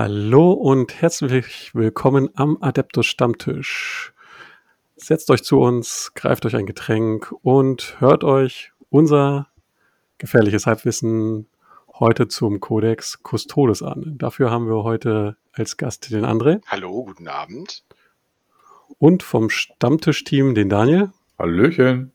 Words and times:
Hallo 0.00 0.52
und 0.52 1.02
herzlich 1.02 1.74
willkommen 1.74 2.30
am 2.36 2.58
Adeptus 2.60 3.04
Stammtisch. 3.06 4.14
Setzt 4.94 5.28
euch 5.28 5.42
zu 5.42 5.58
uns, 5.58 6.12
greift 6.14 6.46
euch 6.46 6.54
ein 6.54 6.66
Getränk 6.66 7.34
und 7.42 7.96
hört 7.98 8.22
euch 8.22 8.70
unser 8.90 9.48
gefährliches 10.18 10.68
Halbwissen 10.68 11.48
heute 11.98 12.28
zum 12.28 12.60
Codex 12.60 13.18
Custodes 13.24 13.82
an. 13.82 14.14
Dafür 14.18 14.52
haben 14.52 14.68
wir 14.68 14.84
heute 14.84 15.36
als 15.52 15.76
Gast 15.76 16.12
den 16.12 16.24
André. 16.24 16.60
Hallo, 16.68 17.04
guten 17.04 17.26
Abend. 17.26 17.82
Und 18.98 19.24
vom 19.24 19.50
Stammtischteam 19.50 20.54
den 20.54 20.68
Daniel. 20.68 21.10
Hallöchen. 21.40 22.12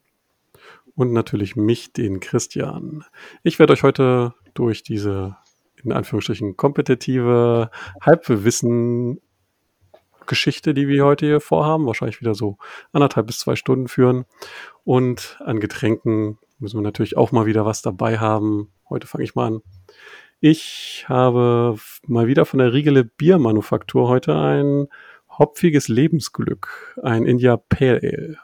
Und 0.96 1.12
natürlich 1.12 1.58
mich, 1.58 1.92
den 1.92 2.22
Christian. 2.22 3.04
Ich 3.44 3.60
werde 3.60 3.74
euch 3.74 3.84
heute 3.84 4.36
durch 4.54 4.84
diese 4.84 5.36
in 5.84 5.92
Anführungsstrichen 5.92 6.58
kompetitive 6.58 7.70
Halbwissen 8.02 9.20
Geschichte, 10.26 10.74
die 10.74 10.88
wir 10.88 11.06
heute 11.06 11.26
hier 11.26 11.42
vorhaben, 11.42 11.86
wahrscheinlich 11.86 12.22
wieder 12.22 12.36
so 12.36 12.58
anderthalb 12.92 13.28
bis 13.28 13.40
zwei 13.40 13.56
Stunden 13.56 13.88
führen. 13.88 14.26
Und 14.84 15.38
an 15.44 15.60
Getränken 15.60 16.38
müssen 16.60 16.78
wir 16.78 16.84
natürlich 16.84 17.18
auch 17.18 17.32
mal 17.32 17.46
wieder 17.46 17.66
was 17.66 17.82
dabei 17.82 18.20
haben. 18.20 18.72
Heute 18.90 19.08
fange 19.08 19.24
ich 19.24 19.36
mal 19.36 19.48
an. 19.48 19.62
Ich 20.40 21.06
habe 21.08 21.78
mal 22.06 22.28
wieder 22.28 22.46
von 22.46 22.60
der 22.60 22.74
Riegele 22.74 23.04
Biermanufaktur 23.04 24.08
heute 24.08 24.36
ein 24.36 24.88
hopfiges 25.30 25.88
Lebensglück, 25.88 26.98
ein 27.02 27.26
India 27.26 27.58
Pale 27.58 28.02
Ale. 28.04 28.38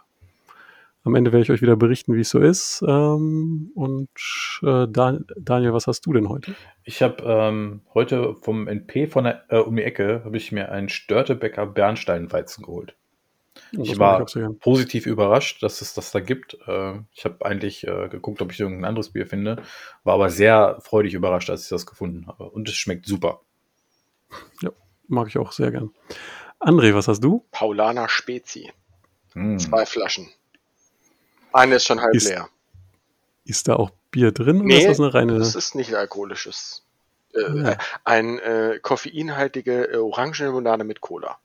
Am 1.04 1.16
Ende 1.16 1.32
werde 1.32 1.44
ich 1.44 1.52
euch 1.52 1.62
wieder 1.62 1.78
berichten, 1.78 2.14
wie 2.16 2.22
es 2.22 2.30
so 2.30 2.40
ist. 2.40 2.84
Ähm, 2.86 3.72
und 3.74 4.10
äh, 4.64 4.86
Daniel, 4.88 5.74
was 5.74 5.88
hast 5.88 6.06
du 6.06 6.14
denn 6.14 6.28
heute? 6.28 6.56
Ich 6.84 7.02
habe 7.02 7.24
ähm, 7.24 7.82
heute 7.94 8.36
vom 8.36 8.68
NP 8.68 9.08
von 9.08 9.24
der, 9.24 9.44
äh, 9.50 9.60
um 9.60 9.76
die 9.76 9.84
Ecke 9.84 10.22
habe 10.26 10.36
ich 10.36 10.52
mir 10.52 10.72
einen 10.72 10.90
Störtebecker 10.90 11.66
Bernsteinweizen 11.66 12.66
geholt. 12.66 12.96
ich 13.72 13.98
war 13.98 14.26
positiv 14.60 15.06
überrascht, 15.06 15.64
dass 15.64 15.82
es 15.82 15.94
das 15.94 16.12
da 16.12 16.20
gibt. 16.20 16.58
Äh, 16.68 17.00
ich 17.14 17.24
habe 17.24 17.46
eigentlich 17.46 17.88
äh, 17.88 18.10
geguckt, 18.10 18.42
ob 18.42 18.52
ich 18.52 18.60
irgendein 18.60 18.86
anderes 18.86 19.12
Bier 19.12 19.26
finde, 19.26 19.64
war 20.04 20.16
aber 20.16 20.30
sehr 20.30 20.80
freudig 20.82 21.14
überrascht, 21.14 21.50
als 21.50 21.64
ich 21.64 21.70
das 21.70 21.86
gefunden 21.86 22.28
habe. 22.28 22.50
Und 22.50 22.68
es 22.68 22.76
schmeckt 22.76 23.06
super. 23.06 23.42
Ja, 24.62 24.72
mag 25.08 25.30
ich 25.30 25.38
auch 25.38 25.54
sehr 25.54 25.72
gern. 25.72 25.92
André, 26.60 26.94
was 26.94 27.08
hast 27.08 27.24
du? 27.24 27.46
Paulaner 27.52 28.10
Spezi. 28.10 28.70
Mm. 29.34 29.58
Zwei 29.58 29.86
Flaschen. 29.86 30.28
Eine 31.54 31.76
ist 31.76 31.86
schon 31.86 32.02
halb 32.02 32.14
ist, 32.14 32.28
leer. 32.28 32.50
Ist 33.46 33.68
da 33.68 33.76
auch 33.76 33.92
Bier 34.12 34.32
drin 34.32 34.60
nee, 34.60 34.76
oder 34.76 34.82
ist 34.82 34.88
das 34.88 35.00
eine 35.00 35.14
reine? 35.14 35.40
Das 35.40 35.56
ist 35.56 35.76
nicht 35.76 35.94
alkoholisches. 35.94 36.84
Äh, 37.34 37.62
ja. 37.62 37.78
Ein 38.04 38.40
äh, 38.40 38.80
koffeinhaltige 38.82 39.92
äh, 39.92 39.98
Orangenlimonade 39.98 40.84
mit 40.84 41.02
Cola. 41.02 41.38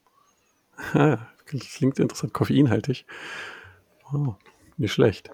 Ah, 0.92 1.19
klingt 1.47 1.98
interessant. 1.98 2.32
Koffeinhaltig. 2.32 3.06
Oh, 4.12 4.34
nicht 4.77 4.92
schlecht. 4.92 5.30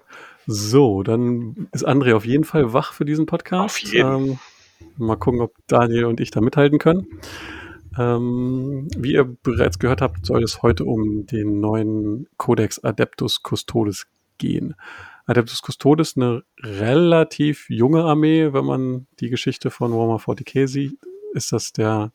So, 0.46 1.02
dann 1.02 1.68
ist 1.72 1.86
André 1.86 2.14
auf 2.14 2.24
jeden 2.24 2.44
Fall 2.44 2.72
wach 2.72 2.92
für 2.92 3.04
diesen 3.04 3.26
Podcast. 3.26 3.76
Auf 3.76 3.78
jeden. 3.78 4.30
Ähm, 4.30 4.38
mal 4.96 5.16
gucken, 5.16 5.40
ob 5.40 5.54
Daniel 5.66 6.06
und 6.06 6.20
ich 6.20 6.30
da 6.30 6.40
mithalten 6.40 6.78
können. 6.78 7.20
Ähm, 7.98 8.88
wie 8.96 9.12
ihr 9.12 9.24
bereits 9.24 9.78
gehört 9.78 10.00
habt, 10.00 10.24
soll 10.26 10.42
es 10.44 10.62
heute 10.62 10.84
um 10.84 11.26
den 11.26 11.60
neuen 11.60 12.28
Codex 12.36 12.78
Adeptus 12.78 13.40
Custodes 13.42 14.06
gehen. 14.40 14.74
Adeptus 15.26 15.62
Custodes 15.62 16.16
eine 16.16 16.42
relativ 16.58 17.70
junge 17.70 18.02
Armee, 18.02 18.52
wenn 18.52 18.64
man 18.64 19.06
die 19.20 19.30
Geschichte 19.30 19.70
von 19.70 19.92
Warhammer 19.92 20.16
40k 20.16 20.66
sieht. 20.66 20.98
Ist 21.32 21.52
das 21.52 21.72
der 21.72 22.10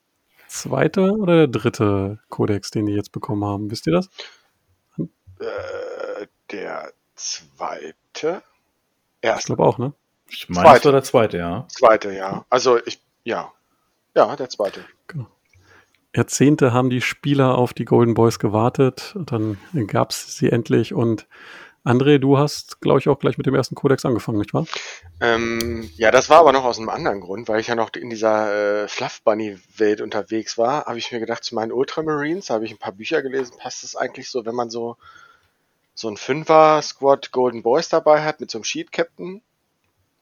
zweite 0.48 1.12
oder 1.12 1.46
der 1.46 1.48
dritte 1.48 2.18
Kodex, 2.28 2.70
den 2.70 2.84
die 2.84 2.92
jetzt 2.92 3.12
bekommen 3.12 3.44
haben? 3.44 3.70
Wisst 3.70 3.86
ihr 3.86 3.94
das? 3.94 4.10
Äh, 4.98 6.26
der 6.50 6.92
zweite? 7.14 8.42
Erste. 9.22 9.40
Ich 9.40 9.46
glaube 9.46 9.64
auch, 9.64 9.78
ne? 9.78 9.94
Ich 10.28 10.48
meine, 10.50 10.76
es 10.76 10.84
war 10.84 10.92
der 10.92 11.02
zweite, 11.02 11.38
ja. 11.38 11.66
Zweite, 11.68 12.12
ja. 12.12 12.44
Also 12.50 12.78
ich, 12.84 13.00
ja. 13.24 13.52
Ja, 14.14 14.36
der 14.36 14.50
zweite. 14.50 14.84
Genau. 15.06 15.26
Jahrzehnte 16.14 16.72
haben 16.72 16.90
die 16.90 17.02
Spieler 17.02 17.56
auf 17.56 17.74
die 17.74 17.84
Golden 17.84 18.14
Boys 18.14 18.38
gewartet. 18.38 19.14
Und 19.14 19.32
dann 19.32 19.58
gab 19.86 20.10
es 20.10 20.36
sie 20.36 20.50
endlich 20.50 20.94
und 20.94 21.26
André, 21.86 22.18
du 22.18 22.36
hast, 22.36 22.80
glaube 22.80 22.98
ich, 22.98 23.08
auch 23.08 23.20
gleich 23.20 23.38
mit 23.38 23.46
dem 23.46 23.54
ersten 23.54 23.76
Kodex 23.76 24.04
angefangen, 24.04 24.38
nicht 24.38 24.52
wahr? 24.52 24.66
Ähm, 25.20 25.88
ja, 25.94 26.10
das 26.10 26.28
war 26.28 26.40
aber 26.40 26.52
noch 26.52 26.64
aus 26.64 26.78
einem 26.78 26.88
anderen 26.88 27.20
Grund, 27.20 27.48
weil 27.48 27.60
ich 27.60 27.68
ja 27.68 27.76
noch 27.76 27.92
in 27.94 28.10
dieser 28.10 28.82
äh, 28.82 28.88
Fluff 28.88 29.22
Bunny 29.22 29.56
Welt 29.76 30.00
unterwegs 30.00 30.58
war, 30.58 30.86
habe 30.86 30.98
ich 30.98 31.12
mir 31.12 31.20
gedacht, 31.20 31.44
zu 31.44 31.54
meinen 31.54 31.70
Ultramarines 31.70 32.50
habe 32.50 32.64
ich 32.64 32.72
ein 32.72 32.78
paar 32.78 32.92
Bücher 32.92 33.22
gelesen, 33.22 33.56
passt 33.56 33.84
es 33.84 33.94
eigentlich 33.94 34.28
so, 34.30 34.44
wenn 34.44 34.54
man 34.56 34.68
so 34.68 34.96
so 35.94 36.08
ein 36.08 36.16
Fünfer 36.16 36.82
Squad 36.82 37.30
Golden 37.30 37.62
Boys 37.62 37.88
dabei 37.88 38.22
hat 38.22 38.40
mit 38.40 38.50
so 38.50 38.58
einem 38.58 38.64
Sheet 38.64 38.90
Captain? 38.90 39.40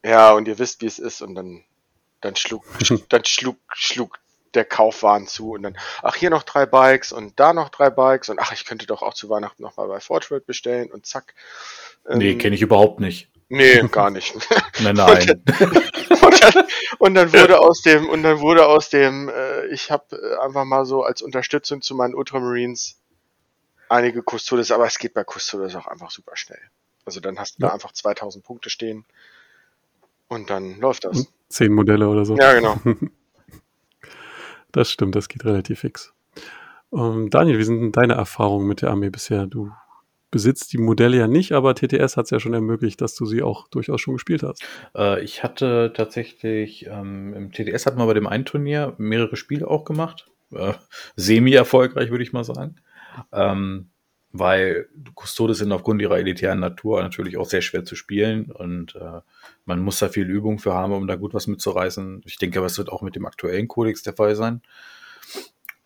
Ja, 0.03 0.33
und 0.33 0.47
ihr 0.47 0.59
wisst, 0.59 0.81
wie 0.81 0.85
es 0.85 0.99
ist 0.99 1.21
und 1.21 1.33
dann 1.33 1.63
dann 2.21 2.35
schlug 2.35 2.63
dann 3.09 3.25
schlug 3.25 3.57
schlug 3.73 4.19
der 4.55 4.65
Kaufwahn 4.65 5.27
zu 5.27 5.51
und 5.51 5.63
dann, 5.63 5.77
ach, 6.01 6.15
hier 6.15 6.29
noch 6.29 6.43
drei 6.43 6.65
Bikes 6.65 7.11
und 7.11 7.39
da 7.39 7.53
noch 7.53 7.69
drei 7.69 7.89
Bikes 7.89 8.29
und 8.29 8.39
ach, 8.39 8.53
ich 8.53 8.65
könnte 8.65 8.85
doch 8.85 9.01
auch 9.01 9.13
zu 9.13 9.29
Weihnachten 9.29 9.61
nochmal 9.61 9.87
bei 9.87 9.99
Forge 9.99 10.41
bestellen 10.45 10.91
und 10.91 11.05
zack. 11.05 11.33
Ähm, 12.07 12.19
nee, 12.19 12.35
kenne 12.35 12.55
ich 12.55 12.61
überhaupt 12.61 12.99
nicht. 12.99 13.29
Nee, 13.47 13.81
gar 13.91 14.09
nicht. 14.09 14.33
nein, 14.81 14.95
nein. 14.95 15.43
Und 16.21 16.43
dann, 16.43 16.65
und 16.97 17.13
dann, 17.13 17.33
wurde 17.33 17.59
aus 17.59 17.81
dem, 17.81 18.09
und 18.09 18.23
dann 18.23 18.39
wurde 18.39 18.65
aus 18.65 18.89
dem, 18.89 19.29
äh, 19.29 19.67
ich 19.67 19.91
habe 19.91 20.15
äh, 20.15 20.43
einfach 20.43 20.65
mal 20.65 20.85
so 20.85 21.03
als 21.03 21.21
Unterstützung 21.21 21.81
zu 21.81 21.95
meinen 21.95 22.15
Ultramarines 22.15 22.97
einige 23.89 24.23
Custodes, 24.23 24.71
aber 24.71 24.85
es 24.85 24.97
geht 24.97 25.13
bei 25.13 25.23
Custodes 25.23 25.75
auch 25.75 25.87
einfach 25.87 26.11
super 26.11 26.35
schnell. 26.35 26.61
Also 27.05 27.19
dann 27.19 27.37
hast 27.37 27.57
du 27.57 27.63
ja. 27.63 27.67
da 27.67 27.73
einfach 27.73 27.91
2000 27.91 28.43
Punkte 28.43 28.69
stehen 28.69 29.05
und 30.27 30.49
dann 30.49 30.79
läuft 30.79 31.05
das. 31.05 31.27
Zehn 31.49 31.73
Modelle 31.73 32.07
oder 32.07 32.25
so. 32.25 32.35
Ja, 32.35 32.53
genau. 32.53 32.79
Das 34.75 34.91
stimmt, 34.91 35.15
das 35.15 35.29
geht 35.29 35.45
relativ 35.45 35.79
fix. 35.79 36.13
Ähm, 36.91 37.29
Daniel, 37.29 37.57
wie 37.57 37.63
sind 37.63 37.79
denn 37.79 37.91
deine 37.93 38.15
Erfahrungen 38.15 38.67
mit 38.67 38.81
der 38.81 38.89
Armee 38.89 39.09
bisher? 39.09 39.47
Du 39.47 39.71
besitzt 40.31 40.73
die 40.73 40.77
Modelle 40.77 41.15
ja 41.15 41.27
nicht, 41.27 41.53
aber 41.53 41.75
TTS 41.75 42.17
hat 42.17 42.25
es 42.25 42.31
ja 42.31 42.41
schon 42.41 42.53
ermöglicht, 42.53 42.99
dass 42.99 43.15
du 43.15 43.25
sie 43.25 43.41
auch 43.41 43.69
durchaus 43.69 44.01
schon 44.01 44.15
gespielt 44.15 44.43
hast. 44.43 44.61
Äh, 44.93 45.23
ich 45.23 45.43
hatte 45.43 45.93
tatsächlich 45.95 46.87
ähm, 46.87 47.33
im 47.33 47.51
TTS 47.53 47.85
hatten 47.85 47.97
wir 47.99 48.05
bei 48.05 48.13
dem 48.13 48.27
einen 48.27 48.43
Turnier 48.43 48.95
mehrere 48.97 49.37
Spiele 49.37 49.65
auch 49.65 49.85
gemacht. 49.85 50.29
Äh, 50.51 50.73
Semi-erfolgreich, 51.15 52.11
würde 52.11 52.25
ich 52.25 52.33
mal 52.33 52.43
sagen. 52.43 52.75
Ähm, 53.31 53.91
weil 54.39 54.89
Custodes 55.15 55.59
sind 55.59 55.71
aufgrund 55.71 56.01
ihrer 56.01 56.17
elitären 56.17 56.59
Natur 56.59 57.01
natürlich 57.01 57.37
auch 57.37 57.45
sehr 57.45 57.61
schwer 57.61 57.85
zu 57.85 57.95
spielen 57.95 58.51
und 58.51 58.95
äh, 58.95 59.21
man 59.63 59.79
muss 59.79 59.99
da 59.99 60.09
viel 60.09 60.29
Übung 60.29 60.59
für 60.59 60.73
haben, 60.73 60.93
um 60.93 61.07
da 61.07 61.15
gut 61.15 61.33
was 61.33 61.47
mitzureißen. 61.47 62.21
Ich 62.25 62.37
denke 62.37 62.59
aber, 62.59 62.67
es 62.67 62.77
wird 62.77 62.91
auch 62.91 63.01
mit 63.01 63.15
dem 63.15 63.25
aktuellen 63.25 63.67
Codex 63.67 64.03
der 64.03 64.13
Fall 64.13 64.35
sein. 64.35 64.61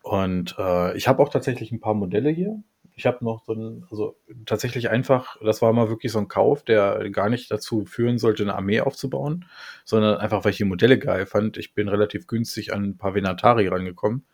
Und 0.02 0.56
äh, 0.58 0.96
ich 0.96 1.06
habe 1.06 1.22
auch 1.22 1.28
tatsächlich 1.28 1.70
ein 1.70 1.80
paar 1.80 1.94
Modelle 1.94 2.30
hier. 2.30 2.60
Ich 2.96 3.06
habe 3.06 3.24
noch 3.24 3.44
so 3.44 3.52
ein, 3.52 3.86
also 3.90 4.16
tatsächlich 4.46 4.90
einfach, 4.90 5.36
das 5.42 5.62
war 5.62 5.72
mal 5.72 5.88
wirklich 5.88 6.10
so 6.10 6.18
ein 6.18 6.28
Kauf, 6.28 6.64
der 6.64 7.08
gar 7.10 7.30
nicht 7.30 7.50
dazu 7.50 7.84
führen 7.84 8.18
sollte, 8.18 8.42
eine 8.42 8.56
Armee 8.56 8.80
aufzubauen, 8.80 9.46
sondern 9.84 10.18
einfach, 10.18 10.44
weil 10.44 10.50
ich 10.50 10.58
die 10.58 10.64
Modelle 10.64 10.98
geil 10.98 11.24
fand. 11.24 11.56
Ich 11.56 11.72
bin 11.72 11.88
relativ 11.88 12.26
günstig 12.26 12.72
an 12.72 12.82
ein 12.84 12.98
paar 12.98 13.14
Venatari 13.14 13.68
rangekommen 13.68 14.26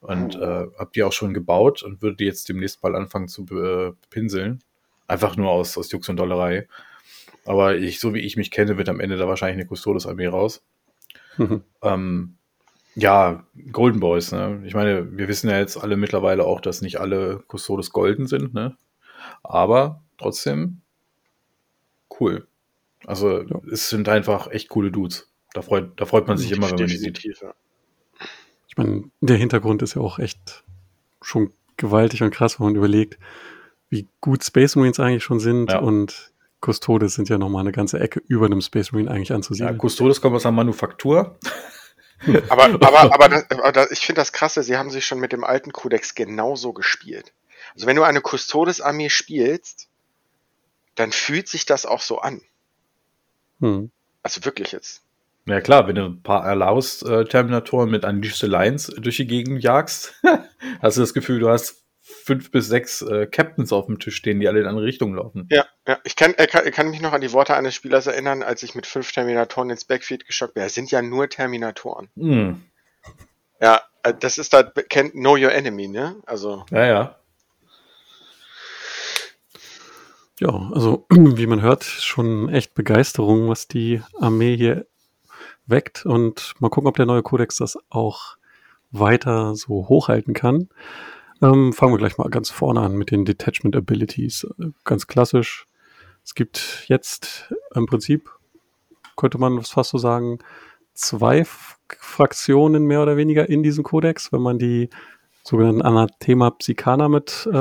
und 0.00 0.36
äh, 0.36 0.66
habe 0.78 0.90
die 0.94 1.02
auch 1.02 1.12
schon 1.12 1.34
gebaut 1.34 1.82
und 1.82 2.02
würde 2.02 2.16
die 2.16 2.24
jetzt 2.24 2.48
demnächst 2.48 2.82
mal 2.82 2.94
anfangen 2.94 3.28
zu 3.28 3.44
äh, 3.50 3.92
pinseln. 4.10 4.60
Einfach 5.06 5.36
nur 5.36 5.50
aus, 5.50 5.76
aus 5.78 5.90
Jux 5.90 6.08
und 6.08 6.16
Dollerei. 6.16 6.68
Aber 7.46 7.76
ich, 7.76 7.98
so 7.98 8.12
wie 8.14 8.20
ich 8.20 8.36
mich 8.36 8.50
kenne, 8.50 8.76
wird 8.76 8.88
am 8.88 9.00
Ende 9.00 9.16
da 9.16 9.26
wahrscheinlich 9.26 9.64
eine 9.64 9.76
Custodes-Armee 9.76 10.26
raus. 10.26 10.62
Mhm. 11.38 11.62
Ähm, 11.82 12.36
ja, 12.94 13.46
Golden 13.72 14.00
Boys, 14.00 14.32
ne? 14.32 14.62
Ich 14.66 14.74
meine, 14.74 15.16
wir 15.16 15.28
wissen 15.28 15.48
ja 15.48 15.58
jetzt 15.58 15.76
alle 15.76 15.96
mittlerweile 15.96 16.44
auch, 16.44 16.60
dass 16.60 16.82
nicht 16.82 17.00
alle 17.00 17.42
Custodes 17.48 17.90
golden 17.90 18.26
sind, 18.26 18.54
ne? 18.54 18.76
Aber 19.42 20.02
trotzdem 20.18 20.82
cool. 22.20 22.46
Also, 23.06 23.42
ja. 23.42 23.60
es 23.70 23.88
sind 23.88 24.08
einfach 24.08 24.50
echt 24.50 24.68
coole 24.68 24.90
Dudes. 24.90 25.32
Da 25.54 25.62
freut, 25.62 25.98
da 25.98 26.04
freut 26.04 26.26
man 26.26 26.36
sich 26.36 26.52
immer, 26.52 26.70
wenn 26.70 26.76
man 26.76 26.86
die 26.86 26.96
sieht. 26.96 27.22
Ja 27.40 27.54
meine, 28.78 29.04
der 29.20 29.36
Hintergrund 29.36 29.82
ist 29.82 29.94
ja 29.94 30.02
auch 30.02 30.18
echt 30.18 30.64
schon 31.20 31.52
gewaltig 31.76 32.22
und 32.22 32.30
krass, 32.30 32.58
wenn 32.58 32.66
man 32.66 32.76
überlegt, 32.76 33.18
wie 33.90 34.06
gut 34.20 34.44
Space 34.44 34.76
Marines 34.76 35.00
eigentlich 35.00 35.24
schon 35.24 35.40
sind 35.40 35.70
ja. 35.70 35.78
und 35.78 36.32
Custodes 36.60 37.14
sind 37.14 37.28
ja 37.28 37.38
nochmal 37.38 37.60
eine 37.60 37.72
ganze 37.72 38.00
Ecke 38.00 38.20
über 38.26 38.46
einem 38.46 38.60
Space 38.60 38.92
Marine 38.92 39.10
eigentlich 39.10 39.32
anzusiedeln. 39.32 39.78
Ja, 39.78 39.88
Custodes 39.88 40.20
kommt 40.20 40.34
aus 40.36 40.42
der 40.42 40.52
Manufaktur. 40.52 41.38
aber, 42.48 42.64
aber, 42.64 43.14
aber, 43.14 43.28
das, 43.28 43.50
aber 43.50 43.72
das, 43.72 43.90
ich 43.92 44.00
finde 44.00 44.20
das 44.20 44.32
krasse, 44.32 44.62
sie 44.62 44.76
haben 44.76 44.90
sich 44.90 45.06
schon 45.06 45.20
mit 45.20 45.32
dem 45.32 45.44
alten 45.44 45.72
Kodex 45.72 46.14
genauso 46.14 46.72
gespielt. 46.72 47.32
Also 47.74 47.86
wenn 47.86 47.96
du 47.96 48.02
eine 48.02 48.20
Custodes-Armee 48.20 49.10
spielst, 49.10 49.88
dann 50.96 51.12
fühlt 51.12 51.48
sich 51.48 51.64
das 51.64 51.86
auch 51.86 52.00
so 52.00 52.18
an. 52.18 52.40
Hm. 53.60 53.90
Also 54.22 54.44
wirklich 54.44 54.72
jetzt. 54.72 55.02
Ja 55.48 55.62
klar, 55.62 55.88
wenn 55.88 55.94
du 55.94 56.04
ein 56.04 56.22
paar 56.22 56.44
Erlaus-Terminatoren 56.44 57.90
mit 57.90 58.04
Unleashed 58.04 58.44
Alliance 58.44 58.92
durch 59.00 59.16
die 59.16 59.26
Gegend 59.26 59.62
jagst, 59.62 60.14
hast 60.82 60.98
du 60.98 61.00
das 61.00 61.14
Gefühl, 61.14 61.40
du 61.40 61.48
hast 61.48 61.84
fünf 62.00 62.50
bis 62.50 62.68
sechs 62.68 63.00
äh, 63.00 63.26
Captains 63.26 63.72
auf 63.72 63.86
dem 63.86 63.98
Tisch 63.98 64.16
stehen, 64.16 64.40
die 64.40 64.48
alle 64.48 64.60
in 64.60 64.66
andere 64.66 64.84
Richtungen 64.84 65.14
laufen. 65.14 65.48
Ja, 65.50 65.64
ja. 65.86 65.98
Ich 66.04 66.16
kann, 66.16 66.34
äh, 66.34 66.46
kann, 66.46 66.70
kann 66.70 66.90
mich 66.90 67.00
noch 67.00 67.14
an 67.14 67.22
die 67.22 67.32
Worte 67.32 67.56
eines 67.56 67.74
Spielers 67.74 68.06
erinnern, 68.06 68.42
als 68.42 68.62
ich 68.62 68.74
mit 68.74 68.86
fünf 68.86 69.10
Terminatoren 69.10 69.70
ins 69.70 69.86
Backfield 69.86 70.26
geschockt 70.26 70.54
bin. 70.54 70.62
Das 70.62 70.74
sind 70.74 70.90
ja 70.90 71.00
nur 71.00 71.30
Terminatoren. 71.30 72.08
Hm. 72.16 72.62
Ja, 73.60 73.80
äh, 74.02 74.12
das 74.18 74.36
ist 74.36 74.52
da, 74.52 74.62
kennt 74.62 75.12
Know 75.12 75.36
Your 75.36 75.52
Enemy, 75.52 75.88
ne? 75.88 76.16
Also. 76.26 76.66
Ja, 76.70 76.86
ja. 76.86 77.16
Ja, 80.40 80.70
also 80.74 81.06
wie 81.10 81.46
man 81.46 81.62
hört, 81.62 81.84
schon 81.84 82.50
echt 82.50 82.74
Begeisterung, 82.74 83.48
was 83.48 83.66
die 83.66 84.02
Armee 84.18 84.56
hier 84.56 84.86
weckt 85.68 86.04
und 86.06 86.54
mal 86.58 86.70
gucken, 86.70 86.88
ob 86.88 86.96
der 86.96 87.06
neue 87.06 87.22
Kodex 87.22 87.56
das 87.56 87.78
auch 87.90 88.36
weiter 88.90 89.54
so 89.54 89.88
hochhalten 89.88 90.34
kann. 90.34 90.68
Ähm, 91.42 91.72
fangen 91.72 91.92
wir 91.92 91.98
gleich 91.98 92.18
mal 92.18 92.30
ganz 92.30 92.50
vorne 92.50 92.80
an 92.80 92.94
mit 92.94 93.10
den 93.10 93.24
Detachment 93.24 93.76
Abilities. 93.76 94.46
Ganz 94.84 95.06
klassisch. 95.06 95.66
Es 96.24 96.34
gibt 96.34 96.84
jetzt 96.88 97.52
im 97.74 97.86
Prinzip, 97.86 98.28
könnte 99.16 99.38
man 99.38 99.62
fast 99.62 99.90
so 99.90 99.98
sagen, 99.98 100.38
zwei 100.94 101.44
Fraktionen 101.44 102.84
mehr 102.84 103.02
oder 103.02 103.16
weniger 103.16 103.48
in 103.48 103.62
diesem 103.62 103.84
Kodex, 103.84 104.32
wenn 104.32 104.42
man 104.42 104.58
die 104.58 104.90
sogenannten 105.42 105.82
Anathema 105.82 106.50
Psychana 106.50 107.08
mit 107.08 107.48
äh, 107.50 107.56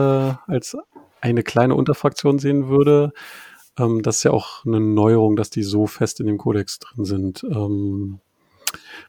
als 0.47 0.75
eine 1.21 1.43
kleine 1.43 1.75
Unterfraktion 1.75 2.39
sehen 2.39 2.67
würde. 2.67 3.13
Ähm, 3.77 4.01
das 4.01 4.17
ist 4.17 4.23
ja 4.23 4.31
auch 4.31 4.65
eine 4.65 4.79
Neuerung, 4.79 5.35
dass 5.35 5.49
die 5.49 5.63
so 5.63 5.87
fest 5.87 6.19
in 6.19 6.27
dem 6.27 6.37
Kodex 6.37 6.79
drin 6.79 7.05
sind. 7.05 7.43
Ähm, 7.43 8.19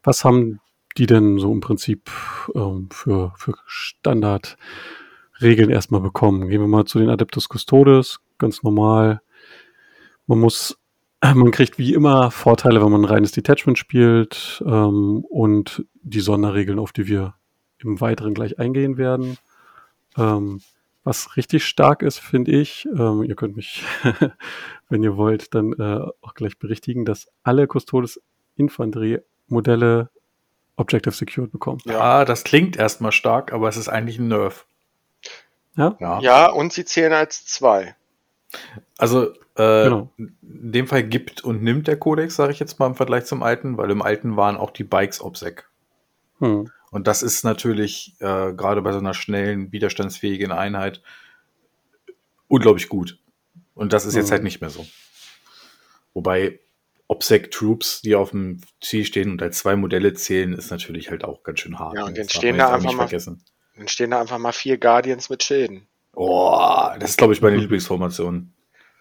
was 0.03 0.25
haben 0.25 0.61
die 0.97 1.06
denn 1.06 1.38
so 1.38 1.53
im 1.53 1.61
Prinzip 1.61 2.11
ähm, 2.55 2.88
für, 2.91 3.32
für 3.37 3.55
Standardregeln 3.67 5.70
erstmal 5.70 6.00
bekommen? 6.00 6.49
Gehen 6.49 6.61
wir 6.61 6.69
mal 6.69 6.85
zu 6.85 6.99
den 6.99 7.11
Adeptus 7.11 7.49
Custodes, 7.49 8.20
ganz 8.38 8.62
normal. 8.62 9.20
Man 10.26 10.41
muss, 10.41 10.79
man 11.23 11.50
kriegt 11.50 11.79
wie 11.79 11.94
immer 11.94 12.31
Vorteile, 12.31 12.82
wenn 12.82 12.93
man 12.93 13.03
ein 13.03 13.11
reines 13.11 13.32
Detachment 13.32 13.79
spielt 13.79 14.62
ähm, 14.67 15.25
und 15.29 15.85
die 16.03 16.21
Sonderregeln, 16.21 16.79
auf 16.79 16.93
die 16.93 17.06
wir 17.06 17.35
im 17.79 18.00
Weiteren 18.00 18.35
gleich 18.35 18.59
eingehen 18.59 18.97
werden. 18.97 19.38
Ähm, 20.17 20.61
was 21.09 21.39
richtig 21.39 21.65
stark 21.65 22.03
ist, 22.03 22.19
finde 22.19 22.53
ich, 22.53 22.87
ähm, 22.87 23.23
ihr 23.23 23.35
könnt 23.35 23.57
mich, 23.57 23.83
wenn 24.91 25.03
ihr 25.03 25.17
wollt, 25.17 25.55
dann 25.55 25.73
äh, 25.73 26.07
auch 26.21 26.35
gleich 26.35 26.59
berichtigen, 26.59 27.07
dass 27.07 27.29
alle 27.43 27.67
Custodes 27.67 28.21
Infanterie-Modelle 28.57 30.11
Objective 30.77 31.15
Secured 31.15 31.51
bekommen. 31.51 31.81
Ja, 31.87 32.27
das 32.27 32.45
klingt 32.45 32.77
erstmal 32.77 33.13
stark, 33.13 33.55
aber 33.55 33.71
es 33.71 33.79
ist 33.79 33.89
eigentlich 33.89 34.19
ein 34.19 34.29
Nerf. 34.29 34.67
Ja? 35.77 35.97
Ja, 35.99 36.21
ja 36.21 36.51
und 36.51 36.75
sie 36.75 36.85
zählen 36.85 37.15
als 37.15 37.47
zwei. 37.47 37.97
Also, 38.99 39.33
äh, 39.57 39.85
genau. 39.85 40.11
in 40.19 40.37
dem 40.73 40.87
Fall 40.87 41.05
gibt 41.05 41.43
und 41.43 41.63
nimmt 41.63 41.89
der 41.89 41.99
Codex, 41.99 42.37
sage 42.37 42.53
ich 42.53 42.61
jetzt 42.61 42.79
mal 42.79 42.87
im 42.87 42.95
Vergleich 42.95 43.25
zum 43.25 43.43
alten, 43.43 43.79
weil 43.79 43.91
im 43.91 44.03
alten 44.03 44.37
waren 44.37 44.59
auch 44.59 44.71
die 44.71 44.85
Bikes 44.85 45.23
OBSEC. 45.23 45.65
Hm. 46.41 46.71
Und 46.90 47.06
das 47.06 47.23
ist 47.23 47.44
natürlich 47.44 48.14
äh, 48.20 48.52
gerade 48.52 48.82
bei 48.82 48.93
so 48.93 48.99
einer 48.99 49.14
schnellen, 49.14 49.73
widerstandsfähigen 49.73 50.52
Einheit 50.52 51.02
unglaublich 52.49 52.88
gut. 52.88 53.19
Und 53.75 53.93
das 53.93 54.06
ist 54.06 54.14
jetzt 54.14 54.26
hm. 54.26 54.32
halt 54.32 54.43
nicht 54.43 54.61
mehr 54.61 54.70
so. 54.70 54.87
Wobei 56.14 56.61
OPSEC 57.08 57.50
Troops, 57.50 58.02
die 58.02 58.14
auf 58.14 58.31
dem 58.31 58.61
Ziel 58.81 59.05
stehen 59.05 59.31
und 59.31 59.43
als 59.43 59.58
zwei 59.58 59.76
Modelle 59.76 60.12
zählen, 60.14 60.52
ist 60.52 60.70
natürlich 60.70 61.11
halt 61.11 61.25
auch 61.25 61.43
ganz 61.43 61.61
schön 61.61 61.79
hart. 61.79 61.96
Ja, 61.96 62.05
und 62.05 62.19
dann 62.19 62.29
stehen 62.29 62.58
da 62.58 62.75
einfach 62.75 62.93
mal, 62.93 63.08
vergessen. 63.08 63.43
dann 63.76 63.88
stehen 63.88 64.11
da 64.11 64.20
einfach 64.20 64.38
mal 64.38 64.52
vier 64.52 64.79
Guardians 64.79 65.31
mit 65.31 65.43
Schilden. 65.43 65.87
Oh, 66.14 66.88
das 66.99 67.11
ist, 67.11 67.19
glaube 67.19 67.32
ich, 67.32 67.40
meine 67.40 67.56
Lieblingsformation. 67.56 68.52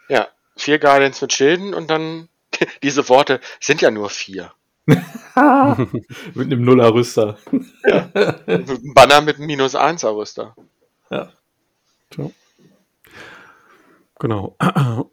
Ja, 0.07 0.27
vier 0.55 0.79
Guardians 0.79 1.21
mit 1.21 1.33
Schilden 1.33 1.73
und 1.73 1.89
dann 1.89 2.29
diese 2.83 3.09
Worte 3.09 3.41
sind 3.59 3.81
ja 3.81 3.91
nur 3.91 4.09
vier. 4.09 4.53
mit 6.33 6.47
einem 6.47 6.63
Nuller-Rüster. 6.63 7.37
ja. 7.85 8.09
Ein 8.47 8.93
Banner 8.93 9.21
mit 9.21 9.37
einem 9.37 9.47
minus 9.47 9.75
1er 9.75 10.15
Rüster. 10.15 10.55
Ja. 11.09 11.29
So. 12.15 12.31
Genau. 14.19 14.55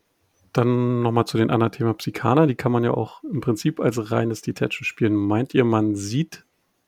Dann 0.53 1.03
nochmal 1.03 1.27
zu 1.27 1.37
den 1.37 1.51
Anathema 1.51 1.93
Psychana. 1.95 2.47
Die 2.47 2.55
kann 2.55 2.71
man 2.71 2.85
ja 2.85 2.93
auch 2.93 3.25
im 3.25 3.41
Prinzip 3.41 3.81
als 3.81 4.13
reines 4.13 4.43
Detachment 4.43 4.87
spielen. 4.87 5.17
Meint 5.17 5.53
ihr, 5.53 5.65
man 5.65 5.97
sieht, 5.97 6.45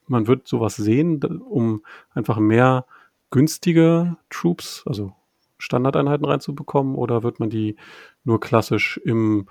man 0.06 0.28
wird 0.28 0.46
sowas 0.46 0.76
sehen, 0.76 1.20
um 1.24 1.84
einfach 2.14 2.38
mehr 2.38 2.86
günstige 3.30 4.16
Troops, 4.30 4.84
also 4.86 5.12
Standardeinheiten 5.58 6.24
reinzubekommen? 6.24 6.94
Oder 6.94 7.24
wird 7.24 7.40
man 7.40 7.50
die 7.50 7.74
nur 8.22 8.38
klassisch 8.38 8.98
im 9.04 9.48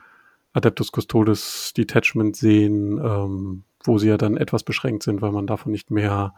Adeptus 0.56 0.92
Custodes 0.92 1.74
Detachment 1.76 2.38
sehen, 2.38 2.98
ähm, 2.98 3.64
wo 3.84 3.98
sie 3.98 4.08
ja 4.08 4.18
dann 4.18 4.38
etwas 4.38 4.64
beschränkt 4.64 5.04
sind, 5.04 5.22
weil 5.22 5.32
man 5.32 5.48
davon 5.48 5.72
nicht 5.72 5.92
mehr 5.92 6.34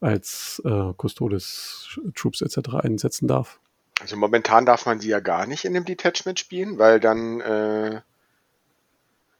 als 0.00 0.62
äh, 0.64 0.92
Custodes 0.96 1.98
Troops 2.14 2.42
etc. 2.42 2.74
einsetzen 2.82 3.26
darf? 3.26 3.58
Also 4.00 4.16
momentan 4.16 4.66
darf 4.66 4.86
man 4.86 5.00
sie 5.00 5.08
ja 5.08 5.20
gar 5.20 5.46
nicht 5.46 5.64
in 5.64 5.74
dem 5.74 5.84
Detachment 5.84 6.38
spielen, 6.38 6.78
weil 6.78 7.00
dann, 7.00 7.40
äh, 7.40 8.00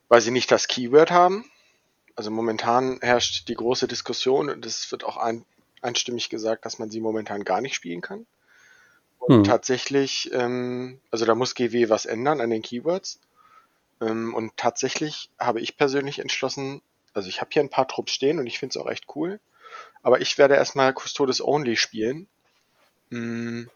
weil 0.08 0.20
sie 0.20 0.30
nicht 0.30 0.50
das 0.50 0.66
Keyword 0.66 1.10
haben. 1.10 1.44
Also 2.16 2.30
momentan 2.30 2.98
herrscht 3.02 3.48
die 3.48 3.54
große 3.54 3.86
Diskussion 3.86 4.48
und 4.48 4.66
es 4.66 4.90
wird 4.90 5.04
auch 5.04 5.18
ein, 5.18 5.44
einstimmig 5.82 6.30
gesagt, 6.30 6.64
dass 6.64 6.78
man 6.78 6.90
sie 6.90 7.00
momentan 7.00 7.44
gar 7.44 7.60
nicht 7.60 7.74
spielen 7.74 8.00
kann. 8.00 8.26
Und 9.18 9.36
hm. 9.36 9.44
tatsächlich, 9.44 10.30
ähm, 10.32 11.00
also 11.10 11.26
da 11.26 11.34
muss 11.34 11.54
GW 11.54 11.90
was 11.90 12.06
ändern 12.06 12.40
an 12.40 12.50
den 12.50 12.62
Keywords. 12.62 13.20
Ähm, 14.00 14.34
und 14.34 14.56
tatsächlich 14.56 15.30
habe 15.38 15.60
ich 15.60 15.76
persönlich 15.76 16.18
entschlossen, 16.18 16.82
also 17.14 17.28
ich 17.28 17.40
habe 17.40 17.50
hier 17.52 17.62
ein 17.62 17.70
paar 17.70 17.88
Trupps 17.88 18.12
stehen 18.12 18.38
und 18.38 18.46
ich 18.46 18.58
finde 18.58 18.78
es 18.78 18.82
auch 18.82 18.90
echt 18.90 19.06
cool. 19.14 19.40
Aber 20.02 20.20
ich 20.20 20.38
werde 20.38 20.54
erstmal 20.54 20.94
Custodes 20.94 21.40
Only 21.42 21.76
spielen. 21.76 22.28
Hm, 23.10 23.70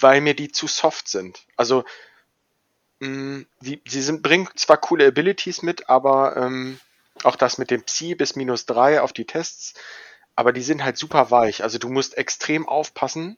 weil 0.00 0.20
mir 0.20 0.34
die 0.34 0.52
zu 0.52 0.66
soft 0.66 1.08
sind. 1.08 1.40
Also 1.56 1.84
mh, 3.00 3.08
mm, 3.08 3.46
sie 3.60 4.02
sind, 4.02 4.22
bringen 4.22 4.48
zwar 4.56 4.76
coole 4.78 5.06
Abilities 5.06 5.62
mit, 5.62 5.88
aber 5.88 6.36
ähm, 6.36 6.78
auch 7.24 7.36
das 7.36 7.58
mit 7.58 7.70
dem 7.70 7.82
Psi 7.82 8.14
bis 8.14 8.36
minus 8.36 8.66
drei 8.66 9.00
auf 9.00 9.12
die 9.12 9.26
Tests, 9.26 9.74
aber 10.36 10.52
die 10.52 10.62
sind 10.62 10.84
halt 10.84 10.96
super 10.96 11.30
weich. 11.30 11.62
Also 11.62 11.78
du 11.78 11.88
musst 11.88 12.16
extrem 12.16 12.68
aufpassen, 12.68 13.36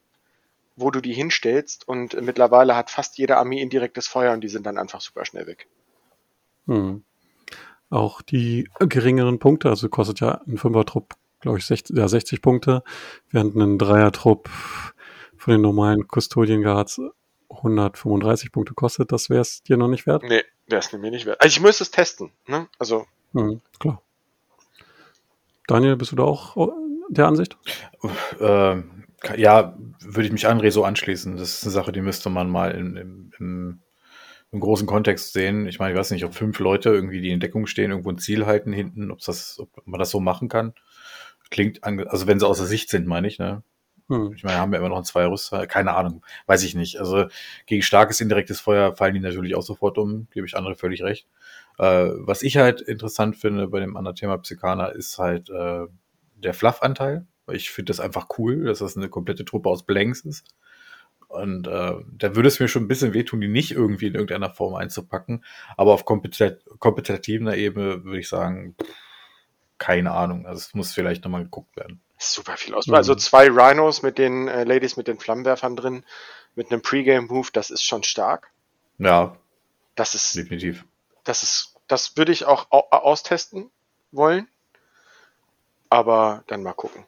wo 0.75 0.91
du 0.91 1.01
die 1.01 1.13
hinstellst 1.13 1.87
und 1.87 2.19
mittlerweile 2.21 2.75
hat 2.75 2.89
fast 2.89 3.17
jede 3.17 3.37
Armee 3.37 3.61
indirektes 3.61 4.07
Feuer 4.07 4.33
und 4.33 4.41
die 4.41 4.49
sind 4.49 4.65
dann 4.65 4.77
einfach 4.77 5.01
super 5.01 5.25
schnell 5.25 5.47
weg. 5.47 5.67
Hm. 6.67 7.03
Auch 7.89 8.21
die 8.21 8.69
geringeren 8.79 9.39
Punkte, 9.39 9.69
also 9.69 9.87
kostet 9.89 10.19
ja 10.19 10.41
ein 10.47 10.57
Fünfer-Trupp, 10.57 11.13
glaube 11.41 11.59
ich, 11.59 11.65
60, 11.65 11.95
ja, 11.95 12.07
60 12.07 12.41
Punkte, 12.41 12.83
während 13.29 13.55
ein 13.55 13.77
Dreier-Trupp 13.77 14.49
von 15.37 15.51
den 15.51 15.61
normalen 15.61 16.07
Custodian 16.07 16.63
Guards 16.63 16.99
135 17.49 18.51
Punkte 18.51 18.73
kostet, 18.73 19.11
das 19.11 19.29
wäre 19.29 19.41
es 19.41 19.61
dir 19.61 19.77
noch 19.77 19.87
nicht 19.87 20.07
wert? 20.07 20.23
Nee, 20.23 20.43
wäre 20.67 20.79
es 20.79 20.91
mir 20.91 21.11
nicht 21.11 21.25
wert. 21.25 21.39
Also 21.39 21.57
ich 21.57 21.61
müsste 21.61 21.83
es 21.83 21.91
testen, 21.91 22.31
ne? 22.47 22.67
Also. 22.79 23.05
Mhm, 23.33 23.61
klar. 23.79 24.01
Daniel, 25.67 25.95
bist 25.95 26.11
du 26.11 26.15
da 26.15 26.23
auch 26.23 26.73
der 27.09 27.27
Ansicht? 27.27 27.57
Äh, 28.39 28.81
ja, 29.37 29.77
würde 29.99 30.25
ich 30.25 30.31
mich 30.31 30.47
an 30.47 30.59
Rezo 30.59 30.83
anschließen. 30.83 31.37
Das 31.37 31.55
ist 31.55 31.63
eine 31.63 31.71
Sache, 31.71 31.91
die 31.91 32.01
müsste 32.01 32.29
man 32.29 32.49
mal 32.49 32.71
in, 32.71 32.95
im, 32.95 33.31
im, 33.39 33.79
im, 34.51 34.59
großen 34.59 34.87
Kontext 34.87 35.33
sehen. 35.33 35.67
Ich 35.67 35.79
meine, 35.79 35.93
ich 35.93 35.99
weiß 35.99 36.11
nicht, 36.11 36.25
ob 36.25 36.33
fünf 36.33 36.59
Leute 36.59 36.89
irgendwie, 36.89 37.21
die 37.21 37.31
in 37.31 37.39
Deckung 37.39 37.67
stehen, 37.67 37.91
irgendwo 37.91 38.11
ein 38.11 38.17
Ziel 38.17 38.45
halten 38.45 38.73
hinten, 38.73 39.11
ob, 39.11 39.19
das, 39.19 39.59
ob 39.59 39.69
man 39.85 39.99
das 39.99 40.09
so 40.09 40.19
machen 40.19 40.49
kann. 40.49 40.73
Klingt, 41.49 41.83
also 41.83 42.27
wenn 42.27 42.39
sie 42.39 42.47
außer 42.47 42.65
Sicht 42.65 42.89
sind, 42.89 43.07
meine 43.07 43.27
ich, 43.27 43.39
ne? 43.39 43.63
Hm. 44.09 44.33
Ich 44.35 44.43
meine, 44.43 44.57
haben 44.57 44.71
wir 44.71 44.79
immer 44.79 44.89
noch 44.89 44.97
ein 44.97 45.05
zwei 45.05 45.25
Rüster, 45.25 45.65
keine 45.67 45.95
Ahnung, 45.95 46.25
weiß 46.45 46.63
ich 46.63 46.75
nicht. 46.75 46.99
Also 46.99 47.25
gegen 47.65 47.81
starkes 47.81 48.19
indirektes 48.19 48.59
Feuer 48.59 48.95
fallen 48.95 49.13
die 49.13 49.19
natürlich 49.19 49.55
auch 49.55 49.61
sofort 49.61 49.97
um, 49.97 50.27
gebe 50.31 50.45
ich 50.45 50.57
andere 50.57 50.75
völlig 50.75 51.03
recht. 51.03 51.27
Äh, 51.77 52.09
was 52.15 52.43
ich 52.43 52.57
halt 52.57 52.81
interessant 52.81 53.37
finde 53.37 53.67
bei 53.67 53.79
dem 53.79 53.95
Anathema 53.95 54.37
Psychana 54.37 54.87
ist 54.87 55.17
halt 55.19 55.49
äh, 55.49 55.85
der 56.35 56.53
Fluff-Anteil. 56.53 57.25
Ich 57.51 57.71
finde 57.71 57.89
das 57.89 57.99
einfach 57.99 58.27
cool, 58.37 58.65
dass 58.65 58.79
das 58.79 58.97
eine 58.97 59.09
komplette 59.09 59.45
Truppe 59.45 59.69
aus 59.69 59.83
Blanks 59.83 60.21
ist. 60.21 60.45
Und 61.27 61.67
äh, 61.67 61.95
da 62.11 62.35
würde 62.35 62.47
es 62.47 62.59
mir 62.59 62.67
schon 62.67 62.83
ein 62.83 62.87
bisschen 62.87 63.13
wehtun, 63.13 63.41
die 63.41 63.47
nicht 63.47 63.71
irgendwie 63.71 64.07
in 64.07 64.13
irgendeiner 64.13 64.51
Form 64.51 64.75
einzupacken. 64.75 65.43
Aber 65.77 65.93
auf 65.93 66.05
kompetit 66.05 66.63
kompetitiver 66.79 67.57
Ebene 67.57 68.03
würde 68.03 68.19
ich 68.19 68.29
sagen, 68.29 68.75
keine 69.79 70.11
Ahnung. 70.11 70.45
Also 70.45 70.59
es 70.59 70.73
muss 70.75 70.93
vielleicht 70.93 71.23
nochmal 71.23 71.43
geguckt 71.43 71.75
werden. 71.75 72.01
Super 72.19 72.55
viel 72.55 72.75
Auswahl. 72.75 72.93
Mhm. 72.93 72.97
Also 72.97 73.15
zwei 73.15 73.49
Rhinos 73.49 74.03
mit 74.03 74.17
den 74.17 74.47
äh, 74.47 74.63
Ladies 74.63 74.95
mit 74.95 75.07
den 75.07 75.17
Flammenwerfern 75.17 75.75
drin, 75.75 76.05
mit 76.55 76.71
einem 76.71 76.81
Pre-Game-Move, 76.81 77.49
das 77.51 77.71
ist 77.71 77.83
schon 77.83 78.03
stark. 78.03 78.51
Ja. 78.99 79.35
Das 79.95 80.15
ist 80.15 80.35
definitiv. 80.35 80.85
Das 81.23 81.41
ist 81.43 81.73
das 81.87 82.15
würde 82.17 82.31
ich 82.31 82.45
auch 82.45 82.67
au 82.71 82.89
austesten 82.91 83.69
wollen. 84.11 84.47
Aber 85.89 86.43
dann 86.47 86.63
mal 86.63 86.73
gucken. 86.73 87.05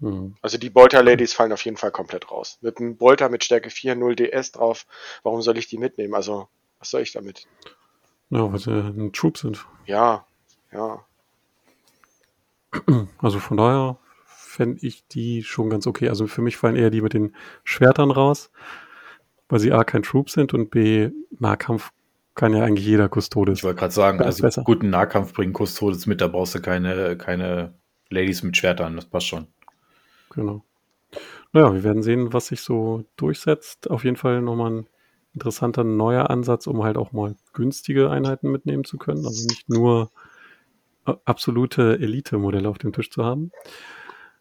Hm. 0.00 0.36
Also 0.42 0.58
die 0.58 0.70
Bolter 0.70 1.02
Ladies 1.02 1.32
fallen 1.32 1.52
auf 1.52 1.64
jeden 1.64 1.76
Fall 1.76 1.90
komplett 1.90 2.30
raus. 2.30 2.58
Mit 2.60 2.78
einem 2.78 2.96
Bolter 2.96 3.28
mit 3.28 3.44
Stärke 3.44 3.70
4, 3.70 3.94
0 3.96 4.16
DS 4.16 4.52
drauf, 4.52 4.86
warum 5.22 5.42
soll 5.42 5.56
ich 5.58 5.68
die 5.68 5.78
mitnehmen? 5.78 6.14
Also, 6.14 6.48
was 6.78 6.90
soll 6.90 7.02
ich 7.02 7.12
damit? 7.12 7.46
Ja, 8.30 8.50
weil 8.52 8.58
sie 8.58 8.72
ein 8.72 9.12
Troop 9.12 9.38
sind. 9.38 9.64
Ja, 9.86 10.26
ja. 10.72 11.04
Also 13.18 13.38
von 13.38 13.56
daher 13.56 13.96
fände 14.26 14.84
ich 14.84 15.06
die 15.06 15.42
schon 15.42 15.70
ganz 15.70 15.86
okay. 15.86 16.08
Also 16.08 16.26
für 16.26 16.42
mich 16.42 16.56
fallen 16.56 16.76
eher 16.76 16.90
die 16.90 17.00
mit 17.00 17.14
den 17.14 17.34
Schwertern 17.64 18.10
raus, 18.10 18.50
weil 19.48 19.60
sie 19.60 19.72
A 19.72 19.84
kein 19.84 20.02
Troop 20.02 20.28
sind 20.28 20.52
und 20.52 20.70
B 20.70 21.10
Nahkampf 21.38 21.92
kann 22.34 22.52
ja 22.52 22.64
eigentlich 22.64 22.86
jeder 22.86 23.08
Custodes. 23.08 23.58
Ich 23.58 23.64
wollte 23.64 23.78
gerade 23.78 23.94
sagen, 23.94 24.20
also 24.20 24.42
besser. 24.42 24.62
guten 24.62 24.90
Nahkampf 24.90 25.32
bringen 25.32 25.54
Custodes 25.54 26.06
mit, 26.06 26.20
da 26.20 26.28
brauchst 26.28 26.54
du 26.54 26.60
keine, 26.60 27.16
keine 27.16 27.72
Ladies 28.10 28.42
mit 28.42 28.56
Schwertern, 28.56 28.96
das 28.96 29.06
passt 29.06 29.26
schon. 29.26 29.46
Genau. 30.30 30.62
Naja, 31.52 31.72
wir 31.72 31.84
werden 31.84 32.02
sehen, 32.02 32.32
was 32.32 32.48
sich 32.48 32.60
so 32.60 33.04
durchsetzt. 33.16 33.90
Auf 33.90 34.04
jeden 34.04 34.16
Fall 34.16 34.42
nochmal 34.42 34.72
ein 34.72 34.86
interessanter 35.34 35.84
neuer 35.84 36.30
Ansatz, 36.30 36.66
um 36.66 36.82
halt 36.82 36.96
auch 36.96 37.12
mal 37.12 37.36
günstige 37.52 38.10
Einheiten 38.10 38.50
mitnehmen 38.50 38.84
zu 38.84 38.98
können. 38.98 39.24
Also 39.24 39.46
nicht 39.46 39.68
nur 39.68 40.10
äh, 41.06 41.14
absolute 41.24 41.98
Elite-Modelle 42.00 42.68
auf 42.68 42.78
dem 42.78 42.92
Tisch 42.92 43.10
zu 43.10 43.24
haben. 43.24 43.52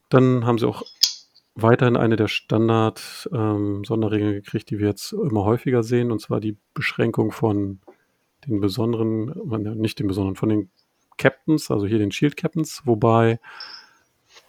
Dann 0.09 0.45
haben 0.45 0.57
sie 0.57 0.67
auch 0.67 0.83
weiterhin 1.55 1.97
eine 1.97 2.15
der 2.15 2.27
Standard-Sonderregeln 2.27 4.35
ähm, 4.35 4.41
gekriegt, 4.41 4.69
die 4.69 4.79
wir 4.79 4.87
jetzt 4.87 5.13
immer 5.13 5.45
häufiger 5.45 5.83
sehen, 5.83 6.11
und 6.11 6.19
zwar 6.19 6.39
die 6.39 6.57
Beschränkung 6.73 7.31
von 7.31 7.79
den 8.45 8.59
besonderen, 8.59 9.33
nicht 9.79 9.99
den 9.99 10.07
besonderen, 10.07 10.35
von 10.35 10.49
den 10.49 10.69
Captains, 11.17 11.71
also 11.71 11.87
hier 11.87 11.97
den 11.97 12.11
Shield 12.11 12.35
Captains, 12.35 12.81
wobei 12.85 13.39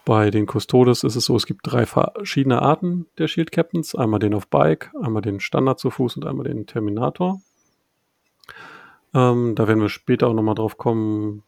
bei 0.07 0.31
den 0.31 0.47
Custodes 0.47 1.03
ist 1.03 1.17
es 1.17 1.25
so, 1.25 1.35
es 1.35 1.45
gibt 1.45 1.67
drei 1.67 1.85
verschiedene 1.85 2.61
Arten 2.61 3.07
der 3.17 3.27
Shield 3.27 3.51
Captains. 3.51 3.93
Einmal 3.93 4.21
den 4.21 4.33
auf 4.35 4.47
Bike, 4.47 4.89
einmal 5.01 5.21
den 5.21 5.41
Standard 5.41 5.79
zu 5.79 5.89
Fuß 5.89 6.15
und 6.15 6.25
einmal 6.25 6.45
den 6.45 6.65
Terminator. 6.65 7.41
Ähm, 9.13 9.53
da 9.55 9.67
werden 9.67 9.81
wir 9.81 9.89
später 9.89 10.27
auch 10.27 10.33
nochmal 10.33 10.55
drauf 10.55 10.77
kommen, 10.77 11.43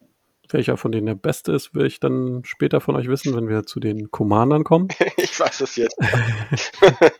welcher 0.50 0.76
von 0.76 0.92
denen 0.92 1.06
der 1.06 1.14
beste 1.14 1.52
ist, 1.52 1.74
will 1.74 1.86
ich 1.86 2.00
dann 2.00 2.42
später 2.44 2.82
von 2.82 2.96
euch 2.96 3.08
wissen, 3.08 3.34
wenn 3.34 3.48
wir 3.48 3.64
zu 3.64 3.80
den 3.80 4.10
Commandern 4.10 4.62
kommen. 4.62 4.88
ich 5.16 5.40
weiß 5.40 5.62
es 5.62 5.76
jetzt. 5.76 5.96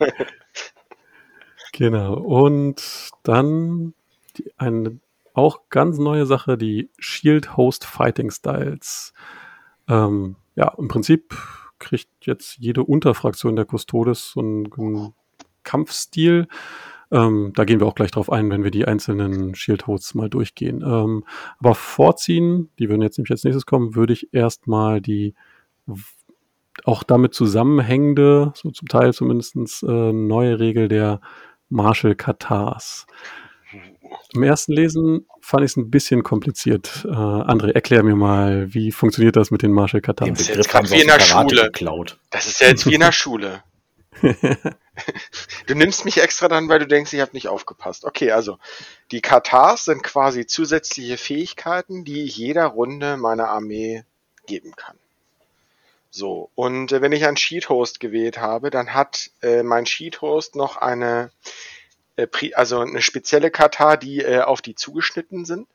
genau. 1.73 2.19
Und 2.19 3.09
dann 3.23 3.95
die, 4.37 4.51
eine 4.57 4.99
auch 5.33 5.61
ganz 5.71 5.97
neue 5.97 6.27
Sache, 6.27 6.55
die 6.55 6.91
Shield 6.99 7.57
Host 7.57 7.83
Fighting 7.83 8.29
Styles. 8.29 9.15
Ähm, 9.87 10.35
ja, 10.55 10.73
im 10.77 10.87
Prinzip 10.87 11.35
kriegt 11.79 12.09
jetzt 12.21 12.57
jede 12.59 12.83
Unterfraktion 12.83 13.55
der 13.55 13.65
Custodes 13.65 14.31
so 14.31 14.39
einen, 14.39 15.13
Kampfstil. 15.63 16.47
Ähm, 17.11 17.51
da 17.55 17.65
gehen 17.65 17.79
wir 17.79 17.85
auch 17.85 17.93
gleich 17.93 18.09
drauf 18.09 18.31
ein, 18.31 18.49
wenn 18.49 18.63
wir 18.63 18.71
die 18.71 18.87
einzelnen 18.87 19.53
Shield-Hosts 19.53 20.15
mal 20.15 20.29
durchgehen. 20.29 20.81
Ähm, 20.81 21.23
aber 21.59 21.75
vorziehen, 21.75 22.69
die 22.79 22.89
würden 22.89 23.03
jetzt 23.03 23.17
nämlich 23.17 23.31
als 23.31 23.43
nächstes 23.43 23.67
kommen, 23.67 23.95
würde 23.95 24.13
ich 24.13 24.33
erstmal 24.33 25.01
die 25.01 25.35
auch 26.85 27.03
damit 27.03 27.33
zusammenhängende, 27.33 28.53
so 28.55 28.71
zum 28.71 28.87
Teil 28.87 29.13
zumindest 29.13 29.83
äh, 29.83 30.13
neue 30.13 30.59
Regel 30.59 30.87
der 30.87 31.21
Marshall 31.69 32.15
Katars. 32.15 33.05
Im 34.33 34.43
ersten 34.43 34.73
Lesen 34.73 35.25
fand 35.41 35.63
ich 35.63 35.71
es 35.71 35.77
ein 35.77 35.89
bisschen 35.89 36.23
kompliziert. 36.23 37.05
Äh, 37.05 37.09
André, 37.09 37.71
erklär 37.71 38.03
mir 38.03 38.15
mal, 38.15 38.73
wie 38.73 38.91
funktioniert 38.91 39.35
das 39.35 39.51
mit 39.51 39.61
den 39.61 39.71
Marshall 39.71 40.01
Katars? 40.01 40.29
Das 40.29 40.49
ist 40.49 40.55
jetzt 40.55 40.91
wie 40.91 41.01
in 41.01 41.07
der 41.07 41.19
Schule. 41.19 41.63
Geklaut. 41.63 42.19
Das 42.29 42.47
ist 42.47 42.61
ja 42.61 42.67
jetzt 42.67 42.85
wie 42.85 42.93
in 42.93 43.01
der 43.01 43.11
Schule. 43.11 43.63
du 44.21 45.75
nimmst 45.75 46.05
mich 46.05 46.21
extra 46.21 46.47
dann, 46.47 46.69
weil 46.69 46.79
du 46.79 46.87
denkst, 46.87 47.13
ich 47.13 47.21
habe 47.21 47.31
nicht 47.33 47.47
aufgepasst. 47.47 48.05
Okay, 48.05 48.31
also 48.31 48.57
die 49.11 49.21
Katars 49.21 49.85
sind 49.85 50.03
quasi 50.03 50.45
zusätzliche 50.45 51.17
Fähigkeiten, 51.17 52.05
die 52.05 52.23
ich 52.23 52.37
jeder 52.37 52.67
Runde 52.67 53.17
meiner 53.17 53.49
Armee 53.49 54.03
geben 54.45 54.73
kann. 54.75 54.97
So, 56.09 56.49
und 56.55 56.91
äh, 56.91 57.01
wenn 57.01 57.13
ich 57.13 57.25
einen 57.25 57.37
Sheet 57.37 57.69
Host 57.69 57.99
gewählt 57.99 58.37
habe, 58.37 58.69
dann 58.69 58.93
hat 58.93 59.31
äh, 59.41 59.63
mein 59.63 59.85
Sheet 59.85 60.21
Host 60.21 60.55
noch 60.55 60.77
eine 60.77 61.31
äh, 62.21 62.53
also 62.53 62.79
eine 62.79 63.01
spezielle 63.01 63.51
Katar, 63.51 63.97
die 63.97 64.21
äh, 64.21 64.41
auf 64.41 64.61
die 64.61 64.75
zugeschnitten 64.75 65.45
sind. 65.45 65.67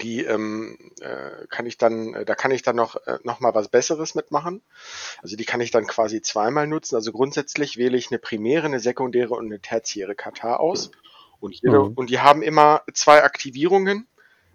Die 0.00 0.24
ähm, 0.24 0.78
äh, 1.00 1.46
kann 1.48 1.66
ich 1.66 1.78
dann, 1.78 2.14
äh, 2.14 2.24
da 2.24 2.34
kann 2.34 2.50
ich 2.50 2.62
dann 2.62 2.76
noch, 2.76 2.96
äh, 3.06 3.18
noch 3.22 3.40
mal 3.40 3.54
was 3.54 3.68
Besseres 3.68 4.14
mitmachen. 4.14 4.62
Also 5.22 5.36
die 5.36 5.44
kann 5.44 5.60
ich 5.60 5.70
dann 5.70 5.86
quasi 5.86 6.20
zweimal 6.22 6.66
nutzen. 6.66 6.96
Also 6.96 7.12
grundsätzlich 7.12 7.76
wähle 7.76 7.96
ich 7.96 8.10
eine 8.10 8.18
primäre, 8.18 8.66
eine 8.66 8.80
sekundäre 8.80 9.34
und 9.34 9.46
eine 9.46 9.60
tertiäre 9.60 10.14
Katar 10.14 10.60
aus. 10.60 10.90
Und, 11.38 11.54
jede, 11.54 11.78
mhm. 11.78 11.92
und 11.94 12.10
die 12.10 12.20
haben 12.20 12.42
immer 12.42 12.82
zwei 12.92 13.22
Aktivierungen 13.22 14.06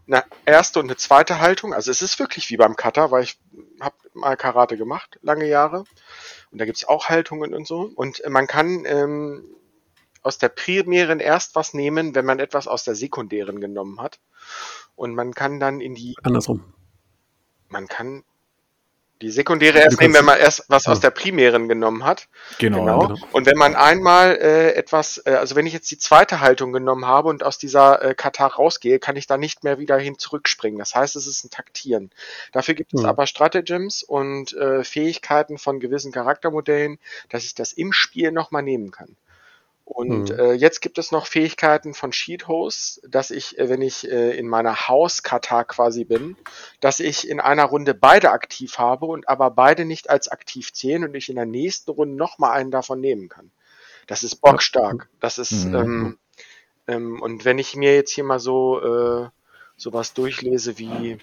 eine 0.07 0.23
erste 0.45 0.79
und 0.79 0.87
eine 0.87 0.97
zweite 0.97 1.39
Haltung. 1.39 1.73
Also 1.73 1.91
es 1.91 2.01
ist 2.01 2.19
wirklich 2.19 2.49
wie 2.49 2.57
beim 2.57 2.75
Cutter, 2.75 3.11
weil 3.11 3.23
ich 3.23 3.39
habe 3.79 3.95
mal 4.13 4.35
Karate 4.35 4.75
gemacht, 4.75 5.19
lange 5.21 5.47
Jahre. 5.47 5.83
Und 6.51 6.59
da 6.59 6.65
gibt's 6.65 6.85
auch 6.85 7.09
Haltungen 7.09 7.53
und 7.53 7.67
so. 7.67 7.91
Und 7.95 8.23
man 8.27 8.47
kann 8.47 8.85
ähm, 8.85 9.45
aus 10.21 10.37
der 10.37 10.49
primären 10.49 11.19
erst 11.19 11.55
was 11.55 11.73
nehmen, 11.73 12.15
wenn 12.15 12.25
man 12.25 12.39
etwas 12.39 12.67
aus 12.67 12.83
der 12.83 12.95
sekundären 12.95 13.61
genommen 13.61 14.01
hat. 14.01 14.19
Und 14.95 15.15
man 15.15 15.33
kann 15.33 15.59
dann 15.59 15.81
in 15.81 15.95
die. 15.95 16.15
Andersrum. 16.23 16.73
Man 17.69 17.87
kann 17.87 18.23
die 19.21 19.31
sekundäre 19.31 19.79
erst 19.79 19.99
nehmen, 19.99 20.13
wenn 20.13 20.25
man 20.25 20.39
erst 20.39 20.65
was 20.69 20.85
ja. 20.85 20.93
aus 20.93 21.01
der 21.01 21.09
primären 21.09 21.67
genommen 21.67 22.05
hat. 22.05 22.29
Genau, 22.57 22.79
genau. 22.79 23.07
genau. 23.07 23.27
Und 23.33 23.45
wenn 23.45 23.57
man 23.57 23.75
einmal 23.75 24.37
äh, 24.37 24.73
etwas, 24.75 25.21
äh, 25.25 25.31
also 25.31 25.55
wenn 25.55 25.65
ich 25.65 25.73
jetzt 25.73 25.91
die 25.91 25.97
zweite 25.97 26.39
Haltung 26.39 26.71
genommen 26.71 27.05
habe 27.05 27.27
und 27.27 27.43
aus 27.43 27.57
dieser 27.57 28.01
äh, 28.01 28.15
Katar 28.15 28.53
rausgehe, 28.53 28.99
kann 28.99 29.17
ich 29.17 29.27
da 29.27 29.37
nicht 29.37 29.63
mehr 29.63 29.77
wieder 29.77 29.97
hin 29.97 30.17
zurückspringen. 30.17 30.79
Das 30.79 30.95
heißt, 30.95 31.17
es 31.17 31.27
ist 31.27 31.43
ein 31.43 31.49
Taktieren. 31.49 32.11
Dafür 32.53 32.75
gibt 32.75 32.93
es 32.93 33.01
mhm. 33.01 33.07
aber 33.07 33.27
Stratagems 33.27 34.03
und 34.03 34.53
äh, 34.53 34.85
Fähigkeiten 34.85 35.57
von 35.57 35.81
gewissen 35.81 36.13
Charaktermodellen, 36.13 36.97
dass 37.27 37.43
ich 37.43 37.55
das 37.55 37.73
im 37.73 37.91
Spiel 37.91 38.31
nochmal 38.31 38.63
nehmen 38.63 38.91
kann. 38.91 39.17
Und 39.89 40.29
mhm. 40.29 40.39
äh, 40.39 40.53
jetzt 40.53 40.81
gibt 40.81 40.99
es 40.99 41.11
noch 41.11 41.25
Fähigkeiten 41.25 41.95
von 41.95 42.13
Sheet 42.13 42.47
Hosts, 42.47 43.01
dass 43.07 43.31
ich, 43.31 43.57
äh, 43.57 43.69
wenn 43.69 43.81
ich 43.81 44.09
äh, 44.09 44.37
in 44.37 44.47
meiner 44.47 44.87
Hauskata 44.87 45.63
quasi 45.63 46.03
bin, 46.03 46.37
dass 46.79 46.99
ich 46.99 47.27
in 47.27 47.39
einer 47.39 47.65
Runde 47.65 47.95
beide 47.95 48.29
aktiv 48.29 48.77
habe 48.77 49.07
und 49.07 49.27
aber 49.27 49.49
beide 49.49 49.85
nicht 49.85 50.11
als 50.11 50.27
aktiv 50.27 50.71
zählen 50.73 51.05
und 51.05 51.15
ich 51.15 51.29
in 51.29 51.37
der 51.37 51.47
nächsten 51.47 51.89
Runde 51.89 52.15
nochmal 52.15 52.51
einen 52.51 52.69
davon 52.69 53.01
nehmen 53.01 53.29
kann. 53.29 53.49
Das 54.05 54.23
ist 54.23 54.35
bockstark. 54.35 55.09
Das 55.19 55.39
ist, 55.39 55.65
mhm. 55.65 55.75
ähm, 55.75 56.19
ähm, 56.87 57.21
und 57.21 57.43
wenn 57.43 57.57
ich 57.57 57.75
mir 57.75 57.95
jetzt 57.95 58.11
hier 58.11 58.23
mal 58.23 58.39
so 58.39 58.79
äh, 58.81 59.29
sowas 59.75 60.13
durchlese 60.13 60.77
wie 60.77 61.17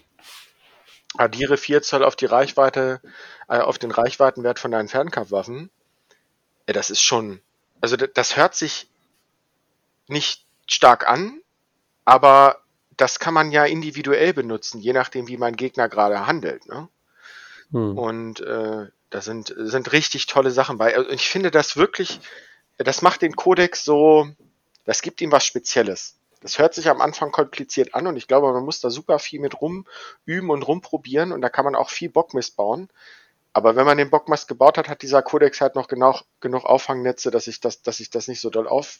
addiere 1.16 1.56
4 1.56 1.82
Zoll 1.82 2.02
auf 2.02 2.16
die 2.16 2.26
Reichweite, 2.26 3.00
äh, 3.49 3.58
auf 3.58 3.78
den 3.78 3.92
Reichweitenwert 3.92 4.58
von 4.58 4.73
deinen 4.73 4.88
Fernkampfwaffen, 4.88 5.70
äh, 6.66 6.73
das 6.73 6.90
ist 6.90 7.00
schon 7.00 7.40
also 7.80 7.97
das 7.97 8.37
hört 8.37 8.54
sich 8.54 8.88
nicht 10.09 10.45
stark 10.66 11.09
an, 11.09 11.40
aber 12.04 12.62
das 12.97 13.18
kann 13.18 13.35
man 13.35 13.50
ja 13.50 13.64
individuell 13.64 14.33
benutzen, 14.33 14.80
je 14.80 14.92
nachdem, 14.92 15.28
wie 15.28 15.37
mein 15.37 15.56
Gegner 15.56 15.88
gerade 15.88 16.26
handelt. 16.26 16.66
Ne? 16.66 16.88
Hm. 17.73 17.99
Und 17.99 18.40
äh, 18.40 18.87
da 19.11 19.21
sind, 19.21 19.54
sind 19.56 19.92
richtig 19.92 20.26
tolle 20.26 20.50
Sachen 20.50 20.78
bei. 20.78 20.99
Und 20.99 21.11
ich 21.11 21.28
finde 21.28 21.50
das 21.50 21.76
wirklich, 21.76 22.21
das 22.78 23.02
macht 23.02 23.23
den 23.23 23.37
Kodex 23.37 23.85
so, 23.85 24.28
das 24.85 25.02
gibt 25.02 25.21
ihm 25.21 25.33
was 25.33 25.45
Spezielles. 25.45 26.16
Das 26.40 26.59
hört 26.59 26.75
sich 26.75 26.88
am 26.88 27.00
Anfang 27.00 27.33
kompliziert 27.33 27.95
an 27.95 28.06
und 28.06 28.16
ich 28.16 28.28
glaube, 28.28 28.52
man 28.52 28.64
muss 28.64 28.80
da 28.80 28.90
super 28.90 29.18
viel 29.18 29.40
mit 29.40 29.61
rum 29.61 29.87
üben 30.26 30.50
und 30.50 30.62
rumprobieren 30.62 31.33
und 31.33 31.40
da 31.40 31.49
kann 31.49 31.64
man 31.64 31.75
auch 31.75 31.90
viel 31.90 32.11
Bock 32.11 32.35
missbauen. 32.35 32.88
Aber 33.56 33.75
wenn 33.75 33.86
man 33.86 33.96
den 33.96 34.10
Bockmast 34.10 34.48
gebaut 34.48 34.76
hat, 34.76 34.90
hat 34.90 35.00
dieser 35.00 35.22
Codex 35.22 35.62
halt 35.62 35.76
noch 35.76 35.88
genau, 35.88 36.20
genug 36.40 36.66
Auffangnetze, 36.66 37.30
dass 37.30 37.46
sich 37.46 37.58
das, 37.58 37.80
dass 37.80 37.96
sich 37.96 38.10
das 38.10 38.28
nicht 38.28 38.42
so 38.42 38.50
doll 38.50 38.68
auf, 38.68 38.98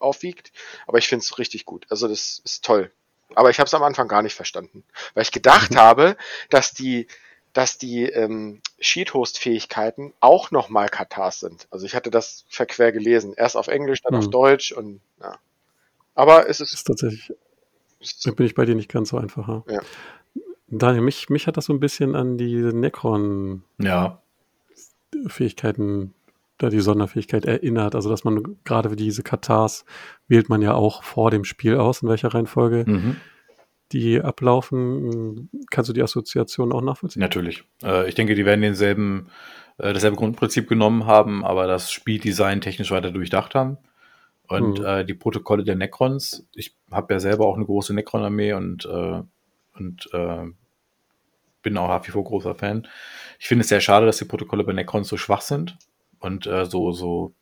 aufwiegt. 0.00 0.50
Aber 0.88 0.98
ich 0.98 1.06
finde 1.06 1.22
es 1.22 1.38
richtig 1.38 1.64
gut. 1.64 1.86
Also 1.90 2.08
das 2.08 2.42
ist 2.44 2.64
toll. 2.64 2.90
Aber 3.36 3.50
ich 3.50 3.60
habe 3.60 3.68
es 3.68 3.74
am 3.74 3.84
Anfang 3.84 4.08
gar 4.08 4.22
nicht 4.22 4.34
verstanden, 4.34 4.82
weil 5.14 5.22
ich 5.22 5.30
gedacht 5.30 5.70
mhm. 5.70 5.76
habe, 5.76 6.16
dass 6.50 6.72
die, 6.72 7.06
dass 7.52 7.78
die 7.78 8.06
ähm, 8.06 8.62
Sheet-Host-Fähigkeiten 8.80 10.12
auch 10.18 10.50
nochmal 10.50 10.88
Katars 10.88 11.38
sind. 11.38 11.68
Also 11.70 11.86
ich 11.86 11.94
hatte 11.94 12.10
das 12.10 12.46
verquer 12.48 12.90
gelesen. 12.90 13.32
Erst 13.36 13.56
auf 13.56 13.68
Englisch, 13.68 14.02
dann 14.02 14.14
mhm. 14.14 14.18
auf 14.18 14.30
Deutsch 14.30 14.72
und 14.72 15.02
ja. 15.20 15.38
Aber 16.16 16.48
es 16.48 16.60
ist, 16.60 16.74
ist 16.74 16.84
tatsächlich. 16.84 17.32
Da 18.24 18.32
bin 18.32 18.46
ich 18.46 18.56
bei 18.56 18.64
dir 18.64 18.74
nicht 18.74 18.90
ganz 18.90 19.10
so 19.10 19.18
einfach. 19.18 19.62
Ja. 19.68 19.82
Daniel, 20.78 21.02
mich, 21.02 21.28
mich 21.30 21.46
hat 21.46 21.56
das 21.56 21.66
so 21.66 21.72
ein 21.72 21.80
bisschen 21.80 22.14
an 22.14 22.36
die 22.38 22.56
Necron 22.56 23.62
ja. 23.78 24.20
Fähigkeiten, 25.26 26.14
da 26.58 26.68
die 26.70 26.80
Sonderfähigkeit 26.80 27.44
erinnert. 27.44 27.94
Also, 27.94 28.08
dass 28.08 28.24
man 28.24 28.56
gerade 28.64 28.90
für 28.90 28.96
diese 28.96 29.22
Katars 29.22 29.84
wählt 30.28 30.48
man 30.48 30.62
ja 30.62 30.74
auch 30.74 31.02
vor 31.02 31.30
dem 31.30 31.44
Spiel 31.44 31.76
aus, 31.76 32.02
in 32.02 32.08
welcher 32.08 32.34
Reihenfolge 32.34 32.84
mhm. 32.86 33.16
die 33.92 34.20
ablaufen. 34.20 35.50
Kannst 35.70 35.88
du 35.88 35.92
die 35.92 36.02
Assoziation 36.02 36.72
auch 36.72 36.82
nachvollziehen? 36.82 37.20
Natürlich. 37.20 37.64
Äh, 37.82 38.08
ich 38.08 38.14
denke, 38.14 38.34
die 38.34 38.44
werden 38.44 38.62
denselben, 38.62 39.28
äh, 39.78 39.92
dasselbe 39.92 40.16
Grundprinzip 40.16 40.68
genommen 40.68 41.06
haben, 41.06 41.44
aber 41.44 41.66
das 41.66 41.90
Spieldesign 41.90 42.60
technisch 42.60 42.90
weiter 42.90 43.10
durchdacht 43.10 43.54
haben. 43.54 43.78
Und 44.46 44.78
Mhm. 44.78 44.84
äh, 44.84 45.04
die 45.04 45.14
Protokolle 45.14 45.64
der 45.64 45.74
Necrons, 45.74 46.46
ich 46.54 46.76
habe 46.90 47.14
ja 47.14 47.20
selber 47.20 47.46
auch 47.46 47.56
eine 47.56 47.64
große 47.64 47.94
Necron-Armee 47.94 48.52
und, 48.52 48.84
äh, 48.84 49.22
und 49.78 50.08
äh, 50.12 50.44
bin 51.64 51.76
auch 51.76 51.88
nach 51.88 52.06
wie 52.06 52.12
vor 52.12 52.22
großer 52.22 52.54
Fan. 52.54 52.86
Ich 53.40 53.48
finde 53.48 53.62
es 53.62 53.68
sehr 53.68 53.80
schade, 53.80 54.06
dass 54.06 54.18
die 54.18 54.24
Protokolle 54.24 54.62
bei 54.62 54.72
Necrons 54.72 55.08
so 55.08 55.16
schwach 55.16 55.40
sind 55.40 55.76
und 56.20 56.46
äh, 56.46 56.66
so, 56.66 56.92
so, 56.92 57.34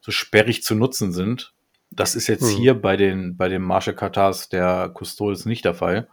so 0.00 0.10
sperrig 0.10 0.64
zu 0.64 0.74
nutzen 0.74 1.12
sind. 1.12 1.54
Das 1.90 2.14
ist 2.14 2.26
jetzt 2.26 2.42
Mhm. 2.54 2.56
hier 2.58 2.74
bei 2.74 2.96
den, 2.96 3.36
bei 3.36 3.48
den 3.48 3.62
Marshall 3.62 3.94
Katars 3.94 4.48
der 4.48 4.92
Custodes 4.94 5.46
nicht 5.46 5.64
der 5.64 5.74
Fall. 5.74 6.08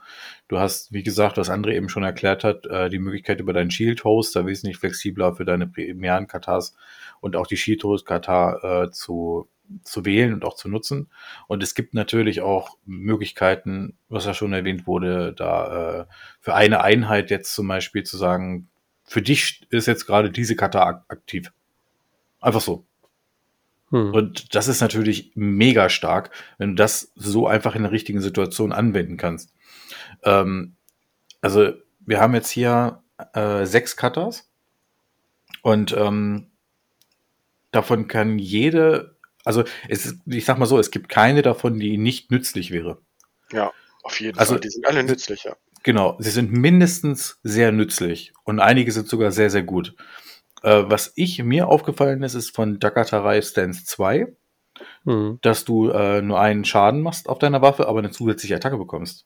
Du 0.48 0.60
hast, 0.60 0.94
wie 0.94 1.04
gesagt, 1.04 1.38
was 1.38 1.50
André 1.52 1.74
eben 1.74 1.90
schon 1.90 2.04
erklärt 2.04 2.44
hat, 2.44 2.66
äh, 2.68 2.90
die 2.90 3.00
Möglichkeit 3.00 3.40
über 3.40 3.52
deinen 3.54 3.72
Shield-Host 3.72 4.36
da 4.36 4.46
wesentlich 4.46 4.78
flexibler 4.78 5.36
für 5.36 5.44
deine 5.46 5.68
primären 5.68 6.28
Katars 6.28 6.76
und 7.20 7.36
auch 7.36 7.48
die 7.48 7.58
Shield-Host-Katar 7.58 8.84
äh, 8.86 8.92
zu, 8.92 9.50
zu 9.84 10.06
wählen 10.06 10.34
und 10.34 10.46
auch 10.46 10.56
zu 10.56 10.70
nutzen. 10.70 11.10
Und 11.48 11.62
es 11.64 11.76
gibt 11.76 11.94
natürlich 11.94 12.42
auch 12.42 12.78
Möglichkeiten, 12.86 13.98
was 14.08 14.26
ja 14.26 14.34
schon 14.34 14.54
erwähnt 14.54 14.88
wurde, 14.88 15.34
da 15.34 16.02
äh, 16.02 16.06
für 16.40 16.54
eine 16.56 16.82
Einheit 16.84 17.32
jetzt 17.32 17.54
zum 17.54 17.68
Beispiel 17.68 18.04
zu 18.04 18.18
sagen, 18.18 18.70
für 19.04 19.22
dich 19.22 19.68
ist 19.72 19.88
jetzt 19.88 20.06
gerade 20.06 20.32
diese 20.32 20.56
Kata 20.56 20.84
ak 20.84 21.04
aktiv. 21.10 21.52
Einfach 22.40 22.62
so. 22.62 22.86
Hm. 23.96 24.14
Und 24.14 24.54
das 24.54 24.68
ist 24.68 24.82
natürlich 24.82 25.32
mega 25.36 25.88
stark, 25.90 26.32
wenn 26.58 26.72
du 26.72 26.76
das 26.76 27.14
so 27.16 27.48
einfach 27.48 27.76
in 27.76 27.84
der 27.84 27.94
richtigen 27.94 28.20
Situation 28.20 28.74
anwenden 28.74 29.16
kannst. 29.16 29.54
Ähm, 30.24 30.76
also 31.40 31.72
wir 32.02 32.20
haben 32.20 32.34
jetzt 32.36 32.50
hier 32.50 33.02
äh, 33.34 33.66
sechs 33.66 33.96
Cutters 33.96 34.50
und 35.62 35.94
ähm, 35.98 36.48
davon 37.72 38.10
kann 38.10 38.38
jede, 38.38 39.16
also 39.46 39.64
es 39.88 40.18
ich 40.26 40.44
sag 40.44 40.58
mal 40.58 40.66
so, 40.66 40.78
es 40.78 40.92
gibt 40.92 41.08
keine 41.08 41.42
davon, 41.42 41.80
die 41.80 41.98
nicht 41.98 42.32
nützlich 42.32 42.72
wäre. 42.72 42.98
Ja, 43.54 43.72
auf 44.04 44.20
jeden 44.20 44.38
Also- 44.38 44.54
Fall. 44.56 44.60
Die 44.60 44.70
sind 44.70 44.86
alle 44.86 45.04
nützlich, 45.04 45.46
ja. 45.46 45.56
Genau, 45.84 46.18
sie 46.20 46.32
sind 46.32 46.52
mindestens 46.52 47.40
sehr 47.44 47.72
nützlich 47.72 48.34
und 48.44 48.60
einige 48.60 48.92
sind 48.92 49.08
sogar 49.08 49.32
sehr, 49.32 49.50
sehr 49.52 49.64
gut. 49.64 49.96
Äh, 50.66 50.90
was 50.90 51.14
ich 51.16 51.44
mir 51.44 51.68
aufgefallen 51.68 52.24
ist, 52.24 52.34
ist 52.34 52.56
von 52.56 52.80
Dakatarai 52.80 53.42
Stance 53.42 53.86
2, 53.86 54.28
Hm. 55.06 55.38
dass 55.42 55.64
du 55.64 55.90
äh, 55.90 56.22
nur 56.22 56.40
einen 56.40 56.66
Schaden 56.66 57.02
machst 57.02 57.30
auf 57.30 57.40
deiner 57.40 57.62
Waffe, 57.62 57.88
aber 57.88 58.00
eine 58.00 58.12
zusätzliche 58.12 58.56
Attacke 58.56 58.78
bekommst. 58.78 59.26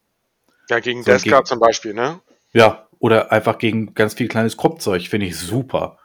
Ja, 0.69 0.79
gegen 0.79 1.01
So, 1.01 1.12
Deathguard 1.12 1.48
zum 1.48 1.60
Beispiel, 1.60 1.93
ne? 1.93 2.19
Ja, 2.51 2.88
oder 3.00 3.31
einfach 3.31 3.58
gegen 3.58 3.93
ganz 3.93 4.13
viel 4.13 4.27
kleines 4.27 4.58
Kruppzeug, 4.58 5.08
finde 5.08 5.27
ich 5.27 5.38
super. 5.38 5.98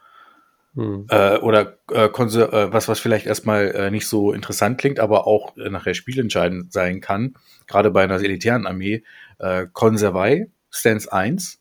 Hm. 0.75 1.05
Äh, 1.09 1.37
oder 1.39 1.77
äh, 1.91 2.05
äh, 2.05 2.73
was, 2.73 2.87
was 2.87 2.99
vielleicht 2.99 3.25
erstmal 3.25 3.71
äh, 3.71 3.91
nicht 3.91 4.07
so 4.07 4.31
interessant 4.31 4.77
klingt, 4.77 4.99
aber 4.99 5.27
auch 5.27 5.55
äh, 5.57 5.69
nachher 5.69 5.93
spielentscheidend 5.93 6.71
sein 6.71 7.01
kann, 7.01 7.35
gerade 7.67 7.91
bei 7.91 8.03
einer 8.03 8.15
elitären 8.15 8.65
Armee, 8.65 9.03
äh, 9.39 9.67
Conservai, 9.71 10.49
Stance 10.71 11.11
1. 11.11 11.59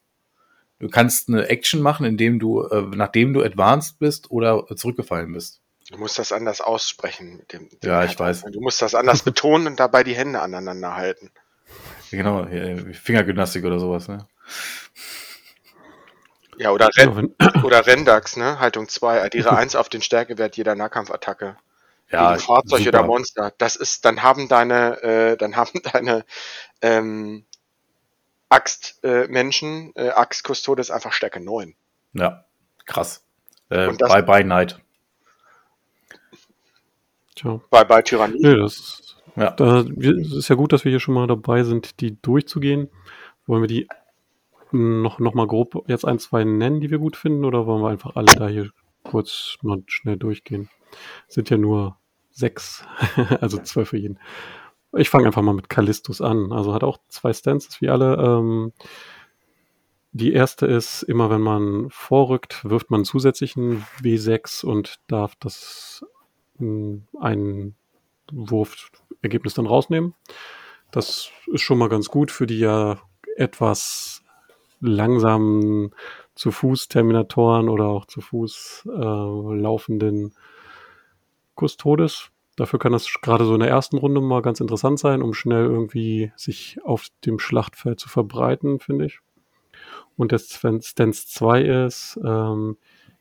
Du 0.78 0.88
kannst 0.88 1.28
eine 1.28 1.48
Action 1.48 1.80
machen, 1.80 2.04
indem 2.04 2.38
du, 2.38 2.62
äh, 2.62 2.82
nachdem 2.94 3.32
du 3.32 3.42
advanced 3.42 3.98
bist 3.98 4.30
oder 4.30 4.66
zurückgefallen 4.76 5.32
bist. 5.32 5.60
Du 5.90 5.98
musst 5.98 6.18
das 6.18 6.32
anders 6.32 6.60
aussprechen. 6.60 7.36
Mit 7.36 7.52
dem, 7.52 7.68
dem 7.68 7.78
Ja, 7.82 8.04
ich 8.04 8.18
weiß. 8.18 8.44
Du 8.50 8.60
musst 8.60 8.82
das 8.82 8.94
anders 8.94 9.22
betonen 9.24 9.66
und 9.66 9.80
dabei 9.80 10.02
die 10.02 10.14
Hände 10.14 10.40
aneinander 10.40 10.94
halten. 10.94 11.30
Genau, 12.10 12.46
Fingergymnastik 12.92 13.64
oder 13.64 13.78
sowas, 13.78 14.08
ne? 14.08 14.28
Ja, 16.56 16.70
oder, 16.70 16.88
Ren 16.96 17.08
Ja, 17.08 17.16
wenn, 17.16 17.34
oder 17.64 17.86
Rendax, 17.86 18.36
ne? 18.36 18.60
Haltung 18.60 18.88
2. 18.88 19.22
Addiere 19.22 19.52
1 19.56 19.76
auf 19.76 19.88
den 19.88 20.02
Stärkewert 20.02 20.56
jeder 20.56 20.74
Nahkampfattacke. 20.74 21.56
Ja, 22.10 22.32
gegen 22.32 22.40
Fahrzeug 22.40 22.80
super. 22.80 22.98
oder 22.98 23.02
Monster. 23.06 23.52
Das 23.58 23.76
ist, 23.76 24.04
dann 24.04 24.22
haben 24.22 24.48
deine, 24.48 25.02
äh, 25.02 25.36
dann 25.36 25.56
haben 25.56 25.80
deine 25.92 26.24
ähm, 26.82 27.46
Axt-Menschen, 28.54 29.02
äh, 29.02 29.28
Menschen, 29.32 29.92
äh, 29.96 30.08
Axt-Custodes 30.10 30.90
einfach 30.90 31.12
Stärke 31.12 31.40
9. 31.40 31.74
Ja, 32.12 32.44
krass. 32.86 33.24
Äh, 33.70 33.88
Und 33.88 34.00
das- 34.00 34.12
bye 34.12 34.22
bye 34.22 34.44
Night. 34.44 34.78
tja. 37.34 37.60
Bei, 37.70 37.84
bei 37.84 38.02
Tyrannie. 38.02 38.38
Nee, 38.40 38.56
das, 38.56 39.16
Ja. 39.36 39.50
da, 39.50 39.84
wir, 39.88 40.16
es 40.18 40.32
ist 40.32 40.48
ja 40.48 40.54
gut, 40.56 40.72
dass 40.72 40.84
wir 40.84 40.90
hier 40.90 41.00
schon 41.00 41.14
mal 41.14 41.26
dabei 41.26 41.64
sind, 41.64 42.00
die 42.00 42.20
durchzugehen. 42.20 42.88
Wollen 43.46 43.62
wir 43.62 43.66
die 43.68 43.88
noch, 44.70 45.18
noch 45.18 45.34
mal 45.34 45.46
grob 45.46 45.84
jetzt 45.88 46.04
ein, 46.04 46.18
zwei 46.18 46.44
nennen, 46.44 46.80
die 46.80 46.90
wir 46.90 46.98
gut 46.98 47.16
finden, 47.16 47.44
oder 47.44 47.66
wollen 47.66 47.82
wir 47.82 47.90
einfach 47.90 48.16
alle 48.16 48.34
da 48.34 48.48
hier 48.48 48.70
kurz 49.02 49.56
mal 49.62 49.82
schnell 49.86 50.16
durchgehen? 50.16 50.68
Sind 51.28 51.50
ja 51.50 51.56
nur 51.58 51.98
sechs, 52.30 52.84
also 53.40 53.58
zwölf 53.58 53.90
für 53.90 53.98
jeden. 53.98 54.18
Ich 54.96 55.10
fange 55.10 55.26
einfach 55.26 55.42
mal 55.42 55.54
mit 55.54 55.68
Callistus 55.68 56.20
an. 56.20 56.52
Also 56.52 56.74
hat 56.74 56.84
auch 56.84 56.98
zwei 57.08 57.32
Stances 57.32 57.80
wie 57.80 57.88
alle. 57.88 58.16
Ähm, 58.16 58.72
die 60.12 60.32
erste 60.32 60.66
ist, 60.66 61.02
immer 61.02 61.28
wenn 61.28 61.40
man 61.40 61.88
vorrückt, 61.90 62.64
wirft 62.64 62.90
man 62.90 63.04
zusätzlichen 63.04 63.84
W6 64.00 64.64
und 64.64 65.00
darf 65.08 65.34
das 65.36 66.04
mh, 66.58 67.00
einen 67.20 67.74
Wurfergebnis 68.30 69.54
dann 69.54 69.66
rausnehmen. 69.66 70.14
Das 70.92 71.30
ist 71.52 71.62
schon 71.62 71.78
mal 71.78 71.88
ganz 71.88 72.08
gut 72.08 72.30
für 72.30 72.46
die 72.46 72.60
ja 72.60 73.00
etwas 73.36 74.22
langsamen 74.80 75.92
zu 76.36 76.52
Fuß 76.52 76.88
Terminatoren 76.88 77.68
oder 77.68 77.86
auch 77.86 78.06
zu 78.06 78.20
Fuß 78.20 78.86
äh, 78.86 78.90
laufenden 78.90 80.34
Custodes. 81.56 82.30
Dafür 82.56 82.78
kann 82.78 82.92
das 82.92 83.12
gerade 83.20 83.44
so 83.44 83.54
in 83.54 83.60
der 83.60 83.68
ersten 83.68 83.98
Runde 83.98 84.20
mal 84.20 84.42
ganz 84.42 84.60
interessant 84.60 84.98
sein, 84.98 85.22
um 85.22 85.34
schnell 85.34 85.64
irgendwie 85.64 86.32
sich 86.36 86.78
auf 86.84 87.08
dem 87.24 87.38
Schlachtfeld 87.38 87.98
zu 87.98 88.08
verbreiten, 88.08 88.78
finde 88.78 89.06
ich. 89.06 89.18
Und 90.16 90.30
der 90.30 90.38
Stance 90.38 91.26
2 91.26 91.62
ist, 91.62 92.18
ähm, 92.24 92.76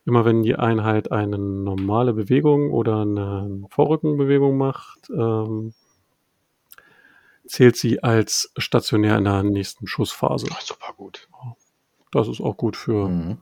immer 0.05 0.25
wenn 0.25 0.43
die 0.43 0.55
Einheit 0.55 1.11
eine 1.11 1.37
normale 1.39 2.13
Bewegung 2.13 2.71
oder 2.71 3.01
eine 3.01 3.63
Vorrückenbewegung 3.69 4.57
macht, 4.57 5.09
ähm, 5.09 5.73
zählt 7.45 7.75
sie 7.75 8.03
als 8.03 8.51
stationär 8.57 9.17
in 9.17 9.23
der 9.25 9.43
nächsten 9.43 9.87
Schussphase. 9.87 10.47
Ach, 10.51 10.61
super 10.61 10.93
gut. 10.95 11.27
Das 12.11 12.27
ist 12.27 12.41
auch 12.41 12.57
gut 12.57 12.77
für, 12.77 13.07
Mhm. 13.07 13.39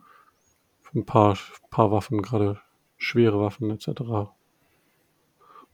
für 0.80 0.98
ein 1.00 1.04
paar, 1.04 1.36
paar 1.70 1.90
Waffen, 1.90 2.22
gerade 2.22 2.60
schwere 2.96 3.38
Waffen 3.40 3.70
etc. 3.70 4.32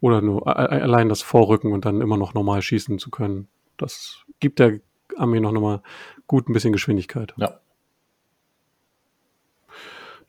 Oder 0.01 0.21
nur 0.21 0.47
allein 0.47 1.09
das 1.09 1.23
Vorrücken 1.23 1.73
und 1.73 1.85
dann 1.85 2.01
immer 2.01 2.17
noch 2.17 2.35
normal 2.35 2.63
schießen 2.63 2.99
zu 2.99 3.11
können. 3.11 3.49
Das 3.77 4.25
gibt 4.41 4.59
der 4.59 4.81
Armee 5.17 5.41
noch 5.41 5.53
mal 5.53 5.83
gut 6.27 6.49
ein 6.49 6.53
bisschen 6.53 6.73
Geschwindigkeit. 6.73 7.35
Ja. 7.37 7.61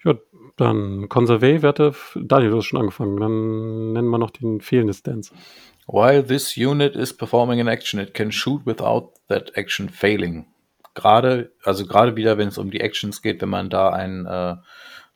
Ja, 0.03 0.15
dann 0.55 1.10
Conserve-Werte. 1.10 1.93
Daniel, 2.15 2.51
du 2.51 2.58
hast 2.58 2.65
schon 2.65 2.79
angefangen. 2.79 3.17
Dann 3.19 3.93
nennen 3.93 4.10
wir 4.10 4.17
noch 4.17 4.32
den 4.32 4.62
fehlenden 4.62 4.93
Stance. 4.93 5.34
While 5.88 6.25
this 6.25 6.55
unit 6.55 6.95
is 6.95 7.15
performing 7.15 7.60
an 7.60 7.67
action, 7.67 7.99
it 7.99 8.13
can 8.13 8.32
shoot 8.32 8.65
without 8.65 9.13
that 9.27 9.51
action 9.55 9.89
failing. 9.89 10.45
Gerade, 10.95 11.51
also 11.63 11.86
gerade 11.86 12.15
wieder, 12.15 12.38
wenn 12.38 12.47
es 12.47 12.58
um 12.58 12.71
die 12.71 12.79
Actions 12.79 13.21
geht, 13.21 13.41
wenn 13.41 13.49
man 13.49 13.69
da 13.69 13.89
ein 13.89 14.25
äh, 14.25 14.55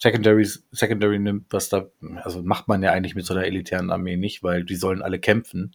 Secondary, 0.03 0.45
Secondary 0.71 1.17
nimmt, 1.17 1.45
was 1.51 1.69
da, 1.69 1.85
also 2.23 2.43
macht 2.43 2.67
man 2.67 2.83
ja 2.83 2.91
eigentlich 2.91 3.15
mit 3.15 3.25
so 3.25 3.33
einer 3.33 3.45
elitären 3.45 3.89
Armee 3.89 4.17
nicht, 4.17 4.43
weil 4.43 4.65
die 4.65 4.75
sollen 4.75 5.01
alle 5.01 5.17
kämpfen. 5.17 5.71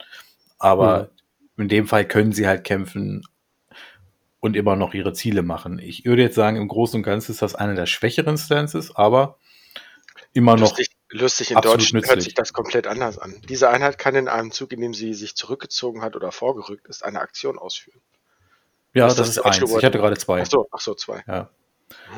Aber 0.59 1.09
in 1.57 1.69
dem 1.69 1.87
Fall 1.87 2.07
können 2.07 2.33
sie 2.33 2.47
halt 2.47 2.63
kämpfen 2.63 3.27
und 4.41 4.55
immer 4.55 4.77
noch 4.77 4.93
ihre 4.93 5.15
Ziele 5.15 5.41
machen. 5.41 5.79
Ich 5.79 6.05
würde 6.05 6.21
jetzt 6.21 6.35
sagen, 6.35 6.59
im 6.59 6.69
Großen 6.69 6.99
und 6.99 7.05
Ganzen 7.05 7.33
ist 7.33 7.41
das 7.41 7.55
einer 7.55 7.75
der 7.75 7.87
schwächeren 7.87 8.37
Stances, 8.37 8.95
aber 8.95 9.39
immer 10.35 10.57
noch 10.57 10.77
Lustig, 10.77 10.91
lustig 11.09 11.53
in 11.53 11.61
Deutsch 11.63 11.91
hört 11.95 12.21
sich 12.21 12.35
das 12.35 12.53
komplett 12.53 12.87
anders 12.87 13.17
an. 13.17 13.35
Diese 13.49 13.71
Einheit 13.71 13.97
kann 13.97 14.15
in 14.15 14.29
einem 14.29 14.51
Zug, 14.51 14.73
in 14.75 14.83
dem 14.83 14.93
sie 14.93 15.15
sich 15.15 15.37
zurückgezogen 15.37 16.03
hat 16.03 16.17
oder 16.17 16.33
vorgerückt 16.33 16.87
ist, 16.87 17.03
eine 17.03 17.23
Aktion 17.23 17.59
ausführen. 17.59 18.03
Ja, 18.93 19.07
das, 19.07 19.15
ist 19.15 19.21
ist 19.21 19.37
das 19.39 19.45
deutsche 19.45 19.63
eins. 19.63 19.77
Ich 19.79 19.85
hatte 19.87 19.97
gerade 19.97 20.19
zwei. 20.19 20.43
Ach 20.43 20.47
so, 20.47 20.69
ach 20.71 20.81
so, 20.81 20.95
zwei. 20.95 21.25
Ja. 21.27 21.49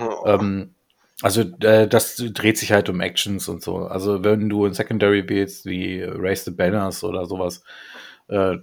Oh, 0.00 0.24
Ähm, 0.26 0.74
also 1.22 1.42
äh, 1.60 1.86
das 1.88 2.16
dreht 2.16 2.58
sich 2.58 2.72
halt 2.72 2.88
um 2.88 3.00
Actions 3.00 3.48
und 3.48 3.62
so. 3.62 3.78
Also 3.78 4.24
wenn 4.24 4.48
du 4.48 4.64
ein 4.66 4.74
Secondary 4.74 5.28
wählst, 5.28 5.66
wie 5.66 6.02
Raise 6.02 6.44
the 6.44 6.50
Banners 6.50 7.04
oder 7.04 7.26
sowas, 7.26 7.62
äh, 8.28 8.56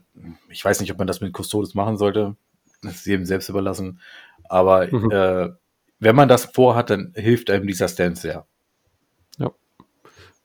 ich 0.50 0.64
weiß 0.64 0.80
nicht, 0.82 0.92
ob 0.92 0.98
man 0.98 1.08
das 1.08 1.22
mit 1.22 1.36
Custodes 1.38 1.76
machen 1.76 1.98
sollte. 1.98 2.36
Das 2.82 2.96
ist 2.96 3.06
jedem 3.06 3.26
selbst 3.26 3.50
überlassen. 3.50 4.00
Aber 4.50 4.88
Mhm. 4.92 5.12
äh, 5.12 5.50
wenn 6.00 6.16
man 6.16 6.28
das 6.30 6.46
vorhat, 6.46 6.90
dann 6.90 7.14
hilft 7.16 7.50
einem 7.50 7.68
dieser 7.68 7.88
Stance 7.88 8.22
sehr. 8.22 8.46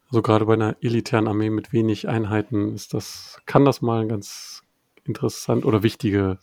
Also 0.08 0.20
gerade 0.20 0.44
bei 0.44 0.52
einer 0.52 0.76
elitären 0.82 1.26
Armee 1.26 1.48
mit 1.48 1.72
wenig 1.72 2.06
Einheiten 2.06 2.74
ist 2.74 2.92
das, 2.92 3.40
kann 3.46 3.64
das 3.64 3.80
mal 3.80 4.02
ein 4.02 4.08
ganz 4.10 4.62
interessant 5.04 5.64
oder 5.64 5.82
wichtige 5.82 6.38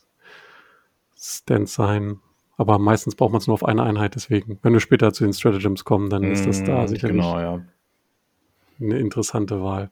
Stance 1.16 1.74
sein. 1.76 2.20
Aber 2.60 2.78
meistens 2.78 3.15
braucht 3.15 3.32
man 3.32 3.39
es 3.39 3.48
nur 3.48 3.54
auf 3.54 3.63
eine 3.63 3.84
Einheit, 3.84 4.15
deswegen, 4.15 4.60
wenn 4.63 4.74
wir 4.74 4.82
später 4.82 5.13
zu 5.13 5.24
den 5.24 5.32
Stratagems 5.32 5.86
kommen, 5.86 6.10
dann 6.10 6.30
ist 6.30 6.45
das 6.45 6.62
da 6.65 6.84
Mm, 6.84 6.88
sicherlich 6.88 7.15
Genau, 7.15 7.39
ja. 7.39 7.62
eine 8.82 9.00
interessante 9.00 9.63
Wahl. 9.63 9.91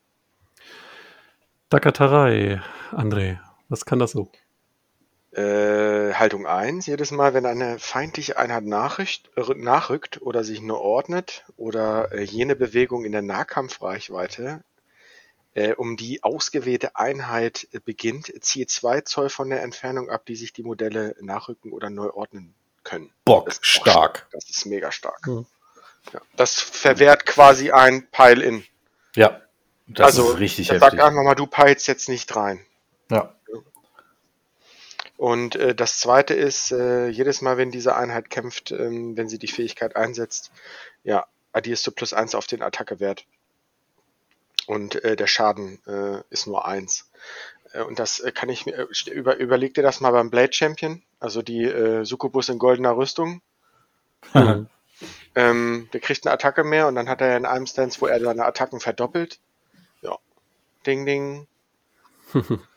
Dakatarei, 1.69 2.61
André, 2.91 3.39
was 3.69 3.85
kann 3.85 3.99
das 3.99 4.11
so? 4.11 4.29
Äh, 5.31 6.13
Haltung 6.13 6.45
1. 6.45 6.85
Jedes 6.87 7.11
Mal, 7.11 7.33
wenn 7.33 7.45
eine 7.45 7.79
feindliche 7.79 8.37
Einheit 8.37 8.65
nachrückt, 8.65 9.31
äh, 9.37 9.53
nachrückt 9.55 10.21
oder 10.21 10.43
sich 10.43 10.61
nur 10.61 10.81
ordnet 10.81 11.45
oder 11.55 12.11
äh, 12.11 12.23
jene 12.23 12.57
Bewegung 12.57 13.05
in 13.05 13.13
der 13.13 13.21
Nahkampfreichweite, 13.21 14.61
um 15.77 15.97
die 15.97 16.23
ausgewählte 16.23 16.95
Einheit 16.95 17.67
äh, 17.71 17.79
beginnt, 17.79 18.31
ziehe 18.41 18.67
zwei 18.67 19.01
Zoll 19.01 19.29
von 19.29 19.49
der 19.49 19.63
Entfernung 19.63 20.09
ab, 20.09 20.25
die 20.25 20.35
sich 20.35 20.53
die 20.53 20.63
Modelle 20.63 21.15
nachrücken 21.21 21.71
oder 21.71 21.89
neu 21.89 22.09
ordnen 22.11 22.53
können. 22.83 23.11
Bock, 23.25 23.45
Das 23.47 23.59
stark. 23.61 24.27
Das 24.31 24.49
ist 24.49 24.65
mega 24.65 24.91
stark. 24.91 25.25
Hm. 25.25 25.45
Ja, 26.13 26.21
das 26.35 26.59
verwehrt 26.59 27.25
quasi 27.25 27.71
ein 27.71 28.07
Pile-In. 28.11 28.63
Ja, 29.15 29.41
das 29.87 30.05
also, 30.05 30.33
ist 30.33 30.39
richtig 30.39 30.71
heftig. 30.71 31.01
einfach 31.01 31.23
mal, 31.23 31.35
du 31.35 31.47
peilst 31.47 31.87
jetzt 31.87 32.07
nicht 32.07 32.33
rein. 32.35 32.65
Ja. 33.09 33.33
Und 35.17 35.55
äh, 35.55 35.73
das 35.73 35.99
zweite 35.99 36.35
ist, 36.35 36.71
äh, 36.71 37.07
jedes 37.07 37.41
Mal, 37.41 37.57
wenn 37.57 37.71
diese 37.71 37.95
Einheit 37.95 38.29
kämpft, 38.29 38.71
ähm, 38.71 39.17
wenn 39.17 39.27
sie 39.27 39.39
die 39.39 39.47
Fähigkeit 39.47 39.95
einsetzt, 39.95 40.51
ja, 41.03 41.25
addierst 41.51 41.87
du 41.87 41.91
plus 41.91 42.13
eins 42.13 42.35
auf 42.35 42.45
den 42.45 42.61
Attackewert. 42.61 43.25
Und 44.67 45.03
äh, 45.03 45.15
der 45.15 45.27
Schaden 45.27 45.79
äh, 45.87 46.21
ist 46.29 46.45
nur 46.45 46.67
eins. 46.67 47.09
Äh, 47.73 47.83
und 47.83 47.99
das 47.99 48.19
äh, 48.19 48.31
kann 48.31 48.49
ich 48.49 48.65
mir, 48.65 48.73
äh, 48.77 49.09
über, 49.11 49.37
überleg 49.37 49.73
dir 49.73 49.81
das 49.81 50.01
mal 50.01 50.11
beim 50.11 50.29
Blade 50.29 50.53
Champion, 50.53 51.01
also 51.19 51.41
die 51.41 51.63
äh, 51.63 52.05
Succubus 52.05 52.49
in 52.49 52.59
goldener 52.59 52.95
Rüstung. 52.95 53.41
Mhm. 54.33 54.67
Ähm, 55.35 55.87
der 55.93 55.99
kriegt 55.99 56.25
eine 56.25 56.33
Attacke 56.33 56.63
mehr 56.63 56.87
und 56.87 56.95
dann 56.95 57.07
hat 57.07 57.21
er 57.21 57.27
ja 57.27 57.37
in 57.37 57.45
einem 57.45 57.67
Stance, 57.67 58.01
wo 58.01 58.07
er 58.07 58.19
seine 58.19 58.43
Attacken 58.43 58.79
verdoppelt. 58.79 59.39
Ja. 60.01 60.17
Ding, 60.87 61.05
ding. 61.05 61.47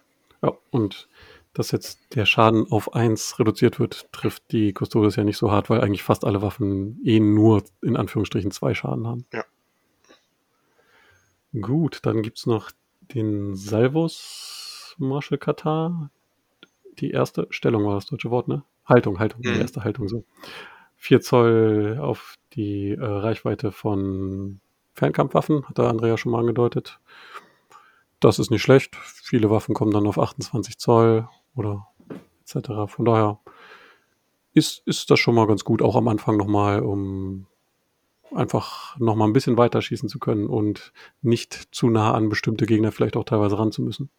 Ja, 0.43 0.53
und 0.71 1.09
dass 1.53 1.71
jetzt 1.71 1.99
der 2.15 2.25
Schaden 2.25 2.71
auf 2.71 2.95
1 2.95 3.39
reduziert 3.39 3.79
wird, 3.79 4.11
trifft 4.13 4.53
die 4.53 4.73
Custodes 4.73 5.17
ja 5.17 5.25
nicht 5.25 5.37
so 5.37 5.51
hart, 5.51 5.69
weil 5.69 5.81
eigentlich 5.81 6.03
fast 6.03 6.25
alle 6.25 6.41
Waffen 6.41 7.01
eh 7.05 7.21
nur 7.21 7.63
in 7.83 7.97
Anführungsstrichen 7.97 8.51
zwei 8.51 8.73
Schaden 8.75 9.07
haben. 9.07 9.27
Ja. 9.33 9.45
Gut, 11.59 12.01
dann 12.03 12.23
gibt's 12.23 12.47
noch 12.47 12.71
den 13.15 13.57
Salvus 13.57 14.95
Marshal 14.99 15.39
Katar. 15.39 16.11
Die 16.99 17.11
erste 17.11 17.47
Stellung 17.51 17.85
war 17.85 17.95
das 17.95 18.07
deutsche 18.07 18.31
Wort, 18.31 18.49
ne? 18.49 18.65
Haltung, 18.85 19.19
Haltung, 19.19 19.43
die 19.43 19.49
Mhm. 19.49 19.61
erste 19.61 19.83
Haltung 19.85 20.09
so. 20.09 20.25
4 20.97 21.21
Zoll 21.21 21.99
auf 22.01 22.37
die 22.53 22.91
äh, 22.91 23.03
Reichweite 23.05 23.73
von 23.73 24.61
Fernkampfwaffen, 24.95 25.67
hat 25.69 25.79
der 25.79 25.89
Andrea 25.89 26.17
schon 26.19 26.33
mal 26.33 26.41
angedeutet. 26.41 27.01
Das 28.21 28.39
ist 28.39 28.51
nicht 28.51 28.63
schlecht. 28.63 28.97
Viele 28.97 29.51
Waffen 29.51 29.75
kommen 29.75 29.93
dann 29.93 30.07
auf 30.07 30.19
28 30.19 30.79
Zoll 30.79 31.29
oder 31.57 31.87
etc. 32.43 32.87
Von 32.87 33.07
daher 33.07 33.41
ist, 34.53 34.83
ist 34.87 35.11
das 35.11 35.19
schon 35.19 35.35
mal 35.35 35.47
ganz 35.47 35.65
gut, 35.65 35.81
auch 35.81 35.97
am 35.97 36.09
Anfang 36.09 36.37
nochmal, 36.37 36.81
um 36.83 37.47
einfach 38.35 38.99
nochmal 38.99 39.29
ein 39.29 39.33
bisschen 39.33 39.57
weiter 39.57 39.83
schießen 39.83 40.09
zu 40.09 40.19
können 40.19 40.47
und 40.47 40.93
nicht 41.23 41.69
zu 41.75 41.89
nah 41.91 42.13
an 42.15 42.29
bestimmte 42.29 42.67
Gegner 42.67 42.93
vielleicht 42.93 43.17
auch 43.17 43.25
teilweise 43.25 43.59
ran 43.59 43.73
zu 43.73 43.83
müssen. 43.83 44.11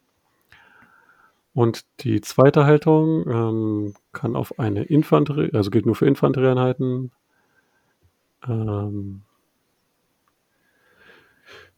Und 1.54 1.86
die 2.00 2.22
zweite 2.22 2.66
Haltung 2.66 3.28
ähm, 3.30 3.94
kann 4.14 4.36
auf 4.36 4.58
eine 4.60 4.84
Infanterie, 4.84 5.52
also 5.54 5.70
gilt 5.70 5.86
nur 5.86 5.96
für 5.96 6.08
Infanterieeinheiten. 6.08 7.12
Ähm, 8.48 9.24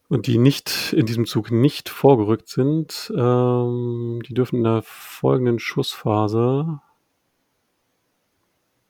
und 0.10 0.28
die 0.28 0.38
nicht 0.38 0.94
in 0.94 1.08
diesem 1.08 1.26
Zug 1.26 1.50
nicht 1.50 1.90
vorgerückt 1.90 2.50
sind, 2.50 3.12
ähm, 3.18 4.22
die 4.28 4.36
dürfen 4.36 4.58
in 4.58 4.64
der 4.64 4.84
folgenden 4.84 5.58
Schussphase, 5.58 6.80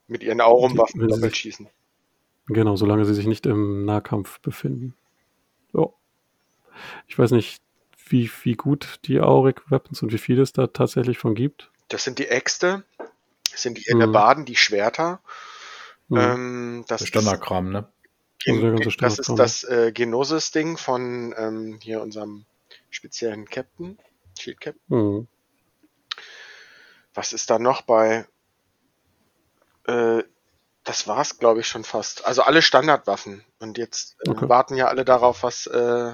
Mit 0.08 0.22
ihren 0.22 0.42
Aurumwaffen 0.42 1.00
doppelt 1.00 1.22
sich- 1.22 1.36
schießen. 1.36 1.70
Genau, 2.48 2.76
solange 2.76 3.06
sie 3.06 3.14
sich 3.14 3.28
nicht 3.28 3.46
im 3.46 3.86
Nahkampf 3.86 4.40
befinden. 4.40 4.96
So. 5.72 5.94
Ich 7.08 7.18
weiß 7.18 7.32
nicht, 7.32 7.62
wie, 8.08 8.30
wie 8.44 8.54
gut 8.56 9.00
die 9.06 9.20
Auric 9.22 9.70
Weapons 9.72 10.02
und 10.02 10.12
wie 10.14 10.18
viel 10.18 10.40
es 10.40 10.54
da 10.54 10.68
tatsächlich 10.68 11.18
von 11.18 11.36
gibt. 11.36 11.72
Das 11.90 12.04
sind 12.04 12.20
die 12.20 12.28
Äxte, 12.28 12.84
das 13.52 13.62
sind 13.62 13.78
die 13.78 13.86
Mhm. 13.94 14.02
Ennebaden, 14.02 14.46
die 14.46 14.56
Schwerter. 14.56 15.22
Hm. 16.10 16.18
Ähm, 16.18 16.86
das 16.88 17.00
Der 17.00 17.06
ist, 17.06 17.08
Standardkram, 17.10 17.72
ne? 17.72 17.88
Gen- 18.40 18.60
der 18.60 18.72
ganze 18.72 18.98
das, 18.98 19.20
ist 19.20 19.36
das 19.38 19.64
äh, 19.64 19.92
Genosis-Ding 19.94 20.78
von 20.78 21.34
ähm, 21.38 21.80
hier 21.82 22.02
unserem 22.02 22.46
speziellen 22.90 23.46
Captain, 23.46 23.98
Shield 24.38 24.60
Captain. 24.60 24.82
Hm. 24.90 25.28
Was 27.14 27.32
ist 27.32 27.50
da 27.50 27.60
noch 27.60 27.84
bei? 27.84 28.28
Äh, 29.88 30.24
das 30.84 31.08
war's, 31.08 31.40
glaube 31.40 31.62
ich, 31.62 31.68
schon 31.68 31.84
fast. 31.84 32.26
Also 32.26 32.42
alle 32.44 32.62
Standardwaffen. 32.62 33.44
Und 33.60 33.78
jetzt 33.78 34.16
äh, 34.26 34.32
Okay. 34.32 34.50
warten 34.50 34.76
ja 34.76 34.88
alle 34.88 35.06
darauf, 35.06 35.44
was, 35.44 35.68
äh, 35.68 36.14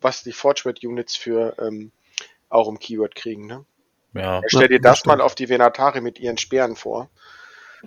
was 0.00 0.22
die 0.22 0.32
Forge-Units 0.32 1.16
für 1.16 1.56
ähm, 1.58 1.92
Aurum 2.48 2.78
Keyword 2.78 3.14
kriegen. 3.14 3.46
Ne? 3.46 3.64
Ja. 4.14 4.40
Stell 4.46 4.68
dir 4.68 4.80
das 4.80 5.00
das 5.00 5.06
mal 5.06 5.20
auf 5.20 5.34
die 5.34 5.48
Venatari 5.48 6.00
mit 6.00 6.18
ihren 6.18 6.38
Speeren 6.38 6.76
vor. 6.76 7.10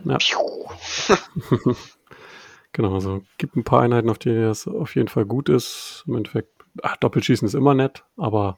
Ja. 0.05 0.17
Genau, 2.73 2.93
also 2.93 3.21
gibt 3.37 3.55
ein 3.57 3.65
paar 3.65 3.81
Einheiten, 3.81 4.09
auf 4.09 4.17
die 4.17 4.33
das 4.33 4.67
auf 4.67 4.95
jeden 4.95 5.09
Fall 5.09 5.25
gut 5.25 5.49
ist. 5.49 6.05
Im 6.07 6.15
Endeffekt, 6.15 6.49
ach, 6.81 6.95
Doppelschießen 6.97 7.45
ist 7.45 7.53
immer 7.53 7.73
nett, 7.73 8.05
aber 8.15 8.57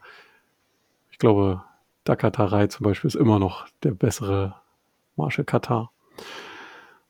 ich 1.09 1.17
glaube, 1.17 1.63
Dakatarei 2.03 2.67
zum 2.67 2.83
Beispiel 2.83 3.07
ist 3.07 3.15
immer 3.15 3.39
noch 3.39 3.67
der 3.81 3.91
bessere 3.91 4.61
Marshal 5.15 5.45
Katar. 5.45 5.91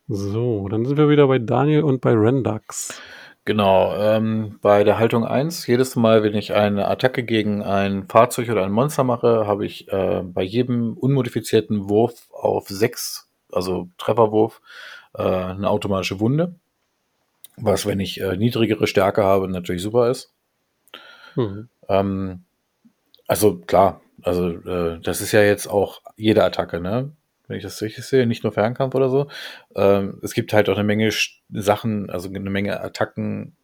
So, 0.08 0.68
dann 0.68 0.84
sind 0.84 0.98
wir 0.98 1.08
wieder 1.08 1.26
bei 1.26 1.38
Daniel 1.38 1.82
und 1.82 2.00
bei 2.00 2.12
Rendax. 2.12 3.00
Genau, 3.46 3.94
ähm, 3.96 4.58
bei 4.62 4.84
der 4.84 4.98
Haltung 4.98 5.26
1, 5.26 5.66
jedes 5.66 5.96
Mal, 5.96 6.22
wenn 6.22 6.34
ich 6.34 6.54
eine 6.54 6.88
Attacke 6.88 7.24
gegen 7.24 7.62
ein 7.62 8.06
Fahrzeug 8.08 8.48
oder 8.48 8.64
ein 8.64 8.72
Monster 8.72 9.04
mache, 9.04 9.46
habe 9.46 9.66
ich 9.66 9.90
äh, 9.92 10.22
bei 10.22 10.42
jedem 10.42 10.94
unmodifizierten 10.94 11.88
Wurf 11.88 12.28
auf 12.32 12.68
6, 12.68 13.28
also 13.52 13.88
Trefferwurf, 13.98 14.60
äh, 15.14 15.22
eine 15.22 15.68
automatische 15.68 16.20
Wunde. 16.20 16.54
Was, 17.56 17.86
wenn 17.86 18.00
ich 18.00 18.20
äh, 18.20 18.36
niedrigere 18.36 18.86
Stärke 18.86 19.22
habe, 19.24 19.48
natürlich 19.48 19.82
super 19.82 20.10
ist. 20.10 20.32
Hm. 21.34 21.68
Ähm, 21.88 22.44
also 23.26 23.56
klar, 23.56 24.00
also 24.22 24.48
äh, 24.48 25.00
das 25.00 25.20
ist 25.20 25.32
ja 25.32 25.42
jetzt 25.42 25.66
auch 25.66 26.00
jede 26.16 26.44
Attacke, 26.44 26.80
ne? 26.80 27.12
Wenn 27.46 27.58
ich 27.58 27.62
das 27.62 27.82
richtig 27.82 28.04
sehe, 28.04 28.26
nicht 28.26 28.42
nur 28.42 28.52
Fernkampf 28.52 28.94
oder 28.94 29.10
so. 29.10 29.28
Ähm, 29.74 30.18
es 30.22 30.34
gibt 30.34 30.52
halt 30.52 30.68
auch 30.68 30.74
eine 30.74 30.84
Menge 30.84 31.10
Sachen, 31.50 32.10
also 32.10 32.28
eine 32.28 32.50
Menge 32.50 32.80
Attacken. 32.80 33.56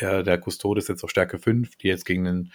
Der, 0.00 0.22
der 0.22 0.38
Custode 0.38 0.78
ist 0.78 0.88
jetzt 0.88 1.02
auf 1.02 1.10
Stärke 1.10 1.38
5, 1.38 1.76
die 1.76 1.88
jetzt 1.88 2.04
gegen 2.04 2.26
einen, 2.26 2.52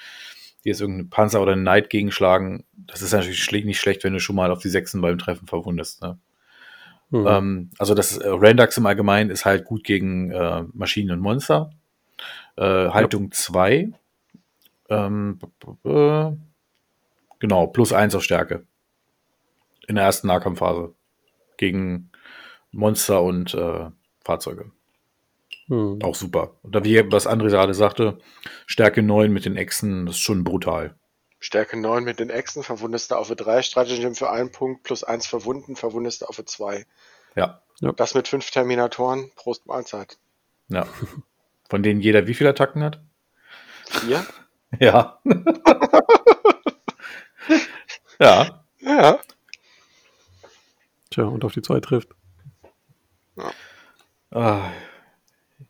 die 0.64 0.70
jetzt 0.70 0.82
irgendeinen 0.82 1.10
Panzer 1.10 1.42
oder 1.42 1.54
einen 1.54 1.64
Knight 1.64 1.90
gegenschlagen. 1.90 2.64
Das 2.74 3.02
ist 3.02 3.12
natürlich 3.12 3.66
nicht 3.66 3.80
schlecht, 3.80 4.04
wenn 4.04 4.14
du 4.14 4.20
schon 4.20 4.36
mal 4.36 4.52
auf 4.52 4.60
die 4.60 4.70
Sechsen 4.70 5.02
beim 5.02 5.18
Treffen 5.18 5.48
verwundest. 5.48 6.02
Ne? 6.02 6.18
Hm. 7.12 7.28
Ähm, 7.28 7.70
also 7.78 7.94
das 7.94 8.18
äh, 8.18 8.28
Rendax 8.28 8.78
im 8.78 8.86
Allgemeinen 8.86 9.30
ist 9.30 9.46
halt 9.46 9.66
gut 9.66 9.84
gegen 9.84 10.32
äh, 10.32 10.64
Maschinen 10.74 11.12
und 11.12 11.20
Monster. 11.20 11.72
Äh, 12.56 12.64
Haltung 12.90 13.32
2. 13.32 13.90
Ähm, 14.90 15.40
b- 15.40 15.48
b- 15.60 15.74
b- 15.84 16.38
genau, 17.40 17.68
plus 17.68 17.94
1 17.94 18.16
auf 18.16 18.24
Stärke. 18.24 18.66
In 19.88 19.96
der 19.96 20.06
ersten 20.06 20.28
Nahkampfphase. 20.28 20.94
Gegen 21.58 22.12
Monster 22.72 23.22
und 23.22 23.54
äh, 23.54 23.90
Fahrzeuge. 24.24 24.72
Hm. 25.68 26.00
Auch 26.04 26.16
super. 26.16 26.56
Und 26.64 26.76
da 26.76 26.84
wie 26.84 27.12
was 27.12 27.28
André 27.28 27.50
gerade 27.50 27.74
sagte, 27.74 28.18
Stärke 28.66 29.02
9 29.02 29.32
mit 29.32 29.46
den 29.46 29.56
Echsen, 29.56 30.06
das 30.06 30.16
ist 30.16 30.22
schon 30.22 30.44
brutal. 30.44 30.96
Stärke 31.40 31.80
9 31.80 32.04
mit 32.04 32.20
den 32.20 32.30
Echsen, 32.30 32.64
verwundest 32.64 33.12
du 33.12 33.16
auf 33.16 33.30
3, 33.30 33.62
Stratagem 33.62 34.16
für 34.16 34.30
einen 34.30 34.52
Punkt, 34.52 34.84
plus 34.84 35.04
1 35.04 35.28
verwunden, 35.28 35.76
verwundest 35.76 36.22
du 36.22 36.26
auf 36.26 36.42
2. 36.44 36.86
Ja, 37.36 37.62
Das 37.80 38.14
mit 38.14 38.28
5 38.28 38.50
Terminatoren, 38.52 39.32
Prost 39.36 39.66
Mahlzeit. 39.66 40.18
ja. 40.70 40.88
Von 41.70 41.82
denen 41.82 42.02
jeder 42.02 42.28
wie 42.28 42.34
viele 42.34 42.52
Attacken 42.52 42.84
hat? 42.84 43.02
4? 43.88 44.26
Ja. 44.80 45.20
ja. 48.20 48.64
Ja. 48.80 49.20
Tja, 51.14 51.26
und 51.26 51.46
auf 51.46 51.54
die 51.54 51.62
zwei 51.62 51.80
trifft. 51.80 52.10
Ah, 54.32 54.72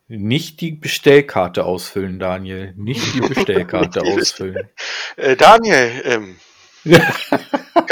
nicht 0.07 0.61
die 0.61 0.71
Bestellkarte 0.71 1.65
ausfüllen, 1.65 2.17
Daniel. 2.17 2.73
Nicht 2.77 3.13
die 3.13 3.19
Bestellkarte 3.27 4.03
ausfüllen. 4.03 4.69
Äh, 5.17 5.35
Daniel, 5.35 6.01
ähm, 6.05 6.39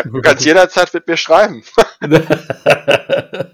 Du 0.04 0.22
kannst 0.22 0.46
jederzeit 0.46 0.94
mit 0.94 1.08
mir 1.08 1.18
schreiben. 1.18 1.64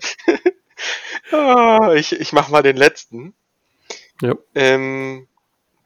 Ah, 1.29 1.93
ich, 1.93 2.13
ich 2.13 2.31
mach 2.31 2.47
mal 2.47 2.63
den 2.63 2.77
letzten. 2.77 3.33
Ja. 4.21 4.33
Ähm, 4.55 5.27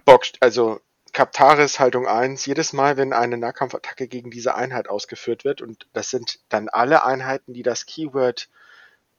Box, 0.05 0.33
also 0.39 0.81
Kaptaris 1.13 1.79
Haltung 1.79 2.07
1, 2.07 2.45
jedes 2.45 2.73
Mal, 2.73 2.97
wenn 2.97 3.13
eine 3.13 3.37
Nahkampfattacke 3.37 4.07
gegen 4.07 4.31
diese 4.31 4.55
Einheit 4.55 4.87
ausgeführt 4.89 5.43
wird, 5.43 5.61
und 5.61 5.87
das 5.93 6.09
sind 6.09 6.39
dann 6.49 6.69
alle 6.69 7.05
Einheiten, 7.05 7.53
die 7.53 7.63
das 7.63 7.85
Keyword 7.85 8.49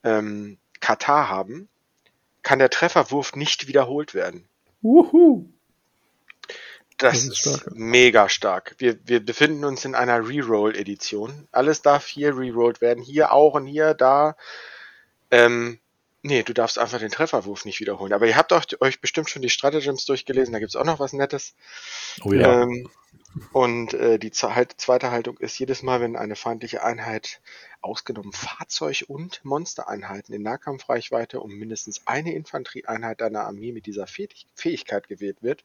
ähm, 0.04 0.58
Katar 0.80 1.28
haben, 1.28 1.68
kann 2.42 2.58
der 2.58 2.70
Trefferwurf 2.70 3.36
nicht 3.36 3.68
wiederholt 3.68 4.14
werden. 4.14 4.48
Wuhu. 4.80 5.48
Das, 6.98 7.12
Das 7.12 7.24
ist 7.24 7.28
ist 7.30 7.38
stark, 7.38 7.66
ja. 7.66 7.72
mega 7.74 8.28
stark. 8.28 8.74
Wir, 8.78 8.98
wir 9.04 9.24
befinden 9.24 9.64
uns 9.64 9.84
in 9.84 9.94
einer 9.94 10.28
Reroll-Edition. 10.28 11.48
Alles 11.52 11.82
darf 11.82 12.06
hier 12.06 12.36
rerollt 12.36 12.80
werden. 12.80 13.02
Hier 13.02 13.32
auch 13.32 13.54
und 13.54 13.66
hier, 13.66 13.94
da. 13.94 14.36
Ähm, 15.30 15.78
nee, 16.22 16.42
du 16.42 16.54
darfst 16.54 16.78
einfach 16.78 16.98
den 16.98 17.10
Trefferwurf 17.10 17.64
nicht 17.64 17.80
wiederholen. 17.80 18.12
Aber 18.12 18.26
ihr 18.26 18.36
habt 18.36 18.52
euch, 18.52 18.80
euch 18.80 19.00
bestimmt 19.00 19.28
schon 19.28 19.42
die 19.42 19.50
Stratagems 19.50 20.04
durchgelesen. 20.06 20.52
Da 20.52 20.60
gibt's 20.60 20.76
auch 20.76 20.84
noch 20.84 21.00
was 21.00 21.12
Nettes. 21.12 21.54
Oh 22.22 22.32
ja. 22.32 22.62
Ähm, 22.62 22.88
und 23.52 23.94
äh, 23.94 24.18
die 24.18 24.30
halt, 24.30 24.74
zweite 24.78 25.10
Haltung 25.10 25.38
ist, 25.38 25.58
jedes 25.58 25.82
Mal, 25.82 26.00
wenn 26.00 26.16
eine 26.16 26.36
feindliche 26.36 26.82
Einheit, 26.82 27.40
ausgenommen 27.80 28.32
Fahrzeug- 28.32 29.04
und 29.08 29.44
Monstereinheiten 29.44 30.34
in 30.34 30.42
Nahkampfreichweite 30.42 31.40
um 31.40 31.52
mindestens 31.52 32.06
eine 32.06 32.32
Infanterieeinheit 32.34 33.20
deiner 33.20 33.44
Armee 33.44 33.72
mit 33.72 33.86
dieser 33.86 34.06
Fähig 34.06 34.46
Fähigkeit 34.54 35.08
gewählt 35.08 35.38
wird, 35.42 35.64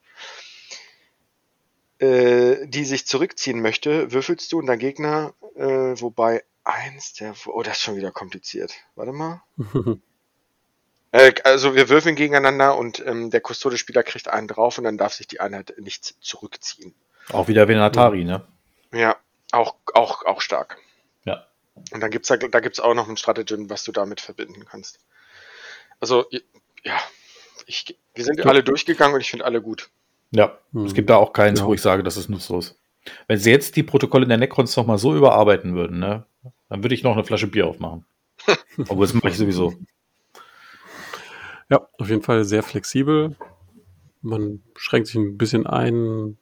äh, 2.00 2.66
die 2.68 2.86
sich 2.86 3.06
zurückziehen 3.06 3.62
möchte, 3.62 4.12
würfelst 4.12 4.52
du 4.52 4.60
und 4.60 4.66
dein 4.66 4.80
Gegner, 4.80 5.34
äh, 5.56 5.66
wobei 6.02 6.44
eins 6.64 7.14
der... 7.14 7.36
Oh, 7.46 7.62
das 7.62 7.78
ist 7.78 7.84
schon 7.84 7.98
wieder 7.98 8.12
kompliziert. 8.12 8.74
Warte 8.96 9.14
mal. 9.14 9.44
Äh, 11.18 11.34
also 11.44 11.74
wir 11.74 11.90
würfeln 11.90 12.16
gegeneinander 12.16 12.78
und 12.78 13.04
ähm, 13.06 13.32
der 13.32 13.42
Custode-Spieler 13.42 14.04
kriegt 14.04 14.28
einen 14.28 14.48
drauf 14.48 14.78
und 14.78 14.84
dann 14.84 15.00
darf 15.00 15.14
sich 15.14 15.28
die 15.28 15.40
Einheit 15.40 15.74
nicht 15.80 16.16
zurückziehen. 16.22 16.94
Auch 17.32 17.48
wieder 17.48 17.68
wie 17.68 17.74
ein 17.74 17.80
Atari, 17.80 18.24
ne? 18.24 18.46
Ja, 18.94 19.16
auch, 19.52 19.76
auch, 19.96 20.26
auch 20.26 20.42
stark. 20.42 20.78
Ja. 21.26 21.48
Und 21.92 22.02
dann 22.02 22.12
gibt's 22.12 22.28
da, 22.28 22.38
da 22.38 22.60
gibt's 22.60 22.80
auch 22.80 22.94
noch 22.94 23.10
ein 23.10 23.18
Stratagem, 23.18 23.68
was 23.68 23.84
du 23.84 23.92
damit 23.92 24.22
verbinden 24.22 24.66
kannst. 24.66 25.00
Also, 26.00 26.26
ja, 26.84 27.00
ich, 27.66 27.98
wir 28.14 28.24
sind 28.24 28.46
alle 28.46 28.64
durchgegangen 28.64 29.16
und 29.16 29.22
ich 29.22 29.32
finde 29.32 29.46
alle 29.46 29.60
gut. 29.62 29.90
Ja. 30.30 30.60
Hm. 30.72 30.86
Es 30.86 30.94
gibt 30.94 31.10
da 31.10 31.18
auch 31.18 31.34
keins, 31.34 31.62
Ja. 31.62 31.66
wo 31.66 31.74
ich 31.74 31.82
sage, 31.82 32.04
das 32.04 32.18
ist 32.18 32.30
nutzlos. 32.30 32.78
Wenn 33.28 33.40
sie 33.40 33.50
jetzt 33.50 33.76
die 33.76 33.84
Protokolle 33.84 34.28
der 34.28 34.38
Necrons 34.38 34.76
noch 34.78 34.86
mal 34.86 35.00
so 35.00 35.16
überarbeiten 35.16 35.74
würden, 35.74 35.98
ne, 35.98 36.26
dann 36.70 36.84
würde 36.84 36.94
ich 36.94 37.02
noch 37.02 37.14
eine 37.14 37.24
Flasche 37.24 37.48
Bier 37.48 37.66
aufmachen. 37.66 38.06
Obwohl, 38.78 39.08
das 39.08 39.16
mache 39.16 39.30
ich 39.30 39.38
sowieso. 39.38 39.74
Ja, 41.70 41.88
auf 41.98 42.10
jeden 42.10 42.22
Fall 42.22 42.44
sehr 42.46 42.64
flexibel. 42.64 43.36
Man 44.22 44.62
schränkt 44.76 45.08
sich 45.08 45.16
ein 45.18 45.38
bisschen 45.38 45.68
ein, 45.68 46.38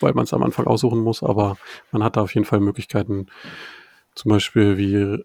weil 0.00 0.14
man 0.14 0.24
es 0.24 0.34
am 0.34 0.42
Anfang 0.42 0.66
aussuchen 0.66 1.00
muss, 1.00 1.22
aber 1.22 1.56
man 1.90 2.02
hat 2.02 2.16
da 2.16 2.22
auf 2.22 2.34
jeden 2.34 2.46
Fall 2.46 2.60
Möglichkeiten. 2.60 3.26
Zum 4.14 4.30
Beispiel, 4.30 4.76
wie 4.76 5.22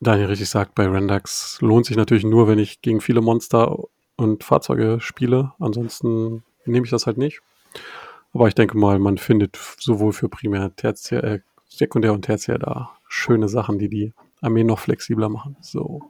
Daniel 0.00 0.26
richtig 0.26 0.48
sagt, 0.48 0.74
bei 0.74 0.86
Rendax 0.86 1.58
lohnt 1.60 1.86
sich 1.86 1.96
natürlich 1.96 2.24
nur, 2.24 2.48
wenn 2.48 2.58
ich 2.58 2.82
gegen 2.82 3.00
viele 3.00 3.20
Monster 3.20 3.76
und 4.16 4.44
Fahrzeuge 4.44 5.00
spiele. 5.00 5.52
Ansonsten 5.58 6.42
nehme 6.64 6.84
ich 6.84 6.90
das 6.90 7.06
halt 7.06 7.18
nicht. 7.18 7.40
Aber 8.32 8.48
ich 8.48 8.54
denke 8.54 8.76
mal, 8.76 8.98
man 8.98 9.18
findet 9.18 9.56
sowohl 9.78 10.12
für 10.12 10.28
Primär, 10.28 10.74
Tertiär, 10.76 11.24
äh, 11.24 11.40
Sekundär 11.68 12.12
und 12.12 12.22
Tertiär 12.22 12.58
da 12.58 12.90
schöne 13.08 13.48
Sachen, 13.48 13.78
die 13.78 13.88
die 13.88 14.12
Armee 14.40 14.64
noch 14.64 14.78
flexibler 14.78 15.28
machen. 15.28 15.56
So. 15.60 16.02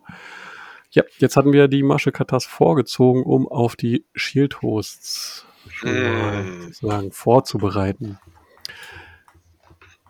Ja, 0.91 1.03
jetzt 1.19 1.37
hatten 1.37 1.53
wir 1.53 1.69
die 1.69 1.83
Masche 1.83 2.13
Katas 2.13 2.47
vorgezogen, 2.47 3.23
um 3.23 3.47
auf 3.49 3.77
die 3.77 4.05
Shield 4.15 4.63
Hosts 4.63 5.45
Mm. 5.83 6.63
sozusagen 6.73 7.13
vorzubereiten. 7.13 8.19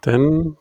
Denn 0.07 0.57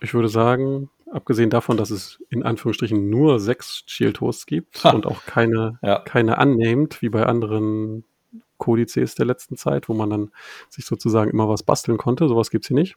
ich 0.00 0.14
würde 0.14 0.28
sagen, 0.28 0.88
abgesehen 1.10 1.50
davon, 1.50 1.76
dass 1.76 1.90
es 1.90 2.22
in 2.30 2.44
Anführungsstrichen 2.44 3.10
nur 3.10 3.40
sechs 3.40 3.82
Shield 3.86 4.20
Hosts 4.20 4.46
gibt 4.46 4.84
Ha. 4.84 4.90
und 4.90 5.04
auch 5.06 5.24
keine, 5.24 5.78
Ja. 5.82 5.98
keine 6.00 6.38
annehmt, 6.38 7.02
wie 7.02 7.08
bei 7.08 7.26
anderen 7.26 8.04
Kodizes 8.58 9.16
der 9.16 9.26
letzten 9.26 9.56
Zeit, 9.56 9.88
wo 9.88 9.94
man 9.94 10.10
dann 10.10 10.30
sich 10.68 10.86
sozusagen 10.86 11.30
immer 11.30 11.48
was 11.48 11.62
basteln 11.64 11.98
konnte. 11.98 12.28
Sowas 12.28 12.50
gibt's 12.50 12.68
hier 12.68 12.76
nicht. 12.76 12.96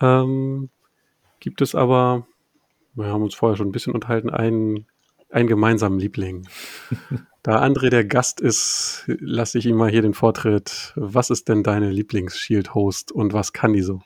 Ähm, 0.00 0.70
gibt 1.40 1.60
es 1.60 1.74
aber, 1.74 2.26
wir 2.94 3.06
haben 3.06 3.22
uns 3.22 3.34
vorher 3.34 3.56
schon 3.56 3.68
ein 3.68 3.72
bisschen 3.72 3.94
unterhalten, 3.94 4.30
einen, 4.30 4.86
einen 5.30 5.48
gemeinsamen 5.48 5.98
Liebling. 5.98 6.48
da 7.42 7.62
André 7.62 7.90
der 7.90 8.04
Gast 8.04 8.40
ist, 8.40 9.04
lasse 9.06 9.58
ich 9.58 9.66
ihm 9.66 9.76
mal 9.76 9.90
hier 9.90 10.02
den 10.02 10.14
Vortritt. 10.14 10.92
Was 10.96 11.30
ist 11.30 11.48
denn 11.48 11.62
deine 11.62 11.90
Lieblings-Shield-Host 11.90 13.12
und 13.12 13.32
was 13.32 13.52
kann 13.52 13.72
die 13.72 13.82
so? 13.82 14.02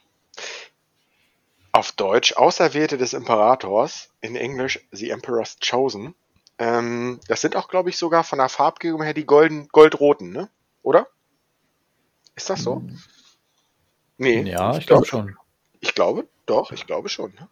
Auf 1.73 1.92
Deutsch 1.92 2.35
Auserwählte 2.37 2.99
des 2.99 3.14
Imperators, 3.14 4.11
in 4.20 4.37
Englisch 4.37 4.81
The 4.92 5.11
Emperor's 5.11 5.57
Chosen. 5.59 6.14
Ähm, 6.59 7.18
das 7.27 7.40
sind 7.40 7.57
auch, 7.57 7.68
glaube 7.68 7.90
ich, 7.90 7.99
sogar 7.99 8.23
von 8.23 8.38
der 8.38 8.49
Farbgebung 8.49 9.03
her 9.03 9.14
die 9.14 9.27
golden, 9.27 9.68
goldroten, 9.68 10.31
ne? 10.31 10.49
Oder? 10.83 11.09
Ist 12.37 12.51
das 12.51 12.62
so? 12.62 12.83
Nee. 14.18 14.42
Ja, 14.42 14.77
ich 14.77 14.87
glaube 14.87 15.07
schon. 15.07 15.37
Ich 15.81 15.94
glaube, 15.94 16.29
doch, 16.47 16.73
ich 16.73 16.87
glaube 16.87 17.09
schon. 17.09 17.33
Ne? 17.33 17.49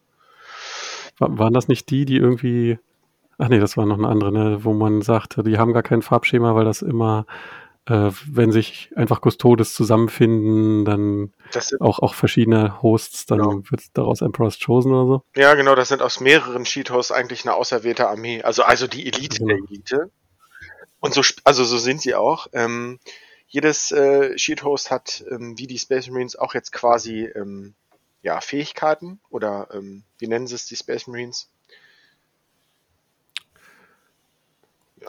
Wa- 1.18 1.28
Waren 1.38 1.54
das 1.54 1.68
nicht 1.68 1.90
die, 1.90 2.04
die 2.04 2.16
irgendwie, 2.16 2.78
ach 3.38 3.48
nee, 3.48 3.58
das 3.60 3.76
war 3.76 3.86
noch 3.86 3.98
eine 3.98 4.08
andere, 4.08 4.32
ne, 4.32 4.64
wo 4.64 4.72
man 4.72 5.02
sagte, 5.02 5.42
die 5.42 5.58
haben 5.58 5.72
gar 5.72 5.82
kein 5.82 6.02
Farbschema, 6.02 6.54
weil 6.54 6.64
das 6.64 6.82
immer, 6.82 7.26
äh, 7.86 8.10
wenn 8.26 8.52
sich 8.52 8.90
einfach 8.96 9.20
Custodes 9.20 9.74
zusammenfinden, 9.74 10.84
dann 10.84 11.32
auch, 11.80 11.98
auch 11.98 12.14
verschiedene 12.14 12.80
Hosts, 12.82 13.26
dann 13.26 13.38
Genau. 13.40 13.62
wird 13.70 13.82
daraus 13.94 14.20
Emperor's 14.22 14.58
Chosen 14.64 14.92
oder 14.92 15.06
so. 15.06 15.40
ja, 15.40 15.54
genau, 15.54 15.74
das 15.74 15.88
sind 15.88 16.00
aus 16.02 16.20
mehreren 16.20 16.64
Cheat-Hosts 16.64 17.10
eigentlich 17.12 17.44
eine 17.44 17.54
auserwählte 17.54 18.08
Armee. 18.08 18.42
Also, 18.42 18.62
also 18.62 18.86
die 18.86 19.06
Elite 19.06 19.38
der 19.44 19.56
Genau. 19.56 19.66
Elite. 19.68 20.10
Und 21.00 21.12
so, 21.14 21.22
also 21.44 21.64
so 21.64 21.78
sind 21.78 22.00
sie 22.00 22.14
auch. 22.14 22.46
Ähm, 22.52 23.00
jedes 23.48 23.90
äh, 23.90 24.36
Cheat-Host 24.36 24.90
hat, 24.92 25.24
ähm, 25.30 25.58
wie 25.58 25.66
die 25.66 25.78
Space 25.78 26.08
Marines, 26.08 26.36
auch 26.36 26.54
jetzt 26.54 26.70
quasi 26.72 27.24
ähm, 27.34 27.74
ja, 28.22 28.40
Fähigkeiten 28.40 29.20
oder 29.30 29.68
ähm, 29.72 30.04
wie 30.18 30.28
nennen 30.28 30.46
sie 30.46 30.54
es, 30.54 30.66
die 30.66 30.76
Space 30.76 31.06
Marines? 31.06 31.48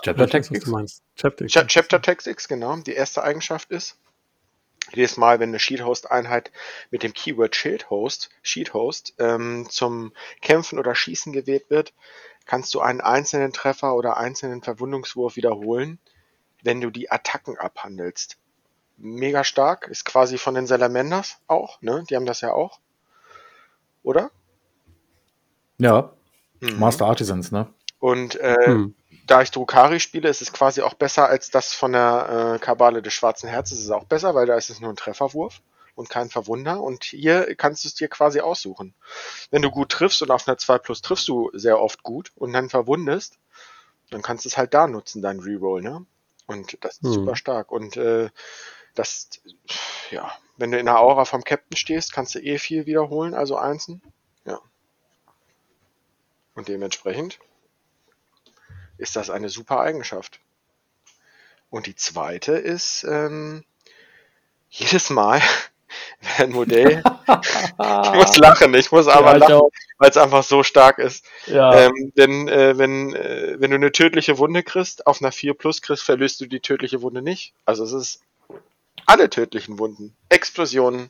Chapter 0.01 0.23
weiß, 0.23 0.25
was 0.25 0.31
Tactics. 0.31 0.65
du 0.65 0.71
meinst. 0.71 1.03
Chapter. 1.15 1.47
Cha 1.47 1.63
Chapter 1.65 2.01
Tactics, 2.01 2.47
genau. 2.47 2.75
Die 2.77 2.93
erste 2.93 3.23
Eigenschaft 3.23 3.69
ist, 3.69 3.97
jedes 4.91 5.17
Mal, 5.17 5.39
wenn 5.39 5.49
eine 5.49 5.59
Sheet-Host-Einheit 5.59 6.51
mit 6.91 7.03
dem 7.03 7.13
Keyword 7.13 7.55
Shield-Host, 7.55 8.29
Sheet-Host, 8.41 9.13
ähm, 9.19 9.67
zum 9.69 10.11
Kämpfen 10.41 10.79
oder 10.79 10.93
Schießen 10.93 11.31
gewählt 11.31 11.69
wird, 11.69 11.93
kannst 12.45 12.73
du 12.73 12.81
einen 12.81 13.01
einzelnen 13.01 13.53
Treffer 13.53 13.95
oder 13.95 14.17
einzelnen 14.17 14.61
Verwundungswurf 14.61 15.35
wiederholen, 15.35 15.99
wenn 16.63 16.81
du 16.81 16.89
die 16.89 17.09
Attacken 17.09 17.57
abhandelst. 17.57 18.37
Mega 18.97 19.43
stark, 19.43 19.87
ist 19.87 20.05
quasi 20.05 20.37
von 20.37 20.53
den 20.53 20.67
Salamanders 20.67 21.37
auch, 21.47 21.81
ne? 21.81 22.03
Die 22.09 22.15
haben 22.15 22.25
das 22.25 22.41
ja 22.41 22.51
auch. 22.51 22.79
Oder? 24.03 24.31
Ja, 25.79 26.13
Mhm. 26.61 26.77
Master 26.77 27.05
Artisans, 27.07 27.51
ne? 27.51 27.73
Und 27.99 28.35
äh, 28.35 28.55
Hm. 28.65 28.93
da 29.27 29.41
ich 29.41 29.51
Drukari 29.51 29.99
spiele, 29.99 30.29
ist 30.29 30.41
es 30.41 30.51
quasi 30.53 30.81
auch 30.81 30.93
besser 30.95 31.27
als 31.29 31.49
das 31.49 31.73
von 31.73 31.93
der 31.93 32.55
äh, 32.55 32.59
Kabale 32.59 33.01
des 33.01 33.13
Schwarzen 33.13 33.49
Herzens. 33.49 33.79
Es 33.79 33.85
ist 33.85 33.91
auch 33.91 34.05
besser, 34.05 34.35
weil 34.35 34.45
da 34.45 34.55
ist 34.57 34.69
es 34.69 34.81
nur 34.81 34.89
ein 34.91 34.95
Trefferwurf 34.97 35.61
und 35.95 36.09
kein 36.09 36.29
Verwunder. 36.29 36.81
Und 36.81 37.03
hier 37.05 37.55
kannst 37.55 37.83
du 37.83 37.87
es 37.87 37.95
dir 37.95 38.09
quasi 38.09 38.41
aussuchen. 38.41 38.93
Wenn 39.51 39.61
du 39.61 39.71
gut 39.71 39.89
triffst 39.89 40.21
und 40.21 40.31
auf 40.31 40.47
einer 40.47 40.57
2 40.57 40.77
Plus 40.79 41.01
triffst 41.01 41.27
du 41.29 41.51
sehr 41.53 41.79
oft 41.81 42.03
gut 42.03 42.31
und 42.35 42.53
dann 42.53 42.69
verwundest, 42.69 43.37
dann 44.11 44.21
kannst 44.21 44.45
du 44.45 44.49
es 44.49 44.57
halt 44.57 44.73
da 44.73 44.87
nutzen, 44.87 45.21
dein 45.21 45.39
Reroll, 45.39 45.81
ne? 45.81 46.05
Und 46.47 46.77
das 46.81 46.99
ist 46.99 47.13
Hm. 47.13 47.13
super 47.13 47.35
stark. 47.35 47.71
Und 47.71 47.97
äh, 47.97 48.29
das, 48.95 49.29
ja, 50.11 50.31
wenn 50.57 50.71
du 50.71 50.77
in 50.77 50.85
der 50.85 50.99
Aura 50.99 51.25
vom 51.25 51.43
Captain 51.43 51.77
stehst, 51.77 52.13
kannst 52.13 52.35
du 52.35 52.39
eh 52.39 52.57
viel 52.57 52.85
wiederholen, 52.85 53.33
also 53.33 53.57
einzeln. 53.57 54.01
Ja. 54.45 54.59
Und 56.55 56.67
dementsprechend 56.67 57.39
ist 58.97 59.15
das 59.15 59.29
eine 59.29 59.49
super 59.49 59.79
Eigenschaft. 59.79 60.39
Und 61.69 61.87
die 61.87 61.95
zweite 61.95 62.53
ist, 62.53 63.03
ähm, 63.09 63.63
jedes 64.69 65.09
Mal, 65.09 65.41
wenn 66.37 66.49
ein 66.49 66.51
Modell, 66.53 67.03
ich 67.27 68.13
muss 68.13 68.37
lachen, 68.37 68.73
ich 68.75 68.91
muss 68.91 69.07
aber 69.07 69.31
Ja, 69.31 69.37
lachen, 69.37 69.69
weil 69.97 70.09
es 70.09 70.17
einfach 70.17 70.43
so 70.43 70.61
stark 70.61 70.99
ist. 70.99 71.25
Ja. 71.47 71.73
Ähm, 71.73 72.13
denn 72.15 72.47
äh, 72.47 72.77
wenn, 72.77 73.15
äh, 73.15 73.55
wenn 73.59 73.71
du 73.71 73.75
eine 73.77 73.91
tödliche 73.91 74.37
Wunde 74.37 74.61
kriegst, 74.61 75.07
auf 75.07 75.21
einer 75.21 75.31
4 75.31 75.55
Plus 75.55 75.81
kriegst, 75.81 76.03
verlöst 76.03 76.41
du 76.41 76.45
die 76.45 76.59
tödliche 76.59 77.01
Wunde 77.01 77.23
nicht. 77.23 77.53
Also 77.65 77.83
es 77.83 77.93
ist 77.93 78.21
alle 79.05 79.29
tödlichen 79.29 79.79
Wunden. 79.79 80.15
Explosionen, 80.29 81.09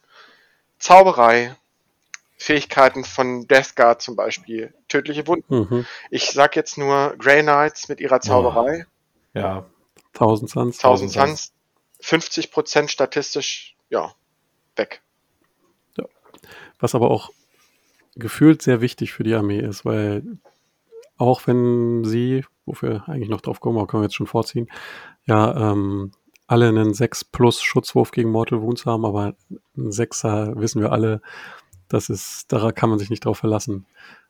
Zauberei, 0.79 1.55
Fähigkeiten 2.37 3.05
von 3.05 3.47
Death 3.47 3.75
Guard 3.75 4.01
zum 4.01 4.15
Beispiel, 4.15 4.73
tödliche 4.87 5.27
Wunden. 5.27 5.55
Mhm. 5.55 5.85
Ich 6.09 6.31
sag 6.31 6.55
jetzt 6.55 6.77
nur 6.77 7.15
Grey 7.17 7.41
Knights 7.41 7.87
mit 7.89 7.99
ihrer 7.99 8.19
Zauberei, 8.21 8.85
Ja, 9.33 9.65
1000 10.13 10.49
Suns. 10.49 10.83
1000 10.83 11.15
1000 11.15 11.39
Suns, 11.39 11.53
50% 12.01 12.89
statistisch, 12.89 13.75
ja, 13.89 14.13
weg. 14.75 15.01
Was 16.79 16.95
aber 16.95 17.11
auch 17.11 17.31
gefühlt 18.15 18.61
sehr 18.61 18.81
wichtig 18.81 19.13
für 19.13 19.23
die 19.23 19.35
Armee 19.35 19.59
ist, 19.59 19.85
weil 19.85 20.37
auch 21.17 21.47
wenn 21.47 22.03
sie, 22.03 22.43
wofür 22.65 23.07
eigentlich 23.07 23.29
noch 23.29 23.39
drauf 23.39 23.61
kommen, 23.61 23.77
aber 23.77 23.87
können 23.87 24.01
wir 24.03 24.07
jetzt 24.07 24.15
schon 24.15 24.27
vorziehen, 24.27 24.69
ja, 25.25 25.71
ähm, 25.71 26.11
alle 26.53 26.69
einen 26.69 26.93
6 26.93 27.25
plus 27.25 27.61
Schutzwurf 27.61 28.11
gegen 28.11 28.29
Mortal 28.29 28.61
Wounds 28.61 28.85
haben, 28.85 29.05
aber 29.05 29.35
ein 29.75 29.91
6er 29.91 30.59
wissen 30.59 30.81
wir 30.81 30.91
alle, 30.91 31.19
das 31.89 32.09
ist, 32.09 32.51
daran 32.51 32.75
kann 32.75 32.91
man 32.91 32.99
sich 32.99 33.09
nicht 33.09 33.25
drauf 33.25 33.39
verlassen. 33.39 33.87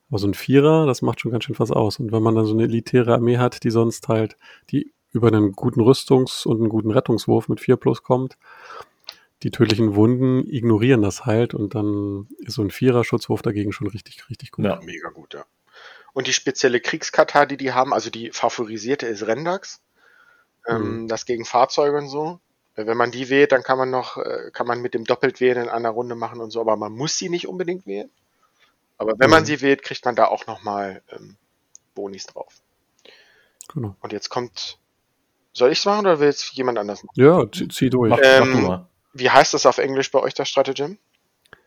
Aber 0.10 0.20
so 0.20 0.28
ein 0.28 0.34
Vierer, 0.34 0.86
das 0.86 1.02
macht 1.02 1.20
schon 1.20 1.32
ganz 1.32 1.44
schön 1.44 1.60
was 1.60 1.72
aus. 1.72 2.00
Und 2.00 2.14
wenn 2.14 2.24
man 2.24 2.34
dann 2.34 2.46
so 2.46 2.54
eine 2.54 2.64
elitäre 2.64 3.14
Armee 3.14 3.38
hat, 3.38 3.64
die 3.64 3.72
sonst 3.72 4.08
halt, 4.08 4.38
die 4.70 4.94
über 5.12 5.28
einen 5.28 5.52
guten 5.52 5.82
Rüstungs- 5.82 6.48
und 6.48 6.62
einen 6.62 6.70
guten 6.70 6.92
Rettungswurf 6.92 7.50
mit 7.50 7.60
4 7.60 7.76
plus 7.76 8.04
kommt, 8.04 8.38
die 9.44 9.52
tödlichen 9.52 9.96
Wunden 9.96 10.48
ignorieren 10.50 11.02
das 11.02 11.26
halt 11.26 11.54
und 11.54 11.76
dann 11.76 12.28
ist 12.40 12.54
so 12.54 12.62
ein 12.62 12.72
Vierer-Schutzwurf 12.72 13.42
dagegen 13.42 13.74
schon 13.74 13.88
richtig, 13.88 14.30
richtig 14.30 14.52
gut. 14.52 14.64
ja. 14.64 14.80
Mega 14.82 15.10
gut, 15.10 15.34
ja. 15.34 15.44
Und 16.14 16.28
die 16.28 16.34
spezielle 16.34 16.80
Kriegskata, 16.80 17.46
die 17.46 17.58
die 17.58 17.74
haben, 17.74 17.94
also 17.94 18.10
die 18.10 18.32
favorisierte 18.32 19.08
ist 19.08 19.28
Rendax. 19.28 19.82
Ähm, 20.68 21.08
das 21.08 21.26
gegen 21.26 21.46
Fahrzeuge 21.46 21.98
und 21.98 22.08
so. 22.10 22.40
Wenn 22.76 22.98
man 22.98 23.12
die 23.12 23.30
wählt, 23.30 23.52
dann 23.52 23.62
kann 23.64 23.78
man 23.78 23.90
noch, 23.92 24.18
äh, 24.18 24.50
kann 24.52 24.66
man 24.66 24.82
mit 24.82 24.94
dem 24.94 25.04
doppelt 25.06 25.40
wählen 25.40 25.64
in 25.64 25.70
einer 25.70 25.90
Runde 25.92 26.16
machen 26.16 26.42
und 26.42 26.50
so, 26.52 26.60
aber 26.62 26.76
man 26.76 26.92
muss 26.94 27.18
sie 27.18 27.30
nicht 27.30 27.48
unbedingt 27.48 27.86
wählen. 27.86 28.10
Aber 28.98 29.14
wenn 29.18 29.30
man 29.30 29.42
Mhm. 29.44 29.48
sie 29.48 29.62
wählt, 29.62 29.84
kriegt 29.84 30.04
man 30.06 30.16
da 30.16 30.26
auch 30.28 30.48
nochmal 30.48 31.02
ähm, 31.12 31.36
Bonis 31.94 32.26
drauf. 32.26 32.54
Genau. 33.74 33.96
Und 34.02 34.12
jetzt 34.14 34.30
kommt, 34.30 34.80
soll 35.54 35.72
ich's 35.72 35.86
machen 35.86 36.06
oder 36.06 36.20
will 36.20 36.30
es 36.30 36.52
jemand 36.54 36.78
anders 36.80 37.04
machen? 37.04 37.14
Ja, 37.20 37.44
zieh, 37.52 37.68
zieh 37.68 37.90
durch. 37.90 38.10
Mach, 38.10 38.20
Ähm, 38.24 38.50
mach 38.52 38.60
du 38.60 38.68
mal. 38.68 38.90
Wie 39.14 39.30
heißt 39.30 39.54
das 39.54 39.66
auf 39.68 39.78
Englisch 39.78 40.10
bei 40.12 40.20
euch, 40.20 40.34
das 40.34 40.50
Stratagem? 40.50 40.98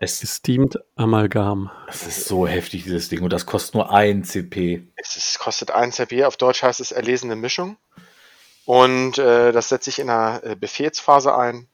Es, 0.00 0.22
Esteemed 0.22 0.76
Amalgam. 0.96 1.70
es 1.88 2.06
ist 2.06 2.24
so 2.26 2.46
heftig, 2.46 2.82
dieses 2.84 3.08
Ding. 3.08 3.22
Und 3.22 3.32
das 3.32 3.46
kostet 3.46 3.74
nur 3.76 3.92
ein 3.92 4.24
CP. 4.24 4.88
Es 4.96 5.16
ist, 5.16 5.38
kostet 5.38 5.70
1 5.70 5.94
CP, 5.96 6.24
auf 6.24 6.36
Deutsch 6.36 6.62
heißt 6.62 6.80
es 6.80 6.90
erlesene 6.92 7.36
Mischung. 7.36 7.76
Und 8.66 9.16
äh, 9.16 9.52
das 9.52 9.68
setze 9.68 9.90
ich 9.90 10.00
in 10.00 10.10
einer 10.10 10.42
äh, 10.44 10.56
Befehlsphase 10.56 11.34
ein 11.34 11.68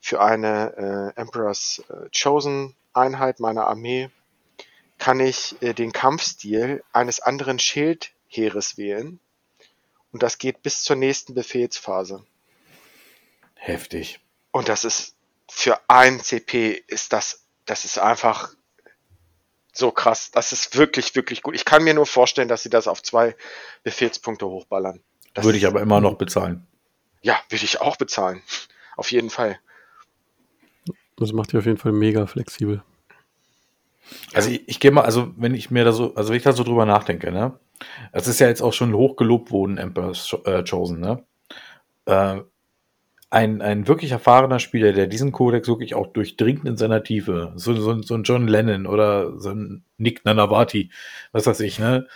für 0.00 0.20
eine 0.20 1.14
äh, 1.16 1.20
Emperor's 1.20 1.82
äh, 1.88 2.08
Chosen 2.10 2.74
Einheit 2.92 3.38
meiner 3.38 3.68
Armee. 3.68 4.10
Kann 4.98 5.20
ich 5.20 5.62
äh, 5.62 5.74
den 5.74 5.92
Kampfstil 5.92 6.82
eines 6.92 7.20
anderen 7.20 7.60
Schildheeres 7.60 8.76
wählen. 8.76 9.20
Und 10.12 10.24
das 10.24 10.38
geht 10.38 10.62
bis 10.62 10.82
zur 10.82 10.96
nächsten 10.96 11.34
Befehlsphase. 11.34 12.24
Heftig. 13.54 14.18
Und 14.50 14.68
das 14.68 14.84
ist 14.84 15.14
für 15.48 15.80
ein 15.88 16.20
CP 16.20 16.82
ist 16.88 17.12
das, 17.12 17.44
das 17.64 17.84
ist 17.84 17.98
einfach 17.98 18.52
so 19.72 19.92
krass. 19.92 20.32
Das 20.32 20.50
ist 20.50 20.76
wirklich, 20.76 21.14
wirklich 21.14 21.42
gut. 21.42 21.54
Ich 21.54 21.64
kann 21.64 21.84
mir 21.84 21.94
nur 21.94 22.06
vorstellen, 22.06 22.48
dass 22.48 22.64
sie 22.64 22.70
das 22.70 22.88
auf 22.88 23.04
zwei 23.04 23.36
Befehlspunkte 23.84 24.48
hochballern. 24.48 25.00
Das 25.34 25.44
Würde 25.44 25.58
ich 25.58 25.66
aber 25.66 25.80
immer 25.80 26.00
noch 26.00 26.14
bezahlen. 26.14 26.66
Ja, 27.22 27.38
würde 27.48 27.64
ich 27.64 27.80
auch 27.80 27.96
bezahlen. 27.96 28.42
Auf 28.96 29.12
jeden 29.12 29.30
Fall. 29.30 29.58
Das 31.16 31.32
macht 31.32 31.52
die 31.52 31.56
auf 31.56 31.66
jeden 31.66 31.78
Fall 31.78 31.92
mega 31.92 32.26
flexibel. 32.26 32.82
Also 34.32 34.50
ich, 34.50 34.68
ich 34.68 34.80
gehe 34.80 34.90
mal, 34.90 35.02
also 35.02 35.32
wenn 35.36 35.54
ich 35.54 35.70
mir 35.70 35.84
da 35.84 35.92
so, 35.92 36.14
also 36.14 36.30
wenn 36.30 36.36
ich 36.36 36.42
da 36.42 36.52
so 36.52 36.64
drüber 36.64 36.86
nachdenke, 36.86 37.30
ne, 37.30 37.58
das 38.12 38.28
ist 38.28 38.40
ja 38.40 38.48
jetzt 38.48 38.62
auch 38.62 38.72
schon 38.72 38.94
hochgelobt 38.94 39.50
worden, 39.50 39.78
Emperor's 39.78 40.36
äh, 40.44 40.64
Chosen, 40.68 41.00
ne? 41.00 41.24
Äh, 42.06 42.40
ein, 43.30 43.60
ein 43.60 43.86
wirklich 43.86 44.12
erfahrener 44.12 44.58
Spieler, 44.58 44.92
der 44.92 45.06
diesen 45.06 45.32
Kodex 45.32 45.68
wirklich 45.68 45.94
auch 45.94 46.06
durchdringt 46.06 46.64
in 46.64 46.76
seiner 46.76 47.02
Tiefe, 47.02 47.52
so, 47.56 47.74
so, 47.74 48.00
so 48.00 48.14
ein 48.14 48.22
John 48.22 48.48
Lennon 48.48 48.86
oder 48.86 49.38
so 49.38 49.50
ein 49.50 49.84
Nick 49.98 50.24
Nanavati, 50.24 50.90
was 51.32 51.46
weiß 51.46 51.60
ich, 51.60 51.78
ne? 51.78 52.06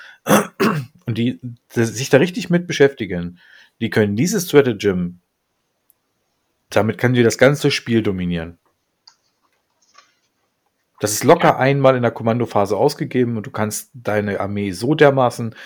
Und 1.06 1.18
die, 1.18 1.40
die 1.74 1.84
sich 1.84 2.08
da 2.08 2.18
richtig 2.18 2.48
mit 2.48 2.66
beschäftigen, 2.66 3.38
die 3.80 3.90
können 3.90 4.16
dieses 4.16 4.46
Stratagem, 4.48 5.20
damit 6.70 6.96
können 6.96 7.14
die 7.14 7.22
das 7.22 7.38
ganze 7.38 7.70
Spiel 7.70 8.02
dominieren. 8.02 8.58
Das 11.00 11.12
ist 11.12 11.24
locker 11.24 11.58
einmal 11.58 11.96
in 11.96 12.02
der 12.02 12.12
Kommandophase 12.12 12.76
ausgegeben 12.76 13.36
und 13.36 13.46
du 13.46 13.50
kannst 13.50 13.90
deine 13.92 14.38
Armee 14.38 14.70
so 14.70 14.94
dermaßen 14.94 15.56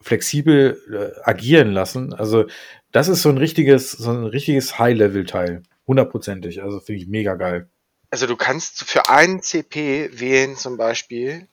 flexibel 0.00 0.78
äh, 0.92 1.20
agieren 1.28 1.72
lassen. 1.72 2.14
Also, 2.14 2.46
das 2.94 3.08
ist 3.08 3.22
so 3.22 3.28
ein 3.28 3.38
richtiges, 3.38 3.90
so 3.90 4.10
ein 4.10 4.24
richtiges 4.24 4.78
High-Level-Teil. 4.78 5.64
Hundertprozentig. 5.88 6.62
Also 6.62 6.78
finde 6.78 7.02
ich 7.02 7.08
mega 7.08 7.34
geil. 7.34 7.68
Also 8.10 8.28
du 8.28 8.36
kannst 8.36 8.84
für 8.84 9.08
einen 9.08 9.42
CP 9.42 10.20
wählen 10.20 10.56
zum 10.56 10.76
Beispiel, 10.76 11.48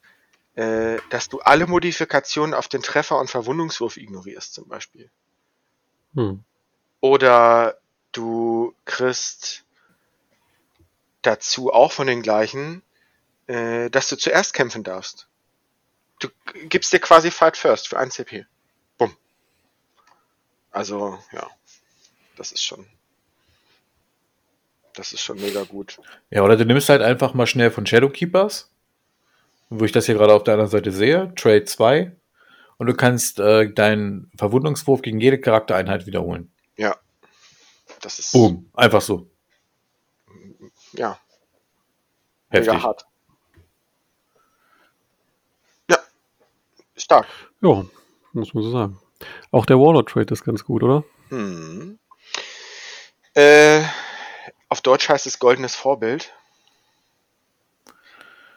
äh, 0.54 1.00
dass 1.10 1.30
du 1.30 1.40
alle 1.40 1.66
Modifikationen 1.66 2.54
auf 2.54 2.68
den 2.68 2.84
Treffer 2.84 3.18
und 3.18 3.32
Verwundungswurf 3.32 3.98
ignorierst 3.98 4.54
zum 4.54 4.68
Beispiel. 4.68 5.10
Hm. 6.14 6.44
Oder 7.00 7.80
du 8.12 8.76
kriegst 8.86 9.64
dazu 11.24 11.74
auch 11.74 11.92
von 11.92 12.06
den 12.06 12.22
gleichen, 12.22 12.84
äh, 13.48 13.90
dass 13.90 14.10
du 14.10 14.16
zuerst 14.16 14.54
kämpfen 14.54 14.84
darfst. 14.84 15.28
Du 16.20 16.28
gibst 16.70 16.94
dir 16.94 17.00
quasi 17.00 17.32
Fight 17.32 17.58
First 17.58 17.88
für 17.88 17.98
ein 17.98 18.12
CP. 18.12 18.46
Also, 20.72 21.20
ja. 21.32 21.48
Das 22.38 22.52
ist 22.52 22.64
schon. 22.64 22.86
Das 24.94 25.14
ist 25.14 25.22
schon 25.22 25.40
mega 25.40 25.64
gut. 25.64 26.00
Ja, 26.30 26.44
oder 26.44 26.58
du 26.58 26.66
nimmst 26.66 26.90
halt 26.90 27.02
einfach 27.02 27.34
mal 27.34 27.48
schnell 27.48 27.72
von 27.72 27.86
Shadowkeepers, 27.86 28.70
wo 29.70 29.86
ich 29.86 29.92
das 29.92 30.06
hier 30.06 30.16
gerade 30.16 30.34
auf 30.34 30.44
der 30.44 30.56
anderen 30.56 30.72
Seite 30.72 30.92
sehe, 30.92 31.34
Trade 31.36 31.66
2, 31.66 32.16
und 32.78 32.88
du 32.88 32.94
kannst 32.94 33.40
äh, 33.40 33.72
deinen 33.72 34.32
Verwundungswurf 34.36 35.02
gegen 35.02 35.20
jede 35.22 35.40
Charaktereinheit 35.40 36.08
wiederholen. 36.08 36.52
Ja. 36.76 36.98
Das 38.02 38.20
ist 38.20 38.32
Boom. 38.34 38.70
Einfach 38.74 39.02
so. 39.02 39.30
ja 40.94 41.20
Heftig. 42.50 42.74
mega 42.74 42.84
hart. 42.84 43.06
Ja. 45.90 45.98
Stark. 46.98 47.28
Ja, 47.62 47.86
muss 48.34 48.54
man 48.54 48.64
so 48.64 48.72
sagen. 48.72 49.00
Auch 49.52 49.66
der 49.66 49.78
Warlord-Trade 49.78 50.34
ist 50.34 50.44
ganz 50.44 50.64
gut, 50.64 50.84
oder? 50.84 51.04
Hm. 51.30 52.00
Äh, 53.34 53.84
auf 54.70 54.82
Deutsch 54.82 55.10
heißt 55.10 55.28
es 55.28 55.40
goldenes 55.40 55.76
Vorbild. 55.76 56.34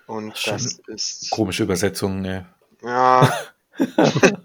Und 0.06 0.36
Schon 0.36 0.52
das 0.54 0.80
ist 0.86 1.30
Komische 1.30 1.62
Übersetzung, 1.62 2.20
ne? 2.20 2.46
ja. 2.82 3.32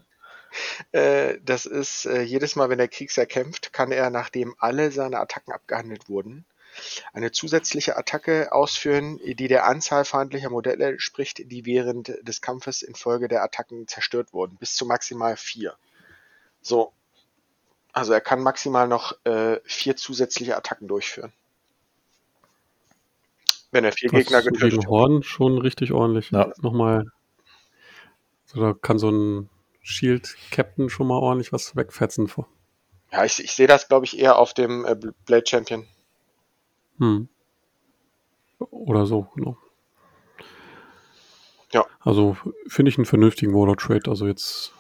äh, 0.92 1.38
das 1.44 1.66
ist 1.66 2.06
äh, 2.06 2.22
jedes 2.22 2.56
Mal, 2.56 2.70
wenn 2.70 2.78
der 2.78 2.88
Kriegsherr 2.88 3.26
kämpft, 3.26 3.74
kann 3.74 3.92
er, 3.92 4.10
nachdem 4.10 4.56
alle 4.58 4.92
seine 4.92 5.20
Attacken 5.20 5.54
abgehandelt 5.54 6.10
wurden, 6.10 6.46
eine 7.14 7.32
zusätzliche 7.32 7.98
Attacke 7.98 8.52
ausführen, 8.52 9.20
die 9.24 9.48
der 9.48 9.66
Anzahl 9.66 10.06
feindlicher 10.06 10.50
Modelle 10.50 10.88
entspricht, 10.88 11.52
die 11.52 11.66
während 11.66 12.14
des 12.22 12.42
Kampfes 12.42 12.82
infolge 12.82 13.28
der 13.28 13.44
Attacken 13.44 13.88
zerstört 13.88 14.34
wurden. 14.34 14.58
Bis 14.58 14.76
zu 14.76 14.86
maximal 14.86 15.36
vier. 15.36 15.76
So. 16.62 16.92
Also 17.92 18.14
er 18.14 18.22
kann 18.22 18.42
maximal 18.44 18.88
noch 18.88 19.14
äh, 19.26 19.60
vier 19.64 19.96
zusätzliche 19.96 20.56
Attacken 20.56 20.88
durchführen. 20.88 21.34
Wenn 23.72 23.84
er 23.84 23.92
vier 23.92 24.12
Was 24.12 24.20
Gegner 24.24 24.42
getötet 24.42 24.70
gegen 24.72 24.84
hat. 24.84 24.90
Horden 24.90 25.24
schon 25.24 25.58
richtig 25.58 25.92
ordentlich. 25.92 26.32
Ja. 26.32 26.52
Nochmal. 26.62 27.06
So, 28.46 28.60
da 28.62 28.74
kann 28.74 28.98
so 29.00 29.10
ein 29.10 29.50
Shield-Captain 29.82 30.90
schon 30.90 31.08
mal 31.08 31.18
ordentlich 31.18 31.52
was 31.54 31.76
wegfetzen. 31.76 32.28
vor- 32.28 32.48
Ja, 33.12 33.26
ich, 33.26 33.44
ich 33.44 33.52
sehe 33.54 33.68
das, 33.68 33.88
glaube 33.88 34.06
ich, 34.06 34.18
eher 34.18 34.38
auf 34.40 34.54
dem 34.54 34.86
äh, 34.86 34.96
Blade 35.26 35.46
Champion. 35.48 35.88
Hm. 37.00 37.28
Oder 38.60 39.06
so, 39.06 39.28
genau. 39.36 39.58
Ja. 41.72 41.86
Also 42.00 42.38
finde 42.68 42.90
ich 42.90 42.98
einen 42.98 43.06
vernünftigen 43.06 43.54
Warlord-Trade. 43.54 44.10
Also 44.10 44.26
jetzt. 44.28 44.74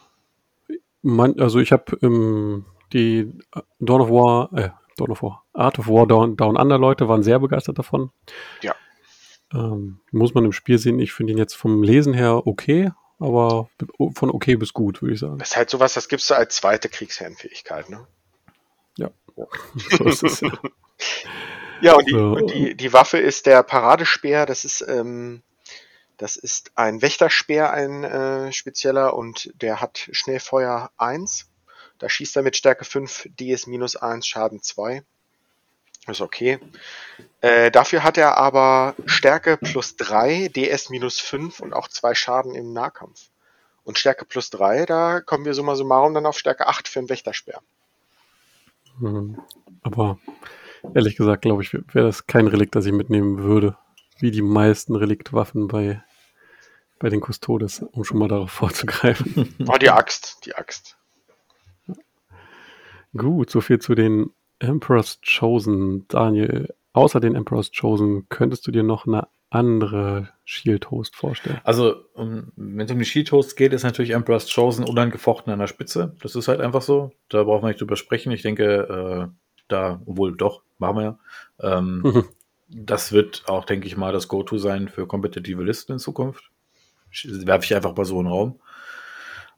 Man, 1.01 1.39
also 1.39 1.59
ich 1.59 1.71
habe 1.71 1.97
ähm, 2.01 2.65
die 2.93 3.31
Dawn 3.79 4.01
of 4.01 4.09
War, 4.09 4.49
äh, 4.53 4.69
Dawn 4.97 5.11
of 5.11 5.23
War, 5.23 5.45
Art 5.53 5.79
of 5.79 5.87
War 5.87 6.07
Down, 6.07 6.35
Down 6.35 6.57
Under 6.57 6.77
Leute 6.77 7.07
waren 7.07 7.23
sehr 7.23 7.39
begeistert 7.39 7.79
davon. 7.79 8.11
Ja. 8.61 8.75
Ähm, 9.53 10.01
muss 10.11 10.33
man 10.33 10.45
im 10.45 10.51
Spiel 10.51 10.77
sehen. 10.77 10.99
Ich 10.99 11.13
finde 11.13 11.33
ihn 11.33 11.39
jetzt 11.39 11.55
vom 11.55 11.83
Lesen 11.83 12.13
her 12.13 12.45
okay, 12.45 12.91
aber 13.19 13.69
von 14.13 14.29
okay 14.29 14.55
bis 14.55 14.73
gut, 14.73 15.01
würde 15.01 15.13
ich 15.13 15.19
sagen. 15.19 15.39
Das 15.39 15.51
ist 15.51 15.57
halt 15.57 15.69
sowas, 15.69 15.93
das 15.93 16.07
gibst 16.09 16.29
du 16.29 16.35
als 16.35 16.55
zweite 16.55 16.89
Kriegsherrenfähigkeit, 16.89 17.89
ne? 17.89 18.05
So 19.97 20.03
ist 20.05 20.23
es, 20.23 20.41
ja. 20.41 20.51
Ja, 21.81 21.95
und 21.95 22.07
die, 22.07 22.13
und 22.13 22.53
die, 22.53 22.75
die 22.75 22.93
Waffe 22.93 23.19
ist 23.19 23.45
der 23.45 23.63
Paradespeer. 23.63 24.45
Das 24.45 24.65
ist, 24.65 24.85
ähm, 24.87 25.41
das 26.19 26.35
ist 26.35 26.71
ein 26.75 27.01
Wächterspeer, 27.01 27.71
ein 27.71 28.03
äh, 28.03 28.51
spezieller, 28.51 29.15
und 29.15 29.51
der 29.61 29.81
hat 29.81 30.09
Schnellfeuer 30.11 30.91
1. 30.97 31.47
Da 31.97 32.09
schießt 32.09 32.35
er 32.35 32.43
mit 32.43 32.57
Stärke 32.57 32.83
5, 32.85 33.29
DS 33.39 33.67
minus 33.67 33.95
1, 33.95 34.27
Schaden 34.27 34.61
2. 34.61 35.03
Ist 36.07 36.21
okay. 36.21 36.59
Äh, 37.39 37.71
dafür 37.71 38.03
hat 38.03 38.17
er 38.17 38.35
aber 38.37 38.95
Stärke 39.05 39.55
plus 39.57 39.95
3, 39.95 40.49
DS 40.49 40.89
minus 40.89 41.19
5 41.19 41.61
und 41.61 41.73
auch 41.73 41.87
2 41.87 42.13
Schaden 42.15 42.53
im 42.53 42.73
Nahkampf. 42.73 43.29
Und 43.85 43.97
Stärke 43.97 44.25
plus 44.25 44.49
3, 44.49 44.85
da 44.85 45.21
kommen 45.21 45.45
wir 45.45 45.53
summa 45.53 45.75
summarum 45.75 46.13
dann 46.13 46.25
auf 46.25 46.37
Stärke 46.37 46.67
8 46.67 46.87
für 46.87 46.99
einen 46.99 47.09
Wächterspeer. 47.09 47.61
Mhm. 48.99 49.39
Aber 49.83 50.19
ehrlich 50.93 51.15
gesagt, 51.15 51.43
glaube 51.43 51.63
ich, 51.63 51.73
wäre 51.73 52.07
das 52.07 52.27
kein 52.27 52.47
Relikt, 52.47 52.75
das 52.75 52.85
ich 52.85 52.91
mitnehmen 52.91 53.39
würde. 53.41 53.77
Wie 54.19 54.31
die 54.31 54.41
meisten 54.41 54.95
Reliktwaffen 54.95 55.69
bei, 55.69 56.03
bei 56.99 57.09
den 57.09 57.21
Custodes, 57.21 57.81
um 57.91 58.03
schon 58.03 58.19
mal 58.19 58.27
darauf 58.27 58.51
vorzugreifen. 58.51 59.55
Oh, 59.67 59.77
die 59.77 59.89
Axt, 59.89 60.45
die 60.45 60.55
Axt. 60.55 60.97
Gut, 63.17 63.49
soviel 63.49 63.79
zu 63.79 63.95
den 63.95 64.31
Emperor's 64.59 65.19
Chosen. 65.21 66.07
Daniel, 66.09 66.73
außer 66.93 67.19
den 67.19 67.35
Emperor's 67.35 67.71
Chosen, 67.71 68.27
könntest 68.29 68.67
du 68.67 68.71
dir 68.71 68.83
noch 68.83 69.07
eine 69.07 69.27
andere 69.49 70.29
Shield 70.45 70.91
Host 70.91 71.15
vorstellen? 71.15 71.59
Also, 71.63 71.95
um, 72.13 72.51
wenn 72.55 72.85
es 72.85 72.91
um 72.91 72.99
die 72.99 73.05
Shield 73.05 73.31
Hosts 73.31 73.55
geht, 73.55 73.73
ist 73.73 73.83
natürlich 73.83 74.11
Emperor's 74.11 74.53
Chosen 74.53 74.85
unangefochten 74.85 75.51
an 75.51 75.59
der 75.59 75.67
Spitze. 75.67 76.15
Das 76.21 76.35
ist 76.35 76.47
halt 76.47 76.61
einfach 76.61 76.83
so. 76.83 77.11
Da 77.29 77.43
brauchen 77.43 77.63
wir 77.63 77.69
nicht 77.69 77.81
drüber 77.81 77.95
sprechen. 77.95 78.31
Ich 78.31 78.43
denke, 78.43 79.31
äh, 79.31 79.57
da, 79.67 80.01
obwohl 80.05 80.35
doch, 80.35 80.61
machen 80.77 80.97
wir 80.97 81.03
ja. 81.03 81.19
Ähm. 81.77 82.25
Das 82.71 83.11
wird 83.11 83.45
auch, 83.47 83.65
denke 83.65 83.87
ich 83.87 83.97
mal, 83.97 84.13
das 84.13 84.27
Go-To 84.27 84.59
sein 84.59 84.89
für 84.89 85.07
kompetitive 85.07 85.63
Listen 85.63 85.93
in 85.93 85.97
Zukunft. 85.97 86.51
Werfe 87.23 87.65
ich 87.65 87.75
einfach 87.75 87.95
mal 87.95 88.05
so 88.05 88.19
in 88.19 88.25
den 88.25 88.31
Raum. 88.31 88.59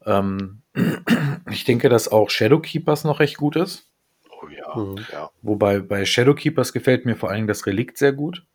Ähm, 0.06 0.62
ich 1.52 1.64
denke, 1.66 1.90
dass 1.90 2.08
auch 2.12 2.30
Shadowkeepers 2.30 3.04
noch 3.04 3.20
recht 3.20 3.38
gut 3.38 3.56
ist. 3.56 3.88
Oh 4.30 4.48
ja, 4.48 4.76
Mhm. 4.76 5.06
ja. 5.12 5.30
Wobei 5.42 5.80
bei 5.80 6.06
Shadowkeepers 6.06 6.74
gefällt 6.74 7.06
mir 7.06 7.16
vor 7.16 7.30
allen 7.30 7.40
Dingen 7.40 7.48
das 7.48 7.66
Relikt 7.66 7.98
sehr 7.98 8.14
gut. 8.14 8.46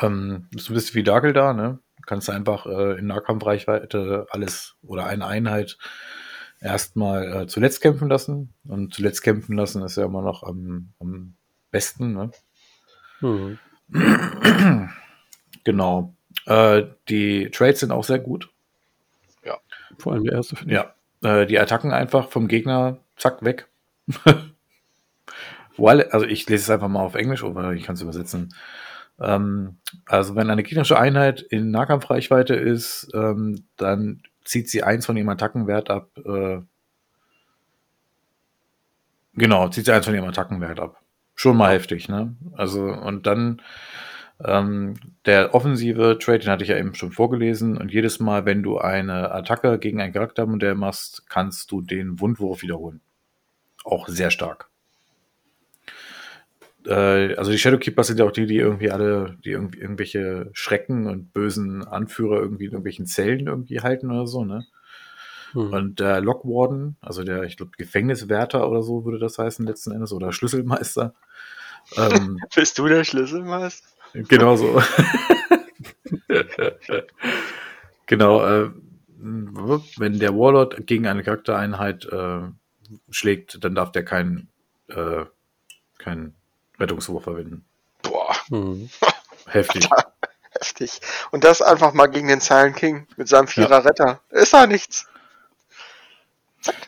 Ähm, 0.00 0.48
ist 0.54 0.70
ein 0.70 0.74
bisschen 0.74 0.94
wie 0.94 1.02
Dagel 1.04 1.32
da, 1.32 1.52
ne? 1.52 1.78
Kannst 2.06 2.28
du 2.28 2.32
einfach 2.32 2.66
äh, 2.66 2.98
in 2.98 3.06
Nahkampfreichweite 3.06 4.26
alles 4.30 4.76
oder 4.82 5.06
eine 5.06 5.26
Einheit 5.26 5.78
erstmal 6.60 7.42
äh, 7.42 7.46
zuletzt 7.46 7.80
kämpfen 7.80 8.08
lassen. 8.08 8.54
Und 8.66 8.94
zuletzt 8.94 9.22
kämpfen 9.22 9.56
lassen 9.56 9.82
ist 9.82 9.96
ja 9.96 10.04
immer 10.04 10.22
noch 10.22 10.42
am, 10.42 10.92
am 11.00 11.34
besten, 11.70 12.12
ne? 12.12 12.30
Mhm. 13.20 13.58
Genau. 15.64 16.14
Äh, 16.46 16.84
die 17.08 17.50
Trades 17.50 17.80
sind 17.80 17.92
auch 17.92 18.04
sehr 18.04 18.18
gut. 18.18 18.50
Vor 19.98 20.12
allem 20.12 20.24
der 20.24 20.34
erste, 20.34 20.56
finde 20.56 20.74
ich. 20.74 20.80
Ja. 21.22 21.40
Äh, 21.42 21.46
die 21.46 21.58
Attacken 21.58 21.92
einfach 21.92 22.28
vom 22.28 22.48
Gegner, 22.48 22.98
zack, 23.16 23.44
weg. 23.44 23.68
While, 25.76 26.12
also 26.12 26.26
ich 26.26 26.48
lese 26.48 26.62
es 26.62 26.70
einfach 26.70 26.88
mal 26.88 27.02
auf 27.02 27.14
Englisch, 27.14 27.42
oder 27.42 27.72
ich 27.72 27.84
kann 27.84 27.94
es 27.94 28.02
übersetzen. 28.02 28.54
Ähm, 29.20 29.78
also 30.06 30.36
wenn 30.36 30.50
eine 30.50 30.62
gegnerische 30.62 30.98
Einheit 30.98 31.40
in 31.40 31.70
Nahkampfreichweite 31.70 32.54
ist, 32.54 33.08
ähm, 33.14 33.64
dann 33.76 34.22
zieht 34.44 34.68
sie 34.68 34.82
eins 34.82 35.06
von 35.06 35.16
ihrem 35.16 35.28
Attackenwert 35.28 35.90
ab. 35.90 36.10
Äh, 36.24 36.60
genau, 39.34 39.68
zieht 39.68 39.86
sie 39.86 39.92
eins 39.92 40.04
von 40.04 40.14
ihrem 40.14 40.28
Attackenwert 40.28 40.80
ab. 40.80 41.00
Schon 41.34 41.56
mal 41.56 41.72
heftig, 41.72 42.08
ne? 42.08 42.36
Also, 42.52 42.84
und 42.84 43.26
dann 43.26 43.60
ähm, 44.42 44.94
der 45.26 45.54
offensive 45.54 46.18
Trade, 46.18 46.40
den 46.40 46.50
hatte 46.50 46.64
ich 46.64 46.70
ja 46.70 46.78
eben 46.78 46.94
schon 46.94 47.12
vorgelesen. 47.12 47.76
Und 47.76 47.92
jedes 47.92 48.20
Mal, 48.20 48.44
wenn 48.44 48.62
du 48.62 48.78
eine 48.78 49.30
Attacke 49.30 49.78
gegen 49.78 50.00
ein 50.00 50.12
Charaktermodell 50.12 50.74
machst, 50.74 51.28
kannst 51.28 51.70
du 51.70 51.80
den 51.80 52.20
Wundwurf 52.20 52.62
wiederholen. 52.62 53.00
Auch 53.84 54.08
sehr 54.08 54.30
stark. 54.30 54.68
Äh, 56.86 57.34
also 57.36 57.50
die 57.50 57.58
Shadowkeepers 57.58 58.08
sind 58.08 58.18
ja 58.18 58.24
auch 58.24 58.32
die, 58.32 58.46
die 58.46 58.56
irgendwie 58.56 58.90
alle, 58.90 59.36
die 59.44 59.50
irgendwie 59.50 59.80
irgendwelche 59.80 60.50
Schrecken 60.52 61.06
und 61.06 61.32
bösen 61.32 61.84
Anführer 61.84 62.40
irgendwie 62.40 62.64
in 62.64 62.72
irgendwelchen 62.72 63.06
Zellen 63.06 63.46
irgendwie 63.46 63.80
halten 63.80 64.10
oder 64.10 64.26
so, 64.26 64.44
ne? 64.44 64.66
Mhm. 65.54 65.72
Und 65.72 66.00
der 66.00 66.20
Lockwarden, 66.20 66.96
also 67.00 67.22
der, 67.22 67.44
ich 67.44 67.56
glaube, 67.56 67.72
Gefängniswärter 67.76 68.68
oder 68.68 68.82
so 68.82 69.04
würde 69.04 69.18
das 69.18 69.38
heißen 69.38 69.64
letzten 69.64 69.92
Endes, 69.92 70.12
oder 70.12 70.32
Schlüsselmeister. 70.32 71.14
ähm, 71.96 72.38
Bist 72.54 72.78
du 72.78 72.88
der 72.88 73.04
Schlüsselmeister? 73.04 73.93
Genau 74.14 74.56
so. 74.56 74.80
genau, 78.06 78.44
äh, 78.46 78.70
wenn 79.16 80.18
der 80.18 80.34
Warlord 80.34 80.86
gegen 80.86 81.06
eine 81.06 81.22
Charaktereinheit 81.22 82.04
äh, 82.06 82.42
schlägt, 83.10 83.62
dann 83.64 83.74
darf 83.74 83.92
der 83.92 84.04
keinen 84.04 84.48
äh, 84.88 85.24
keinen 85.98 86.34
Rettungswurf 86.78 87.24
verwenden. 87.24 87.64
Boah, 88.02 88.34
Mhm. 88.50 88.90
Heftig. 89.46 89.88
heftig. 90.58 91.00
Und 91.30 91.44
das 91.44 91.60
einfach 91.60 91.92
mal 91.92 92.06
gegen 92.06 92.28
den 92.28 92.40
Silent 92.40 92.76
King 92.76 93.06
mit 93.16 93.28
seinem 93.28 93.46
Vierer 93.46 93.84
Retter. 93.84 94.20
Ist 94.30 94.54
da 94.54 94.66
nichts. 94.66 95.06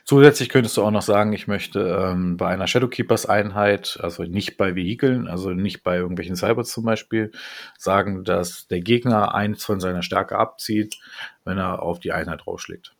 Zusätzlich 0.05 0.49
könntest 0.49 0.77
du 0.77 0.83
auch 0.83 0.91
noch 0.91 1.03
sagen, 1.03 1.33
ich 1.33 1.49
möchte 1.49 1.81
ähm, 1.81 2.37
bei 2.37 2.49
einer 2.49 2.66
Shadowkeepers-Einheit, 2.66 3.99
also 4.01 4.22
nicht 4.22 4.57
bei 4.57 4.74
Vehikeln, 4.74 5.29
also 5.29 5.51
nicht 5.51 5.83
bei 5.83 5.97
irgendwelchen 5.97 6.37
Cybers 6.37 6.70
zum 6.70 6.85
Beispiel, 6.85 7.33
sagen, 7.77 8.24
dass 8.24 8.68
der 8.68 8.81
Gegner 8.81 9.35
eins 9.35 9.64
von 9.64 9.81
seiner 9.81 10.03
Stärke 10.03 10.39
abzieht, 10.39 10.97
wenn 11.45 11.59
er 11.59 11.83
auf 11.83 12.01
die 12.01 12.12
Einheit 12.12 12.43
draufschlägt. 12.47 12.95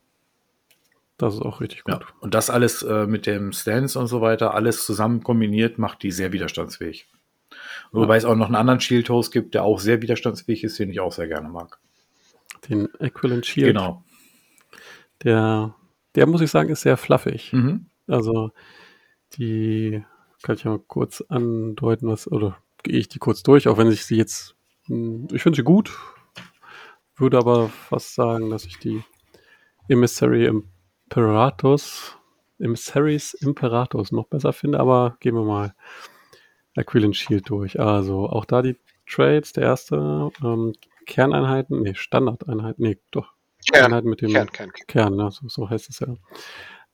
Das 1.19 1.35
ist 1.35 1.41
auch 1.41 1.61
richtig 1.61 1.85
gut. 1.85 2.01
Ja. 2.01 2.07
Und 2.21 2.35
das 2.35 2.51
alles 2.51 2.83
äh, 2.83 3.07
mit 3.07 3.27
dem 3.27 3.53
Stance 3.53 3.99
und 3.99 4.07
so 4.07 4.21
weiter, 4.21 4.55
alles 4.55 4.85
zusammen 4.85 5.23
kombiniert, 5.23 5.79
macht 5.79 6.03
die 6.03 6.11
sehr 6.11 6.33
widerstandsfähig. 6.33 7.07
Wobei 7.93 8.17
es 8.17 8.25
auch 8.25 8.35
noch 8.35 8.47
einen 8.47 8.57
anderen 8.57 8.81
Shield 8.81 9.09
Host 9.09 9.33
gibt, 9.33 9.55
der 9.55 9.63
auch 9.63 9.79
sehr 9.79 10.03
widerstandsfähig 10.03 10.65
ist, 10.65 10.79
den 10.79 10.91
ich 10.91 11.01
auch 11.01 11.13
sehr 11.13 11.29
gerne 11.29 11.49
mag. 11.49 11.79
Den 12.69 12.89
Equivalent 12.99 13.47
Shield, 13.47 13.69
Genau. 13.69 14.05
der, 15.23 15.75
der 16.17 16.27
muss 16.27 16.41
ich 16.41 16.51
sagen, 16.51 16.71
ist 16.71 16.83
sehr 16.83 16.97
fluffig. 16.97 17.53
Mhm. 17.53 17.87
Also 18.07 18.51
die 19.35 20.03
kann 20.43 20.57
ich 20.57 20.65
ja 20.65 20.71
mal 20.71 20.81
kurz 20.87 21.23
andeuten, 21.29 22.09
was, 22.09 22.31
oder 22.31 22.59
gehe 22.83 22.99
ich 22.99 23.09
die 23.09 23.19
kurz 23.19 23.43
durch, 23.43 23.69
auch 23.69 23.79
wenn 23.79 23.91
ich 23.91 24.05
sie 24.05 24.17
jetzt, 24.17 24.57
hm, 24.87 25.29
ich 25.33 25.43
finde 25.43 25.57
sie 25.57 25.65
gut, 25.65 25.93
würde 27.17 27.39
aber 27.39 27.69
fast 27.69 28.15
sagen, 28.15 28.51
dass 28.51 28.65
ich 28.65 28.79
die 28.79 29.03
Emissary 29.89 30.47
Imperatus, 30.47 32.17
Emissaries 32.59 33.35
Imperatus 33.35 34.13
noch 34.13 34.27
besser 34.27 34.53
finde, 34.53 34.81
aber 34.81 35.17
gehen 35.21 35.35
wir 35.35 35.45
mal 35.45 35.75
Aquilin 36.77 37.15
Shield 37.15 37.49
durch. 37.49 37.79
Also 37.81 38.29
auch 38.29 38.45
da 38.45 38.63
die 38.63 38.77
Trades, 39.07 39.53
der 39.53 39.65
erste, 39.65 40.31
ähm, 40.43 40.73
Kerneinheiten, 41.07 41.83
nee, 41.83 41.95
Standardeinheiten, 41.95 42.85
nee, 42.85 42.99
doch, 43.13 43.33
Kern, 43.71 43.87
Einheiten 43.87 44.09
mit 44.09 44.21
dem 44.21 44.33
Kern, 44.33 44.51
Kern. 44.53 44.73
Kern, 44.87 45.17
ne? 45.17 45.31
so, 45.31 45.49
so 45.49 45.71
heißt 45.71 45.89
es 45.91 46.01
ja. 46.01 46.15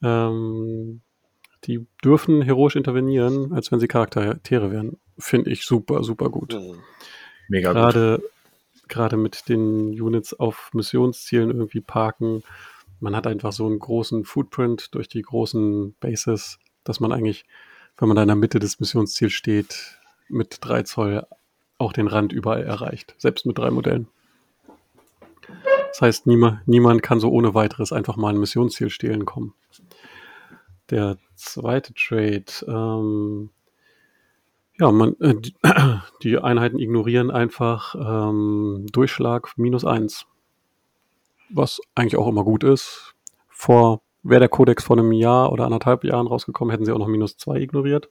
Ähm, 0.03 1.03
die 1.65 1.87
dürfen 2.05 2.43
heroisch 2.43 2.77
intervenieren, 2.77 3.53
als 3.53 3.71
wenn 3.71 3.79
sie 3.79 3.89
Charaktere 3.89 4.71
wären. 4.73 4.99
Finde 5.19 5.51
ich 5.51 5.65
super, 5.65 6.03
super 6.03 6.29
gut. 6.29 6.55
Mhm. 6.55 6.81
Mega 7.49 7.73
gut. 7.73 7.77
Gerade, 7.77 8.23
gerade 8.89 9.17
mit 9.17 9.49
den 9.49 10.01
Units 10.01 10.35
auf 10.35 10.71
Missionszielen 10.73 11.51
irgendwie 11.51 11.81
parken. 11.81 12.43
Man 13.01 13.15
hat 13.15 13.27
einfach 13.27 13.53
so 13.53 13.67
einen 13.67 13.79
großen 13.79 14.25
Footprint 14.25 14.95
durch 14.95 15.09
die 15.09 15.23
großen 15.23 15.95
Bases, 16.01 16.59
dass 16.85 17.01
man 17.01 17.13
eigentlich, 17.13 17.45
wenn 17.99 18.09
man 18.09 18.17
da 18.17 18.23
in 18.23 18.29
der 18.29 18.37
Mitte 18.37 18.59
des 18.59 18.81
Missionsziels 18.81 19.33
steht, 19.33 19.99
mit 20.29 20.59
3 20.61 20.83
Zoll 20.85 21.27
auch 21.79 21.93
den 21.93 22.07
Rand 22.07 22.33
überall 22.33 22.63
erreicht. 22.63 23.15
Selbst 23.19 23.45
mit 23.45 23.59
drei 23.59 23.71
Modellen. 23.71 24.09
Das 25.93 26.01
heißt, 26.01 26.27
niemand, 26.27 26.67
niemand 26.67 27.03
kann 27.03 27.21
so 27.21 27.31
ohne 27.31 27.53
weiteres 27.53 27.93
einfach 27.93 28.17
mal 28.17 28.31
ein 28.31 28.41
Missionsziel 28.41 28.89
stehlen 28.89 29.27
kommen. 29.27 29.53
Der 30.89 31.19
zweite 31.35 31.93
Trade, 31.93 32.47
ähm, 32.67 33.51
ja, 34.79 34.91
man, 34.91 35.15
äh, 35.21 35.35
die, 35.35 35.55
die 36.23 36.39
Einheiten 36.39 36.79
ignorieren 36.79 37.31
einfach 37.31 37.95
ähm, 37.95 38.87
Durchschlag 38.91 39.53
minus 39.59 39.85
eins. 39.85 40.25
Was 41.51 41.79
eigentlich 41.95 42.17
auch 42.17 42.27
immer 42.29 42.45
gut 42.45 42.65
ist. 42.65 43.15
Vor, 43.51 44.01
wäre 44.23 44.41
der 44.41 44.49
Kodex 44.49 44.85
vor 44.85 44.97
einem 44.97 45.13
Jahr 45.13 45.53
oder 45.53 45.67
anderthalb 45.67 46.05
Jahren 46.05 46.27
rausgekommen, 46.27 46.73
hätten 46.73 46.87
sie 46.87 46.93
auch 46.93 46.99
noch 46.99 47.07
minus 47.07 47.37
zwei 47.37 47.61
ignoriert. 47.61 48.09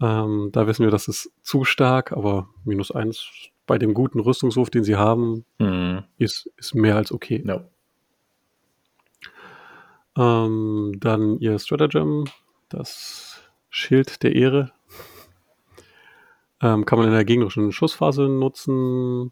Ähm, 0.00 0.50
da 0.52 0.68
wissen 0.68 0.84
wir, 0.84 0.92
das 0.92 1.08
ist 1.08 1.32
zu 1.42 1.64
stark, 1.64 2.12
aber 2.12 2.48
minus 2.64 2.92
eins 2.92 3.50
bei 3.70 3.78
dem 3.78 3.94
guten 3.94 4.18
Rüstungshof, 4.18 4.68
den 4.68 4.82
sie 4.82 4.96
haben, 4.96 5.44
Mhm. 5.60 6.02
ist, 6.18 6.50
ist 6.56 6.74
mehr 6.74 6.96
als 6.96 7.12
okay. 7.12 7.40
Ja. 7.46 7.64
Ähm, 10.16 10.94
dann 10.98 11.38
ihr 11.38 11.56
Stratagem, 11.60 12.24
das 12.68 13.40
Schild 13.68 14.24
der 14.24 14.34
Ehre. 14.34 14.72
Ähm, 16.60 16.84
kann 16.84 16.98
man 16.98 17.06
in 17.06 17.14
der 17.14 17.24
gegnerischen 17.24 17.70
Schussphase 17.70 18.22
nutzen. 18.28 19.30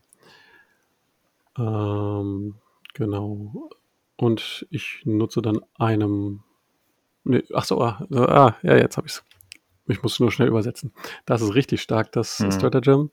Ähm, 1.58 2.54
genau. 2.94 3.68
Und 4.16 4.68
ich 4.70 5.02
nutze 5.04 5.42
dann 5.42 5.58
einem. 5.74 6.44
Nee, 7.24 7.42
ach 7.52 7.64
so, 7.64 7.80
ah, 7.80 8.06
ah 8.14 8.54
ja, 8.62 8.76
jetzt 8.76 8.96
habe 8.98 9.08
ich 9.08 9.14
es. 9.14 9.24
Ich 9.88 10.00
muss 10.04 10.20
nur 10.20 10.30
schnell 10.30 10.46
übersetzen. 10.48 10.92
Das 11.26 11.42
ist 11.42 11.56
richtig 11.56 11.82
stark, 11.82 12.12
das 12.12 12.38
Hm. 12.38 12.52
Stratagem. 12.52 13.10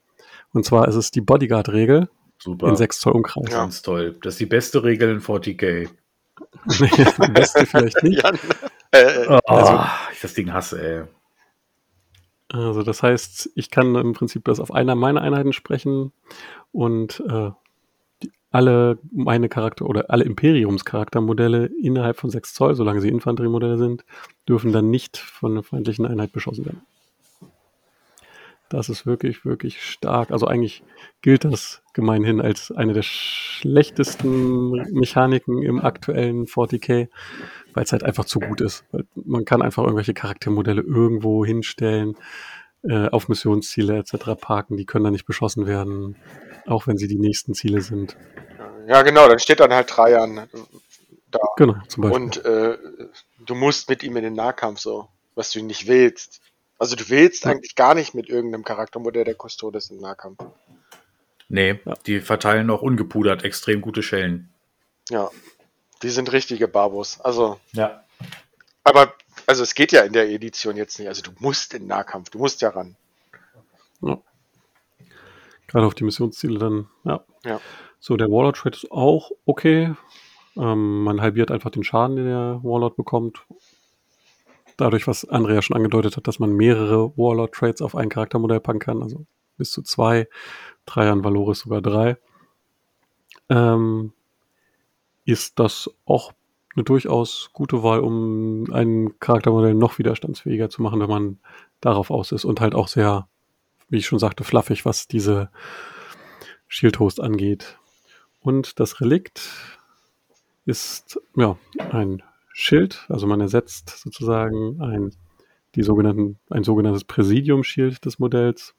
Und 0.52 0.64
zwar 0.64 0.88
ist 0.88 0.94
es 0.94 1.10
die 1.10 1.20
Bodyguard-Regel 1.20 2.08
Super. 2.38 2.68
in 2.68 2.76
6 2.76 3.00
Zoll 3.00 3.12
Umkreis. 3.12 3.50
Ja. 3.50 3.58
Ganz 3.58 3.82
toll. 3.82 4.16
Das 4.22 4.34
ist 4.34 4.40
die 4.40 4.46
beste 4.46 4.82
Regel 4.82 5.10
in 5.10 5.20
40k. 5.20 5.88
Die 6.66 7.28
beste 7.32 7.66
vielleicht 7.66 8.02
nicht. 8.02 8.22
Jan, 8.22 8.38
äh, 8.92 8.98
äh, 8.98 9.38
Oh, 9.46 9.84
ich 10.12 10.20
das 10.20 10.34
Ding 10.34 10.52
hasse, 10.52 10.82
ey. 10.82 11.04
Also 12.48 12.82
das 12.82 13.02
heißt, 13.02 13.50
ich 13.54 13.70
kann 13.70 13.94
im 13.96 14.12
Prinzip 14.12 14.44
das 14.44 14.60
auf 14.60 14.72
einer 14.72 14.94
meiner 14.94 15.20
Einheiten 15.20 15.52
sprechen 15.52 16.12
und 16.72 17.20
äh, 17.28 17.50
die, 18.22 18.30
alle 18.50 18.98
meine 19.10 19.48
Charakter 19.48 19.86
oder 19.86 20.10
alle 20.10 20.24
Imperiumscharaktermodelle 20.24 21.66
innerhalb 21.82 22.18
von 22.18 22.30
6 22.30 22.54
Zoll, 22.54 22.74
solange 22.76 23.00
sie 23.00 23.08
Infanteriemodelle 23.08 23.78
sind, 23.78 24.04
dürfen 24.48 24.72
dann 24.72 24.90
nicht 24.90 25.16
von 25.16 25.52
einer 25.52 25.64
feindlichen 25.64 26.06
Einheit 26.06 26.32
beschossen 26.32 26.66
werden. 26.66 26.82
Das 28.68 28.88
ist 28.88 29.06
wirklich, 29.06 29.44
wirklich 29.44 29.82
stark. 29.82 30.30
Also 30.30 30.46
eigentlich 30.46 30.82
gilt 31.22 31.44
das 31.44 31.82
gemeinhin 31.92 32.40
als 32.40 32.72
eine 32.72 32.92
der 32.92 33.02
schlechtesten 33.02 34.70
Mechaniken 34.92 35.62
im 35.62 35.80
aktuellen 35.80 36.46
40k, 36.46 37.08
weil 37.74 37.84
es 37.84 37.92
halt 37.92 38.02
einfach 38.02 38.24
zu 38.24 38.40
gut 38.40 38.60
ist. 38.60 38.84
Man 39.14 39.44
kann 39.44 39.62
einfach 39.62 39.84
irgendwelche 39.84 40.14
Charaktermodelle 40.14 40.82
irgendwo 40.82 41.44
hinstellen, 41.44 42.16
äh, 42.82 43.08
auf 43.08 43.28
Missionsziele 43.28 43.98
etc. 43.98 44.40
parken, 44.40 44.76
die 44.76 44.84
können 44.84 45.04
dann 45.04 45.12
nicht 45.12 45.26
beschossen 45.26 45.66
werden, 45.66 46.16
auch 46.66 46.86
wenn 46.86 46.98
sie 46.98 47.08
die 47.08 47.18
nächsten 47.18 47.54
Ziele 47.54 47.80
sind. 47.80 48.16
ja, 48.86 49.02
genau, 49.02 49.28
dann 49.28 49.38
steht 49.38 49.60
dann 49.60 49.72
halt 49.72 49.88
Trajan 49.88 50.48
da. 51.30 51.38
Genau, 51.56 51.74
zum 51.88 52.02
Beispiel. 52.02 52.22
Und 52.22 52.44
äh, 52.44 52.78
du 53.44 53.54
musst 53.54 53.88
mit 53.88 54.02
ihm 54.02 54.16
in 54.16 54.24
den 54.24 54.34
Nahkampf 54.34 54.80
so, 54.80 55.08
was 55.34 55.50
du 55.50 55.62
nicht 55.62 55.86
willst. 55.86 56.40
Also 56.78 56.96
du 56.96 57.08
willst 57.08 57.44
Ja. 57.44 57.50
eigentlich 57.52 57.74
gar 57.74 57.94
nicht 57.94 58.14
mit 58.14 58.28
irgendeinem 58.28 58.64
Charaktermodell 58.64 59.24
der 59.24 59.36
Custodes 59.36 59.90
im 59.90 59.98
Nahkampf. 59.98 60.44
Nee, 61.48 61.80
Ja. 61.84 61.94
die 62.06 62.20
verteilen 62.20 62.68
auch 62.70 62.82
ungepudert 62.82 63.44
extrem 63.44 63.80
gute 63.80 64.02
Schellen. 64.02 64.50
Ja, 65.08 65.30
die 66.02 66.10
sind 66.10 66.32
richtige 66.32 66.68
Barbos. 66.68 67.20
Also, 67.20 67.58
Ja. 67.72 68.04
aber 68.84 69.14
also 69.46 69.62
es 69.62 69.74
geht 69.74 69.92
ja 69.92 70.02
in 70.02 70.12
der 70.12 70.28
Edition 70.28 70.76
jetzt 70.76 70.98
nicht. 70.98 71.08
Also 71.08 71.22
du 71.22 71.30
musst 71.38 71.72
in 71.74 71.82
den 71.82 71.88
Nahkampf, 71.88 72.30
du 72.30 72.38
musst 72.38 72.60
ja 72.62 72.70
ran. 72.70 72.96
Ja. 74.02 74.18
Gerade 75.68 75.86
auf 75.86 75.94
die 75.94 76.04
Missionsziele 76.04 76.58
dann, 76.58 76.88
ja. 77.04 77.24
Ja. 77.44 77.60
So, 78.00 78.16
der 78.16 78.28
Warlord 78.28 78.56
Trade 78.56 78.76
ist 78.76 78.90
auch 78.90 79.30
okay. 79.46 79.94
Ähm, 80.56 81.02
man 81.04 81.20
halbiert 81.20 81.50
einfach 81.50 81.70
den 81.70 81.84
Schaden, 81.84 82.16
den 82.16 82.26
der 82.26 82.60
Warlord 82.62 82.96
bekommt. 82.96 83.44
Dadurch, 84.76 85.06
was 85.06 85.24
Andrea 85.24 85.62
schon 85.62 85.76
angedeutet 85.76 86.16
hat, 86.16 86.26
dass 86.26 86.38
man 86.38 86.52
mehrere 86.52 87.16
Warlord 87.16 87.54
Trades 87.54 87.80
auf 87.80 87.94
ein 87.94 88.08
Charaktermodell 88.08 88.60
packen 88.60 88.78
kann, 88.78 89.02
also 89.02 89.26
bis 89.56 89.70
zu 89.70 89.82
zwei, 89.82 90.28
drei 90.84 91.10
an 91.10 91.24
Valoris 91.24 91.60
sogar 91.60 91.80
drei, 91.80 92.18
ähm, 93.48 94.12
ist 95.24 95.58
das 95.58 95.90
auch 96.04 96.32
eine 96.74 96.84
durchaus 96.84 97.50
gute 97.52 97.82
Wahl, 97.82 98.00
um 98.00 98.70
ein 98.72 99.18
Charaktermodell 99.18 99.74
noch 99.74 99.98
widerstandsfähiger 99.98 100.68
zu 100.68 100.82
machen, 100.82 101.00
wenn 101.00 101.08
man 101.08 101.38
darauf 101.80 102.10
aus 102.10 102.32
ist 102.32 102.44
und 102.44 102.60
halt 102.60 102.74
auch 102.74 102.88
sehr, 102.88 103.28
wie 103.88 103.96
ich 103.96 104.06
schon 104.06 104.18
sagte, 104.18 104.44
fluffig, 104.44 104.84
was 104.84 105.08
diese 105.08 105.50
Shield 106.68 106.98
Host 106.98 107.20
angeht. 107.20 107.78
Und 108.40 108.78
das 108.78 109.00
Relikt 109.00 109.50
ist 110.66 111.20
ja 111.34 111.56
ein 111.90 112.22
Schild, 112.58 113.04
also 113.10 113.26
man 113.26 113.42
ersetzt 113.42 113.90
sozusagen 113.98 114.80
ein, 114.80 115.12
die 115.74 115.82
sogenannten, 115.82 116.38
ein 116.48 116.64
sogenanntes 116.64 117.04
Präsidium-Shield 117.04 118.02
des 118.02 118.18
Modells. 118.18 118.74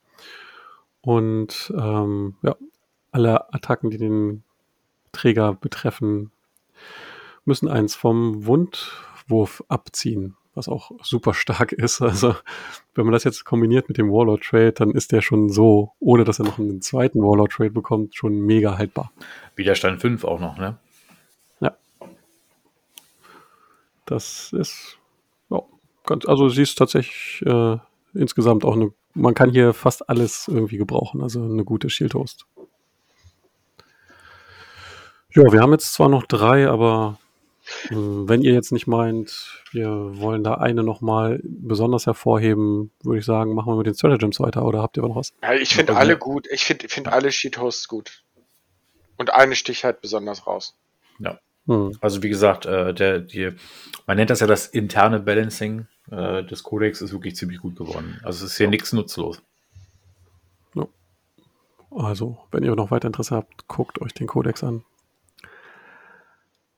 Und 1.02 1.72
ähm, 1.78 2.38
ja, 2.42 2.56
alle 3.12 3.54
Attacken, 3.54 3.92
die 3.92 4.00
den 4.00 4.44
Träger 5.12 5.54
betreffen, 5.54 6.32
müssen 7.46 7.68
eins 7.68 7.94
vom 7.94 8.48
Wundwurf 8.48 9.64
abziehen, 9.68 10.36
was 10.56 10.68
auch 10.68 10.90
super 11.04 11.36
stark 11.36 11.72
ist. 11.72 12.02
Also 12.02 12.34
wenn 12.96 13.06
man 13.06 13.14
das 13.14 13.26
jetzt 13.26 13.46
kombiniert 13.46 13.90
mit 13.90 14.00
dem 14.00 14.12
Warlord 14.12 14.42
Trade, 14.42 14.72
dann 14.72 14.90
ist 14.90 15.12
der 15.12 15.22
schon 15.22 15.50
so, 15.50 15.92
ohne 16.00 16.24
dass 16.24 16.40
er 16.40 16.46
noch 16.46 16.58
einen 16.58 16.82
zweiten 16.82 17.22
Warlord 17.22 17.52
Trade 17.52 17.70
bekommt, 17.70 18.16
schon 18.16 18.42
mega 18.42 18.76
haltbar. 18.80 19.12
Widerstand 19.56 20.02
5 20.02 20.24
auch 20.24 20.40
noch, 20.40 20.58
ne? 20.58 20.80
Das 24.08 24.54
ist, 24.54 24.98
ja, 25.50 25.62
ganz, 26.06 26.26
also 26.26 26.50
sie 26.50 26.62
ist 26.62 26.78
tatsächlich 26.78 27.44
äh, 27.46 27.78
insgesamt 28.14 28.64
auch 28.66 28.74
eine, 28.74 28.92
man 29.14 29.34
kann 29.34 29.52
hier 29.52 29.74
fast 29.74 30.10
alles 30.10 30.48
irgendwie 30.48 30.78
gebrauchen, 30.78 31.22
also 31.22 31.44
eine 31.44 31.66
gute 31.66 31.90
Shield 31.90 32.14
Host. 32.14 32.46
Ja, 35.34 35.44
wir 35.52 35.60
haben 35.60 35.74
jetzt 35.74 35.94
zwar 35.94 36.08
noch 36.08 36.26
drei, 36.26 36.70
aber 36.70 37.20
äh, 37.90 37.96
wenn 37.96 38.42
ihr 38.42 38.54
jetzt 38.54 38.72
nicht 38.72 38.88
meint, 38.88 39.62
wir 39.72 39.90
wollen 39.90 40.42
da 40.42 40.56
eine 40.56 40.84
nochmal 40.84 41.42
besonders 41.44 42.06
hervorheben, 42.06 42.92
würde 43.04 43.20
ich 43.20 43.26
sagen, 43.26 43.54
machen 43.54 43.74
wir 43.74 43.76
mit 43.76 43.88
den 43.88 43.94
Stratagems 43.94 44.40
weiter 44.40 44.64
oder 44.66 44.82
habt 44.82 44.96
ihr 44.96 45.04
noch 45.04 45.18
was? 45.18 45.34
Ja, 45.44 45.54
ich 45.54 45.76
finde 45.76 45.98
alle 45.98 46.18
gut. 46.18 46.48
Ich 46.50 46.64
finde 46.64 46.88
find 46.88 47.10
alle 47.10 47.32
Sheet 47.34 47.58
Hosts 47.58 47.90
gut. 47.90 48.24
Und 49.18 49.34
eine 49.34 49.56
sticht 49.56 49.84
halt 49.84 50.00
besonders 50.00 50.48
raus. 50.48 50.78
Ja. 51.20 51.40
Hm. 51.68 51.92
Also 52.02 52.24
wie 52.24 52.30
gesagt, 52.30 52.66
äh, 52.66 52.94
der, 52.94 53.20
die, 53.20 53.52
man 54.06 54.18
nennt 54.18 54.30
das 54.30 54.40
ja 54.40 54.48
das 54.48 54.68
interne 54.68 55.20
Balancing 55.20 55.88
äh, 56.10 56.44
des 56.44 56.64
Codex 56.64 57.02
ist 57.02 57.12
wirklich 57.12 57.36
ziemlich 57.36 57.60
gut 57.60 57.76
geworden. 57.76 58.20
Also 58.24 58.46
es 58.46 58.52
ist 58.52 58.58
hier 58.58 58.70
nichts 58.70 58.94
nutzlos. 58.94 59.42
Also, 61.92 62.38
wenn 62.52 62.64
ihr 62.64 62.76
noch 62.76 62.92
weiter 62.92 63.08
Interesse 63.08 63.36
habt, 63.36 63.68
guckt 63.68 64.02
euch 64.02 64.14
den 64.14 64.28
Codex 64.28 64.64
an. 64.64 64.84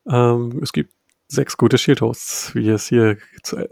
Ähm, 0.08 0.60
es 0.62 0.72
gibt 0.72 0.94
sechs 1.28 1.58
gute 1.58 1.78
Shield 1.78 2.02
Hosts, 2.02 2.56
wie 2.56 2.66
ihr 2.66 2.76
es 2.76 2.88
hier 2.88 3.18
zu, 3.44 3.58
äh, 3.58 3.68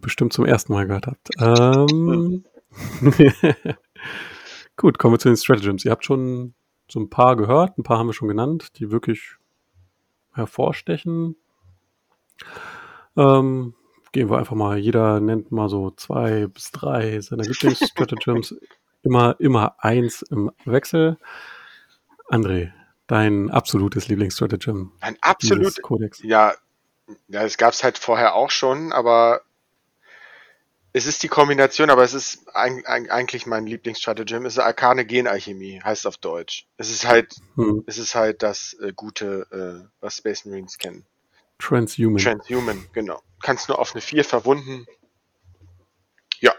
bestimmt 0.00 0.32
zum 0.32 0.44
ersten 0.44 0.72
Mal 0.72 0.86
gehört 0.86 1.06
habt. 1.06 1.28
Ähm, 1.40 2.44
Gut, 4.76 4.98
kommen 4.98 5.14
wir 5.14 5.18
zu 5.18 5.28
den 5.28 5.36
Stratagems. 5.36 5.84
Ihr 5.84 5.90
habt 5.90 6.04
schon 6.04 6.54
so 6.88 7.00
ein 7.00 7.10
paar 7.10 7.36
gehört, 7.36 7.78
ein 7.78 7.82
paar 7.82 7.98
haben 7.98 8.06
wir 8.06 8.14
schon 8.14 8.28
genannt, 8.28 8.78
die 8.78 8.90
wirklich 8.90 9.36
hervorstechen. 10.34 11.36
Ähm, 13.16 13.74
gehen 14.12 14.30
wir 14.30 14.38
einfach 14.38 14.56
mal, 14.56 14.78
jeder 14.78 15.20
nennt 15.20 15.52
mal 15.52 15.68
so 15.68 15.90
zwei 15.90 16.46
bis 16.46 16.70
drei 16.70 17.20
seiner 17.20 17.44
Lieblingsstratagems. 17.44 18.54
immer, 19.02 19.36
immer 19.38 19.76
eins 19.78 20.22
im 20.22 20.50
Wechsel. 20.64 21.18
André, 22.28 22.72
dein 23.06 23.50
absolutes 23.50 24.08
Lieblingsstratagem. 24.08 24.92
Ein 25.00 25.16
absolut, 25.20 25.64
dieses 25.64 25.82
Codex. 25.82 26.22
ja, 26.22 26.54
ja, 27.28 27.42
es 27.42 27.58
gab 27.58 27.72
es 27.72 27.84
halt 27.84 27.98
vorher 27.98 28.34
auch 28.34 28.50
schon, 28.50 28.92
aber 28.92 29.42
es 30.94 31.06
ist 31.06 31.22
die 31.22 31.28
Kombination, 31.28 31.88
aber 31.88 32.02
es 32.02 32.12
ist 32.12 32.46
ein, 32.54 32.84
ein, 32.84 33.10
eigentlich 33.10 33.46
mein 33.46 33.66
Lieblingsstratagem, 33.66 34.44
es 34.44 34.54
ist 34.54 34.58
Arkane 34.58 35.06
Genalchemie, 35.06 35.80
heißt 35.82 36.06
auf 36.06 36.18
Deutsch. 36.18 36.66
Es 36.76 36.90
ist 36.90 37.06
halt, 37.06 37.34
Hm. 37.54 37.82
es 37.86 37.96
ist 37.96 38.14
halt 38.14 38.42
das 38.42 38.74
äh, 38.74 38.92
Gute, 38.94 39.46
äh, 39.50 39.88
was 40.00 40.18
Space 40.18 40.44
Marines 40.44 40.76
kennen. 40.78 41.06
Transhuman. 41.58 42.22
Transhuman, 42.22 42.88
genau. 42.92 43.22
Kannst 43.40 43.68
nur 43.68 43.78
auf 43.78 43.92
eine 43.94 44.02
4 44.02 44.24
verwunden. 44.24 44.86
Ja. 46.40 46.52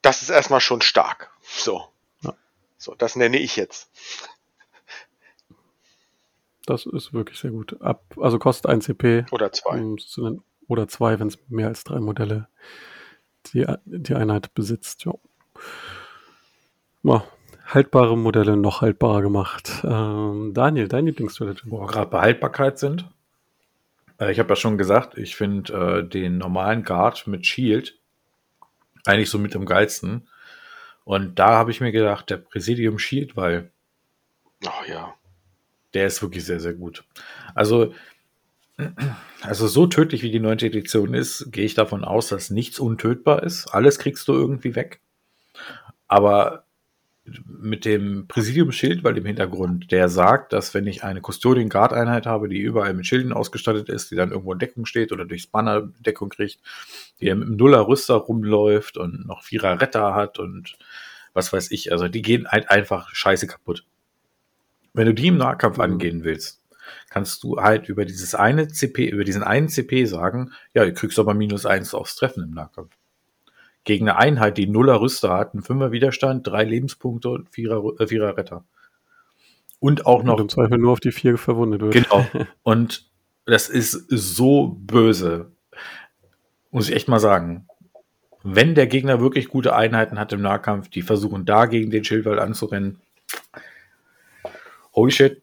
Das 0.00 0.22
ist 0.22 0.30
erstmal 0.30 0.60
schon 0.60 0.80
stark. 0.80 1.30
So. 1.42 1.84
Ja. 2.22 2.34
So, 2.78 2.94
das 2.94 3.16
nenne 3.16 3.38
ich 3.38 3.56
jetzt. 3.56 3.90
das 6.64 6.86
ist 6.86 7.12
wirklich 7.12 7.38
sehr 7.38 7.50
gut. 7.50 7.80
Ab, 7.82 8.02
also 8.18 8.38
kostet 8.38 8.70
1 8.70 8.84
CP. 8.86 9.26
Oder 9.30 9.52
zwei. 9.52 9.78
um 9.78 9.94
es 9.94 10.08
zu 10.08 10.22
nennen. 10.22 10.42
Oder 10.68 10.88
zwei, 10.88 11.18
wenn 11.18 11.28
es 11.28 11.38
mehr 11.48 11.66
als 11.66 11.84
drei 11.84 11.98
Modelle 11.98 12.48
die, 13.46 13.66
die 13.84 14.14
Einheit 14.14 14.54
besitzt. 14.54 15.04
Ja. 15.04 15.14
Ja, 17.02 17.24
haltbare 17.66 18.16
Modelle 18.16 18.56
noch 18.56 18.82
haltbarer 18.82 19.22
gemacht. 19.22 19.82
Ähm, 19.84 20.52
Daniel, 20.54 20.88
dein 20.88 21.06
Lieblingsstratagem? 21.06 21.70
Wo 21.70 21.80
wir 21.80 21.86
gerade 21.86 22.10
bei 22.10 22.20
Haltbarkeit 22.20 22.78
sind. 22.78 23.08
Äh, 24.18 24.32
ich 24.32 24.38
habe 24.38 24.50
ja 24.50 24.56
schon 24.56 24.78
gesagt, 24.78 25.16
ich 25.16 25.36
finde 25.36 25.72
äh, 25.72 26.08
den 26.08 26.38
normalen 26.38 26.82
Guard 26.84 27.26
mit 27.26 27.46
Shield 27.46 27.98
eigentlich 29.06 29.30
so 29.30 29.38
mit 29.38 29.56
am 29.56 29.64
geilsten. 29.64 30.28
Und 31.04 31.38
da 31.38 31.50
habe 31.50 31.70
ich 31.70 31.80
mir 31.80 31.92
gedacht, 31.92 32.30
der 32.30 32.36
Präsidium 32.36 32.98
Shield, 32.98 33.36
weil 33.36 33.70
Oh 34.66 34.84
ja. 34.86 35.14
der 35.94 36.06
ist 36.06 36.20
wirklich 36.22 36.44
sehr, 36.44 36.60
sehr 36.60 36.74
gut. 36.74 37.04
Also, 37.54 37.94
also 39.42 39.66
so 39.66 39.86
tödlich 39.86 40.22
wie 40.22 40.30
die 40.30 40.40
neunte 40.40 40.66
Edition 40.66 41.14
ist, 41.14 41.50
gehe 41.52 41.64
ich 41.64 41.74
davon 41.74 42.04
aus, 42.04 42.28
dass 42.28 42.50
nichts 42.50 42.78
untötbar 42.78 43.42
ist. 43.42 43.68
Alles 43.68 43.98
kriegst 43.98 44.28
du 44.28 44.32
irgendwie 44.32 44.74
weg. 44.74 45.00
aber 46.08 46.64
mit 47.46 47.84
dem 47.84 48.26
Präsidiumsschild, 48.26 49.04
weil 49.04 49.16
im 49.16 49.26
Hintergrund, 49.26 49.92
der 49.92 50.08
sagt, 50.08 50.52
dass 50.52 50.74
wenn 50.74 50.86
ich 50.86 51.04
eine 51.04 51.20
Custodian 51.20 51.68
Guard 51.68 51.92
Einheit 51.92 52.26
habe, 52.26 52.48
die 52.48 52.58
überall 52.58 52.94
mit 52.94 53.06
Schilden 53.06 53.32
ausgestattet 53.32 53.88
ist, 53.88 54.10
die 54.10 54.16
dann 54.16 54.30
irgendwo 54.30 54.52
in 54.52 54.58
Deckung 54.58 54.86
steht 54.86 55.12
oder 55.12 55.24
durchs 55.24 55.46
Banner 55.46 55.92
Deckung 56.00 56.30
kriegt, 56.30 56.60
die 57.20 57.26
mit 57.26 57.32
einem 57.32 57.56
Nuller 57.56 57.86
Rüster 57.86 58.14
rumläuft 58.14 58.96
und 58.96 59.26
noch 59.26 59.42
Vierer 59.42 59.80
Retter 59.80 60.14
hat 60.14 60.38
und 60.38 60.76
was 61.32 61.52
weiß 61.52 61.70
ich, 61.70 61.92
also 61.92 62.08
die 62.08 62.22
gehen 62.22 62.48
halt 62.48 62.70
einfach 62.70 63.14
scheiße 63.14 63.46
kaputt. 63.46 63.84
Wenn 64.92 65.06
du 65.06 65.14
die 65.14 65.28
im 65.28 65.36
Nahkampf 65.36 65.76
mhm. 65.76 65.82
angehen 65.82 66.24
willst, 66.24 66.59
kannst 67.08 67.42
du 67.42 67.56
halt 67.58 67.88
über 67.88 68.04
dieses 68.04 68.34
eine 68.34 68.68
CP, 68.68 69.08
über 69.08 69.24
diesen 69.24 69.42
einen 69.42 69.68
CP 69.68 70.04
sagen, 70.06 70.52
ja, 70.74 70.84
du 70.84 70.92
kriegst 70.92 71.18
aber 71.18 71.34
minus 71.34 71.66
eins 71.66 71.94
aufs 71.94 72.16
Treffen 72.16 72.44
im 72.44 72.50
Nahkampf 72.50 72.94
gegen 73.84 74.08
eine 74.08 74.18
Einheit, 74.18 74.58
die 74.58 74.66
Nuller 74.66 75.00
Rüster 75.00 75.30
hat, 75.30 75.54
einen 75.54 75.62
Fünfer 75.62 75.92
Widerstand, 75.92 76.46
drei 76.46 76.64
Lebenspunkte 76.64 77.30
und 77.30 77.48
Vierer, 77.50 77.82
äh, 77.98 78.06
Vierer 78.06 78.36
Retter. 78.36 78.64
Und 79.78 80.06
auch 80.06 80.22
noch. 80.22 80.34
Und 80.34 80.42
im 80.42 80.48
Zweifel 80.48 80.78
nur 80.78 80.92
auf 80.92 81.00
die 81.00 81.12
vier 81.12 81.38
verwundet 81.38 81.80
wird. 81.80 81.94
Genau. 81.94 82.26
Und 82.62 83.08
das 83.46 83.70
ist 83.70 83.92
so 84.08 84.76
böse. 84.78 85.52
Muss 86.70 86.88
ich 86.88 86.94
echt 86.94 87.08
mal 87.08 87.18
sagen. 87.18 87.66
Wenn 88.42 88.74
der 88.74 88.86
Gegner 88.86 89.20
wirklich 89.20 89.48
gute 89.48 89.74
Einheiten 89.74 90.18
hat 90.18 90.32
im 90.32 90.42
Nahkampf, 90.42 90.88
die 90.88 91.02
versuchen 91.02 91.46
da 91.46 91.64
gegen 91.64 91.90
den 91.90 92.04
Schildwall 92.04 92.38
anzurennen. 92.38 93.00
Holy 94.94 95.12
shit. 95.12 95.42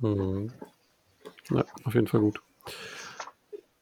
Mhm. 0.00 0.52
Ja, 1.50 1.64
auf 1.84 1.94
jeden 1.94 2.06
Fall 2.06 2.20
gut. 2.20 2.40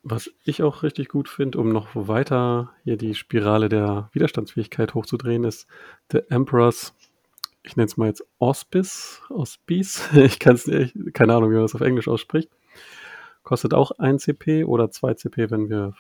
Was 0.02 0.30
ich 0.44 0.62
auch 0.62 0.82
richtig 0.82 1.08
gut 1.08 1.28
finde, 1.28 1.58
um 1.58 1.70
noch 1.70 1.88
weiter 1.94 2.72
hier 2.84 2.96
die 2.96 3.14
Spirale 3.14 3.68
der 3.68 4.08
Widerstandsfähigkeit 4.12 4.94
hochzudrehen, 4.94 5.42
ist 5.44 5.66
The 6.12 6.20
Emperor's, 6.28 6.94
ich 7.64 7.76
nenne 7.76 7.86
es 7.86 7.96
mal 7.96 8.06
jetzt 8.06 8.24
Auspice, 8.38 9.20
Auspice, 9.28 10.08
ich 10.16 10.38
kann 10.38 10.54
es 10.54 10.66
nicht, 10.68 10.94
keine 11.12 11.34
Ahnung, 11.34 11.50
wie 11.50 11.54
man 11.54 11.64
das 11.64 11.74
auf 11.74 11.80
Englisch 11.80 12.06
ausspricht. 12.06 12.50
Kostet 13.42 13.74
auch 13.74 13.92
1 13.92 14.22
CP 14.22 14.64
oder 14.64 14.90
2 14.90 15.14
CP, 15.14 15.50
wenn 15.50 15.68
wir 15.68 15.94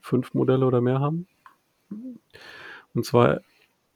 fünf 0.00 0.34
Modelle 0.34 0.66
oder 0.66 0.80
mehr 0.80 1.00
haben. 1.00 1.26
Und 2.94 3.04
zwar 3.04 3.40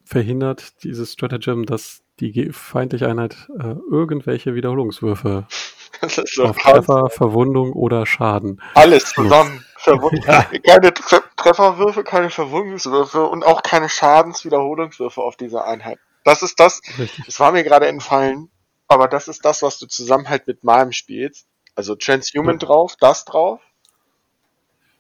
verhindert 0.05 0.83
dieses 0.85 1.13
Stratagem, 1.13 1.67
dass 1.67 2.02
die 2.21 2.51
feindliche 2.53 3.09
Einheit 3.09 3.49
äh, 3.59 3.75
irgendwelche 3.91 4.55
Wiederholungswürfe 4.55 5.47
das 6.03 6.19
ist 6.19 6.35
so 6.35 6.45
auf 6.45 6.57
Treffer, 6.57 7.11
Verwundung 7.11 7.73
oder 7.73 8.07
Schaden. 8.07 8.61
Alles 8.75 9.13
zusammen. 9.13 9.65
Ja. 10.27 10.45
Keine 10.65 10.95
Tre 10.95 11.23
Trefferwürfe, 11.37 12.05
keine 12.05 12.31
Verwundungswürfe 12.31 13.25
und 13.27 13.45
auch 13.45 13.63
keine 13.63 13.89
Schadenswiederholungswürfe 13.89 15.21
auf 15.21 15.37
dieser 15.37 15.65
Einheit. 15.65 15.99
Das 16.25 16.43
ist 16.43 16.61
das, 16.61 16.81
es 17.27 17.41
war 17.41 17.51
mir 17.51 17.65
gerade 17.65 17.89
entfallen, 17.89 18.49
aber 18.87 19.09
das 19.09 19.27
ist 19.27 19.45
das, 19.45 19.63
was 19.63 19.81
du 19.81 19.87
zusammen 19.87 20.29
halt 20.29 20.47
mit 20.47 20.63
meinem 20.63 20.93
spielst. 20.93 21.49
Also 21.75 21.97
Transhuman 21.97 22.59
ja. 22.61 22.67
drauf, 22.67 22.95
das 23.01 23.25
drauf. 23.25 23.61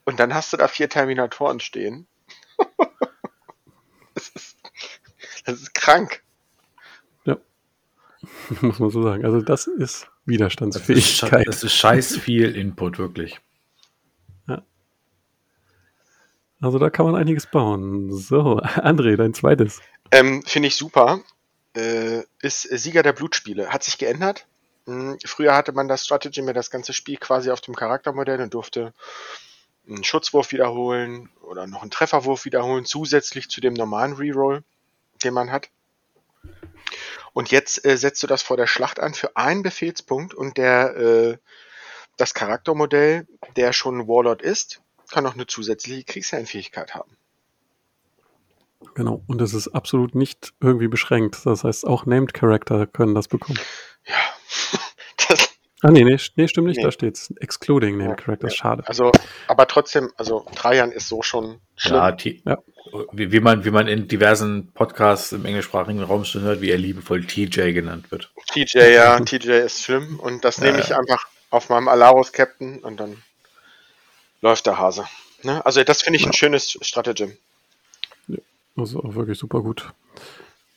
Und 0.04 0.18
dann 0.18 0.34
hast 0.34 0.52
du 0.52 0.56
da 0.56 0.66
vier 0.66 0.88
Terminatoren 0.88 1.60
stehen. 1.60 2.08
das, 4.14 4.30
ist, 4.30 4.56
das 5.44 5.62
ist 5.62 5.74
krank. 5.74 6.24
Muss 8.60 8.78
man 8.78 8.90
so 8.90 9.02
sagen. 9.02 9.24
Also 9.24 9.40
das 9.40 9.66
ist 9.66 10.08
Widerstandsfähigkeit. 10.24 11.46
Das 11.46 11.56
ist, 11.56 11.62
das 11.62 11.64
ist 11.64 11.74
scheiß 11.74 12.16
viel 12.18 12.54
Input, 12.54 12.98
wirklich. 12.98 13.40
Ja. 14.48 14.62
Also 16.60 16.78
da 16.78 16.90
kann 16.90 17.06
man 17.06 17.16
einiges 17.16 17.46
bauen. 17.46 18.12
So, 18.12 18.60
André, 18.60 19.16
dein 19.16 19.34
zweites. 19.34 19.80
Ähm, 20.10 20.42
Finde 20.44 20.68
ich 20.68 20.76
super. 20.76 21.20
Äh, 21.74 22.22
ist 22.40 22.62
Sieger 22.62 23.02
der 23.02 23.12
Blutspiele. 23.12 23.68
Hat 23.68 23.82
sich 23.82 23.98
geändert. 23.98 24.46
Hm, 24.86 25.18
früher 25.24 25.54
hatte 25.54 25.72
man 25.72 25.88
das 25.88 26.04
Strategy 26.04 26.42
mit 26.42 26.56
das 26.56 26.70
ganze 26.70 26.92
Spiel 26.92 27.16
quasi 27.16 27.50
auf 27.50 27.60
dem 27.60 27.74
Charaktermodell 27.74 28.40
und 28.40 28.54
durfte 28.54 28.92
einen 29.88 30.04
Schutzwurf 30.04 30.52
wiederholen 30.52 31.28
oder 31.42 31.66
noch 31.66 31.82
einen 31.82 31.90
Trefferwurf 31.90 32.44
wiederholen, 32.44 32.84
zusätzlich 32.84 33.48
zu 33.48 33.60
dem 33.60 33.74
normalen 33.74 34.14
Reroll, 34.14 34.62
den 35.24 35.34
man 35.34 35.50
hat. 35.50 35.68
Und 37.32 37.50
jetzt 37.50 37.84
äh, 37.86 37.96
setzt 37.96 38.22
du 38.22 38.26
das 38.26 38.42
vor 38.42 38.56
der 38.56 38.66
Schlacht 38.66 39.00
an 39.00 39.14
für 39.14 39.36
einen 39.36 39.62
Befehlspunkt 39.62 40.34
und 40.34 40.58
der 40.58 40.96
äh, 40.96 41.38
das 42.16 42.34
Charaktermodell, 42.34 43.26
der 43.56 43.72
schon 43.72 44.06
Warlord 44.06 44.42
ist, 44.42 44.82
kann 45.10 45.24
noch 45.24 45.34
eine 45.34 45.46
zusätzliche 45.46 46.04
Kriegsherrenfähigkeit 46.04 46.94
haben. 46.94 47.16
Genau, 48.94 49.22
und 49.26 49.40
es 49.40 49.54
ist 49.54 49.68
absolut 49.68 50.14
nicht 50.14 50.52
irgendwie 50.60 50.88
beschränkt. 50.88 51.44
Das 51.44 51.64
heißt, 51.64 51.86
auch 51.86 52.04
Named 52.04 52.34
Character 52.34 52.86
können 52.86 53.14
das 53.14 53.28
bekommen. 53.28 53.58
Ja. 54.06 54.78
das, 55.28 55.50
ah, 55.82 55.90
nee, 55.90 56.04
nee, 56.04 56.18
nee, 56.36 56.48
stimmt 56.48 56.68
nicht, 56.68 56.78
nee. 56.78 56.82
da 56.82 56.90
steht's. 56.90 57.32
Excluding 57.40 57.98
Named 57.98 58.18
ja, 58.18 58.24
Characters, 58.24 58.52
ja. 58.52 58.56
schade. 58.56 58.82
Also, 58.86 59.12
aber 59.46 59.66
trotzdem, 59.66 60.10
also 60.16 60.46
Trajan 60.54 60.92
ist 60.92 61.08
so 61.08 61.22
schon 61.22 61.60
schlimm. 61.76 61.96
Ja, 61.96 62.16
ja 62.46 62.58
wie, 63.12 63.32
wie, 63.32 63.40
man, 63.40 63.64
wie 63.64 63.70
man 63.70 63.88
in 63.88 64.08
diversen 64.08 64.72
Podcasts 64.72 65.32
im 65.32 65.44
englischsprachigen 65.44 66.02
Raum 66.02 66.24
schon 66.24 66.42
hört, 66.42 66.60
wie 66.60 66.70
er 66.70 66.78
liebevoll 66.78 67.24
TJ 67.24 67.72
genannt 67.72 68.10
wird. 68.10 68.30
TJ, 68.52 68.92
ja, 68.92 69.18
TJ 69.24 69.50
ist 69.64 69.84
schlimm 69.84 70.18
und 70.20 70.44
das 70.44 70.58
nehme 70.58 70.80
ich 70.80 70.94
einfach 70.94 71.26
auf 71.50 71.68
meinem 71.68 71.88
Alaros 71.88 72.32
Captain 72.32 72.78
und 72.78 72.98
dann 72.98 73.22
läuft 74.40 74.66
der 74.66 74.78
Hase. 74.78 75.06
Ne? 75.42 75.64
Also 75.64 75.82
das 75.84 76.02
finde 76.02 76.18
ich 76.18 76.26
ein 76.26 76.32
schönes 76.32 76.78
Stratagem. 76.82 77.36
Ja, 78.28 78.38
also 78.76 79.00
auch 79.00 79.14
wirklich 79.14 79.38
super 79.38 79.60
gut. 79.60 79.92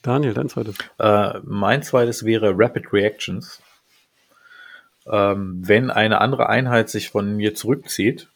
Daniel, 0.02 0.34
dein 0.34 0.50
zweites. 0.50 0.76
Äh, 1.00 1.40
mein 1.44 1.82
zweites 1.82 2.26
wäre 2.26 2.54
Rapid 2.56 2.94
Reactions. 2.94 3.62
Ähm, 5.08 5.62
wenn 5.66 5.92
eine 5.92 6.22
andere 6.22 6.50
Einheit 6.50 6.90
sich 6.90 7.10
von 7.10 7.36
mir 7.36 7.54
zurückzieht, 7.56 8.30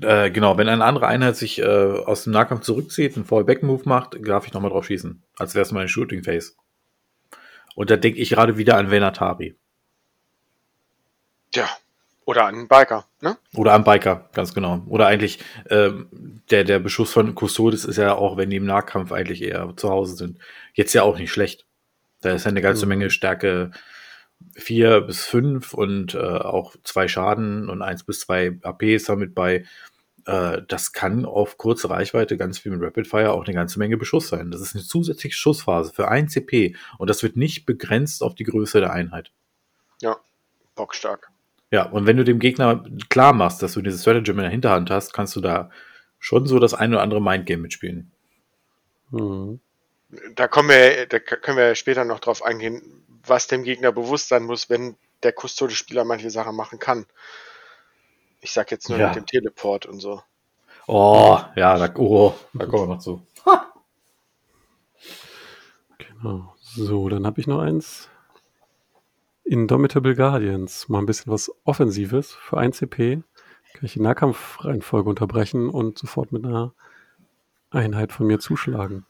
äh, 0.00 0.30
genau, 0.30 0.58
wenn 0.58 0.68
eine 0.68 0.84
andere 0.84 1.06
Einheit 1.06 1.36
sich 1.36 1.58
äh, 1.58 1.64
aus 1.64 2.24
dem 2.24 2.32
Nahkampf 2.32 2.62
zurückzieht, 2.62 3.16
einen 3.16 3.24
Fallback-Move 3.24 3.82
macht, 3.86 4.16
darf 4.26 4.46
ich 4.46 4.52
nochmal 4.52 4.70
drauf 4.70 4.86
schießen. 4.86 5.22
Als 5.36 5.54
wäre 5.54 5.62
es 5.62 5.72
mein 5.72 5.88
Shooting 5.88 6.22
Face. 6.22 6.56
Und 7.74 7.90
da 7.90 7.96
denke 7.96 8.20
ich 8.20 8.30
gerade 8.30 8.56
wieder 8.56 8.76
an 8.76 8.90
Venatari. 8.90 9.56
Ja, 11.54 11.68
oder 12.26 12.46
an 12.46 12.66
Biker, 12.66 13.06
ne? 13.20 13.38
Oder 13.54 13.72
an 13.72 13.84
Biker, 13.84 14.28
ganz 14.34 14.52
genau. 14.52 14.82
Oder 14.88 15.06
eigentlich, 15.06 15.38
ähm, 15.70 16.42
der, 16.50 16.64
der 16.64 16.80
Beschuss 16.80 17.12
von 17.12 17.36
Custodes 17.36 17.84
ist 17.84 17.98
ja 17.98 18.16
auch, 18.16 18.36
wenn 18.36 18.50
die 18.50 18.56
im 18.56 18.66
Nahkampf 18.66 19.12
eigentlich 19.12 19.42
eher 19.42 19.72
zu 19.76 19.88
Hause 19.88 20.16
sind, 20.16 20.38
jetzt 20.74 20.92
ja 20.92 21.04
auch 21.04 21.18
nicht 21.18 21.30
schlecht. 21.30 21.66
Da 22.22 22.32
ist 22.32 22.44
ja 22.44 22.50
eine 22.50 22.62
ganze 22.62 22.84
mhm. 22.84 22.90
Menge 22.90 23.10
Stärke 23.10 23.70
4 24.56 25.02
bis 25.02 25.24
5 25.24 25.72
und 25.72 26.14
äh, 26.14 26.18
auch 26.18 26.74
zwei 26.82 27.06
Schaden 27.06 27.70
und 27.70 27.80
1 27.80 28.02
bis 28.02 28.20
2 28.20 28.58
AP 28.62 28.82
ist 28.82 29.08
damit 29.08 29.32
bei. 29.32 29.64
Äh, 30.24 30.62
das 30.66 30.92
kann 30.92 31.26
auf 31.26 31.58
kurze 31.58 31.90
Reichweite, 31.90 32.36
ganz 32.36 32.64
wie 32.64 32.70
mit 32.70 32.82
Rapid 32.82 33.06
Fire, 33.06 33.32
auch 33.34 33.44
eine 33.44 33.54
ganze 33.54 33.78
Menge 33.78 33.96
Beschuss 33.96 34.26
sein. 34.26 34.50
Das 34.50 34.60
ist 34.60 34.74
eine 34.74 34.82
zusätzliche 34.82 35.36
Schussphase 35.36 35.92
für 35.92 36.08
1 36.08 36.32
CP 36.32 36.74
und 36.98 37.08
das 37.08 37.22
wird 37.22 37.36
nicht 37.36 37.66
begrenzt 37.66 38.24
auf 38.24 38.34
die 38.34 38.44
Größe 38.44 38.80
der 38.80 38.92
Einheit. 38.92 39.30
Ja, 40.02 40.16
bockstark. 40.74 41.30
Ja, 41.70 41.84
und 41.84 42.06
wenn 42.06 42.16
du 42.16 42.24
dem 42.24 42.38
Gegner 42.38 42.84
klar 43.08 43.32
machst, 43.32 43.62
dass 43.62 43.72
du 43.72 43.82
dieses 43.82 44.02
Stratagem 44.02 44.38
in 44.38 44.42
der 44.42 44.50
Hinterhand 44.50 44.90
hast, 44.90 45.12
kannst 45.12 45.34
du 45.36 45.40
da 45.40 45.70
schon 46.18 46.46
so 46.46 46.58
das 46.58 46.74
ein 46.74 46.92
oder 46.92 47.02
andere 47.02 47.20
Mindgame 47.20 47.62
mitspielen. 47.62 48.12
Mhm. 49.10 49.60
Da 50.34 50.46
kommen 50.46 50.68
wir, 50.68 51.06
da 51.06 51.18
können 51.18 51.58
wir 51.58 51.74
später 51.74 52.04
noch 52.04 52.20
drauf 52.20 52.44
eingehen, 52.44 53.04
was 53.26 53.48
dem 53.48 53.64
Gegner 53.64 53.90
bewusst 53.90 54.28
sein 54.28 54.44
muss, 54.44 54.70
wenn 54.70 54.96
der 55.22 55.32
Custode-Spieler 55.32 56.04
manche 56.04 56.30
Sachen 56.30 56.54
machen 56.54 56.78
kann. 56.78 57.06
Ich 58.40 58.52
sag 58.52 58.70
jetzt 58.70 58.88
nur 58.88 58.98
ja. 58.98 59.08
mit 59.08 59.16
dem 59.16 59.26
Teleport 59.26 59.86
und 59.86 59.98
so. 59.98 60.22
Oh, 60.86 61.40
ja, 61.56 61.76
da, 61.78 61.92
oh, 61.96 62.34
da 62.54 62.66
kommen 62.66 62.88
wir 62.88 62.94
noch 62.94 63.00
zu. 63.00 63.26
Ha. 63.44 63.72
Genau. 65.98 66.54
So, 66.60 67.08
dann 67.08 67.26
habe 67.26 67.40
ich 67.40 67.48
noch 67.48 67.60
eins. 67.60 68.08
Indomitable 69.46 70.14
Guardians. 70.14 70.88
Mal 70.88 70.98
ein 70.98 71.06
bisschen 71.06 71.32
was 71.32 71.50
Offensives 71.64 72.32
für 72.34 72.58
1 72.58 72.78
CP. 72.78 73.22
Kann 73.74 73.84
ich 73.84 73.92
die 73.92 74.00
Nahkampfreihenfolge 74.00 75.08
unterbrechen 75.08 75.68
und 75.68 75.98
sofort 75.98 76.32
mit 76.32 76.44
einer 76.44 76.72
Einheit 77.70 78.12
von 78.12 78.26
mir 78.26 78.38
zuschlagen. 78.38 79.06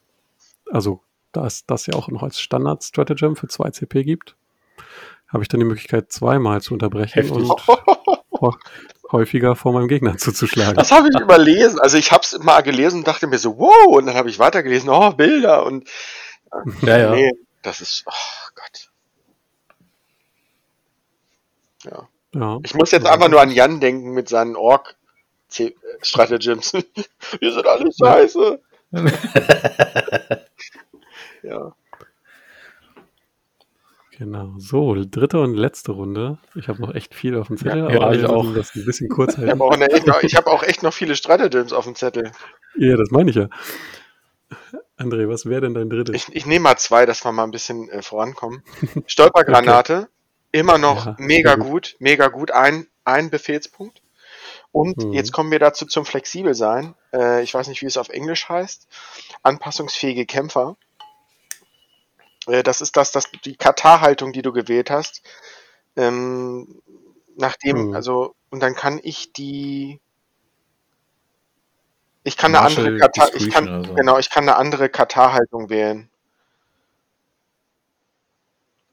Also 0.71 1.03
da 1.33 1.47
es 1.47 1.67
das 1.67 1.87
ja 1.87 1.95
auch 1.95 2.09
noch 2.09 2.23
als 2.23 2.41
Standard-Stratagem 2.41 3.37
für 3.37 3.49
2 3.49 3.71
CP 3.71 4.05
gibt, 4.05 4.37
habe 5.29 5.43
ich 5.43 5.49
dann 5.49 5.61
die 5.61 5.67
Möglichkeit, 5.67 6.13
zweimal 6.13 6.61
zu 6.61 6.75
unterbrechen 6.75 7.23
Heftig. 7.23 7.49
und 7.49 8.57
häufiger 9.13 9.57
vor 9.57 9.73
meinem 9.73 9.89
Gegner 9.89 10.17
zuzuschlagen. 10.19 10.75
Das 10.75 10.93
habe 10.93 11.09
ich 11.13 11.21
überlesen. 11.21 11.81
Also 11.81 11.97
ich 11.97 12.13
habe 12.13 12.23
es 12.23 12.39
mal 12.39 12.63
gelesen 12.63 12.99
und 12.99 13.09
dachte 13.09 13.27
mir 13.27 13.39
so, 13.39 13.59
wow, 13.59 13.97
und 13.97 14.07
dann 14.07 14.17
habe 14.17 14.29
ich 14.29 14.39
weitergelesen, 14.39 14.89
oh, 14.89 15.11
Bilder 15.13 15.65
und 15.65 15.89
ja, 16.83 16.99
ja. 16.99 17.11
Nee, 17.11 17.33
das 17.63 17.81
ist, 17.81 18.05
oh 18.07 18.51
Gott. 18.55 18.86
Ja. 21.91 22.09
ja. 22.35 22.59
Ich 22.65 22.75
muss 22.75 22.91
jetzt 22.91 23.07
einfach 23.07 23.29
nur 23.29 23.41
an 23.41 23.51
Jan 23.51 23.81
denken 23.81 24.11
mit 24.13 24.29
seinen 24.29 24.57
Ork 24.57 24.97
Stratagems. 26.03 26.73
Wir 27.41 27.53
sind 27.53 27.67
alle 27.67 27.91
scheiße. 27.93 28.61
ja. 31.43 31.73
Genau. 34.19 34.55
So, 34.57 34.95
dritte 35.05 35.41
und 35.41 35.55
letzte 35.55 35.93
Runde. 35.93 36.39
Ich 36.55 36.69
habe 36.69 36.81
noch 36.81 36.95
echt 36.95 37.15
viel 37.15 37.37
auf 37.37 37.49
dem 37.49 37.59
Zettel, 37.59 37.85
Ja, 37.85 37.91
ja, 37.91 38.01
aber 38.01 38.15
ich 38.15 38.25
auch. 38.25 38.55
das 38.55 38.75
ein 38.75 38.85
bisschen 38.87 39.09
kurz 39.11 39.33
Ich 39.35 39.39
halten. 39.39 39.51
habe 39.51 39.65
auch, 39.65 39.73
eine, 39.73 39.91
echt 39.91 40.07
noch- 40.07 40.23
ich 40.23 40.37
hab 40.37 40.47
auch 40.47 40.63
echt 40.63 40.83
noch 40.83 40.95
viele 40.95 41.17
Stratagems 41.17 41.73
auf 41.75 41.85
dem 41.85 41.95
Zettel. 41.95 42.33
Ja, 42.77 42.97
das 42.97 43.11
meine 43.11 43.31
ich 43.31 43.37
ja. 43.37 43.49
André, 44.99 45.29
was 45.29 45.45
wäre 45.45 45.61
denn 45.61 45.75
dein 45.75 45.91
drittes? 45.91 46.15
Ich, 46.17 46.35
ich 46.35 46.47
nehme 46.47 46.63
mal 46.63 46.77
zwei, 46.79 47.05
dass 47.05 47.25
wir 47.27 47.33
mal 47.33 47.45
ein 47.45 47.51
bisschen 47.51 47.91
äh, 47.91 48.01
vorankommen. 48.01 48.63
Stolpergranate, 49.07 50.09
immer 50.57 50.79
noch 50.79 51.07
Ja, 51.07 51.17
mega 51.19 51.55
gut. 51.55 51.67
gut. 51.67 51.97
mega 51.99 52.29
gut, 52.29 52.51
ein, 52.51 52.87
ein 53.05 53.31
Befehlspunkt. 53.31 54.03
Und 54.73 54.99
Mhm. 55.05 55.13
jetzt 55.13 55.33
kommen 55.33 55.51
wir 55.51 55.59
dazu 55.59 55.87
zum 55.87 56.05
flexibel 56.05 56.55
sein. 56.55 56.95
Äh, 57.13 57.43
ich 57.43 57.55
weiß 57.55 57.69
nicht, 57.69 57.83
wie 57.83 57.87
es 57.87 57.97
auf 57.97 58.09
Englisch 58.09 58.49
heißt. 58.49 58.87
Anpassungsfähige 59.43 60.27
Kämpfer. 60.27 60.77
Äh, 62.47 62.63
das 62.63 62.81
ist 62.81 62.97
das, 62.97 63.13
das 63.13 63.31
die 63.45 63.57
Katar-Haltung, 63.57 64.33
die 64.33 64.43
du 64.43 64.53
gewählt 64.53 64.91
hast. 64.91 65.23
Ähm, 65.97 66.83
nachdem, 67.37 67.89
Mhm. 67.89 67.95
also, 67.95 68.35
und 68.51 68.61
dann 68.61 68.75
kann 68.75 69.01
ich 69.03 69.33
die 69.33 70.01
ich 72.25 72.37
kann 72.37 72.55
eine 72.55 72.63
Martial 72.63 72.87
andere 72.87 72.99
Katar, 72.99 73.35
ich 73.35 73.51
kann, 73.51 73.85
so. 73.85 73.95
genau, 73.95 74.19
ich 74.19 74.31
kann 74.31 74.45
eine 74.49 74.57
andere 74.57 74.89
Katar-Haltung 74.89 75.71
wählen. 75.71 76.11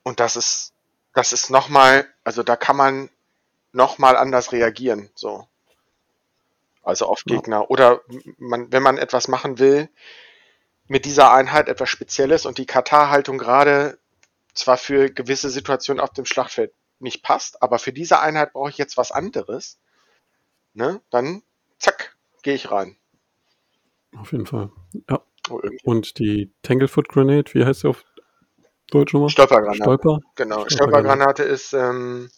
Und 0.04 0.20
das 0.20 0.36
ist, 0.36 0.73
das 1.14 1.34
ist 1.34 1.50
nochmal, 1.50 2.08
also 2.24 2.44
da 2.44 2.56
kann 2.56 2.76
man 2.76 3.10
nochmal 3.72 4.18
anders 4.18 4.52
reagieren, 4.52 5.10
so. 5.16 5.48
Also 6.84 7.06
auf 7.06 7.24
Ja. 7.26 7.36
Gegner. 7.36 7.70
Oder 7.70 8.02
man, 8.38 8.72
wenn 8.72 8.84
man 8.84 8.98
etwas 8.98 9.28
machen 9.28 9.58
will, 9.58 9.90
mit 10.88 11.06
dieser 11.06 11.32
Einheit 11.32 11.70
etwas 11.70 11.90
Spezielles 11.90 12.46
und 12.46 12.58
die 12.58 12.66
Katar-Haltung 12.66 13.38
gerade 13.38 13.98
zwar 14.54 14.78
für 14.78 15.10
gewisse 15.10 15.50
Situationen 15.50 16.02
auf 16.02 16.12
dem 16.12 16.26
Schlachtfeld 16.26 16.74
nicht 17.00 17.24
passt, 17.24 17.62
aber 17.62 17.80
für 17.80 17.94
diese 17.94 18.20
Einheit 18.20 18.54
brauche 18.54 18.70
ich 18.70 18.78
jetzt 18.78 18.98
was 18.98 19.12
anderes, 19.12 19.80
ne, 20.74 21.02
dann 21.10 21.42
zack, 21.80 22.16
gehe 22.44 22.54
ich 22.54 22.70
rein. 22.72 22.98
Auf 24.16 24.32
jeden 24.32 24.46
Fall. 24.46 24.72
Ja. 25.10 25.24
Oh. 25.50 25.62
Und 25.84 26.20
die 26.20 26.52
Tanglefoot 26.62 27.10
Grenade, 27.10 27.54
wie 27.54 27.66
heißt 27.66 27.82
sie 27.82 27.90
auf 27.90 28.06
Deutsch 28.92 29.14
nochmal? 29.14 29.30
Stolpergranate. 29.30 29.84
Stolper? 29.84 30.20
Genau, 30.36 30.66
Stolpergranate. 30.68 31.44
Ist, 31.44 31.74
ähm, 31.74 32.30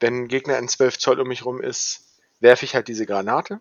wenn 0.00 0.24
ein 0.24 0.28
Gegner 0.28 0.58
in 0.58 0.68
12 0.68 0.98
Zoll 0.98 1.20
um 1.20 1.28
mich 1.28 1.44
rum 1.44 1.60
ist, 1.60 2.02
werfe 2.40 2.64
ich 2.64 2.74
halt 2.74 2.88
diese 2.88 3.06
Granate 3.06 3.60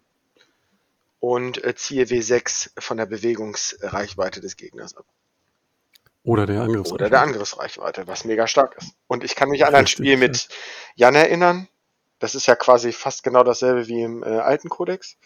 und 1.20 1.64
äh, 1.64 1.76
ziehe 1.76 2.06
W6 2.06 2.72
von 2.80 2.98
der 2.98 3.06
Bewegungsreichweite 3.06 4.42
des 4.42 4.58
Gegners 4.58 4.98
ab. 4.98 5.06
Oder 6.24 6.46
der 6.46 6.62
Angriffs. 6.62 6.92
Oder 6.92 7.10
der 7.10 7.22
Angriffsreichweite, 7.22 8.08
was 8.08 8.26
mega 8.26 8.48
stark 8.48 8.76
ist. 8.78 8.94
Und 9.08 9.24
ich 9.24 9.36
kann 9.36 9.50
mich 9.50 9.66
an 9.66 9.74
ein 9.74 9.86
Richtig, 9.86 9.98
Spiel 9.98 10.18
mit 10.18 10.50
Jan 10.96 11.16
erinnern. 11.16 11.68
Das 12.20 12.36
ist 12.36 12.46
ja 12.46 12.56
quasi 12.56 12.92
fast 12.92 13.24
genau 13.24 13.44
dasselbe 13.44 13.88
wie 13.88 14.04
im 14.04 14.22
äh, 14.24 14.28
alten 14.28 14.70
Kodex, 14.70 15.18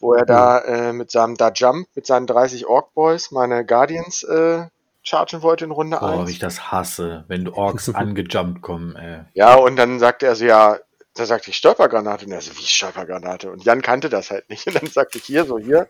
wo 0.00 0.14
er 0.14 0.24
da 0.24 0.60
äh, 0.60 0.92
mit 0.94 1.10
seinem 1.10 1.36
Da 1.36 1.50
Jump, 1.52 1.88
mit 1.94 2.06
seinen 2.06 2.26
30 2.26 2.66
Orc 2.66 2.94
Boys 2.94 3.30
meine 3.30 3.66
Guardians 3.66 4.22
äh, 4.22 4.66
chargen 5.04 5.42
wollte 5.42 5.64
in 5.64 5.70
Runde 5.70 5.98
Boah, 5.98 6.20
1. 6.20 6.28
wie 6.28 6.32
ich 6.32 6.38
das 6.38 6.72
hasse, 6.72 7.24
wenn 7.28 7.48
Orks 7.48 7.88
angejumpt 7.94 8.62
kommen, 8.62 8.96
ey. 8.96 9.20
Ja, 9.34 9.54
und 9.54 9.76
dann 9.76 9.98
sagte 9.98 10.26
er 10.26 10.34
so, 10.34 10.44
ja, 10.44 10.78
da 11.14 11.26
sagte 11.26 11.50
ich 11.50 11.56
Stolpergranate. 11.56 12.26
Und 12.26 12.32
er 12.32 12.40
so, 12.40 12.56
wie 12.56 12.64
Stolpergranate? 12.64 13.50
Und 13.50 13.64
Jan 13.64 13.82
kannte 13.82 14.08
das 14.08 14.30
halt 14.30 14.48
nicht. 14.50 14.66
Und 14.66 14.82
dann 14.82 14.90
sagte 14.90 15.18
ich 15.18 15.24
hier, 15.24 15.44
so 15.44 15.58
hier. 15.58 15.88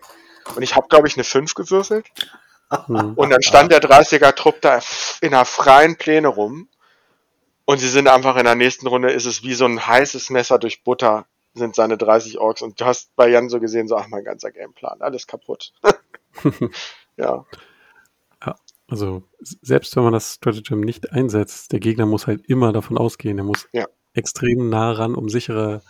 Und 0.55 0.63
ich 0.63 0.77
habe, 0.77 0.89
glaube 0.89 1.09
ich, 1.09 1.17
eine 1.17 1.25
5 1.25 1.55
gewürfelt. 1.55 2.07
Hm. 2.87 3.15
Und 3.15 3.31
dann 3.31 3.43
stand 3.43 3.73
der 3.73 3.81
30er-Trupp 3.81 4.61
da 4.61 4.81
in 5.21 5.33
einer 5.33 5.45
freien 5.45 5.97
Pläne 5.97 6.29
rum. 6.29 6.69
Und 7.65 7.79
sie 7.79 7.89
sind 7.89 8.09
einfach 8.09 8.37
in 8.37 8.45
der 8.45 8.57
nächsten 8.57 8.87
Runde, 8.87 9.11
ist 9.11 9.25
es 9.25 9.43
wie 9.43 9.55
so 9.55 9.65
ein 9.65 9.87
heißes 9.87 10.29
Messer 10.29 10.59
durch 10.59 10.85
Butter, 10.85 11.25
sind 11.55 11.75
seine 11.75 11.97
30 11.97 12.39
Orks. 12.39 12.61
Und 12.61 12.79
du 12.79 12.85
hast 12.85 13.17
bei 13.17 13.29
Jan 13.29 13.49
so 13.49 13.59
gesehen, 13.59 13.89
so, 13.89 13.97
ach, 13.97 14.09
mein 14.09 14.25
ganzer 14.25 14.51
Gameplan, 14.51 15.01
alles 15.01 15.27
kaputt. 15.27 15.73
ja, 17.17 17.47
Also 18.89 19.23
selbst 19.41 19.97
wenn 19.97 20.05
man 20.05 20.13
das 20.13 20.35
Stratagem 20.35 20.81
nicht 20.81 21.13
einsetzt, 21.13 21.73
der 21.73 21.81
Gegner 21.81 22.07
muss 22.07 22.27
halt 22.27 22.45
immer 22.47 22.73
davon 22.73 22.99
ausgehen, 22.99 23.39
er 23.39 23.45
muss 23.45 23.67
Ja. 23.73 23.87
extrem 24.13 24.69
nah 24.69 24.93
ran, 24.93 25.15
um 25.15 25.29
sichere 25.29 25.83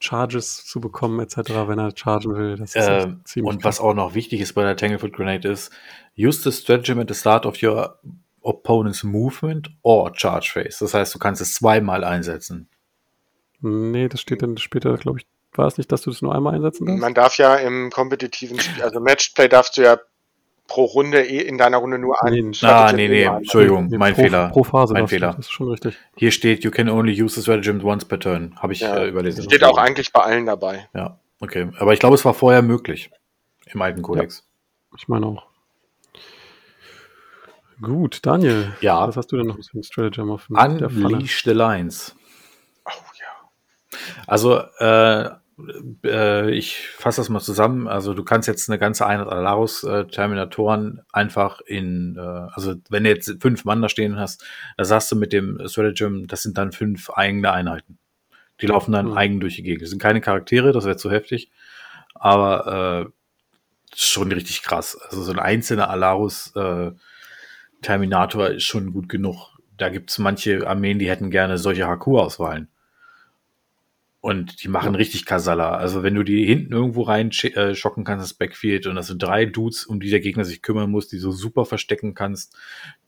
Charges 0.00 0.64
zu 0.64 0.80
bekommen, 0.80 1.20
etc., 1.20 1.36
wenn 1.68 1.78
er 1.78 1.96
chargen 1.96 2.34
will. 2.34 2.56
Das 2.56 2.74
ist 2.74 2.88
Ähm, 2.88 3.20
ziemlich 3.24 3.54
und 3.54 3.64
was 3.64 3.78
auch 3.80 3.94
noch 3.94 4.14
wichtig 4.14 4.40
ist 4.40 4.54
bei 4.54 4.62
der 4.64 4.76
Tanglefoot 4.76 5.12
Grenade 5.12 5.48
ist, 5.48 5.70
use 6.18 6.42
the 6.42 6.50
stratagem 6.52 6.98
at 6.98 7.08
the 7.08 7.14
start 7.14 7.46
of 7.46 7.62
your 7.62 7.98
opponent's 8.40 9.04
movement 9.04 9.70
or 9.82 10.10
charge 10.14 10.50
phase. 10.52 10.78
Das 10.80 10.94
heißt, 10.94 11.14
du 11.14 11.20
kannst 11.20 11.40
es 11.40 11.54
zweimal 11.54 12.02
einsetzen. 12.02 12.68
Nee, 13.60 14.08
das 14.08 14.20
steht 14.20 14.42
dann 14.42 14.56
später, 14.58 14.96
glaube 14.96 15.20
ich, 15.20 15.26
war 15.52 15.68
es 15.68 15.78
nicht, 15.78 15.92
dass 15.92 16.02
du 16.02 16.10
das 16.10 16.20
nur 16.22 16.34
einmal 16.34 16.54
einsetzen 16.54 16.86
darfst? 16.86 17.00
man 17.00 17.14
darf 17.14 17.36
ja 17.38 17.54
im 17.54 17.90
kompetitiven 17.90 18.58
Spiel, 18.58 18.82
also 18.82 18.98
Matchplay 18.98 19.48
darfst 19.48 19.76
du 19.76 19.82
ja 19.82 19.98
pro 20.72 20.84
Runde 20.84 21.22
eh 21.22 21.40
in 21.40 21.58
deiner 21.58 21.76
Runde 21.76 21.98
nur 21.98 22.22
einen 22.22 22.50
Nee, 22.50 22.56
ah, 22.62 22.92
nee, 22.92 23.06
nee. 23.06 23.24
Entschuldigung, 23.24 23.90
mein 23.90 24.14
pro, 24.14 24.22
Fehler. 24.22 24.48
Pro 24.48 24.64
Phase 24.64 24.94
Mein 24.94 25.06
Fehler. 25.06 25.34
Das 25.36 25.46
ist 25.46 25.52
schon 25.52 25.68
richtig. 25.68 25.98
Hier 26.16 26.30
steht, 26.30 26.64
you 26.64 26.70
can 26.70 26.88
only 26.88 27.12
use 27.12 27.34
the 27.34 27.42
stratagem 27.42 27.84
once 27.84 28.06
per 28.06 28.18
turn. 28.18 28.54
Habe 28.56 28.72
ich 28.72 28.80
Ja, 28.80 28.96
äh, 28.96 29.08
überlesen. 29.08 29.44
Steht 29.44 29.64
auch 29.64 29.76
eigentlich 29.76 30.12
bei 30.12 30.22
allen 30.22 30.46
dabei. 30.46 30.88
Ja, 30.94 31.18
okay. 31.40 31.68
Aber 31.78 31.92
ich 31.92 32.00
glaube, 32.00 32.14
es 32.14 32.24
war 32.24 32.32
vorher 32.32 32.62
möglich. 32.62 33.10
Im 33.66 33.82
alten 33.82 34.00
Kodex. 34.00 34.48
Ich 34.96 35.08
meine 35.08 35.26
auch. 35.26 35.46
Gut, 37.82 38.24
Daniel. 38.24 38.72
Ja. 38.80 39.06
Was 39.06 39.18
hast 39.18 39.30
du 39.30 39.36
denn 39.36 39.48
noch 39.48 39.56
für 39.56 39.78
ein 39.78 39.82
Stratagem 39.82 40.30
auf 40.30 40.46
der 40.48 40.88
Pfanne? 40.88 41.06
Unleash 41.06 41.42
the 41.44 41.50
Lines. 41.50 42.16
Oh 42.86 42.90
ja. 43.20 43.98
Also, 44.26 44.58
äh, 44.78 45.30
ich 46.50 46.88
fasse 46.88 47.20
das 47.20 47.28
mal 47.28 47.40
zusammen. 47.40 47.88
Also, 47.88 48.14
du 48.14 48.24
kannst 48.24 48.48
jetzt 48.48 48.68
eine 48.68 48.78
ganze 48.78 49.06
Einheit 49.06 49.28
Alarus-Terminatoren 49.28 51.02
einfach 51.12 51.60
in, 51.62 52.16
äh, 52.16 52.20
also, 52.20 52.74
wenn 52.90 53.04
du 53.04 53.10
jetzt 53.10 53.36
fünf 53.40 53.64
Mann 53.64 53.82
da 53.82 53.88
stehen 53.88 54.16
hast, 54.16 54.44
da 54.76 54.84
sagst 54.84 55.10
du 55.12 55.16
mit 55.16 55.32
dem 55.32 55.60
Stratagem, 55.66 56.26
das 56.26 56.42
sind 56.42 56.58
dann 56.58 56.72
fünf 56.72 57.10
eigene 57.10 57.52
Einheiten. 57.52 57.98
Die 58.60 58.66
laufen 58.66 58.92
dann 58.92 59.06
Mhm. 59.10 59.16
eigen 59.16 59.40
durch 59.40 59.56
die 59.56 59.62
Gegend. 59.62 59.82
Das 59.82 59.90
sind 59.90 60.00
keine 60.02 60.20
Charaktere, 60.20 60.72
das 60.72 60.84
wäre 60.84 60.96
zu 60.96 61.10
heftig. 61.10 61.50
Aber 62.14 63.06
äh, 63.06 63.10
schon 63.94 64.30
richtig 64.32 64.62
krass. 64.62 64.96
Also, 65.08 65.22
so 65.22 65.32
ein 65.32 65.38
einzelner 65.38 65.90
Alarus 65.90 66.52
äh, 66.56 66.92
Terminator 67.82 68.48
ist 68.50 68.64
schon 68.64 68.92
gut 68.92 69.08
genug. 69.08 69.48
Da 69.76 69.88
gibt 69.88 70.10
es 70.10 70.18
manche 70.18 70.66
Armeen, 70.68 70.98
die 70.98 71.10
hätten 71.10 71.30
gerne 71.30 71.58
solche 71.58 71.86
HQ-Auswahlen. 71.88 72.68
Und 74.24 74.62
die 74.62 74.68
machen 74.68 74.94
richtig 74.94 75.26
Kasala. 75.26 75.74
Also 75.74 76.04
wenn 76.04 76.14
du 76.14 76.22
die 76.22 76.46
hinten 76.46 76.72
irgendwo 76.72 77.02
rein 77.02 77.30
sch- 77.32 77.56
äh, 77.56 77.74
schocken 77.74 78.04
kannst, 78.04 78.22
das 78.24 78.34
Backfield, 78.34 78.86
und 78.86 78.94
das 78.94 79.08
sind 79.08 79.20
drei 79.20 79.46
Dudes, 79.46 79.84
um 79.84 79.98
die 79.98 80.10
der 80.10 80.20
Gegner 80.20 80.44
sich 80.44 80.62
kümmern 80.62 80.90
muss, 80.92 81.08
die 81.08 81.18
so 81.18 81.32
super 81.32 81.64
verstecken 81.64 82.14
kannst, 82.14 82.56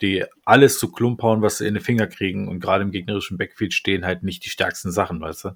die 0.01 0.25
alles 0.43 0.77
zu 0.77 0.91
Klump 0.91 1.21
hauen, 1.23 1.41
was 1.41 1.59
sie 1.59 1.67
in 1.67 1.73
den 1.75 1.81
Finger 1.83 2.07
kriegen 2.07 2.49
und 2.49 2.59
gerade 2.59 2.83
im 2.83 2.91
gegnerischen 2.91 3.37
Backfield 3.37 3.73
stehen 3.73 4.05
halt 4.05 4.23
nicht 4.23 4.43
die 4.43 4.49
stärksten 4.49 4.91
Sachen, 4.91 5.21
weißt 5.21 5.45
du? 5.45 5.49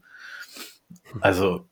Also 1.20 1.68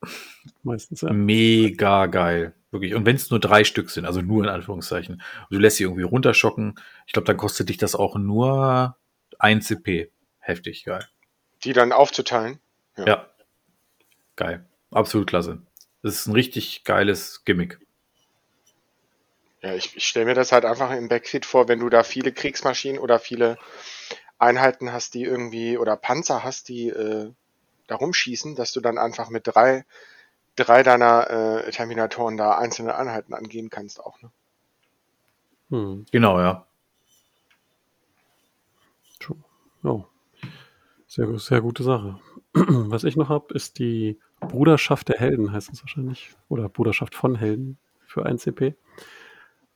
Meistens, 0.64 1.02
ja. 1.02 1.14
mega 1.14 2.08
geil. 2.08 2.54
Wirklich. 2.72 2.94
Und 2.94 3.06
wenn 3.06 3.16
es 3.16 3.30
nur 3.32 3.40
drei 3.40 3.64
Stück 3.64 3.90
sind, 3.90 4.06
also 4.06 4.22
nur 4.22 4.44
in 4.44 4.50
Anführungszeichen, 4.50 5.16
und 5.16 5.24
du 5.56 5.60
lässt 5.60 5.78
sie 5.78 5.84
irgendwie 5.84 6.04
runterschocken, 6.04 6.76
ich 7.06 7.14
glaube, 7.14 7.26
dann 7.26 7.38
kostet 7.38 7.70
dich 7.70 7.78
das 7.78 7.96
auch 7.96 8.18
nur 8.18 8.98
1 9.40 9.66
CP. 9.66 10.12
Heftig, 10.40 10.84
geil. 10.84 11.06
Die 11.64 11.72
dann 11.72 11.94
aufzuteilen. 11.94 12.60
Ja. 12.98 13.28
Geil. 14.38 14.66
Absolut 14.92 15.28
klasse. 15.28 15.62
Das 16.02 16.14
ist 16.14 16.28
ein 16.28 16.34
richtig 16.34 16.86
geiles 16.86 17.44
Gimmick. 17.44 17.80
Ja, 19.62 19.74
ich, 19.74 19.98
ich 19.98 20.08
stelle 20.08 20.28
mir 20.28 20.36
das 20.36 20.54
halt 20.54 20.64
einfach 20.64 20.92
im 20.92 21.10
Backfit 21.10 21.46
vor, 21.46 21.68
wenn 21.68 21.80
du 21.80 21.90
da 21.90 22.04
viele 22.04 22.32
Kriegsmaschinen 22.32 23.00
oder 23.00 23.20
viele 23.20 23.58
Einheiten 24.38 24.94
hast, 24.94 25.16
die 25.16 25.24
irgendwie, 25.24 25.78
oder 25.78 25.98
Panzer 25.98 26.44
hast, 26.44 26.70
die 26.70 26.90
äh, 26.90 27.34
da 27.88 27.96
rumschießen, 27.96 28.56
dass 28.56 28.72
du 28.72 28.80
dann 28.80 29.00
einfach 29.00 29.30
mit 29.30 29.48
drei, 29.48 29.84
drei 30.56 30.84
deiner 30.84 31.66
äh, 31.66 31.72
Terminatoren 31.72 32.38
da 32.38 32.58
einzelne 32.58 32.96
Einheiten 32.96 33.34
angehen 33.34 33.70
kannst 33.72 34.00
auch. 34.00 34.22
Ne? 34.22 34.32
Hm. 35.70 36.06
Genau, 36.12 36.40
ja. 36.40 36.68
True. 39.20 39.38
Oh. 39.84 40.06
Sehr, 41.08 41.40
sehr 41.40 41.62
gute 41.62 41.84
Sache. 41.84 42.20
Was 42.54 43.04
ich 43.04 43.16
noch 43.16 43.30
habe, 43.30 43.54
ist 43.56 43.80
die 43.80 44.20
Bruderschaft 44.40 45.10
der 45.10 45.18
Helden, 45.18 45.52
heißt 45.52 45.72
es 45.74 45.82
wahrscheinlich. 45.84 46.32
Oder 46.50 46.70
Bruderschaft 46.70 47.16
von 47.16 47.36
Helden 47.36 47.78
für 48.06 48.26
1 48.26 48.42
CP. 48.44 48.76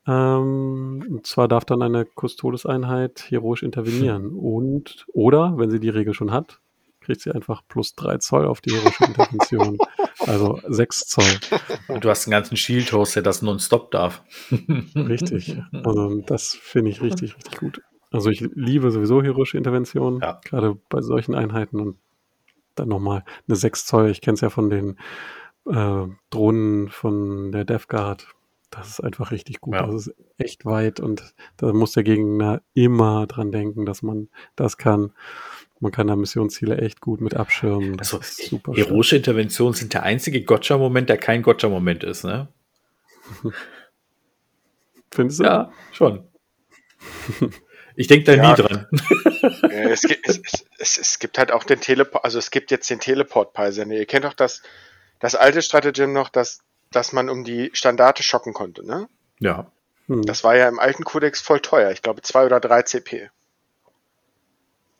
Ähm, 0.07 1.05
und 1.09 1.27
zwar 1.27 1.47
darf 1.47 1.65
dann 1.65 1.81
eine 1.81 2.05
Custodes-Einheit 2.05 3.25
heroisch 3.29 3.63
intervenieren. 3.63 4.31
Und, 4.35 5.05
oder, 5.13 5.57
wenn 5.57 5.69
sie 5.69 5.79
die 5.79 5.89
Regel 5.89 6.13
schon 6.13 6.31
hat, 6.31 6.59
kriegt 7.01 7.21
sie 7.21 7.31
einfach 7.31 7.61
plus 7.67 7.95
3 7.95 8.17
Zoll 8.17 8.45
auf 8.47 8.61
die 8.61 8.71
heroische 8.73 9.05
Intervention. 9.05 9.77
Also 10.27 10.59
6 10.67 11.07
Zoll. 11.07 11.25
Und 11.87 12.03
du 12.03 12.09
hast 12.09 12.27
einen 12.27 12.31
ganzen 12.31 12.55
Shield-Host, 12.55 13.15
der 13.15 13.23
das 13.23 13.41
nonstop 13.41 13.89
darf. 13.89 14.21
Richtig. 14.95 15.57
Also 15.71 16.21
das 16.21 16.53
finde 16.53 16.91
ich 16.91 17.01
richtig, 17.01 17.35
richtig 17.35 17.57
gut. 17.57 17.81
Also 18.11 18.29
ich 18.29 18.41
liebe 18.53 18.91
sowieso 18.91 19.23
heroische 19.23 19.57
Interventionen, 19.57 20.19
Ja. 20.21 20.39
gerade 20.45 20.77
bei 20.89 21.01
solchen 21.01 21.33
Einheiten 21.33 21.79
und 21.79 21.97
dann 22.75 22.89
nochmal 22.89 23.23
eine 23.47 23.55
6 23.55 23.85
Zoll. 23.85 24.09
Ich 24.09 24.21
kenne 24.21 24.35
es 24.35 24.41
ja 24.41 24.49
von 24.49 24.69
den 24.69 24.97
äh, 25.67 26.05
Drohnen 26.29 26.89
von 26.89 27.51
der 27.51 27.65
Death 27.65 27.87
Guard. 27.87 28.27
Das 28.69 28.87
ist 28.87 28.99
einfach 29.01 29.31
richtig 29.31 29.59
gut. 29.59 29.75
Ja. 29.75 29.85
Das 29.85 30.07
ist 30.07 30.15
echt 30.37 30.65
weit 30.65 30.99
und 31.01 31.33
da 31.57 31.73
muss 31.73 31.91
der 31.91 32.03
Gegner 32.03 32.61
immer 32.73 33.27
dran 33.27 33.51
denken, 33.51 33.85
dass 33.85 34.01
man 34.01 34.29
das 34.55 34.77
kann. 34.77 35.11
Man 35.81 35.91
kann 35.91 36.07
da 36.07 36.15
Missionsziele 36.15 36.77
echt 36.77 37.01
gut 37.01 37.21
mit 37.21 37.35
abschirmen. 37.35 37.97
Das 37.97 38.13
Also, 38.13 38.21
ist 38.21 38.49
super. 38.49 38.73
heroische 38.73 39.17
Interventionen 39.17 39.73
sind 39.73 39.93
der 39.93 40.03
einzige 40.03 40.43
Gotcha-Moment, 40.43 41.09
der 41.09 41.17
kein 41.17 41.41
Gotcha-Moment 41.41 42.03
ist, 42.03 42.23
ne? 42.23 42.47
Findest 45.11 45.39
du? 45.39 45.43
Ja, 45.43 45.71
schon. 45.91 46.23
Ich 48.01 48.07
denke 48.07 48.25
da 48.25 48.33
Ja. 48.33 48.49
nie 48.49 48.55
dran. 48.55 48.87
Ja, 49.63 49.89
es, 49.89 50.01
gibt, 50.01 50.27
es, 50.27 50.39
es, 50.43 50.65
es, 50.77 50.97
es 50.97 51.19
gibt 51.19 51.37
halt 51.37 51.51
auch 51.51 51.63
den 51.63 51.79
Teleport, 51.79 52.23
also 52.23 52.37
es 52.39 52.51
gibt 52.51 52.71
jetzt 52.71 52.89
den 52.89 52.99
Teleport-Peilsender. 52.99 53.95
Ihr 53.95 54.05
kennt 54.05 54.25
doch 54.25 54.33
das, 54.33 54.61
das 55.19 55.35
alte 55.35 55.61
Stratagem 55.61 56.13
noch, 56.13 56.29
dass, 56.29 56.59
dass 56.91 57.11
man 57.13 57.29
um 57.29 57.43
die 57.43 57.69
Standarte 57.73 58.21
schocken 58.23 58.53
konnte, 58.53 58.85
ne? 58.85 59.07
Ja. 59.39 59.71
Hm. 60.07 60.23
Das 60.23 60.43
war 60.43 60.55
ja 60.55 60.67
im 60.67 60.79
alten 60.79 61.03
Kodex 61.03 61.41
voll 61.41 61.59
teuer. 61.59 61.91
Ich 61.91 62.01
glaube 62.01 62.21
zwei 62.21 62.45
oder 62.45 62.59
drei 62.59 62.81
CP. 62.83 63.29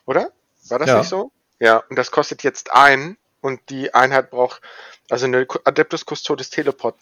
Oder? 0.05 0.31
War 0.69 0.79
das 0.79 0.89
Ja. 0.89 0.99
nicht 0.99 1.09
so? 1.09 1.31
Ja, 1.59 1.77
und 1.89 1.95
das 1.97 2.11
kostet 2.11 2.43
jetzt 2.43 2.73
ein 2.73 3.17
und 3.41 3.59
die 3.69 3.93
Einheit 3.93 4.29
braucht, 4.31 4.61
also 5.09 5.25
eine 5.25 5.45
Adeptus 5.65 6.05
Custodes 6.05 6.49
Teleport, 6.49 6.95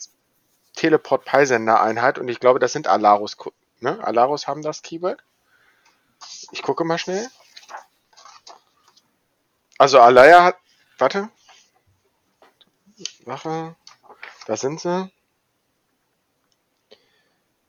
Teleport 0.75 1.25
Peilsender 1.25 1.81
Einheit 1.81 2.19
und 2.19 2.27
ich 2.27 2.39
glaube, 2.39 2.59
das 2.59 2.73
sind 2.73 2.87
Alarus, 2.87 3.37
ne? 3.79 4.03
Alarus 4.05 4.47
haben 4.47 4.61
das 4.61 4.81
Keyword. 4.81 5.21
Ich 6.51 6.61
gucke 6.61 6.83
mal 6.83 6.97
schnell. 6.97 7.29
Also 9.77 9.99
Alaya 9.99 10.43
hat, 10.43 10.57
warte. 10.97 11.29
Wache, 13.25 13.75
da 14.45 14.57
sind 14.57 14.81
sie. 14.81 15.11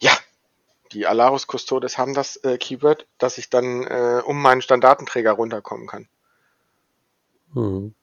Ja, 0.01 0.17
die 0.93 1.07
Alarus 1.07 1.47
Custodes 1.47 1.99
haben 1.99 2.15
das 2.15 2.37
äh, 2.37 2.59
Keyword, 2.59 3.07
dass 3.19 3.39
ich 3.39 3.51
dann 3.51 3.85
äh, 3.85 4.23
um 4.25 4.43
meinen 4.43 4.63
Standartenträger 4.63 5.33
runterkommen 5.33 5.87
kann. 5.87 6.09
Hm. 7.55 7.95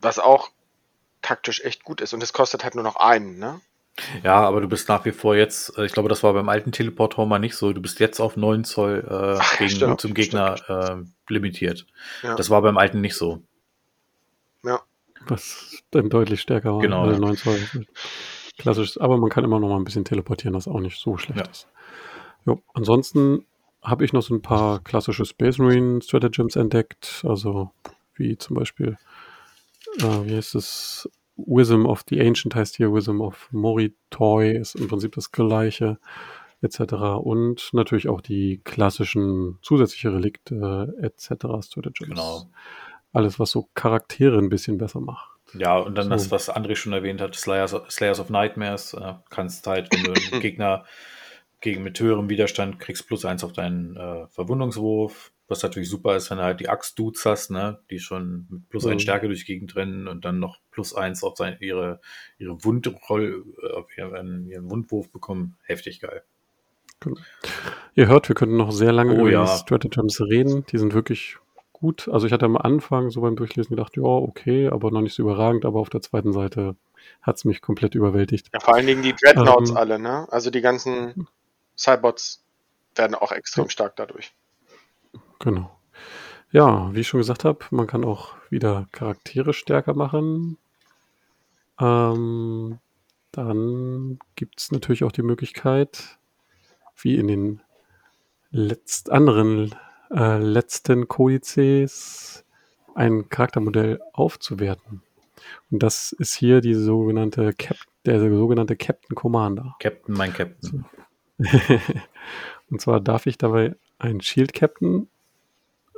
Was 0.00 0.18
auch 0.18 0.50
taktisch 1.22 1.60
echt 1.64 1.84
gut 1.84 2.00
ist. 2.00 2.12
Und 2.12 2.22
es 2.22 2.32
kostet 2.32 2.64
halt 2.64 2.74
nur 2.74 2.84
noch 2.84 2.96
einen, 2.96 3.38
ne? 3.38 3.60
Ja, 4.22 4.40
aber 4.40 4.60
du 4.60 4.68
bist 4.68 4.88
nach 4.88 5.04
wie 5.04 5.12
vor 5.12 5.36
jetzt, 5.36 5.76
äh, 5.76 5.84
ich 5.84 5.92
glaube, 5.92 6.08
das 6.08 6.22
war 6.22 6.32
beim 6.32 6.48
alten 6.48 6.72
Teleportor 6.72 7.26
mal 7.26 7.38
nicht 7.38 7.54
so. 7.56 7.72
Du 7.72 7.82
bist 7.82 8.00
jetzt 8.00 8.20
auf 8.20 8.36
9 8.36 8.64
Zoll 8.64 9.04
äh, 9.06 9.36
Ach, 9.40 9.58
gegen, 9.58 9.70
stimmt, 9.70 10.00
zum 10.00 10.14
Gegner 10.14 10.56
äh, 10.68 11.32
limitiert. 11.32 11.86
Ja. 12.22 12.34
Das 12.34 12.48
war 12.50 12.62
beim 12.62 12.78
alten 12.78 13.00
nicht 13.00 13.14
so. 13.16 13.42
ja. 14.64 14.80
Was 15.26 15.82
dann 15.90 16.08
deutlich 16.08 16.40
stärker 16.40 16.72
war. 16.72 16.80
Genau, 16.80 17.02
Also 17.02 17.12
ja. 17.14 17.18
9 17.18 17.36
Zoll 17.36 17.60
Klassisch. 18.56 18.98
Aber 19.00 19.18
man 19.18 19.28
kann 19.30 19.44
immer 19.44 19.60
noch 19.60 19.68
mal 19.68 19.76
ein 19.76 19.84
bisschen 19.84 20.04
teleportieren, 20.04 20.54
das 20.54 20.66
auch 20.68 20.80
nicht 20.80 20.98
so 20.98 21.16
schlecht 21.18 21.40
Ja. 21.40 21.50
ist. 21.50 21.68
Jo, 22.46 22.62
ansonsten 22.72 23.44
habe 23.82 24.04
ich 24.04 24.12
noch 24.14 24.22
so 24.22 24.34
ein 24.34 24.40
paar 24.42 24.80
klassische 24.82 25.24
Space 25.26 25.58
Marine 25.58 26.00
Stratagems 26.00 26.56
entdeckt. 26.56 27.22
Also 27.26 27.70
wie 28.14 28.38
zum 28.38 28.56
Beispiel, 28.56 28.96
äh, 29.98 30.04
wie 30.24 30.36
heißt 30.36 30.54
es? 30.54 31.08
Wisdom 31.46 31.86
of 31.86 32.04
the 32.08 32.20
Ancient 32.20 32.54
heißt 32.54 32.76
hier 32.76 32.92
Wisdom 32.92 33.20
of 33.20 33.48
Moritoy, 33.52 34.56
ist 34.56 34.74
im 34.74 34.88
Prinzip 34.88 35.14
das 35.14 35.32
gleiche, 35.32 35.98
etc. 36.62 36.94
Und 37.22 37.70
natürlich 37.72 38.08
auch 38.08 38.20
die 38.20 38.60
klassischen 38.64 39.58
zusätzliche 39.62 40.12
Relikte, 40.12 40.94
etc. 41.00 41.46
Genau. 42.08 42.46
Alles, 43.12 43.38
was 43.38 43.50
so 43.50 43.68
Charaktere 43.74 44.38
ein 44.38 44.48
bisschen 44.48 44.78
besser 44.78 45.00
macht. 45.00 45.30
Ja, 45.54 45.78
und 45.78 45.96
dann 45.96 46.04
So. 46.04 46.10
das, 46.10 46.30
was 46.30 46.50
André 46.50 46.76
schon 46.76 46.92
erwähnt 46.92 47.20
hat, 47.20 47.34
Slayers, 47.34 47.74
Slayers 47.88 48.20
of 48.20 48.30
Nightmares, 48.30 48.94
äh, 48.94 49.14
kannst 49.30 49.66
halt, 49.66 49.88
wenn 49.92 50.04
du 50.04 50.12
einen 50.32 50.40
Gegner 50.40 50.84
gegen 51.60 51.82
mit 51.82 51.98
höherem 51.98 52.28
Widerstand 52.28 52.78
kriegst, 52.78 53.06
plus 53.06 53.24
eins 53.24 53.44
auf 53.44 53.52
deinen 53.52 53.96
äh, 53.96 54.26
Verwundungswurf, 54.28 55.32
was 55.50 55.62
natürlich 55.62 55.90
super 55.90 56.16
ist, 56.16 56.30
wenn 56.30 56.38
du 56.38 56.44
halt 56.44 56.60
die 56.60 56.68
Axt-Dudes 56.68 57.24
hast, 57.26 57.50
ne, 57.50 57.80
die 57.90 57.98
schon 57.98 58.46
mit 58.48 58.68
plus 58.70 58.84
Mhm. 58.84 58.92
eins 58.92 59.02
Stärke 59.02 59.26
durch 59.26 59.40
die 59.40 59.52
Gegend 59.52 59.76
rennen 59.76 60.08
und 60.08 60.24
dann 60.24 60.38
noch 60.38 60.58
plus 60.70 60.94
eins 60.94 61.22
auf 61.24 61.36
sein, 61.36 61.56
ihre, 61.60 62.00
ihre 62.38 62.64
Wundroll, 62.64 63.44
auf 63.74 63.96
ihren, 63.98 64.46
ihren 64.46 64.70
Wundwurf 64.70 65.10
bekommen. 65.10 65.56
Heftig 65.64 66.00
geil. 66.00 66.22
Ihr 67.94 68.08
hört, 68.08 68.28
wir 68.28 68.34
könnten 68.36 68.56
noch 68.56 68.72
sehr 68.72 68.92
lange 68.92 69.14
Oh 69.14 69.20
über 69.20 69.30
ja. 69.30 69.44
die 69.44 69.58
Stratagems 69.58 70.20
reden. 70.20 70.64
Die 70.66 70.78
sind 70.78 70.92
wirklich 70.94 71.36
gut. 71.72 72.08
Also 72.08 72.26
ich 72.26 72.32
hatte 72.32 72.44
am 72.44 72.56
Anfang 72.58 73.10
so 73.10 73.22
beim 73.22 73.36
Durchlesen 73.36 73.74
gedacht, 73.74 73.96
ja, 73.96 74.02
okay, 74.02 74.68
aber 74.68 74.90
noch 74.90 75.00
nicht 75.00 75.14
so 75.14 75.22
überragend. 75.22 75.64
Aber 75.64 75.80
auf 75.80 75.88
der 75.88 76.02
zweiten 76.02 76.32
Seite 76.32 76.76
hat 77.22 77.36
es 77.36 77.44
mich 77.46 77.62
komplett 77.62 77.94
überwältigt. 77.94 78.50
Ja, 78.52 78.60
vor 78.60 78.74
allen 78.74 78.86
Dingen 78.86 79.02
die 79.02 79.14
Dreadnoughts 79.14 79.70
Ähm. 79.70 79.76
alle, 79.78 79.98
ne? 79.98 80.26
Also 80.30 80.50
die 80.50 80.60
ganzen 80.60 81.26
Cybots 81.76 82.44
werden 82.94 83.14
auch 83.14 83.32
extrem 83.32 83.70
stark 83.70 83.96
dadurch. 83.96 84.34
Genau. 85.40 85.70
Ja, 86.52 86.94
wie 86.94 87.00
ich 87.00 87.08
schon 87.08 87.20
gesagt 87.20 87.44
habe, 87.44 87.58
man 87.70 87.86
kann 87.86 88.04
auch 88.04 88.34
wieder 88.50 88.86
Charaktere 88.92 89.52
stärker 89.52 89.94
machen. 89.94 90.58
Ähm, 91.80 92.78
dann 93.32 94.18
gibt 94.36 94.60
es 94.60 94.72
natürlich 94.72 95.04
auch 95.04 95.12
die 95.12 95.22
Möglichkeit, 95.22 96.18
wie 96.96 97.16
in 97.16 97.28
den 97.28 97.62
letzt 98.50 99.10
anderen 99.10 99.74
äh, 100.10 100.38
letzten 100.38 101.08
Kodizes, 101.08 102.44
ein 102.94 103.28
Charaktermodell 103.28 104.00
aufzuwerten. 104.12 105.02
Und 105.70 105.82
das 105.82 106.12
ist 106.12 106.34
hier 106.34 106.60
die 106.60 106.74
sogenannte 106.74 107.52
Cap 107.52 107.76
der 108.04 108.18
sogenannte 108.18 108.76
Captain 108.76 109.14
Commander. 109.14 109.76
Captain, 109.78 110.14
mein 110.14 110.32
Captain. 110.32 110.84
Und 112.70 112.80
zwar 112.80 113.00
darf 113.00 113.26
ich 113.26 113.38
dabei 113.38 113.76
einen 113.98 114.20
Shield 114.20 114.52
Captain 114.52 115.08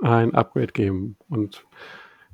ein 0.03 0.35
Upgrade 0.35 0.73
geben. 0.73 1.17
Und 1.29 1.65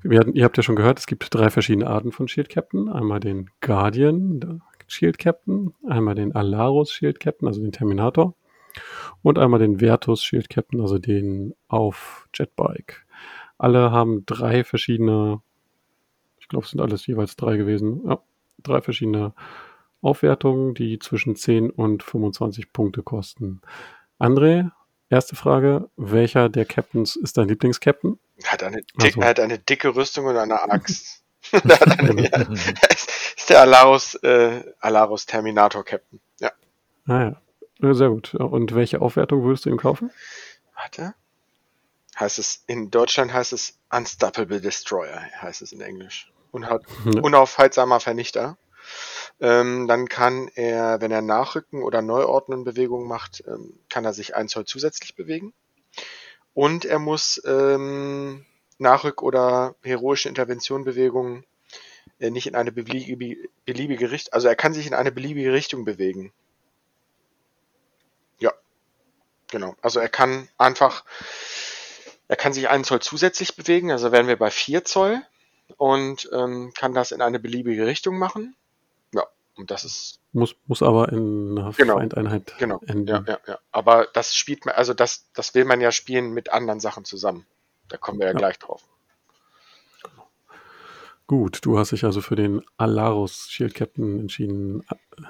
hatten, 0.05 0.35
ihr 0.35 0.45
habt 0.45 0.57
ja 0.57 0.62
schon 0.62 0.77
gehört, 0.77 0.99
es 0.99 1.07
gibt 1.07 1.33
drei 1.35 1.51
verschiedene 1.51 1.89
Arten 1.89 2.12
von 2.12 2.29
Shield 2.29 2.49
Captain. 2.49 2.89
Einmal 2.89 3.21
den 3.21 3.51
Guardian 3.61 4.62
Shield 4.89 5.19
Captain, 5.19 5.75
einmal 5.87 6.14
den 6.14 6.35
Alarus 6.35 6.91
Shield 6.91 7.21
Captain, 7.21 7.47
also 7.47 7.61
den 7.61 7.73
Terminator, 7.73 8.35
und 9.23 9.39
einmal 9.39 9.61
den 9.61 9.79
Vertus 9.79 10.23
Shield 10.23 10.49
Captain, 10.49 10.81
also 10.81 10.99
den 10.99 11.55
auf 11.69 12.29
Jetbike. 12.35 13.07
Alle 13.59 13.93
haben 13.93 14.25
drei 14.25 14.64
verschiedene, 14.64 15.43
ich 16.39 16.49
glaube, 16.49 16.64
es 16.64 16.71
sind 16.71 16.81
alles 16.81 17.07
jeweils 17.07 17.37
drei 17.37 17.57
gewesen, 17.57 18.03
ja, 18.07 18.19
drei 18.62 18.81
verschiedene 18.81 19.35
Aufwertungen, 20.01 20.75
die 20.75 20.99
zwischen 20.99 21.37
10 21.37 21.71
und 21.71 22.03
25 22.03 22.73
Punkte 22.73 23.03
kosten. 23.03 23.61
André, 24.19 24.71
erste 25.11 25.37
Frage, 25.37 25.89
welcher 25.97 26.49
der 26.49 26.65
Captains 26.65 27.17
ist 27.17 27.37
dein 27.39 27.49
Lieblingscaptain? 27.49 28.19
Hat 28.45 28.63
eine, 28.63 28.83
dick, 29.03 29.15
so. 29.15 29.23
hat 29.23 29.41
eine 29.41 29.59
dicke 29.59 29.95
Rüstung 29.95 30.27
und 30.27 30.37
eine 30.37 30.61
Axt. 30.71 31.23
Eine, 31.53 32.29
ja, 32.29 32.41
ist 33.37 33.49
der 33.49 33.61
Alarus, 33.61 34.17
äh, 34.17 34.65
Alarus 34.81 35.25
Terminator 35.25 35.85
Captain. 35.85 36.21
Ja. 36.41 36.51
Ah 37.07 37.33
ja, 37.81 37.95
sehr 37.95 38.09
gut. 38.11 38.35
Und 38.35 38.75
welche 38.75 39.01
Aufwertung 39.01 39.45
würdest 39.45 39.65
du 39.65 39.71
ihm 39.71 39.79
kaufen? 39.79 40.11
Warte. 40.75 41.15
Heißt 42.19 42.39
es, 42.41 42.65
in 42.67 42.91
Deutschland 42.91 43.33
heißt 43.33 43.53
es 43.53 43.79
Unstoppable 43.91 44.61
Destroyer, 44.61 45.23
heißt 45.41 45.63
es 45.63 45.73
in 45.73 45.81
Englisch. 45.81 46.31
Und 46.51 46.67
hat 46.67 46.83
Ja. 47.05 47.23
unaufhaltsamer 47.23 48.01
Vernichter. 48.01 48.59
Ähm, 49.41 49.86
dann 49.86 50.09
kann 50.09 50.49
er, 50.55 51.01
wenn 51.01 51.12
er 51.12 51.22
Nachrücken 51.22 51.82
oder 51.82 52.03
Neuordnen 52.03 52.64
Bewegungen 52.64 53.07
macht, 53.07 53.45
ähm, 53.47 53.78
kann 53.89 54.05
er 54.05 54.12
sich 54.12 54.34
ein 54.34 54.49
Zoll 54.49 54.64
zusätzlich 54.64 55.14
bewegen. 55.14 55.53
Und 56.55 56.84
er 56.84 56.99
muss 56.99 57.41
ähm, 57.47 58.45
Nachrück- 58.78 59.22
oder 59.22 59.76
heroische 59.82 60.28
Interventionbewegungen 60.28 61.45
äh, 62.18 62.30
nicht 62.30 62.47
in 62.47 62.57
eine 62.57 62.72
beliebige, 62.72 63.49
beliebige 63.64 64.11
Richtung, 64.11 64.32
also 64.32 64.49
er 64.49 64.57
kann 64.57 64.74
sich 64.74 64.86
in 64.86 64.95
eine 64.95 65.12
beliebige 65.12 65.53
Richtung 65.53 65.84
bewegen. 65.84 66.32
Ja, 68.39 68.53
genau. 69.49 69.76
Also 69.82 70.01
er 70.01 70.09
kann 70.09 70.49
einfach, 70.59 71.05
er 72.26 72.36
kann 72.36 72.53
sich 72.53 72.68
einen 72.68 72.84
Zoll 72.84 73.01
zusätzlich 73.01 73.55
bewegen, 73.57 73.93
also 73.93 74.11
wären 74.11 74.26
wir 74.26 74.36
bei 74.36 74.51
4 74.51 74.84
Zoll 74.84 75.22
und 75.76 76.28
ähm, 76.32 76.72
kann 76.74 76.95
das 76.95 77.12
in 77.12 77.22
eine 77.22 77.39
beliebige 77.39 77.86
Richtung 77.86 78.18
machen. 78.18 78.57
Und 79.59 79.71
das 79.73 79.85
ist 79.85 80.21
Muss, 80.33 80.55
muss 80.67 80.83
aber 80.83 81.11
in 81.13 81.59
einer 81.59 81.73
Genau. 81.73 81.97
Feindeinheit 81.97 82.55
genau. 82.59 82.81
enden. 82.87 83.07
Ja, 83.09 83.25
ja, 83.27 83.39
ja. 83.47 83.59
Aber 83.73 84.07
das 84.15 84.35
spielt 84.35 84.65
man, 84.67 84.75
also 84.77 84.95
das, 84.95 85.31
das 85.35 85.55
will 85.55 85.65
man 85.65 85.81
ja 85.81 85.91
spielen 85.93 86.33
mit 86.33 86.51
anderen 86.53 86.81
Sachen 86.81 87.05
zusammen. 87.05 87.45
Da 87.89 87.97
kommen 87.97 88.19
wir 88.21 88.27
ja, 88.27 88.33
Ja. 88.33 88.39
gleich 88.39 88.59
drauf. 88.59 88.83
Gut, 91.27 91.59
du 91.63 91.79
hast 91.79 91.93
dich 91.93 92.05
also 92.05 92.23
für 92.23 92.37
den 92.37 92.63
Alarus 92.79 93.49
Shield 93.51 93.75
Captain 93.75 94.19
entschieden. 94.19 94.83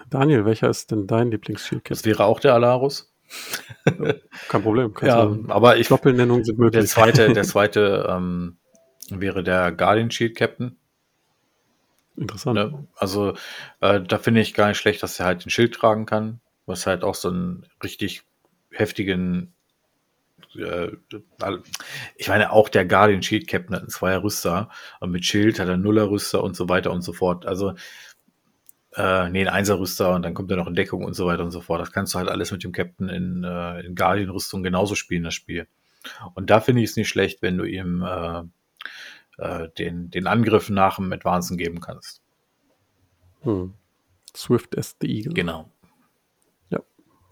Daniel, 0.09 0.45
welcher 0.45 0.69
ist 0.71 0.93
denn 0.93 1.09
dein 1.09 1.31
Lieblings-Shield 1.33 1.91
Das 1.91 1.99
Captain? 1.99 2.11
wäre 2.13 2.25
auch 2.27 2.39
der 2.39 2.55
Alarus. 2.55 3.13
Kein 4.49 4.63
Problem. 4.63 4.95
Ja, 5.03 5.27
du- 5.27 5.45
aber 5.49 5.77
ich, 5.77 5.89
Doppelnennungen 5.89 6.45
sind 6.45 6.57
der 6.59 6.65
möglich. 6.67 6.89
zweite, 6.89 7.33
der 7.33 7.43
zweite 7.45 8.07
ähm, 8.09 8.59
wäre 9.11 9.43
der 9.43 9.73
Guardian 9.73 10.11
Shield 10.13 10.37
Captain. 10.37 10.78
Interessant. 12.19 12.55
Ne? 12.55 12.87
Also 12.97 13.35
äh, 13.81 14.01
da 14.01 14.19
finde 14.19 14.41
ich 14.41 14.55
gar 14.55 14.69
nicht 14.69 14.79
schlecht, 14.79 15.03
dass 15.03 15.19
er 15.21 15.27
halt 15.27 15.45
den 15.45 15.51
Schild 15.51 15.75
tragen 15.75 16.07
kann, 16.07 16.41
was 16.67 16.87
halt 16.87 17.05
auch 17.05 17.15
so 17.15 17.29
einen 17.29 17.67
richtig 17.83 18.23
heftigen 18.71 19.53
äh, 20.57 20.91
ich 22.17 22.29
meine, 22.29 22.53
auch 22.53 22.69
der 22.69 22.85
Guardian 22.85 23.23
Shield 23.23 23.49
Captain 23.49 23.75
hat 23.75 23.83
einen 23.83 23.91
Zweier 23.91 24.23
Rüster 24.23 24.71
und 25.01 25.11
mit 25.11 25.25
Schild 25.25 25.61
hat 25.61 25.69
er 25.69 25.75
einen 25.75 25.83
Nuller 25.83 26.11
Rüster 26.11 26.43
und 26.43 26.57
so 26.57 26.69
weiter 26.69 26.91
und 26.91 27.03
so 27.03 27.13
fort. 27.13 27.47
Also 27.47 27.75
äh, 28.95 29.29
nee, 29.29 29.43
ein 29.43 29.49
Einser 29.49 29.79
Rüster 29.79 30.15
und 30.15 30.23
dann 30.23 30.35
kommt 30.35 30.51
er 30.51 30.57
noch 30.57 30.67
in 30.67 30.75
Deckung 30.75 31.05
und 31.05 31.15
so 31.15 31.27
weiter 31.27 31.45
und 31.45 31.51
so 31.51 31.61
fort. 31.61 31.81
Das 31.81 31.93
kannst 31.93 32.15
du 32.15 32.19
halt 32.19 32.29
alles 32.29 32.51
mit 32.51 32.65
dem 32.65 32.73
Captain 32.73 33.09
in, 33.09 33.45
äh, 33.45 33.81
in 33.81 33.95
Guardian 33.95 34.31
Rüstung 34.31 34.63
genauso 34.63 34.95
spielen, 34.95 35.25
das 35.25 35.35
Spiel. 35.35 35.67
Und 36.35 36.51
da 36.51 36.61
finde 36.61 36.83
ich 36.83 36.91
es 36.91 36.97
nicht 36.97 37.09
schlecht, 37.09 37.43
wenn 37.43 37.59
du 37.59 37.65
ihm 37.65 38.03
äh, 38.03 38.43
äh, 39.39 39.69
den, 39.79 40.11
den 40.11 40.27
Angriff 40.27 40.69
nach 40.71 40.97
dem 40.97 41.13
Advancen 41.13 41.57
geben 41.57 41.81
kannst. 41.81 42.21
Hm. 43.43 43.75
Swift 44.37 44.77
as 44.77 44.97
the 45.01 45.09
Eagle. 45.09 45.33
Genau. 45.33 45.71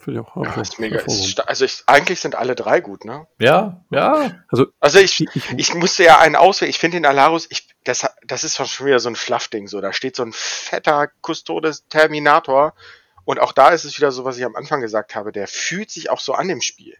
Finde 0.06 0.20
ich 0.20 0.26
auch. 0.28 0.36
Ja, 0.44 0.52
auch 0.52 0.56
ist 0.58 0.78
mega. 0.78 1.00
Ist 1.00 1.48
also 1.48 1.64
ich, 1.64 1.82
eigentlich 1.86 2.20
sind 2.20 2.36
alle 2.36 2.54
drei 2.54 2.80
gut, 2.80 3.04
ne? 3.04 3.26
Ja, 3.40 3.84
ja. 3.90 4.30
Also, 4.48 4.66
Also 4.78 5.00
ich, 5.00 5.26
ich, 5.34 5.50
ich, 5.56 5.74
musste 5.74 6.04
ja 6.04 6.20
einen 6.20 6.36
auswählen. 6.36 6.70
Ich 6.70 6.78
finde 6.78 6.98
den 6.98 7.06
Alarus, 7.06 7.48
ich, 7.50 7.66
das, 7.82 8.06
das 8.24 8.44
ist 8.44 8.56
schon 8.56 8.86
wieder 8.86 9.00
so 9.00 9.08
ein 9.08 9.16
Fluffding. 9.16 9.66
So, 9.66 9.80
da 9.80 9.92
steht 9.92 10.14
so 10.14 10.22
ein 10.22 10.32
fetter 10.32 11.08
Custodes 11.22 11.88
Terminator. 11.88 12.74
Und 13.24 13.40
auch 13.40 13.52
da 13.52 13.70
ist 13.70 13.84
es 13.84 13.96
wieder 13.96 14.12
so, 14.12 14.24
was 14.24 14.38
ich 14.38 14.44
am 14.44 14.54
Anfang 14.54 14.80
gesagt 14.80 15.16
habe. 15.16 15.32
Der 15.32 15.48
fühlt 15.48 15.90
sich 15.90 16.08
auch 16.08 16.20
so 16.20 16.34
an 16.34 16.50
im 16.50 16.60
Spiel. 16.60 16.96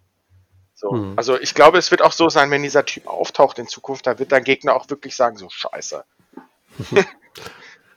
So, 0.78 0.92
Hm. 0.92 1.14
also 1.16 1.40
ich 1.40 1.54
glaube, 1.54 1.78
es 1.78 1.90
wird 1.90 2.02
auch 2.02 2.12
so 2.12 2.28
sein, 2.28 2.50
wenn 2.50 2.62
dieser 2.62 2.84
Typ 2.84 3.06
auftaucht 3.06 3.58
in 3.58 3.66
Zukunft, 3.66 4.06
da 4.06 4.18
wird 4.18 4.30
dein 4.30 4.44
Gegner 4.44 4.74
auch 4.76 4.88
wirklich 4.90 5.16
sagen, 5.16 5.36
so 5.36 5.48
Scheiße. 5.50 6.04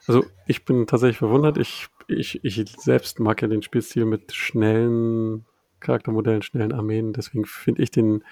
Also 0.06 0.24
ich 0.46 0.64
bin 0.64 0.86
tatsächlich 0.88 1.18
verwundert. 1.18 1.56
Ich, 1.56 1.86
ich, 2.08 2.42
ich 2.42 2.64
selbst 2.78 3.20
mag 3.20 3.40
ja 3.42 3.48
den 3.48 3.62
Spielstil 3.62 4.06
mit 4.06 4.32
schnellen 4.32 5.44
Charaktermodellen, 5.78 6.42
schnellen 6.42 6.72
Armeen. 6.72 7.12
Deswegen 7.12 7.44
finde 7.44 7.82
ich 7.82 7.90
den 7.92 8.24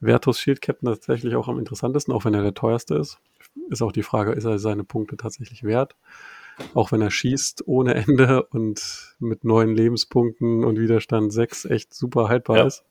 Vertus 0.00 0.38
Shield 0.38 0.60
Captain 0.60 0.88
tatsächlich 0.88 1.34
auch 1.34 1.48
am 1.48 1.58
interessantesten, 1.58 2.14
auch 2.14 2.24
wenn 2.24 2.34
er 2.34 2.42
der 2.42 2.54
teuerste 2.54 2.94
ist. 2.94 3.18
Ist 3.68 3.82
auch 3.82 3.90
die 3.90 4.02
Frage, 4.04 4.32
ist 4.32 4.44
er 4.44 4.58
seine 4.60 4.84
Punkte 4.84 5.16
tatsächlich 5.16 5.64
wert? 5.64 5.96
Auch 6.74 6.92
wenn 6.92 7.02
er 7.02 7.10
schießt 7.10 7.66
ohne 7.66 7.94
Ende 7.94 8.44
und 8.44 9.16
mit 9.18 9.42
neun 9.42 9.74
Lebenspunkten 9.74 10.62
und 10.62 10.78
Widerstand 10.78 11.32
6 11.32 11.64
echt 11.64 11.94
super 11.94 12.28
haltbar 12.28 12.58
Ja. 12.58 12.66
ist. 12.66 12.84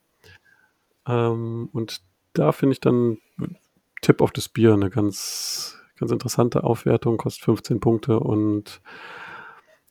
Ähm, 1.06 1.68
und 1.72 2.00
da 2.32 2.52
finde 2.52 2.74
ich 2.74 2.80
dann 2.80 3.18
Tip 4.02 4.20
of 4.20 4.32
the 4.34 4.40
Spear 4.40 4.74
eine 4.74 4.90
ganz, 4.90 5.78
ganz 5.98 6.10
interessante 6.10 6.64
Aufwertung, 6.64 7.16
kostet 7.16 7.44
15 7.44 7.80
Punkte 7.80 8.20
und 8.20 8.80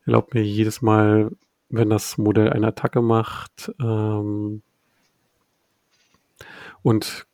erlaubt 0.05 0.33
mir 0.33 0.43
jedes 0.43 0.81
Mal, 0.81 1.31
wenn 1.69 1.89
das 1.89 2.17
Modell 2.17 2.51
eine 2.51 2.67
Attacke 2.67 3.01
macht 3.01 3.73
ähm, 3.79 4.61
und 6.83 7.25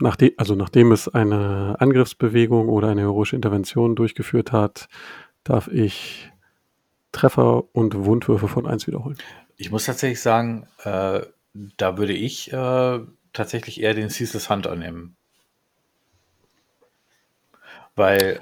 nachdem, 0.00 0.32
also 0.36 0.54
nachdem 0.54 0.90
es 0.90 1.08
eine 1.08 1.76
Angriffsbewegung 1.78 2.68
oder 2.68 2.88
eine 2.88 3.02
heroische 3.02 3.36
Intervention 3.36 3.94
durchgeführt 3.94 4.50
hat, 4.52 4.88
darf 5.44 5.68
ich 5.68 6.32
Treffer 7.12 7.64
und 7.74 8.04
Wundwürfe 8.04 8.48
von 8.48 8.66
1 8.66 8.86
wiederholen. 8.86 9.16
Ich 9.56 9.70
muss 9.70 9.84
tatsächlich 9.84 10.20
sagen, 10.20 10.66
äh, 10.84 11.20
da 11.76 11.98
würde 11.98 12.12
ich 12.14 12.52
äh, 12.52 13.00
tatsächlich 13.32 13.80
eher 13.80 13.94
den 13.94 14.10
Ceaseless 14.10 14.48
Hunter 14.50 14.76
nehmen. 14.76 15.16
Weil, 17.94 18.40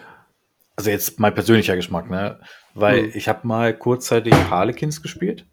also 0.77 0.91
jetzt 0.91 1.21
mein 1.21 1.35
persönlicher 1.35 1.77
Geschmack, 1.77 2.11
ne? 2.11 2.41
Weil 2.75 3.05
Hm. 3.05 3.13
ich 3.15 3.29
habe 3.29 3.47
mal 3.47 3.77
kurzzeitig 3.77 4.35
Harlequins 4.35 5.03
gespielt 5.03 5.47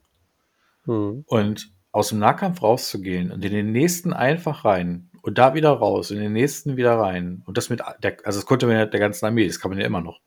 Hm. 0.85 1.23
und 1.27 1.71
aus 1.91 2.09
dem 2.09 2.19
Nahkampf 2.19 2.63
rauszugehen 2.63 3.31
und 3.31 3.43
in 3.45 3.51
den 3.53 3.71
nächsten 3.71 4.13
einfach 4.13 4.65
rein 4.65 5.09
und 5.21 5.37
da 5.37 5.53
wieder 5.53 5.69
raus, 5.71 6.09
in 6.09 6.19
den 6.19 6.33
nächsten 6.33 6.77
wieder 6.77 6.95
rein 6.97 7.43
und 7.45 7.57
das 7.57 7.69
mit 7.69 7.81
der, 8.01 8.17
also 8.23 8.39
das 8.39 8.45
konnte 8.45 8.65
man 8.65 8.75
ja 8.75 8.85
der 8.87 8.99
ganzen 8.99 9.25
Armee, 9.25 9.45
das 9.45 9.59
kann 9.59 9.69
man 9.69 9.79
ja 9.79 9.85
immer 9.85 10.01
noch. 10.01 10.19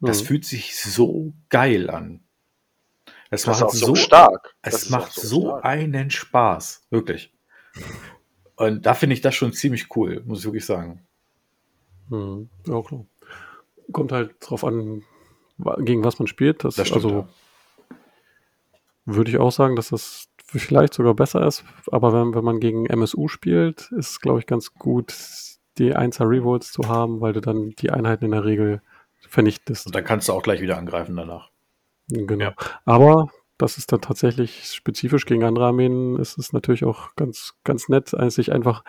Das 0.00 0.20
Hm. 0.20 0.26
fühlt 0.26 0.44
sich 0.44 0.76
so 0.80 1.32
geil 1.48 1.90
an. 1.90 2.20
Das, 3.30 3.42
Das 3.42 3.60
macht 3.60 3.72
so, 3.72 3.94
stark. 3.94 4.54
Das 4.62 4.74
es 4.74 4.82
ist 4.84 4.90
macht 4.90 5.12
so 5.12 5.42
stark. 5.48 5.64
einen 5.64 6.10
Spaß, 6.10 6.86
wirklich. 6.90 7.32
Und 8.56 8.86
da 8.86 8.94
finde 8.94 9.14
ich 9.14 9.20
das 9.20 9.34
schon 9.34 9.52
ziemlich 9.52 9.94
cool, 9.96 10.22
muss 10.26 10.40
ich 10.40 10.44
wirklich 10.46 10.66
sagen. 10.66 11.06
Hm. 12.08 12.48
Ja, 12.66 12.82
klar. 12.82 13.04
Kommt 13.92 14.12
halt 14.12 14.34
drauf 14.40 14.64
an, 14.64 15.02
gegen 15.78 16.04
was 16.04 16.18
man 16.18 16.26
spielt. 16.26 16.64
Das, 16.64 16.74
Das 16.76 16.88
stimmt. 16.88 17.04
also 17.04 17.18
ja. 17.90 17.96
würde 19.04 19.30
ich 19.30 19.38
auch 19.38 19.52
sagen, 19.52 19.76
dass 19.76 19.88
das 19.90 20.28
vielleicht 20.46 20.94
sogar 20.94 21.14
besser 21.14 21.46
ist. 21.46 21.64
Aber 21.92 22.12
wenn, 22.12 22.34
wenn 22.34 22.44
man 22.44 22.60
gegen 22.60 22.86
MSU 22.86 23.28
spielt, 23.28 23.92
ist 23.92 24.10
es, 24.10 24.20
glaube 24.20 24.40
ich, 24.40 24.46
ganz 24.46 24.72
gut, 24.74 25.14
die 25.78 25.94
1er 25.94 26.28
Revolts 26.28 26.72
zu 26.72 26.88
haben, 26.88 27.20
weil 27.20 27.32
du 27.34 27.40
dann 27.40 27.70
die 27.78 27.90
Einheiten 27.90 28.24
in 28.24 28.30
der 28.32 28.44
Regel 28.44 28.82
vernichtest. 29.20 29.86
Und 29.86 29.94
dann 29.94 30.04
kannst 30.04 30.28
du 30.28 30.32
auch 30.32 30.42
gleich 30.42 30.60
wieder 30.60 30.78
angreifen 30.78 31.14
danach. 31.16 31.50
Genau. 32.08 32.44
Ja. 32.44 32.54
Aber 32.84 33.28
das 33.58 33.76
ist 33.76 33.90
dann 33.92 34.00
tatsächlich 34.00 34.64
spezifisch 34.72 35.26
gegen 35.26 35.42
andere 35.42 35.66
Armeen. 35.66 36.16
ist 36.16 36.38
Es 36.38 36.52
natürlich 36.52 36.84
auch 36.84 37.14
ganz, 37.16 37.54
ganz 37.64 37.88
nett, 37.88 38.12
äh, 38.14 38.30
sich 38.30 38.52
einfach 38.52 38.84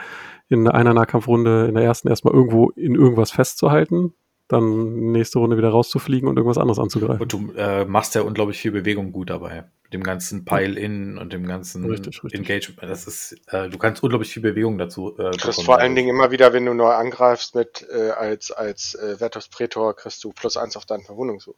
in 0.47 0.67
einer 0.67 0.93
Nahkampfrunde 0.93 1.65
in 1.67 1.75
der 1.75 1.83
ersten 1.83 2.07
erstmal 2.07 2.35
irgendwo 2.35 2.69
in 2.69 2.95
irgendwas 2.95 3.31
festzuhalten, 3.31 4.13
dann 4.47 5.11
nächste 5.11 5.39
Runde 5.39 5.57
wieder 5.57 5.69
rauszufliegen 5.69 6.29
und 6.29 6.37
irgendwas 6.37 6.59
anderes 6.59 6.79
anzugreifen. 6.79 7.21
Und 7.21 7.33
du 7.33 7.51
äh, 7.57 7.85
machst 7.85 8.13
ja 8.15 8.21
unglaublich 8.21 8.59
viel 8.59 8.71
Bewegung 8.71 9.11
gut 9.11 9.31
dabei. 9.31 9.65
Mit 9.83 9.93
dem 9.93 10.03
ganzen 10.03 10.45
Pile-In 10.45 11.17
und 11.17 11.33
dem 11.33 11.47
ganzen 11.47 11.85
Richtig, 11.85 12.23
richtig. 12.23 12.39
Engagement. 12.39 12.91
Das 12.91 13.07
ist, 13.07 13.37
äh, 13.47 13.69
du 13.69 13.77
kannst 13.79 14.03
unglaublich 14.03 14.31
viel 14.31 14.43
Bewegung 14.43 14.77
dazu. 14.77 15.13
Äh, 15.13 15.17
Du 15.17 15.23
kriegst 15.29 15.45
bekommen 15.45 15.65
vor 15.65 15.79
allen. 15.79 15.95
Dingen 15.95 16.09
immer 16.09 16.29
wieder, 16.29 16.53
wenn 16.53 16.65
du 16.67 16.75
neu 16.75 16.91
angreifst 16.91 17.55
mit 17.55 17.87
äh, 17.91 18.11
als 18.11 18.51
als 18.51 18.93
äh, 18.93 19.17
Vertus 19.17 19.49
Praetor, 19.49 19.95
kriegst 19.95 20.23
du 20.23 20.31
plus 20.31 20.57
eins 20.57 20.77
auf 20.77 20.85
deinen 20.85 21.03
Verwundungswurf. 21.03 21.57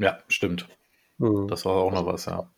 Ja, 0.00 0.18
stimmt. 0.28 0.66
Hm. 1.18 1.46
Das 1.48 1.64
war 1.66 1.74
auch 1.74 1.92
noch 1.92 2.06
was, 2.06 2.24
ja. 2.24 2.48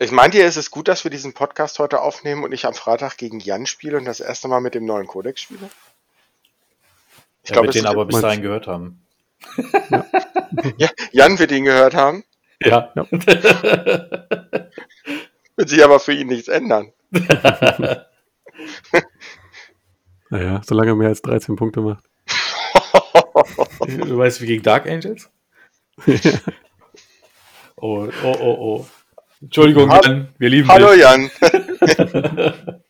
Ich 0.00 0.10
meinte 0.10 0.38
ja, 0.38 0.44
es 0.44 0.56
ist 0.56 0.72
gut, 0.72 0.88
dass 0.88 1.04
wir 1.04 1.10
diesen 1.12 1.32
Podcast 1.32 1.78
heute 1.78 2.00
aufnehmen 2.00 2.42
und 2.42 2.50
ich 2.50 2.66
am 2.66 2.74
Freitag 2.74 3.16
gegen 3.16 3.38
Jan 3.38 3.66
spiele 3.66 3.96
und 3.96 4.04
das 4.04 4.18
erste 4.18 4.48
Mal 4.48 4.60
mit 4.60 4.74
dem 4.74 4.84
neuen 4.84 5.06
Kodex 5.06 5.42
spiele. 5.42 5.70
Ich 7.44 7.50
ja 7.50 7.54
glaube, 7.54 7.70
den 7.70 7.86
aber 7.86 8.06
bis 8.06 8.20
dahin 8.20 8.42
gehört 8.42 8.66
haben. 8.66 9.06
ja, 10.78 10.90
Jan 11.12 11.38
wird 11.38 11.52
ihn 11.52 11.64
gehört 11.64 11.94
haben, 11.94 12.24
Ja. 12.60 12.92
Ja. 12.96 13.06
wird 15.56 15.68
sich 15.68 15.84
aber 15.84 16.00
für 16.00 16.12
ihn 16.12 16.26
nichts 16.26 16.48
ändern. 16.48 16.92
Naja, 20.28 20.62
solange 20.64 20.92
er 20.92 20.96
mehr 20.96 21.08
als 21.08 21.20
13 21.20 21.56
Punkte 21.56 21.82
macht. 21.82 22.04
du 23.86 24.16
weißt 24.16 24.40
wie 24.40 24.46
gegen 24.46 24.62
Dark 24.62 24.86
Angels? 24.86 25.30
Oh, 27.76 28.06
oh, 28.24 28.36
oh, 28.40 28.56
oh. 28.80 28.86
Entschuldigung, 29.40 29.90
Ha- 29.90 30.00
Jan, 30.04 30.28
wir 30.38 30.50
lieben 30.50 30.68
Hallo 30.68 30.92
dich. 30.92 31.00
Jan. 31.02 31.30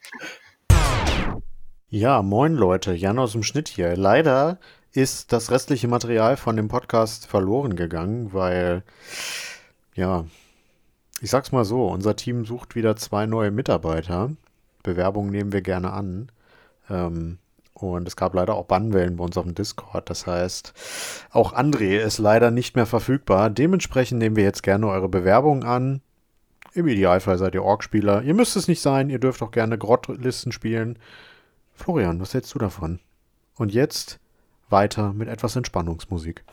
Ja, 1.94 2.22
moin 2.22 2.54
Leute, 2.54 2.94
Jan 2.94 3.18
aus 3.18 3.32
dem 3.32 3.42
Schnitt 3.42 3.68
hier. 3.68 3.96
Leider 3.98 4.58
ist 4.92 5.30
das 5.30 5.50
restliche 5.50 5.88
Material 5.88 6.38
von 6.38 6.56
dem 6.56 6.68
Podcast 6.68 7.26
verloren 7.26 7.76
gegangen, 7.76 8.32
weil, 8.32 8.82
ja, 9.94 10.24
ich 11.20 11.28
sag's 11.28 11.52
mal 11.52 11.66
so, 11.66 11.86
unser 11.88 12.16
Team 12.16 12.46
sucht 12.46 12.76
wieder 12.76 12.96
zwei 12.96 13.26
neue 13.26 13.50
Mitarbeiter. 13.50 14.30
Bewerbungen 14.82 15.30
nehmen 15.30 15.52
wir 15.52 15.60
gerne 15.60 15.92
an. 15.92 16.32
Ähm, 16.88 17.36
und 17.90 18.06
es 18.08 18.16
gab 18.16 18.34
leider 18.34 18.54
auch 18.54 18.66
Bannwellen 18.66 19.16
bei 19.16 19.24
uns 19.24 19.36
auf 19.36 19.44
dem 19.44 19.54
Discord. 19.54 20.08
Das 20.10 20.26
heißt, 20.26 20.72
auch 21.30 21.52
André 21.54 21.98
ist 21.98 22.18
leider 22.18 22.50
nicht 22.50 22.76
mehr 22.76 22.86
verfügbar. 22.86 23.50
Dementsprechend 23.50 24.18
nehmen 24.18 24.36
wir 24.36 24.44
jetzt 24.44 24.62
gerne 24.62 24.88
eure 24.88 25.08
Bewerbungen 25.08 25.64
an. 25.64 26.00
Im 26.74 26.88
Idealfall 26.88 27.38
seid 27.38 27.54
ihr 27.54 27.64
Org-Spieler. 27.64 28.22
Ihr 28.22 28.34
müsst 28.34 28.56
es 28.56 28.68
nicht 28.68 28.80
sein, 28.80 29.10
ihr 29.10 29.18
dürft 29.18 29.42
auch 29.42 29.50
gerne 29.50 29.76
Grottlisten 29.76 30.52
spielen. 30.52 30.98
Florian, 31.74 32.20
was 32.20 32.32
hältst 32.32 32.54
du 32.54 32.58
davon? 32.58 33.00
Und 33.56 33.72
jetzt 33.74 34.18
weiter 34.70 35.12
mit 35.12 35.28
etwas 35.28 35.56
Entspannungsmusik. 35.56 36.44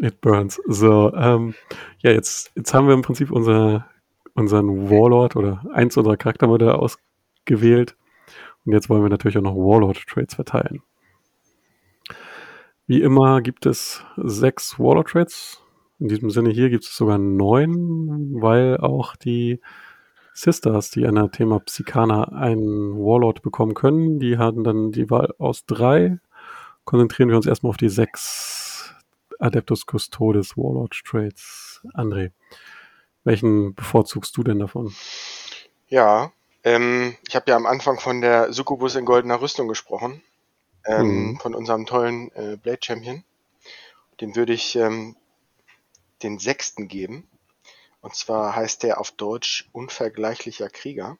It 0.00 0.22
burns. 0.22 0.60
So, 0.66 1.12
ähm, 1.14 1.54
ja, 1.98 2.10
jetzt, 2.10 2.52
jetzt 2.56 2.72
haben 2.72 2.86
wir 2.86 2.94
im 2.94 3.02
Prinzip 3.02 3.30
unser, 3.30 3.86
unseren 4.34 4.88
Warlord 4.88 5.36
oder 5.36 5.62
eins 5.74 5.96
unserer 5.98 6.16
Charaktermodelle 6.16 6.74
ausgewählt. 6.74 7.96
Und 8.64 8.72
jetzt 8.72 8.88
wollen 8.88 9.02
wir 9.02 9.10
natürlich 9.10 9.36
auch 9.36 9.42
noch 9.42 9.54
Warlord-Trades 9.54 10.34
verteilen. 10.34 10.82
Wie 12.86 13.02
immer 13.02 13.42
gibt 13.42 13.66
es 13.66 14.02
sechs 14.16 14.78
Warlord-Trades. 14.78 15.62
In 15.98 16.08
diesem 16.08 16.30
Sinne 16.30 16.48
hier 16.48 16.70
gibt 16.70 16.84
es 16.84 16.96
sogar 16.96 17.18
neun, 17.18 18.40
weil 18.40 18.78
auch 18.78 19.16
die 19.16 19.60
Sisters, 20.32 20.90
die 20.90 21.06
an 21.06 21.16
der 21.16 21.30
Thema 21.30 21.60
Psychana 21.60 22.24
einen 22.24 22.96
Warlord 22.96 23.42
bekommen 23.42 23.74
können, 23.74 24.18
die 24.18 24.38
haben 24.38 24.64
dann 24.64 24.92
die 24.92 25.10
Wahl 25.10 25.34
aus 25.38 25.66
drei. 25.66 26.20
Konzentrieren 26.84 27.28
wir 27.28 27.36
uns 27.36 27.46
erstmal 27.46 27.70
auf 27.70 27.76
die 27.76 27.90
sechs 27.90 28.59
Adeptus 29.40 29.84
Custodes 29.86 30.56
Warlord 30.56 30.94
Trades. 31.04 31.80
André, 31.94 32.32
welchen 33.24 33.74
bevorzugst 33.74 34.36
du 34.36 34.42
denn 34.42 34.58
davon? 34.58 34.94
Ja, 35.88 36.32
ähm, 36.62 37.16
ich 37.26 37.34
habe 37.34 37.50
ja 37.50 37.56
am 37.56 37.66
Anfang 37.66 37.98
von 37.98 38.20
der 38.20 38.52
Succubus 38.52 38.94
in 38.94 39.04
goldener 39.04 39.40
Rüstung 39.40 39.66
gesprochen, 39.66 40.22
ähm, 40.84 41.06
mhm. 41.06 41.36
von 41.38 41.54
unserem 41.54 41.86
tollen 41.86 42.30
äh, 42.32 42.56
Blade 42.56 42.80
Champion. 42.82 43.24
Den 44.20 44.36
würde 44.36 44.52
ich 44.52 44.76
ähm, 44.76 45.16
den 46.22 46.38
sechsten 46.38 46.88
geben. 46.88 47.26
Und 48.02 48.14
zwar 48.14 48.54
heißt 48.54 48.82
der 48.82 49.00
auf 49.00 49.10
Deutsch 49.10 49.68
unvergleichlicher 49.72 50.68
Krieger. 50.68 51.16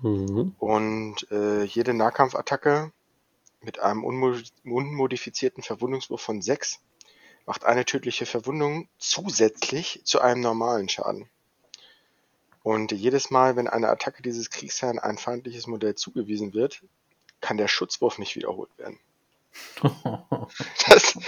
Mhm. 0.00 0.54
Und 0.58 1.30
äh, 1.30 1.62
jede 1.64 1.94
Nahkampfattacke 1.94 2.92
mit 3.62 3.78
einem 3.80 4.04
unmodifizierten 4.04 5.62
Verwundungswurf 5.62 6.20
von 6.20 6.42
6 6.42 6.80
macht 7.46 7.64
eine 7.64 7.84
tödliche 7.84 8.26
Verwundung 8.26 8.88
zusätzlich 8.98 10.00
zu 10.04 10.20
einem 10.20 10.40
normalen 10.40 10.88
Schaden. 10.88 11.28
Und 12.62 12.92
jedes 12.92 13.30
Mal, 13.30 13.56
wenn 13.56 13.68
eine 13.68 13.88
Attacke 13.88 14.22
dieses 14.22 14.48
Kriegsherrn 14.50 14.98
ein 14.98 15.18
feindliches 15.18 15.66
Modell 15.66 15.94
zugewiesen 15.94 16.54
wird, 16.54 16.82
kann 17.40 17.58
der 17.58 17.68
Schutzwurf 17.68 18.18
nicht 18.18 18.36
wiederholt 18.36 18.70
werden. 18.78 18.98
Das, 20.88 21.18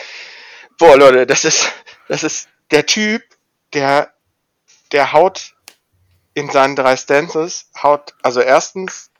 boah, 0.79 0.97
Leute, 0.97 1.27
das 1.27 1.45
ist, 1.45 1.73
das 2.09 2.23
ist 2.23 2.49
der 2.71 2.85
Typ, 2.85 3.23
der, 3.73 4.13
der 4.93 5.13
haut 5.13 5.55
in 6.35 6.51
seinen 6.51 6.77
drei 6.77 6.97
Stances, 6.97 7.71
haut, 7.83 8.15
also 8.23 8.41
erstens, 8.41 9.11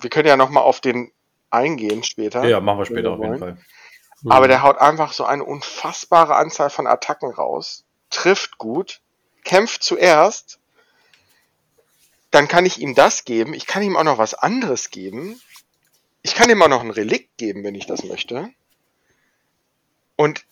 wir 0.00 0.10
können 0.10 0.28
ja 0.28 0.36
nochmal 0.36 0.62
auf 0.62 0.80
den 0.80 1.10
eingehen 1.50 2.04
später. 2.04 2.44
Ja, 2.46 2.60
machen 2.60 2.78
wir 2.78 2.86
später 2.86 3.12
auf 3.12 3.20
jeden 3.20 3.38
Fall. 3.38 3.58
Aber 4.26 4.48
der 4.48 4.62
haut 4.62 4.78
einfach 4.78 5.12
so 5.12 5.24
eine 5.24 5.44
unfassbare 5.44 6.36
Anzahl 6.36 6.70
von 6.70 6.86
Attacken 6.86 7.30
raus, 7.30 7.84
trifft 8.10 8.58
gut, 8.58 9.00
kämpft 9.44 9.82
zuerst, 9.82 10.58
dann 12.30 12.48
kann 12.48 12.66
ich 12.66 12.78
ihm 12.78 12.94
das 12.94 13.24
geben, 13.24 13.54
ich 13.54 13.66
kann 13.66 13.82
ihm 13.82 13.96
auch 13.96 14.04
noch 14.04 14.18
was 14.18 14.34
anderes 14.34 14.90
geben, 14.90 15.40
ich 16.22 16.34
kann 16.34 16.50
ihm 16.50 16.60
auch 16.62 16.68
noch 16.68 16.82
ein 16.82 16.90
Relikt 16.90 17.38
geben, 17.38 17.64
wenn 17.64 17.74
ich 17.74 17.86
das 17.86 18.04
möchte. 18.04 18.50
Und 20.16 20.44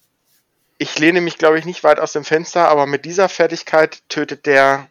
ich 0.78 0.98
lehne 0.98 1.20
mich, 1.20 1.38
glaube 1.38 1.58
ich, 1.58 1.64
nicht 1.64 1.82
weit 1.84 2.00
aus 2.00 2.12
dem 2.12 2.24
Fenster, 2.24 2.68
aber 2.68 2.86
mit 2.86 3.04
dieser 3.04 3.28
Fertigkeit 3.28 4.08
tötet 4.08 4.46
der. 4.46 4.88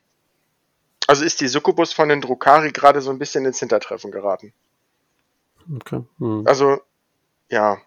Also 1.08 1.24
ist 1.24 1.40
die 1.40 1.48
Succubus 1.48 1.94
von 1.94 2.10
den 2.10 2.22
Drukari 2.22 2.72
gerade 2.72 3.02
so 3.02 3.12
ein 3.12 3.20
bisschen 3.20 3.46
ins 3.46 3.60
Hintertreffen 3.60 4.12
geraten. 4.12 4.54
Okay. 5.76 6.02
Hm. 6.18 6.44
Also, 6.48 6.82
ja. 7.50 7.80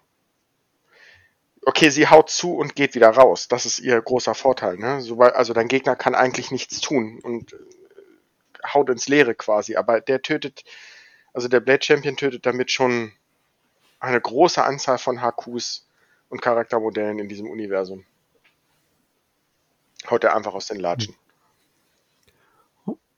Okay, 1.65 1.89
sie 1.89 2.07
haut 2.07 2.29
zu 2.29 2.55
und 2.55 2.75
geht 2.75 2.95
wieder 2.95 3.09
raus. 3.09 3.47
Das 3.47 3.65
ist 3.65 3.79
ihr 3.79 4.01
großer 4.01 4.33
Vorteil. 4.33 4.77
Ne? 4.77 5.01
So, 5.01 5.19
also 5.19 5.53
dein 5.53 5.67
Gegner 5.67 5.95
kann 5.95 6.15
eigentlich 6.15 6.51
nichts 6.51 6.79
tun 6.79 7.19
und 7.21 7.53
äh, 7.53 7.57
haut 8.73 8.89
ins 8.89 9.07
Leere 9.07 9.35
quasi. 9.35 9.75
Aber 9.75 10.01
der 10.01 10.21
tötet, 10.21 10.63
also 11.33 11.47
der 11.47 11.59
Blade 11.59 11.83
Champion 11.83 12.15
tötet 12.15 12.45
damit 12.45 12.71
schon 12.71 13.11
eine 13.99 14.19
große 14.19 14.63
Anzahl 14.63 14.97
von 14.97 15.21
HQs 15.21 15.87
und 16.29 16.41
Charaktermodellen 16.41 17.19
in 17.19 17.27
diesem 17.27 17.49
Universum. 17.49 18.05
Haut 20.09 20.23
er 20.23 20.35
einfach 20.35 20.53
aus 20.53 20.67
den 20.67 20.79
Latschen. 20.79 21.15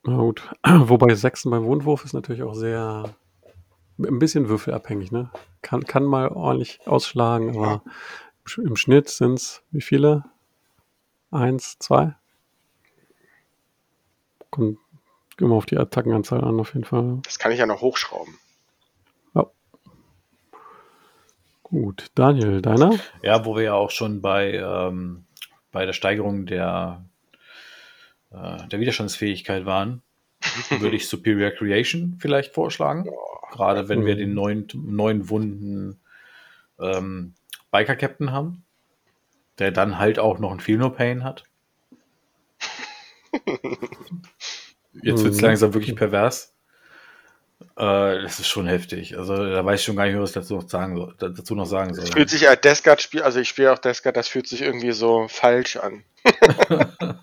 Na 0.04 0.18
gut. 0.18 0.50
Wobei 0.66 1.14
Sechsen 1.14 1.52
beim 1.52 1.66
Wundwurf 1.66 2.06
ist 2.06 2.14
natürlich 2.14 2.42
auch 2.42 2.56
sehr 2.56 3.16
ein 4.00 4.20
bisschen 4.20 4.50
würfelabhängig, 4.50 5.12
ne? 5.12 5.30
Kann, 5.62 5.84
kann 5.84 6.04
mal 6.04 6.30
ordentlich 6.30 6.80
ausschlagen, 6.86 7.56
aber 7.56 7.84
im 8.58 8.76
Schnitt 8.76 9.10
sind 9.10 9.36
es 9.36 9.64
wie 9.72 9.82
viele? 9.82 10.24
Eins, 11.32 11.78
zwei? 11.80 12.16
Kommt 14.50 14.80
immer 15.38 15.56
auf 15.56 15.66
die 15.66 15.78
Attackenanzahl 15.78 16.44
an, 16.44 16.60
auf 16.60 16.74
jeden 16.74 16.86
Fall. 16.86 17.20
Das 17.24 17.40
kann 17.40 17.52
ich 17.52 17.60
ja 17.60 17.66
noch 17.66 17.82
hochschrauben. 17.82 18.38
Gut, 21.72 22.08
Daniel, 22.16 22.62
deiner? 22.62 23.00
Ja, 23.24 23.46
wo 23.46 23.56
wir 23.56 23.64
ja 23.64 23.74
auch 23.76 23.92
schon 23.92 24.22
bei, 24.22 24.56
ähm, 24.56 25.24
bei 25.72 25.86
der 25.86 25.94
Steigerung 25.94 26.46
der, 26.46 27.06
äh, 28.30 28.68
der 28.68 28.82
Widerstandsfähigkeit 28.82 29.66
waren, 29.66 30.02
würde 30.80 30.98
ich 30.98 31.08
Superior 31.08 31.52
Creation 31.52 32.18
vielleicht 32.20 32.54
vorschlagen. 32.54 33.10
Gerade 33.52 33.88
wenn 33.88 34.06
wir 34.06 34.18
den 34.18 34.34
neuen, 34.34 34.68
neuen 34.74 35.30
Wunden 35.30 36.02
ähm, 36.78 37.36
Biker 37.72 37.96
Captain 37.96 38.32
haben, 38.32 38.64
der 39.60 39.72
dann 39.72 39.98
halt 39.98 40.20
auch 40.20 40.40
noch 40.40 40.52
ein 40.52 40.60
Feel 40.60 40.78
No 40.78 40.90
Pain 40.90 41.24
hat. 41.24 41.46
Jetzt 45.02 45.24
wird 45.24 45.34
es 45.34 45.38
mhm. 45.38 45.46
langsam 45.46 45.74
wirklich 45.74 45.96
pervers. 45.96 46.54
Äh, 47.78 48.22
das 48.24 48.40
ist 48.40 48.48
schon 48.48 48.68
heftig. 48.68 49.18
Also 49.18 49.36
da 49.36 49.64
weiß 49.64 49.80
ich 49.80 49.86
schon 49.86 49.96
gar 49.96 50.06
nicht, 50.06 50.18
was 50.20 50.32
ich 50.32 50.36
dazu 50.36 50.56
noch 50.56 50.68
sagen 50.68 50.96
soll. 50.96 51.16
Dazu 51.18 51.56
noch 51.56 51.66
sagen 51.66 51.94
soll. 51.94 52.04
Das 52.04 52.14
fühlt 52.14 52.30
sich 52.30 52.50
als 52.50 52.62
Descard-Spiel, 52.62 53.22
also 53.22 53.40
ich 53.40 53.48
spiele 53.48 53.72
auch 53.72 53.80
Descard, 53.80 54.18
das 54.18 54.28
fühlt 54.28 54.48
sich 54.48 54.62
irgendwie 54.62 54.92
so 54.92 55.28
falsch 55.30 55.78
an. 55.78 56.04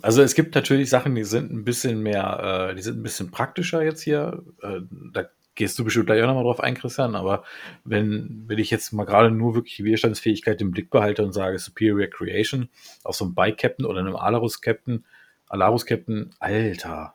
also 0.00 0.22
es 0.22 0.34
gibt 0.34 0.54
natürlich 0.54 0.88
Sachen, 0.88 1.14
die 1.14 1.24
sind 1.24 1.52
ein 1.52 1.64
bisschen 1.64 2.00
mehr, 2.02 2.70
äh, 2.70 2.74
die 2.74 2.82
sind 2.82 2.98
ein 2.98 3.02
bisschen 3.02 3.30
praktischer 3.30 3.82
jetzt 3.82 4.02
hier. 4.02 4.42
Äh, 4.62 4.80
da 5.12 5.24
gehst 5.58 5.76
du 5.76 5.84
bestimmt 5.84 6.06
gleich 6.06 6.22
auch 6.22 6.28
nochmal 6.28 6.44
drauf 6.44 6.60
ein, 6.60 6.74
Christian, 6.74 7.16
aber 7.16 7.42
wenn, 7.84 8.44
wenn 8.46 8.58
ich 8.58 8.70
jetzt 8.70 8.92
mal 8.92 9.04
gerade 9.04 9.30
nur 9.32 9.56
wirklich 9.56 9.74
die 9.76 9.84
Widerstandsfähigkeit 9.84 10.60
im 10.60 10.70
Blick 10.70 10.88
behalte 10.88 11.24
und 11.24 11.32
sage 11.32 11.58
Superior 11.58 12.08
Creation 12.08 12.68
auf 13.02 13.16
so 13.16 13.24
einem 13.24 13.34
Bike-Captain 13.34 13.84
oder 13.84 13.98
einem 13.98 14.14
Alarus-Captain, 14.14 15.04
Alarus-Captain, 15.48 16.30
Alter, 16.38 17.14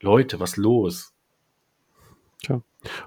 Leute, 0.00 0.40
was 0.40 0.58
los? 0.58 1.14
Tja. 2.42 2.60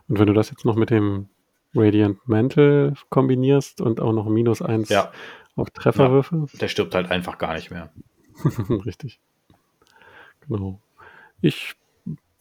Und 0.08 0.20
wenn 0.20 0.26
du 0.26 0.34
das 0.34 0.50
jetzt 0.50 0.66
noch 0.66 0.76
mit 0.76 0.90
dem 0.90 1.30
Radiant 1.76 2.28
Mantle 2.28 2.96
kombinierst 3.10 3.80
und 3.80 4.02
auch 4.02 4.12
noch 4.12 4.28
minus 4.28 4.64
eins 4.64 4.90
ja. 4.90 5.12
auf 5.56 5.70
Trefferwürfe. 5.70 6.48
Ja, 6.52 6.60
der 6.60 6.68
stirbt 6.68 6.96
halt 6.96 7.12
einfach 7.12 7.38
gar 7.38 7.54
nicht 7.54 7.70
mehr. 7.70 7.94
Richtig. 8.86 9.20
Genau. 10.48 10.82
Ich 11.42 11.76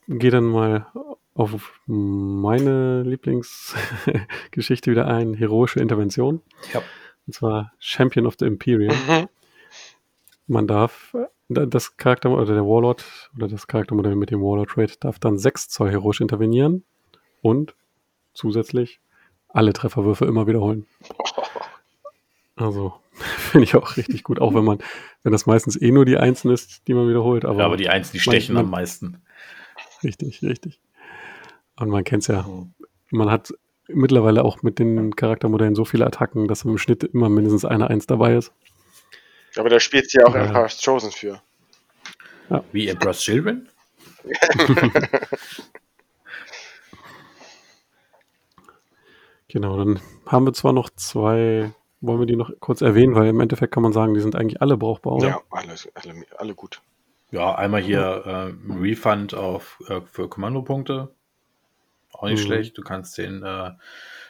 gehe 0.09 0.30
dann 0.30 0.44
mal 0.44 0.86
auf 1.34 1.80
meine 1.86 3.02
Lieblingsgeschichte 3.02 4.90
wieder 4.90 5.06
ein, 5.06 5.34
heroische 5.34 5.80
Intervention. 5.80 6.42
Ja. 6.72 6.82
Und 7.26 7.34
zwar 7.34 7.72
Champion 7.78 8.26
of 8.26 8.34
the 8.38 8.46
Imperium. 8.46 8.94
Mhm. 9.09 9.28
Man 10.46 10.66
darf 10.66 11.14
das 11.48 11.96
Charakter 11.96 12.30
oder 12.30 12.54
der 12.54 12.64
Warlord 12.64 13.30
oder 13.36 13.48
das 13.48 13.66
Charaktermodell 13.66 14.16
mit 14.16 14.30
dem 14.30 14.40
Warlord 14.40 14.70
Trade 14.70 14.92
darf 15.00 15.18
dann 15.18 15.38
6 15.38 15.68
Zoll 15.68 15.90
heroisch 15.90 16.20
intervenieren 16.20 16.84
und 17.42 17.74
zusätzlich 18.34 19.00
alle 19.48 19.72
Trefferwürfe 19.72 20.24
immer 20.24 20.46
wiederholen. 20.46 20.86
Also 22.54 22.92
finde 23.12 23.64
ich 23.64 23.74
auch 23.74 23.96
richtig 23.96 24.22
gut, 24.22 24.40
auch 24.40 24.54
wenn 24.54 24.64
man, 24.64 24.78
wenn 25.22 25.32
das 25.32 25.46
meistens 25.46 25.80
eh 25.80 25.90
nur 25.90 26.04
die 26.04 26.16
Einsen 26.16 26.50
ist, 26.50 26.86
die 26.86 26.94
man 26.94 27.09
wiederholt. 27.09 27.44
Aber, 27.44 27.60
ja, 27.60 27.64
aber 27.64 27.76
die 27.76 27.88
Einsen, 27.88 28.12
die 28.12 28.20
stechen 28.20 28.54
man, 28.54 28.64
am 28.64 28.70
meisten. 28.70 29.22
Richtig, 30.02 30.42
richtig. 30.42 30.80
Und 31.76 31.88
man 31.88 32.04
kennt 32.04 32.22
es 32.22 32.28
ja. 32.28 32.42
Mhm. 32.42 32.74
Man 33.10 33.30
hat 33.30 33.52
mittlerweile 33.88 34.44
auch 34.44 34.62
mit 34.62 34.78
den 34.78 35.16
Charaktermodellen 35.16 35.74
so 35.74 35.84
viele 35.84 36.06
Attacken, 36.06 36.48
dass 36.48 36.64
im 36.64 36.78
Schnitt 36.78 37.04
immer 37.04 37.28
mindestens 37.28 37.64
eine 37.64 37.90
Eins 37.90 38.06
dabei 38.06 38.36
ist. 38.36 38.52
Aber 39.56 39.68
da 39.68 39.78
spielt 39.80 40.08
sie 40.10 40.18
ja 40.18 40.26
auch 40.26 40.34
ja. 40.34 40.44
Emperor's 40.44 40.82
Chosen 40.82 41.10
für. 41.10 41.42
Ja. 42.48 42.64
Wie 42.72 42.88
Emperor's 42.88 43.20
Children? 43.20 43.68
genau, 49.48 49.76
dann 49.76 50.00
haben 50.26 50.46
wir 50.46 50.52
zwar 50.52 50.72
noch 50.72 50.88
zwei, 50.90 51.72
wollen 52.00 52.20
wir 52.20 52.26
die 52.26 52.36
noch 52.36 52.52
kurz 52.60 52.80
erwähnen, 52.82 53.14
weil 53.14 53.26
im 53.28 53.40
Endeffekt 53.40 53.74
kann 53.74 53.82
man 53.82 53.92
sagen, 53.92 54.14
die 54.14 54.20
sind 54.20 54.36
eigentlich 54.36 54.62
alle 54.62 54.76
brauchbar. 54.76 55.14
Oder? 55.14 55.28
Ja, 55.28 55.42
alle, 55.50 55.74
alle, 55.94 56.24
alle 56.38 56.54
gut. 56.54 56.80
Ja, 57.30 57.54
einmal 57.54 57.82
hier 57.82 58.00
äh, 58.00 58.52
Refund 58.72 59.34
auf, 59.34 59.82
äh, 59.88 60.00
für 60.02 60.28
Kommandopunkte. 60.28 61.14
Auch 62.12 62.28
nicht 62.28 62.43
mhm. 62.43 62.47
schlecht. 62.47 62.78
Du 62.78 62.82
kannst 62.82 63.18
den, 63.18 63.43
äh, 63.43 63.70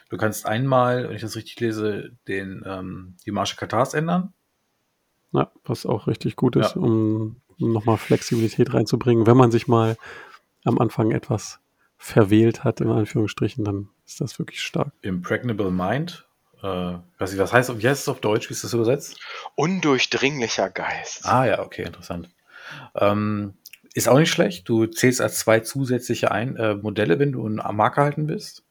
du 0.09 0.17
kannst 0.17 0.45
einmal, 0.45 1.07
wenn 1.07 1.15
ich 1.15 1.21
das 1.21 1.35
richtig 1.35 1.59
lese, 1.59 2.11
den, 2.27 2.63
ähm, 2.65 3.15
die 3.25 3.31
Marsche 3.31 3.55
Katars 3.55 3.93
ändern. 3.93 4.33
Ja, 5.31 5.51
was 5.65 5.85
auch 5.85 6.07
richtig 6.07 6.35
gut 6.35 6.55
ist, 6.55 6.75
ja. 6.75 6.81
um 6.81 7.37
um 7.59 7.73
nochmal 7.73 7.97
Flexibilität 7.97 8.73
reinzubringen. 8.73 9.27
Wenn 9.27 9.37
man 9.37 9.51
sich 9.51 9.67
mal 9.67 9.97
am 10.65 10.79
Anfang 10.79 11.11
etwas 11.11 11.59
verwählt 11.97 12.63
hat, 12.63 12.81
in 12.81 12.89
Anführungsstrichen, 12.89 13.63
dann 13.63 13.89
ist 14.05 14.21
das 14.21 14.39
wirklich 14.39 14.61
stark. 14.61 14.91
Impregnable 15.01 15.71
Mind. 15.71 16.27
Äh, 16.61 16.97
weiß 17.17 17.33
ich, 17.33 17.39
was 17.39 17.53
heißt, 17.53 17.77
wie 17.81 17.87
heißt 17.87 18.03
es 18.03 18.09
auf 18.09 18.21
Deutsch? 18.21 18.49
Wie 18.49 18.53
ist 18.53 18.63
das 18.63 18.73
übersetzt? 18.73 19.19
Undurchdringlicher 19.55 20.69
Geist. 20.69 21.25
Ah 21.25 21.45
ja, 21.45 21.61
okay, 21.61 21.83
interessant. 21.83 22.29
Ähm, 22.95 23.55
ist 23.93 24.09
auch 24.09 24.17
nicht 24.17 24.31
schlecht. 24.31 24.67
Du 24.67 24.85
zählst 24.87 25.21
als 25.21 25.39
zwei 25.39 25.59
zusätzliche 25.59 26.31
ein, 26.31 26.55
äh, 26.57 26.75
Modelle, 26.75 27.19
wenn 27.19 27.31
du 27.31 27.45
einen 27.45 27.61
Marker 27.75 28.03
halten 28.03 28.27
willst. 28.27 28.63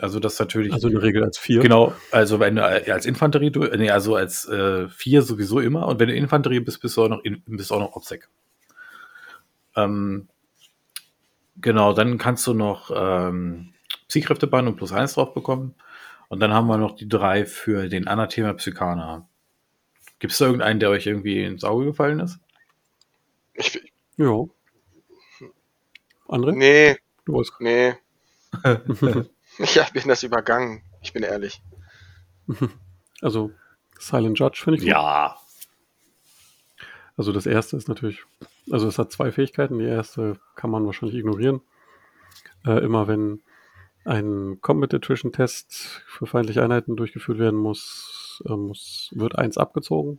Also 0.00 0.18
das 0.20 0.38
natürlich. 0.38 0.72
Also 0.72 0.88
in 0.88 0.94
der 0.94 1.02
Regel 1.02 1.22
als 1.22 1.38
vier. 1.38 1.60
Genau, 1.60 1.92
also 2.10 2.40
wenn 2.40 2.56
du 2.56 2.62
äh, 2.62 2.90
als 2.90 3.04
Infanterie, 3.04 3.50
du, 3.50 3.64
nee, 3.64 3.90
also 3.90 4.16
als 4.16 4.48
äh, 4.48 4.88
vier 4.88 5.22
sowieso 5.22 5.60
immer. 5.60 5.86
Und 5.86 6.00
wenn 6.00 6.08
du 6.08 6.14
Infanterie 6.14 6.60
bist, 6.60 6.80
bist 6.80 6.96
du 6.96 7.04
auch 7.04 7.08
noch, 7.08 7.22
in, 7.22 7.42
bist 7.46 7.70
auch 7.70 7.80
noch 7.80 7.94
Obsec. 7.94 8.28
Ähm, 9.76 10.28
genau, 11.60 11.92
dann 11.92 12.16
kannst 12.16 12.46
du 12.46 12.54
noch 12.54 12.90
ähm, 12.94 13.74
Psychkräftebahn 14.08 14.66
und 14.66 14.76
plus 14.76 14.92
eins 14.92 15.14
drauf 15.14 15.34
bekommen. 15.34 15.74
Und 16.28 16.40
dann 16.40 16.54
haben 16.54 16.66
wir 16.68 16.78
noch 16.78 16.96
die 16.96 17.08
drei 17.08 17.44
für 17.44 17.90
den 17.90 18.08
Anathema 18.08 18.54
Psychana. 18.54 19.28
Gibt 20.18 20.32
es 20.32 20.38
da 20.38 20.46
irgendeinen, 20.46 20.80
der 20.80 20.88
euch 20.88 21.06
irgendwie 21.06 21.44
ins 21.44 21.64
Auge 21.64 21.84
gefallen 21.84 22.20
ist? 22.20 22.38
Ich, 23.52 23.82
Ja. 24.16 24.46
André? 26.32 26.52
nee, 26.52 26.96
Du 27.24 27.32
wolltest- 27.34 27.60
nee. 27.60 27.94
Ich 29.58 29.74
bin 29.92 30.08
das 30.08 30.22
übergangen. 30.22 30.82
Ich 31.02 31.12
bin 31.12 31.22
ehrlich. 31.22 31.62
Also 33.20 33.50
Silent 33.98 34.38
Judge 34.38 34.60
finde 34.64 34.78
ich 34.78 34.82
gut. 34.84 34.90
Ja. 34.92 35.36
Also 37.16 37.32
das 37.32 37.44
erste 37.46 37.76
ist 37.76 37.86
natürlich, 37.88 38.24
also 38.70 38.88
es 38.88 38.98
hat 38.98 39.12
zwei 39.12 39.30
Fähigkeiten. 39.30 39.78
Die 39.78 39.84
erste 39.84 40.38
kann 40.56 40.70
man 40.70 40.86
wahrscheinlich 40.86 41.18
ignorieren. 41.18 41.60
Äh, 42.64 42.82
immer 42.82 43.06
wenn 43.08 43.42
ein 44.04 44.58
Combat 44.62 44.94
Attrition 44.94 45.32
Test 45.32 45.74
für 46.06 46.26
feindliche 46.26 46.62
Einheiten 46.64 46.96
durchgeführt 46.96 47.38
werden 47.38 47.58
muss, 47.60 48.42
äh, 48.46 48.52
muss 48.56 49.10
wird 49.14 49.36
eins 49.38 49.58
abgezogen. 49.58 50.18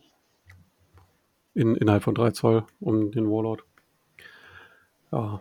In, 1.54 1.74
innerhalb 1.76 2.04
von 2.04 2.14
drei 2.14 2.30
Zoll 2.30 2.64
um 2.80 3.10
den 3.10 3.28
Warlord. 3.28 3.64
Ja, 5.14 5.40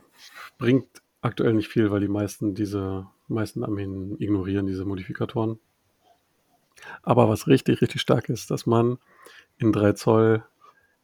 bringt 0.59 1.01
aktuell 1.21 1.53
nicht 1.53 1.67
viel, 1.67 1.89
weil 1.89 2.01
die 2.01 2.07
meisten 2.07 2.53
diese 2.53 3.07
meisten 3.27 3.63
Armeen 3.63 4.15
ignorieren 4.21 4.67
diese 4.67 4.85
Modifikatoren. 4.85 5.59
Aber 7.01 7.27
was 7.27 7.47
richtig, 7.47 7.81
richtig 7.81 7.99
stark 7.99 8.29
ist, 8.29 8.51
dass 8.51 8.67
man 8.67 8.99
in 9.57 9.71
3 9.71 9.93
Zoll 9.93 10.43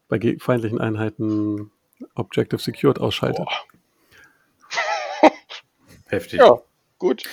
bei 0.07 0.37
feindlichen 0.39 0.79
Einheiten 0.79 1.71
Objective 2.13 2.61
Secured 2.61 2.99
ausschaltet. 2.99 3.47
Boah. 3.47 5.31
Heftig. 6.05 6.39
Ja, 6.39 6.59
gut. 6.99 7.23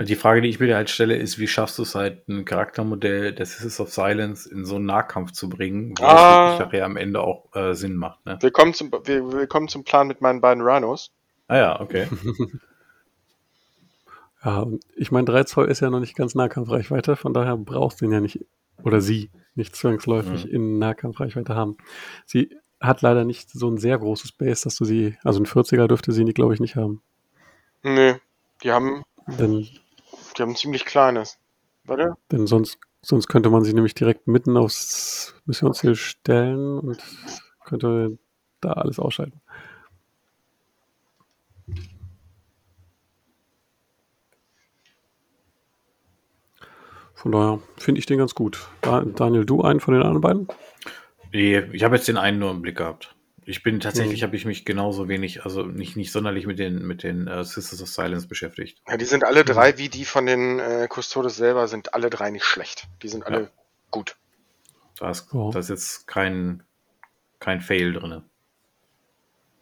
Die 0.00 0.14
Frage, 0.16 0.42
die 0.42 0.48
ich 0.48 0.60
mir 0.60 0.76
halt 0.76 0.90
stelle, 0.90 1.16
ist, 1.16 1.38
wie 1.38 1.46
schaffst 1.48 1.78
du 1.78 1.82
es 1.82 1.94
halt, 1.94 2.28
ein 2.28 2.44
Charaktermodell 2.44 3.32
des 3.34 3.52
Sisters 3.58 3.80
of 3.80 3.90
Silence 3.92 4.46
in 4.50 4.64
so 4.66 4.76
einen 4.76 4.84
Nahkampf 4.86 5.32
zu 5.32 5.48
bringen, 5.48 5.94
wo 5.98 6.04
Ah. 6.04 6.10
es 6.54 6.58
wirklich 6.58 6.66
nachher 6.66 6.84
am 6.84 6.96
Ende 6.96 7.20
auch 7.20 7.54
äh, 7.54 7.72
Sinn 7.74 7.96
macht, 7.96 8.24
ne? 8.26 8.36
Willkommen 8.40 8.74
zum, 8.74 8.90
wir- 9.04 9.32
willkommen 9.32 9.68
zum 9.68 9.84
Plan 9.84 10.06
mit 10.06 10.20
meinen 10.20 10.40
beiden 10.40 10.62
Rhinos. 10.62 11.12
Ah 11.48 11.56
ja, 11.56 11.80
okay. 11.80 12.06
Ja, 14.44 14.60
und 14.60 14.84
ich 14.94 15.10
meine, 15.10 15.24
3 15.24 15.44
Zoll 15.44 15.66
ist 15.68 15.80
ja 15.80 15.90
noch 15.90 15.98
nicht 15.98 16.14
ganz 16.14 16.34
Nahkampfreichweite, 16.36 17.16
von 17.16 17.34
daher 17.34 17.56
brauchst 17.56 18.00
du 18.00 18.04
ihn 18.04 18.12
ja 18.12 18.20
nicht, 18.20 18.44
oder 18.82 19.00
sie, 19.00 19.30
nicht 19.56 19.74
zwangsläufig 19.74 20.44
Mhm. 20.44 20.50
in 20.50 20.78
Nahkampfreichweite 20.78 21.54
haben. 21.56 21.76
Sie 22.26 22.54
hat 22.80 23.02
leider 23.02 23.24
nicht 23.24 23.50
so 23.50 23.68
ein 23.68 23.78
sehr 23.78 23.98
großes 23.98 24.32
Base, 24.32 24.62
dass 24.64 24.76
du 24.76 24.84
sie, 24.84 25.16
also 25.24 25.40
ein 25.40 25.46
40er 25.46 25.88
dürfte 25.88 26.12
sie, 26.12 26.24
glaube 26.26 26.54
ich, 26.54 26.60
nicht 26.60 26.76
haben. 26.76 27.02
Nee, 27.82 28.16
die 28.62 28.70
haben, 28.70 29.02
Denn, 29.26 29.66
die 30.36 30.42
haben 30.42 30.50
ein 30.50 30.56
ziemlich 30.56 30.84
kleines. 30.84 31.38
Warte. 31.84 32.16
denn 32.32 32.46
sonst, 32.46 32.78
sonst 33.00 33.28
könnte 33.28 33.48
man 33.48 33.62
sie 33.62 33.72
nämlich 33.72 33.94
direkt 33.94 34.26
mitten 34.26 34.56
aufs 34.56 35.34
Missionsziel 35.46 35.94
stellen 35.94 36.80
und 36.80 36.98
könnte 37.64 38.18
da 38.60 38.72
alles 38.72 38.98
ausschalten. 38.98 39.40
Von 47.14 47.32
daher 47.32 47.60
finde 47.78 47.98
ich 47.98 48.06
den 48.06 48.18
ganz 48.18 48.34
gut. 48.34 48.68
Da, 48.82 49.00
Daniel, 49.00 49.46
du 49.46 49.62
einen 49.62 49.80
von 49.80 49.94
den 49.94 50.02
anderen 50.02 50.20
beiden? 50.20 50.48
Nee, 51.32 51.58
ich 51.72 51.82
habe 51.82 51.96
jetzt 51.96 52.08
den 52.08 52.18
einen 52.18 52.38
nur 52.38 52.50
im 52.50 52.62
Blick 52.62 52.76
gehabt. 52.76 53.15
Ich 53.48 53.62
bin 53.62 53.78
tatsächlich, 53.78 54.20
Mhm. 54.22 54.26
habe 54.26 54.36
ich 54.36 54.44
mich 54.44 54.64
genauso 54.64 55.08
wenig, 55.08 55.44
also 55.44 55.62
nicht, 55.62 55.96
nicht 55.96 56.10
sonderlich 56.10 56.46
mit 56.46 56.58
den, 56.58 56.84
mit 56.84 57.04
den 57.04 57.28
äh, 57.28 57.44
Sisters 57.44 57.80
of 57.80 57.88
Silence 57.88 58.26
beschäftigt. 58.26 58.82
Ja, 58.88 58.96
die 58.96 59.04
sind 59.04 59.22
alle 59.24 59.44
drei, 59.44 59.78
wie 59.78 59.88
die 59.88 60.04
von 60.04 60.26
den 60.26 60.58
äh, 60.58 60.88
Custodes 60.92 61.36
selber, 61.36 61.68
sind 61.68 61.94
alle 61.94 62.10
drei 62.10 62.30
nicht 62.30 62.44
schlecht. 62.44 62.88
Die 63.02 63.08
sind 63.08 63.24
alle 63.24 63.42
Ja. 63.42 63.48
gut. 63.92 64.16
Da 64.98 65.10
ist, 65.10 65.28
Ja. 65.32 65.50
da 65.52 65.58
ist 65.60 65.70
jetzt 65.70 66.08
kein, 66.08 66.64
kein 67.38 67.60
Fail 67.60 67.92
drin. 67.92 68.24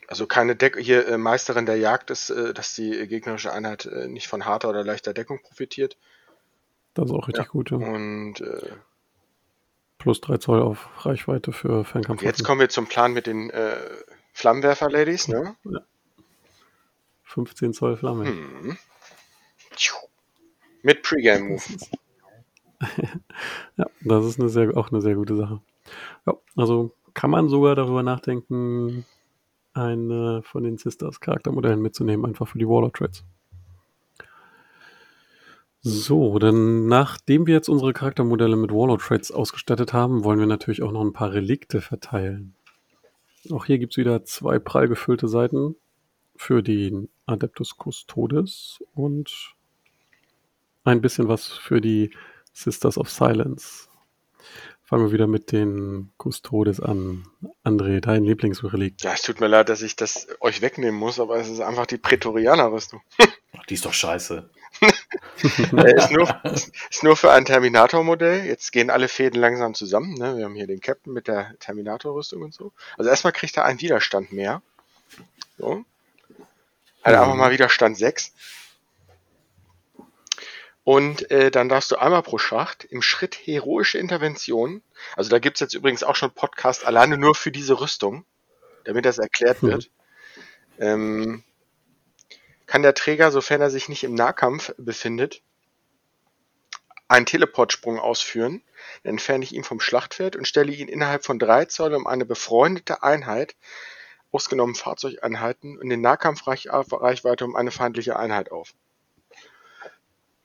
Also 0.08 0.26
keine 0.26 0.56
Deck 0.56 0.78
hier 0.78 1.06
äh, 1.06 1.18
Meisterin 1.18 1.66
der 1.66 1.76
Jagd 1.76 2.10
ist, 2.10 2.30
äh, 2.30 2.54
dass 2.54 2.74
die 2.74 3.06
gegnerische 3.06 3.52
Einheit 3.52 3.84
äh, 3.84 4.08
nicht 4.08 4.28
von 4.28 4.46
harter 4.46 4.70
oder 4.70 4.82
leichter 4.82 5.12
Deckung 5.12 5.42
profitiert. 5.42 5.98
Das 6.94 7.06
ist 7.06 7.12
auch 7.12 7.28
richtig 7.28 7.44
Ja. 7.46 7.50
gut. 7.50 7.70
Ja. 7.70 7.76
Und 7.76 8.40
äh, 8.40 8.70
Plus 9.98 10.20
3 10.20 10.38
Zoll 10.38 10.62
auf 10.62 11.06
Reichweite 11.06 11.52
für 11.52 11.84
Fernkampf. 11.84 12.22
jetzt 12.22 12.44
kommen 12.44 12.60
wir 12.60 12.68
zum 12.68 12.86
Plan 12.86 13.12
mit 13.12 13.26
den 13.26 13.50
äh, 13.50 13.76
Flammenwerfer-Ladies, 14.32 15.28
ne? 15.28 15.56
15 17.22 17.72
Zoll 17.72 17.96
Flamme. 17.96 18.26
Hm. 18.26 18.78
Mit 20.82 21.02
Pre-Game-Move. 21.02 21.62
Ja, 23.76 23.86
das 24.02 24.26
ist 24.26 24.38
eine 24.38 24.50
sehr, 24.50 24.76
auch 24.76 24.90
eine 24.90 25.00
sehr 25.00 25.14
gute 25.14 25.36
Sache. 25.36 25.60
Ja, 26.26 26.34
also 26.54 26.92
kann 27.14 27.30
man 27.30 27.48
sogar 27.48 27.74
darüber 27.74 28.02
nachdenken, 28.02 29.06
eine 29.72 30.42
von 30.42 30.64
den 30.64 30.76
Sisters 30.76 31.20
Charaktermodellen 31.20 31.80
mitzunehmen, 31.80 32.26
einfach 32.26 32.46
für 32.46 32.58
die 32.58 32.68
Warlord 32.68 32.94
Trades. 32.94 33.24
So, 35.86 36.38
dann 36.38 36.86
nachdem 36.86 37.46
wir 37.46 37.52
jetzt 37.52 37.68
unsere 37.68 37.92
Charaktermodelle 37.92 38.56
mit 38.56 38.72
Warlord 38.72 39.02
Trades 39.02 39.30
ausgestattet 39.30 39.92
haben, 39.92 40.24
wollen 40.24 40.38
wir 40.38 40.46
natürlich 40.46 40.82
auch 40.82 40.92
noch 40.92 41.02
ein 41.02 41.12
paar 41.12 41.34
Relikte 41.34 41.82
verteilen. 41.82 42.54
Auch 43.50 43.66
hier 43.66 43.76
gibt 43.76 43.92
es 43.92 43.98
wieder 43.98 44.24
zwei 44.24 44.58
prall 44.58 44.88
gefüllte 44.88 45.28
Seiten 45.28 45.76
für 46.36 46.62
den 46.62 47.10
Adeptus 47.26 47.76
Custodes 47.76 48.82
und 48.94 49.54
ein 50.84 51.02
bisschen 51.02 51.28
was 51.28 51.48
für 51.48 51.82
die 51.82 52.12
Sisters 52.54 52.96
of 52.96 53.10
Silence. 53.10 53.90
Fangen 54.84 55.04
wir 55.04 55.12
wieder 55.12 55.26
mit 55.26 55.52
den 55.52 56.12
Custodes 56.16 56.80
an. 56.80 57.26
André, 57.62 58.00
dein 58.00 58.24
Lieblingsrelikt. 58.24 59.02
Ja, 59.02 59.12
es 59.12 59.20
tut 59.20 59.38
mir 59.38 59.48
leid, 59.48 59.68
dass 59.68 59.82
ich 59.82 59.96
das 59.96 60.28
euch 60.40 60.62
wegnehmen 60.62 60.98
muss, 60.98 61.20
aber 61.20 61.36
es 61.36 61.50
ist 61.50 61.60
einfach 61.60 61.84
die 61.84 61.98
Prätorianer-Rüstung. 61.98 63.02
Ach, 63.52 63.66
die 63.66 63.74
ist 63.74 63.84
doch 63.84 63.92
scheiße. 63.92 64.48
Äh, 65.76 65.96
ist, 65.96 66.10
nur, 66.10 66.42
ist 66.90 67.02
nur 67.02 67.16
für 67.16 67.30
ein 67.32 67.44
Terminator-Modell. 67.44 68.44
Jetzt 68.46 68.72
gehen 68.72 68.88
alle 68.88 69.08
Fäden 69.08 69.38
langsam 69.40 69.74
zusammen. 69.74 70.14
Ne? 70.14 70.36
Wir 70.38 70.44
haben 70.44 70.54
hier 70.54 70.66
den 70.66 70.80
Captain 70.80 71.12
mit 71.12 71.28
der 71.28 71.54
Terminator-Rüstung 71.58 72.42
und 72.42 72.54
so. 72.54 72.72
Also 72.96 73.10
erstmal 73.10 73.32
kriegt 73.32 73.56
er 73.56 73.64
einen 73.64 73.80
Widerstand 73.80 74.32
mehr. 74.32 74.62
So. 75.58 75.84
Also 77.02 77.20
einfach 77.20 77.34
mal 77.34 77.50
Widerstand 77.50 77.98
6. 77.98 78.32
Und 80.84 81.30
äh, 81.30 81.50
dann 81.50 81.68
darfst 81.68 81.90
du 81.90 81.96
einmal 81.96 82.22
pro 82.22 82.38
Schacht 82.38 82.84
im 82.84 83.02
Schritt 83.02 83.34
heroische 83.34 83.98
Intervention. 83.98 84.82
Also 85.16 85.30
da 85.30 85.38
gibt's 85.38 85.60
jetzt 85.60 85.74
übrigens 85.74 86.02
auch 86.04 86.16
schon 86.16 86.30
Podcast 86.30 86.86
alleine 86.86 87.18
nur 87.18 87.34
für 87.34 87.50
diese 87.50 87.80
Rüstung, 87.80 88.24
damit 88.84 89.04
das 89.04 89.18
erklärt 89.18 89.62
Mhm. 89.62 89.66
wird. 89.68 89.90
Ähm, 90.78 91.42
kann 92.66 92.82
der 92.82 92.94
Träger, 92.94 93.30
sofern 93.30 93.60
er 93.60 93.70
sich 93.70 93.88
nicht 93.88 94.04
im 94.04 94.14
Nahkampf 94.14 94.74
befindet, 94.78 95.42
einen 97.08 97.26
Teleportsprung 97.26 97.98
ausführen, 97.98 98.62
dann 99.02 99.14
entferne 99.14 99.44
ich 99.44 99.52
ihn 99.52 99.64
vom 99.64 99.80
Schlachtfeld 99.80 100.36
und 100.36 100.48
stelle 100.48 100.72
ihn 100.72 100.88
innerhalb 100.88 101.24
von 101.24 101.38
drei 101.38 101.66
Zoll 101.66 101.94
um 101.94 102.06
eine 102.06 102.24
befreundete 102.24 103.02
Einheit, 103.02 103.54
ausgenommen 104.32 104.74
Fahrzeugeinheiten, 104.74 105.80
in 105.80 105.88
den 105.90 106.00
Nahkampfreichweite 106.00 107.44
um 107.44 107.56
eine 107.56 107.70
feindliche 107.70 108.18
Einheit 108.18 108.50
auf. 108.50 108.74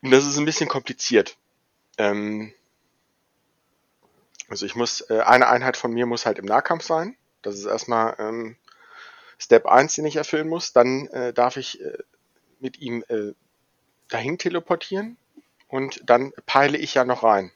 Und 0.01 0.11
das 0.11 0.25
ist 0.25 0.37
ein 0.37 0.45
bisschen 0.45 0.69
kompliziert. 0.69 1.37
Ähm, 1.97 2.53
also 4.47 4.65
ich 4.65 4.75
muss, 4.75 5.01
äh, 5.09 5.21
eine 5.21 5.47
Einheit 5.47 5.77
von 5.77 5.91
mir 5.91 6.05
muss 6.05 6.25
halt 6.25 6.39
im 6.39 6.45
Nahkampf 6.45 6.83
sein. 6.83 7.17
Das 7.41 7.55
ist 7.55 7.65
erstmal 7.65 8.15
ähm, 8.19 8.57
Step 9.39 9.65
1, 9.65 9.95
den 9.95 10.05
ich 10.05 10.17
erfüllen 10.17 10.47
muss. 10.47 10.73
Dann 10.73 11.07
äh, 11.07 11.33
darf 11.33 11.57
ich 11.57 11.81
äh, 11.81 11.97
mit 12.59 12.79
ihm 12.79 13.03
äh, 13.07 13.33
dahin 14.09 14.37
teleportieren 14.37 15.17
und 15.67 16.01
dann 16.09 16.33
peile 16.45 16.77
ich 16.77 16.93
ja 16.93 17.05
noch 17.05 17.23
rein. 17.23 17.51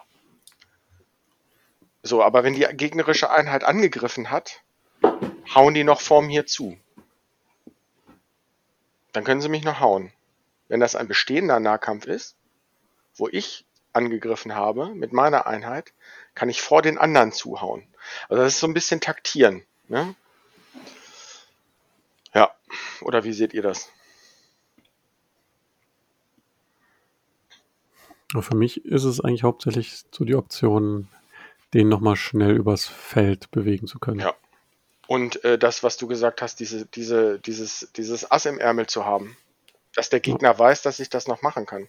So, 2.01 2.23
aber 2.23 2.43
wenn 2.43 2.53
die 2.53 2.67
gegnerische 2.73 3.29
Einheit 3.29 3.63
angegriffen 3.63 4.29
hat, 4.29 4.61
hauen 5.53 5.73
die 5.73 5.83
noch 5.83 6.01
vor 6.01 6.21
mir 6.21 6.45
zu. 6.45 6.77
Dann 9.11 9.23
können 9.23 9.41
sie 9.41 9.49
mich 9.49 9.63
noch 9.63 9.79
hauen. 9.79 10.11
Wenn 10.67 10.79
das 10.79 10.95
ein 10.95 11.07
bestehender 11.07 11.59
Nahkampf 11.59 12.05
ist, 12.05 12.35
wo 13.15 13.27
ich 13.29 13.65
angegriffen 13.93 14.55
habe 14.55 14.87
mit 14.95 15.13
meiner 15.13 15.45
Einheit, 15.45 15.93
kann 16.35 16.49
ich 16.49 16.61
vor 16.61 16.81
den 16.81 16.97
anderen 16.97 17.31
zuhauen. 17.31 17.87
Also 18.27 18.43
das 18.43 18.53
ist 18.53 18.59
so 18.59 18.67
ein 18.67 18.73
bisschen 18.73 18.99
taktieren. 18.99 19.63
Ne? 19.87 20.15
Ja, 22.33 22.51
oder 23.01 23.23
wie 23.23 23.33
seht 23.33 23.53
ihr 23.53 23.61
das? 23.61 23.89
Für 28.39 28.55
mich 28.55 28.83
ist 28.85 29.03
es 29.03 29.21
eigentlich 29.21 29.43
hauptsächlich 29.43 30.05
so 30.11 30.25
die 30.25 30.35
Option, 30.35 31.07
den 31.73 31.89
nochmal 31.89 32.15
schnell 32.15 32.55
übers 32.55 32.87
Feld 32.87 33.51
bewegen 33.51 33.85
zu 33.85 33.99
können. 33.99 34.21
Ja. 34.21 34.33
Und 35.07 35.43
äh, 35.43 35.59
das, 35.59 35.83
was 35.83 35.97
du 35.97 36.07
gesagt 36.07 36.41
hast, 36.41 36.59
diese, 36.59 36.85
diese, 36.85 37.39
dieses, 37.39 37.91
dieses 37.95 38.31
Ass 38.31 38.45
im 38.45 38.59
Ärmel 38.59 38.87
zu 38.87 39.05
haben, 39.05 39.37
dass 39.95 40.09
der 40.09 40.19
Gegner 40.19 40.53
ja. 40.53 40.59
weiß, 40.59 40.81
dass 40.81 40.99
ich 40.99 41.09
das 41.09 41.27
noch 41.27 41.41
machen 41.41 41.65
kann. 41.65 41.87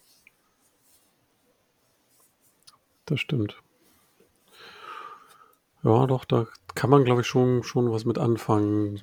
Das 3.06 3.20
stimmt. 3.20 3.62
Ja, 5.82 6.06
doch, 6.06 6.24
da 6.24 6.46
kann 6.74 6.90
man, 6.90 7.04
glaube 7.04 7.20
ich, 7.20 7.26
schon, 7.26 7.62
schon 7.62 7.92
was 7.92 8.04
mit 8.04 8.18
anfangen. 8.18 9.02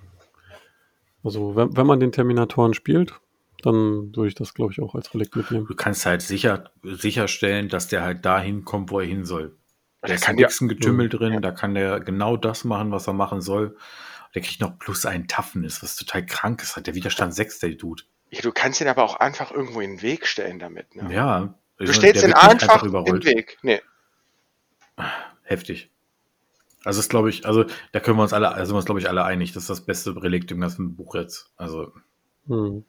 Also, 1.23 1.55
wenn, 1.55 1.75
wenn 1.75 1.87
man 1.87 1.99
den 1.99 2.11
Terminatoren 2.11 2.73
spielt, 2.73 3.19
dann 3.63 4.15
würde 4.15 4.27
ich 4.27 4.35
das, 4.35 4.53
glaube 4.53 4.71
ich, 4.71 4.81
auch 4.81 4.95
als 4.95 5.13
Relikt 5.13 5.35
mitnehmen. 5.35 5.67
Du 5.67 5.75
kannst 5.75 6.05
halt 6.05 6.21
sicher, 6.21 6.71
sicherstellen, 6.83 7.69
dass 7.69 7.87
der 7.87 8.01
halt 8.03 8.25
dahin 8.25 8.65
kommt, 8.65 8.91
wo 8.91 8.99
er 8.99 9.05
hin 9.05 9.25
soll. 9.25 9.55
Da 10.01 10.13
ist 10.13 10.27
nichts 10.33 10.59
ja, 10.59 10.67
Getümmel 10.67 11.11
ja, 11.11 11.17
drin, 11.17 11.41
da 11.41 11.51
kann 11.51 11.75
der 11.75 11.99
genau 11.99 12.37
das 12.37 12.63
machen, 12.63 12.91
was 12.91 13.07
er 13.07 13.13
machen 13.13 13.41
soll. 13.41 13.77
Der 14.33 14.41
kriegt 14.41 14.61
noch 14.61 14.79
plus 14.79 15.05
einen 15.05 15.27
Toughness, 15.27 15.83
was 15.83 15.95
total 15.95 16.25
krank 16.25 16.63
ist. 16.63 16.75
Hat 16.75 16.87
der 16.87 16.95
Widerstand 16.95 17.35
6, 17.35 17.59
der 17.59 17.71
Dude. 17.71 18.03
Ja, 18.31 18.41
du 18.41 18.51
kannst 18.51 18.81
ihn 18.81 18.87
aber 18.87 19.03
auch 19.03 19.17
einfach 19.17 19.51
irgendwo 19.51 19.81
in 19.81 19.97
den 19.97 20.01
Weg 20.01 20.25
stellen 20.25 20.57
damit. 20.57 20.95
Ne? 20.95 21.13
Ja. 21.13 21.53
Du 21.77 21.93
stellst 21.93 22.23
ihn 22.23 22.33
einfach, 22.33 22.81
einfach 22.81 23.05
in 23.05 23.19
den 23.19 23.23
Weg. 23.23 23.57
Nee. 23.61 23.81
Heftig. 25.43 25.91
Also 26.83 26.99
ist 26.99 27.09
glaube 27.09 27.29
ich, 27.29 27.45
also 27.45 27.65
da 27.91 27.99
können 27.99 28.17
wir 28.17 28.23
uns 28.23 28.33
alle, 28.33 28.49
also 28.49 28.65
sind 28.65 28.73
wir 28.73 28.77
uns 28.77 28.85
glaube 28.85 28.99
ich 28.99 29.07
alle 29.07 29.23
einig, 29.23 29.53
das 29.53 29.63
ist 29.63 29.69
das 29.69 29.81
beste 29.81 30.15
Relikt 30.21 30.51
im 30.51 30.61
ganzen 30.61 30.95
Buch 30.95 31.15
jetzt. 31.15 31.51
Also 31.55 31.91
hm. 32.47 32.83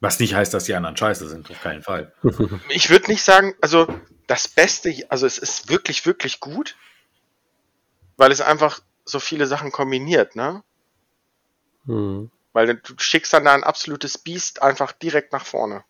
was 0.00 0.20
nicht 0.20 0.34
heißt, 0.34 0.54
dass 0.54 0.64
die 0.64 0.74
anderen 0.74 0.96
scheiße 0.96 1.28
sind, 1.28 1.50
auf 1.50 1.60
keinen 1.60 1.82
Fall. 1.82 2.12
Ich 2.68 2.90
würde 2.90 3.10
nicht 3.10 3.24
sagen, 3.24 3.54
also 3.60 3.86
das 4.28 4.46
Beste, 4.48 4.94
also 5.08 5.26
es 5.26 5.38
ist 5.38 5.70
wirklich 5.70 6.06
wirklich 6.06 6.38
gut, 6.38 6.76
weil 8.16 8.30
es 8.30 8.40
einfach 8.40 8.80
so 9.04 9.18
viele 9.18 9.46
Sachen 9.46 9.72
kombiniert, 9.72 10.36
ne? 10.36 10.62
Hm. 11.86 12.30
Weil 12.52 12.74
du 12.76 12.94
schickst 12.98 13.32
dann 13.32 13.44
da 13.44 13.54
ein 13.54 13.64
absolutes 13.64 14.18
Biest 14.18 14.62
einfach 14.62 14.92
direkt 14.92 15.32
nach 15.32 15.44
vorne. 15.44 15.84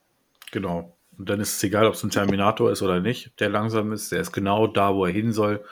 Genau. 0.53 0.97
Und 1.19 1.29
dann 1.29 1.41
ist 1.41 1.57
es 1.57 1.63
egal, 1.63 1.87
ob 1.87 1.95
es 1.95 2.03
ein 2.03 2.11
Terminator 2.11 2.71
ist 2.71 2.83
oder 2.83 3.01
nicht, 3.01 3.39
der 3.41 3.51
langsam 3.51 3.93
ist. 3.93 4.13
Der 4.13 4.21
ist 4.21 4.33
genau 4.33 4.67
da, 4.67 4.95
wo 4.95 5.05
er 5.05 5.13
hin 5.13 5.33
soll 5.33 5.65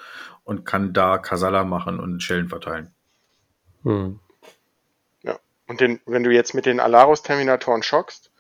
und 0.50 0.64
kann 0.64 0.92
da 0.92 1.16
Kasala 1.16 1.62
machen 1.62 2.00
und 2.00 2.24
Schellen 2.24 2.48
verteilen. 2.48 2.92
Hm. 3.84 4.18
Ja, 5.22 5.38
und 5.68 5.80
den, 5.80 6.00
wenn 6.06 6.24
du 6.24 6.32
jetzt 6.32 6.54
mit 6.54 6.66
den 6.66 6.80
Alaros-Terminatoren 6.80 7.84
schockst, 7.84 8.32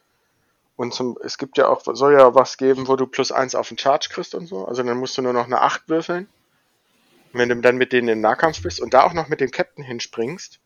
und 0.74 0.92
zum, 0.92 1.16
es 1.22 1.38
gibt 1.38 1.56
ja 1.56 1.68
auch, 1.68 1.82
soll 1.84 2.14
ja 2.14 2.34
was 2.34 2.56
geben, 2.56 2.88
wo 2.88 2.96
du 2.96 3.06
plus 3.06 3.30
eins 3.30 3.54
auf 3.54 3.68
den 3.68 3.78
Charge 3.78 4.08
kriegst 4.10 4.34
und 4.34 4.48
so, 4.48 4.66
also 4.66 4.82
dann 4.82 4.98
musst 4.98 5.16
du 5.18 5.22
nur 5.22 5.32
noch 5.32 5.44
eine 5.44 5.60
8 5.60 5.88
würfeln. 5.88 6.26
Und 7.32 7.38
wenn 7.38 7.48
du 7.48 7.60
dann 7.60 7.76
mit 7.76 7.92
denen 7.92 8.08
im 8.08 8.20
Nahkampf 8.20 8.60
bist 8.60 8.80
und 8.80 8.92
da 8.92 9.04
auch 9.04 9.12
noch 9.12 9.28
mit 9.28 9.40
dem 9.40 9.52
Captain 9.52 9.84
hinspringst, 9.84 10.58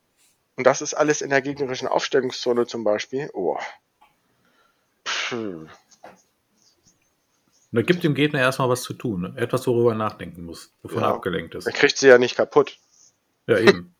und 0.56 0.66
das 0.66 0.80
ist 0.80 0.94
alles 0.94 1.20
in 1.20 1.28
der 1.28 1.42
gegnerischen 1.42 1.88
Aufstellungszone 1.88 2.66
zum 2.66 2.84
Beispiel, 2.84 3.28
oh. 3.34 3.58
Puh. 5.04 5.66
Da 7.74 7.82
gibt 7.82 8.04
dem 8.04 8.14
Gegner 8.14 8.38
erstmal 8.38 8.68
was 8.68 8.82
zu 8.82 8.94
tun. 8.94 9.22
Ne? 9.22 9.34
Etwas, 9.36 9.66
worüber 9.66 9.92
er 9.92 9.96
nachdenken 9.96 10.44
muss, 10.44 10.72
bevor 10.80 11.02
ja. 11.02 11.08
er 11.08 11.14
abgelenkt 11.14 11.56
ist. 11.56 11.66
Er 11.66 11.72
kriegt 11.72 11.98
sie 11.98 12.06
ja 12.06 12.18
nicht 12.18 12.36
kaputt. 12.36 12.78
Ja, 13.48 13.58
eben. 13.58 13.96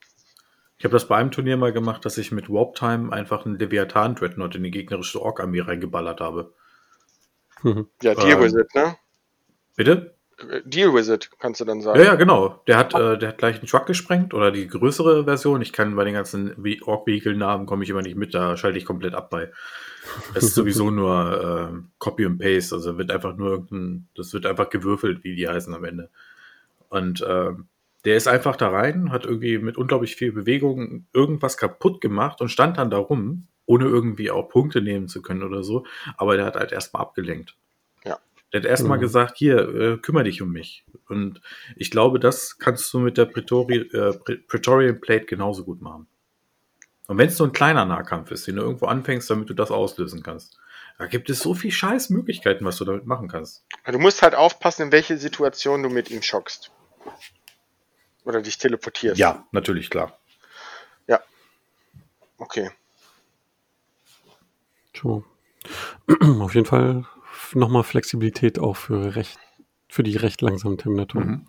ich 0.78 0.84
habe 0.84 0.92
das 0.92 1.08
bei 1.08 1.16
einem 1.16 1.32
Turnier 1.32 1.56
mal 1.56 1.72
gemacht, 1.72 2.04
dass 2.04 2.16
ich 2.16 2.30
mit 2.30 2.48
Warp 2.48 2.76
Time 2.76 3.12
einfach 3.12 3.44
einen 3.44 3.58
Leviathan 3.58 4.14
Dreadnought 4.14 4.54
in 4.54 4.62
die 4.62 4.70
gegnerische 4.70 5.20
Ork-Armee 5.20 5.60
reingeballert 5.60 6.20
habe. 6.20 6.54
Ja, 8.02 8.14
Deal 8.14 8.30
ähm, 8.30 8.40
with 8.42 8.54
it, 8.54 8.74
ne? 8.74 8.96
Bitte? 9.74 10.13
Deal 10.64 10.92
with 10.92 11.08
it, 11.08 11.30
kannst 11.38 11.60
du 11.60 11.64
dann 11.64 11.80
sagen. 11.80 11.98
Ja, 11.98 12.06
ja, 12.06 12.14
genau. 12.16 12.60
Der 12.66 12.76
hat, 12.76 12.94
äh, 12.94 13.18
der 13.18 13.30
hat 13.30 13.38
gleich 13.38 13.56
einen 13.56 13.66
Truck 13.66 13.86
gesprengt 13.86 14.34
oder 14.34 14.50
die 14.50 14.66
größere 14.66 15.24
Version. 15.24 15.62
Ich 15.62 15.72
kann 15.72 15.94
bei 15.96 16.04
den 16.04 16.14
ganzen 16.14 16.54
Ork-Vehicle-Namen 16.82 17.66
komme 17.66 17.84
ich 17.84 17.90
immer 17.90 18.02
nicht 18.02 18.16
mit, 18.16 18.34
da 18.34 18.56
schalte 18.56 18.78
ich 18.78 18.84
komplett 18.84 19.14
ab 19.14 19.30
bei. 19.30 19.50
Es 20.34 20.44
ist 20.44 20.54
sowieso 20.54 20.90
nur 20.90 21.72
äh, 21.72 21.82
Copy 21.98 22.26
und 22.26 22.38
Paste, 22.38 22.74
also 22.74 22.98
wird 22.98 23.10
einfach 23.10 23.36
nur 23.36 23.50
irgendein, 23.50 24.08
das 24.14 24.32
wird 24.32 24.46
einfach 24.46 24.70
gewürfelt, 24.70 25.24
wie 25.24 25.34
die 25.34 25.48
heißen 25.48 25.72
am 25.74 25.84
Ende. 25.84 26.10
Und 26.88 27.22
äh, 27.22 27.52
der 28.04 28.16
ist 28.16 28.28
einfach 28.28 28.56
da 28.56 28.68
rein, 28.68 29.10
hat 29.12 29.24
irgendwie 29.24 29.58
mit 29.58 29.76
unglaublich 29.76 30.16
viel 30.16 30.32
Bewegung 30.32 31.06
irgendwas 31.12 31.56
kaputt 31.56 32.00
gemacht 32.00 32.40
und 32.40 32.50
stand 32.50 32.76
dann 32.76 32.90
da 32.90 32.98
rum, 32.98 33.46
ohne 33.66 33.86
irgendwie 33.86 34.30
auch 34.30 34.48
Punkte 34.48 34.82
nehmen 34.82 35.08
zu 35.08 35.22
können 35.22 35.42
oder 35.42 35.62
so. 35.62 35.86
Aber 36.16 36.36
der 36.36 36.44
hat 36.44 36.56
halt 36.56 36.72
erstmal 36.72 37.02
abgelenkt. 37.02 37.56
Der 38.54 38.60
hat 38.60 38.68
erstmal 38.68 38.98
mhm. 38.98 39.02
gesagt, 39.02 39.36
hier, 39.36 39.58
äh, 39.58 39.96
kümmere 39.98 40.22
dich 40.22 40.40
um 40.40 40.52
mich. 40.52 40.84
Und 41.08 41.40
ich 41.74 41.90
glaube, 41.90 42.20
das 42.20 42.56
kannst 42.60 42.94
du 42.94 43.00
mit 43.00 43.18
der 43.18 43.24
Praetori 43.24 43.78
äh, 43.78 44.16
Praetorian 44.46 45.00
Plate 45.00 45.24
genauso 45.24 45.64
gut 45.64 45.82
machen. 45.82 46.06
Und 47.08 47.18
wenn 47.18 47.26
es 47.26 47.36
so 47.36 47.42
ein 47.42 47.50
kleiner 47.50 47.84
Nahkampf 47.84 48.30
ist, 48.30 48.46
den 48.46 48.54
du 48.54 48.62
irgendwo 48.62 48.86
anfängst, 48.86 49.28
damit 49.28 49.50
du 49.50 49.54
das 49.54 49.72
auslösen 49.72 50.22
kannst, 50.22 50.56
da 50.98 51.06
gibt 51.06 51.30
es 51.30 51.40
so 51.40 51.54
viel 51.54 51.72
scheiß 51.72 52.10
Möglichkeiten, 52.10 52.64
was 52.64 52.76
du 52.76 52.84
damit 52.84 53.06
machen 53.06 53.26
kannst. 53.26 53.64
Du 53.86 53.98
musst 53.98 54.22
halt 54.22 54.36
aufpassen, 54.36 54.82
in 54.82 54.92
welche 54.92 55.18
Situation 55.18 55.82
du 55.82 55.88
mit 55.88 56.08
ihm 56.12 56.22
schockst. 56.22 56.70
Oder 58.24 58.40
dich 58.40 58.56
teleportierst. 58.56 59.18
Ja, 59.18 59.48
natürlich, 59.50 59.90
klar. 59.90 60.16
Ja. 61.08 61.20
Okay. 62.38 62.70
So. 64.96 65.24
Auf 66.40 66.54
jeden 66.54 66.66
Fall 66.66 67.04
nochmal 67.54 67.84
Flexibilität 67.84 68.58
auch 68.58 68.76
für 68.76 69.16
recht, 69.16 69.38
für 69.88 70.02
die 70.02 70.16
recht 70.16 70.42
langsamen 70.42 70.78
Terminatoren. 70.78 71.28
Mhm. 71.28 71.46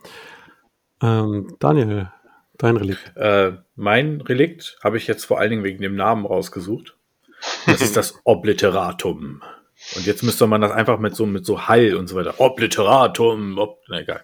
Ähm, 1.02 1.56
Daniel, 1.60 2.10
Dein 2.58 2.78
Relikt. 2.78 3.16
Äh, 3.16 3.54
mein 3.76 4.22
Relikt 4.22 4.78
habe 4.84 4.98
ich 4.98 5.08
jetzt 5.08 5.26
vor 5.26 5.40
allen 5.40 5.50
Dingen 5.50 5.64
wegen 5.64 5.82
dem 5.82 5.96
Namen 5.96 6.26
rausgesucht. 6.26 6.96
Das 7.66 7.82
ist 7.82 7.98
das 7.98 8.20
Obliteratum. 8.24 9.42
Und 9.96 10.06
jetzt 10.06 10.24
müsste 10.24 10.48
man 10.48 10.62
das 10.62 10.72
einfach 10.72 11.00
mit 11.00 11.16
so, 11.16 11.26
mit 11.26 11.46
so 11.46 11.68
Hall 11.68 11.96
und 11.96 12.08
so 12.08 12.16
weiter. 12.16 12.40
Obliteratum. 12.40 13.58
Ob, 13.58 13.82
na 13.90 14.02
egal. 14.02 14.24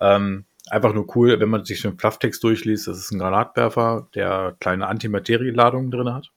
Ähm, 0.00 0.44
einfach 0.70 0.92
nur 0.92 1.06
cool, 1.14 1.38
wenn 1.38 1.50
man 1.50 1.64
sich 1.64 1.82
den 1.82 1.98
Flufftext 1.98 2.42
durchliest. 2.42 2.88
Das 2.88 2.98
ist 2.98 3.12
ein 3.12 3.20
Granatwerfer, 3.20 4.08
der 4.14 4.56
kleine 4.58 4.88
Antimaterieladungen 4.88 5.90
drin 5.92 6.12
hat. 6.12 6.32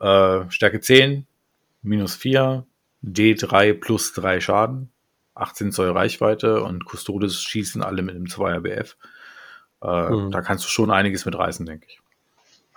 Äh, 0.00 0.50
Stärke 0.50 0.80
10, 0.80 1.26
minus 1.82 2.16
4, 2.16 2.64
D3 3.04 3.74
plus 3.74 4.12
3 4.14 4.40
Schaden, 4.40 4.90
18 5.34 5.72
Zoll 5.72 5.90
Reichweite 5.90 6.62
und 6.62 6.84
Custodes 6.84 7.42
schießen 7.42 7.82
alle 7.82 8.02
mit 8.02 8.14
einem 8.14 8.26
2er 8.26 8.60
BF. 8.60 8.96
Äh, 9.82 10.10
mhm. 10.10 10.30
Da 10.30 10.40
kannst 10.40 10.64
du 10.64 10.68
schon 10.68 10.90
einiges 10.90 11.26
mit 11.26 11.36
reißen, 11.36 11.66
denke 11.66 11.86
ich. 11.88 12.00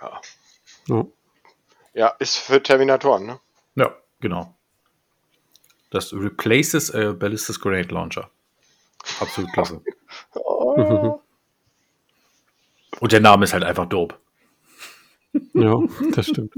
Ja. 0.00 0.20
ja. 0.88 1.06
Ja, 1.94 2.08
ist 2.18 2.36
für 2.36 2.62
Terminatoren, 2.62 3.26
ne? 3.26 3.40
Ja, 3.74 3.96
genau. 4.20 4.54
Das 5.90 6.12
replaces 6.12 6.94
a 6.94 7.12
Ballistic 7.12 7.60
Grenade 7.60 7.92
Launcher. 7.92 8.30
Absolut 9.20 9.52
klasse. 9.52 9.82
oh. 10.34 11.20
Und 13.00 13.12
der 13.12 13.20
Name 13.20 13.44
ist 13.44 13.52
halt 13.52 13.64
einfach 13.64 13.86
dope. 13.86 14.16
Ja, 15.54 15.74
das 16.12 16.26
stimmt. 16.26 16.54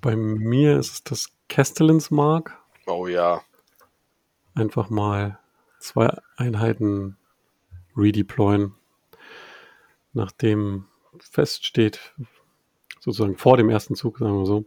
Bei 0.00 0.16
mir 0.16 0.78
ist 0.78 0.92
es 0.92 1.04
das 1.04 1.28
Castellans 1.48 2.10
Mark. 2.10 2.58
Oh 2.86 3.06
ja. 3.06 3.42
Einfach 4.54 4.88
mal 4.88 5.38
zwei 5.78 6.16
Einheiten 6.36 7.18
redeployen, 7.96 8.74
nachdem 10.12 10.86
feststeht, 11.18 12.14
sozusagen 12.98 13.36
vor 13.36 13.56
dem 13.58 13.68
ersten 13.68 13.94
Zug, 13.94 14.18
sagen 14.18 14.38
wir 14.38 14.46
so, 14.46 14.64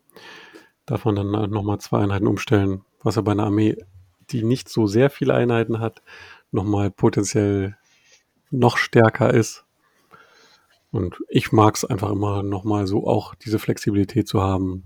darf 0.85 1.05
man 1.05 1.15
dann 1.15 1.49
nochmal 1.49 1.79
zwei 1.79 1.99
Einheiten 1.99 2.27
umstellen, 2.27 2.83
was 3.01 3.17
er 3.17 3.23
bei 3.23 3.31
einer 3.31 3.45
Armee, 3.45 3.77
die 4.29 4.43
nicht 4.43 4.69
so 4.69 4.85
sehr 4.85 5.09
viele 5.09 5.33
Einheiten 5.33 5.79
hat, 5.79 6.03
nochmal 6.51 6.91
potenziell 6.91 7.77
noch 8.51 8.77
stärker 8.77 9.33
ist. 9.33 9.65
Und 10.91 11.23
ich 11.27 11.51
mag 11.51 11.75
es 11.75 11.85
einfach 11.85 12.11
immer 12.11 12.43
nochmal 12.43 12.85
so 12.85 13.07
auch 13.07 13.33
diese 13.33 13.57
Flexibilität 13.57 14.27
zu 14.27 14.41
haben, 14.41 14.83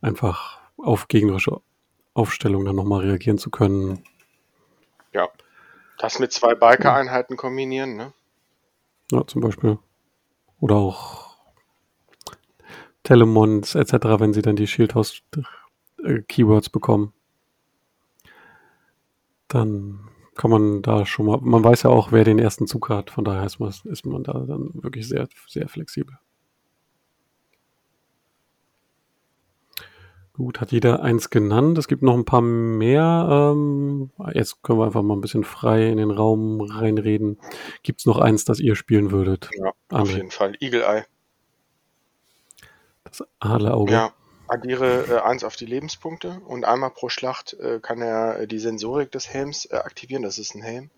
einfach 0.00 0.58
auf 0.76 1.08
gegnerische 1.08 1.60
Aufstellungen 2.14 2.66
dann 2.66 2.76
nochmal 2.76 3.02
reagieren 3.02 3.38
zu 3.38 3.50
können. 3.50 4.02
Ja, 5.12 5.28
das 5.98 6.18
mit 6.18 6.32
zwei 6.32 6.54
Biker-Einheiten 6.54 7.36
kombinieren, 7.36 7.96
ne? 7.96 8.12
Ja, 9.12 9.26
zum 9.26 9.40
Beispiel. 9.40 9.78
Oder 10.60 10.76
auch 10.76 11.36
Telemons 13.02 13.74
etc., 13.74 13.92
wenn 14.18 14.32
sie 14.32 14.42
dann 14.42 14.56
die 14.56 14.66
Shieldhouse 14.66 15.22
äh, 16.02 16.22
Keywords 16.22 16.70
bekommen. 16.70 17.12
Dann 19.48 20.08
kann 20.34 20.50
man 20.50 20.82
da 20.82 21.06
schon 21.06 21.26
mal, 21.26 21.38
man 21.40 21.64
weiß 21.64 21.84
ja 21.84 21.90
auch, 21.90 22.12
wer 22.12 22.24
den 22.24 22.38
ersten 22.38 22.66
Zug 22.66 22.88
hat, 22.88 23.10
von 23.10 23.24
daher 23.24 23.44
ist 23.44 23.58
man, 23.58 23.72
ist 23.84 24.04
man 24.04 24.24
da 24.24 24.32
dann 24.32 24.70
wirklich 24.74 25.08
sehr, 25.08 25.28
sehr 25.48 25.68
flexibel. 25.68 26.18
Gut, 30.36 30.60
hat 30.60 30.70
jeder 30.70 31.02
eins 31.02 31.30
genannt. 31.30 31.78
Es 31.78 31.88
gibt 31.88 32.02
noch 32.02 32.12
ein 32.14 32.26
paar 32.26 32.42
mehr. 32.42 33.26
Ähm, 33.54 34.10
jetzt 34.34 34.62
können 34.62 34.78
wir 34.78 34.84
einfach 34.84 35.02
mal 35.02 35.14
ein 35.14 35.22
bisschen 35.22 35.44
frei 35.44 35.88
in 35.88 35.96
den 35.96 36.10
Raum 36.10 36.60
reinreden. 36.60 37.38
Gibt 37.82 38.00
es 38.00 38.06
noch 38.06 38.18
eins, 38.18 38.44
das 38.44 38.60
ihr 38.60 38.76
spielen 38.76 39.10
würdet? 39.10 39.48
Ja, 39.56 39.72
auf 39.90 40.10
André? 40.10 40.16
jeden 40.16 40.30
Fall. 40.30 40.54
Eagle 40.60 40.82
Eye. 40.82 41.04
Das 43.04 43.24
Adlerauge. 43.40 43.92
Ja, 43.92 44.12
addiere 44.48 45.06
äh, 45.08 45.20
eins 45.20 45.42
auf 45.42 45.56
die 45.56 45.64
Lebenspunkte 45.64 46.40
und 46.46 46.66
einmal 46.66 46.90
pro 46.90 47.08
Schlacht 47.08 47.54
äh, 47.54 47.80
kann 47.80 48.02
er 48.02 48.40
äh, 48.40 48.46
die 48.46 48.58
Sensorik 48.58 49.10
des 49.12 49.28
Helms 49.30 49.64
äh, 49.66 49.76
aktivieren. 49.76 50.22
Das 50.22 50.38
ist 50.38 50.54
ein 50.54 50.62
Helm. 50.62 50.90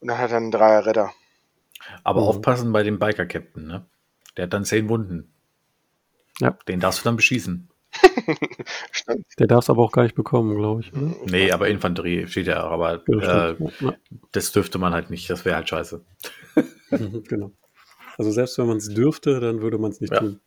Und 0.00 0.08
dann 0.08 0.18
hat 0.18 0.32
er 0.32 0.38
einen 0.38 0.50
Dreier 0.50 0.86
Redder. 0.86 1.12
Aber 2.02 2.22
Mhm. 2.22 2.26
aufpassen 2.28 2.72
bei 2.72 2.82
dem 2.82 2.98
Biker-Captain, 2.98 3.64
ne? 3.66 3.86
Der 4.36 4.44
hat 4.44 4.52
dann 4.52 4.64
zehn 4.64 4.88
Wunden. 4.88 5.32
Ja. 6.40 6.58
Den 6.66 6.80
darfst 6.80 7.00
du 7.00 7.04
dann 7.04 7.16
beschießen. 7.16 7.68
Stimmt. 8.92 9.26
Der 9.38 9.46
darf 9.46 9.64
es 9.64 9.70
aber 9.70 9.82
auch 9.82 9.92
gar 9.92 10.02
nicht 10.02 10.14
bekommen, 10.14 10.56
glaube 10.56 10.80
ich. 10.82 10.92
Oder? 10.92 11.14
Nee, 11.26 11.50
aber 11.52 11.68
Infanterie 11.68 12.26
steht 12.26 12.46
ja 12.46 12.64
auch, 12.66 12.70
aber 12.72 13.02
Ja, 13.08 13.50
äh, 13.50 13.56
das 14.32 14.52
dürfte 14.52 14.78
man 14.78 14.92
halt 14.92 15.10
nicht, 15.10 15.28
das 15.30 15.44
wäre 15.44 15.56
halt 15.56 15.68
scheiße. 15.68 16.04
ja. 16.90 16.98
genau. 17.28 17.52
Also 18.18 18.30
selbst 18.30 18.56
wenn 18.58 18.66
man 18.66 18.78
es 18.78 18.88
dürfte, 18.92 19.40
dann 19.40 19.60
würde 19.60 19.78
man 19.78 19.90
es 19.90 20.00
nicht 20.00 20.12
Ja. 20.12 20.20
tun. 20.20 20.40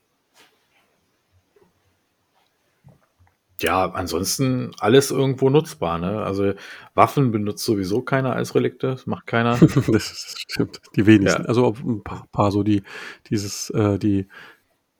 Ja, 3.61 3.91
ansonsten 3.91 4.71
alles 4.79 5.11
irgendwo 5.11 5.49
nutzbar, 5.49 5.97
ne? 5.99 6.23
Also 6.23 6.53
Waffen 6.93 7.31
benutzt 7.31 7.65
sowieso 7.65 8.01
keiner 8.01 8.33
als 8.33 8.55
Relikte, 8.55 8.87
das 8.87 9.05
macht 9.05 9.27
keiner. 9.27 9.57
das 9.87 10.11
ist- 10.11 10.45
stimmt. 10.49 10.79
Die 10.95 11.05
wenigsten. 11.05 11.41
Ja. 11.43 11.47
Also 11.47 11.65
ob 11.65 11.79
ein 11.83 12.01
paar, 12.01 12.25
paar 12.31 12.51
so 12.53 12.63
die, 12.63 12.83
dieses, 13.29 13.69
äh, 13.71 13.99
die 13.99 14.27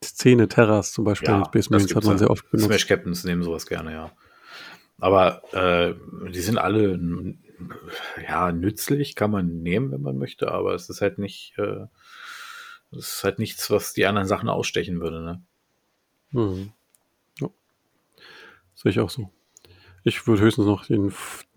Szene 0.02 0.48
Terras 0.48 0.92
zum 0.92 1.04
Beispiel 1.04 1.28
in 1.30 1.44
Space 1.44 1.64
das 1.64 1.70
Marines 1.70 1.94
hat 1.94 2.04
man 2.04 2.12
ja. 2.12 2.18
sehr 2.18 2.30
oft 2.30 2.50
benutzt. 2.50 2.66
Smash 2.66 2.86
Captains 2.86 3.24
nehmen 3.24 3.42
sowas 3.42 3.66
gerne, 3.66 3.92
ja. 3.92 4.12
Aber 4.98 5.42
äh, 5.52 5.94
die 6.30 6.40
sind 6.40 6.58
alle 6.58 6.98
ja 8.26 8.52
nützlich, 8.52 9.14
kann 9.14 9.30
man 9.30 9.62
nehmen, 9.62 9.92
wenn 9.92 10.02
man 10.02 10.16
möchte, 10.16 10.50
aber 10.50 10.74
es 10.74 10.88
ist 10.88 11.00
halt 11.00 11.18
nicht, 11.18 11.54
äh, 11.58 11.86
es 12.92 13.16
ist 13.16 13.24
halt 13.24 13.38
nichts, 13.38 13.70
was 13.70 13.92
die 13.92 14.06
anderen 14.06 14.28
Sachen 14.28 14.48
ausstechen 14.48 15.00
würde, 15.00 15.22
ne? 15.22 15.42
Mhm. 16.32 16.72
Ja. 17.40 17.48
Sehe 18.74 18.90
ich 18.90 19.00
auch 19.00 19.10
so. 19.10 19.30
Ich 20.02 20.26
würde 20.26 20.42
höchstens 20.42 20.64
noch 20.64 20.86
den 20.86 21.10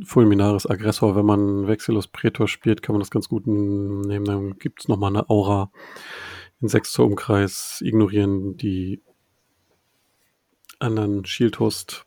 Fulminaris 0.03 0.70
Aggressor, 0.70 1.15
wenn 1.15 1.26
man 1.26 1.68
Vexillus 1.68 2.07
Praetor 2.07 2.49
spielt, 2.49 2.82
kann 2.82 2.94
man 2.94 2.99
das 2.99 3.11
ganz 3.11 3.30
gut 3.30 3.48
nehmen. 3.48 4.26
Dann 4.26 4.57
gibt 4.57 4.82
es 4.82 4.88
nochmal 4.90 5.11
eine 5.11 5.30
Aura 5.30 5.72
in 6.64 6.69
6 6.69 6.94
zur 6.94 7.06
Umkreis, 7.06 7.81
ignorieren 7.81 8.56
die 8.56 9.02
anderen 10.80 11.26
Shield-Host, 11.26 12.06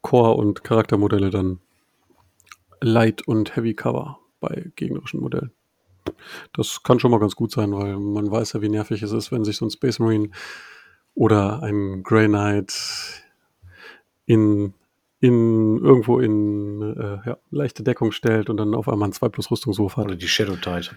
Core 0.00 0.34
und 0.36 0.64
Charaktermodelle 0.64 1.28
dann 1.28 1.60
Light 2.80 3.28
und 3.28 3.54
Heavy 3.54 3.74
Cover 3.74 4.18
bei 4.40 4.72
gegnerischen 4.74 5.20
Modellen. 5.20 5.52
Das 6.54 6.82
kann 6.82 6.98
schon 6.98 7.10
mal 7.10 7.20
ganz 7.20 7.36
gut 7.36 7.52
sein, 7.52 7.72
weil 7.74 7.98
man 7.98 8.30
weiß 8.30 8.54
ja, 8.54 8.62
wie 8.62 8.70
nervig 8.70 9.02
es 9.02 9.12
ist, 9.12 9.32
wenn 9.32 9.44
sich 9.44 9.58
so 9.58 9.66
ein 9.66 9.70
Space 9.70 9.98
Marine 9.98 10.30
oder 11.14 11.62
ein 11.62 12.02
Grey 12.02 12.26
Knight 12.26 13.22
in, 14.24 14.72
in 15.20 15.76
irgendwo 15.76 16.20
in 16.20 16.80
äh, 16.96 17.28
ja, 17.28 17.38
leichte 17.50 17.82
Deckung 17.82 18.12
stellt 18.12 18.48
und 18.48 18.56
dann 18.56 18.74
auf 18.74 18.88
einmal 18.88 19.08
einen 19.08 19.12
2 19.12 19.28
plus 19.28 19.50
Rüstungswurf 19.50 19.98
hat. 19.98 20.06
Oder 20.06 20.16
die 20.16 20.28
Shadow 20.28 20.56
Tide. 20.56 20.96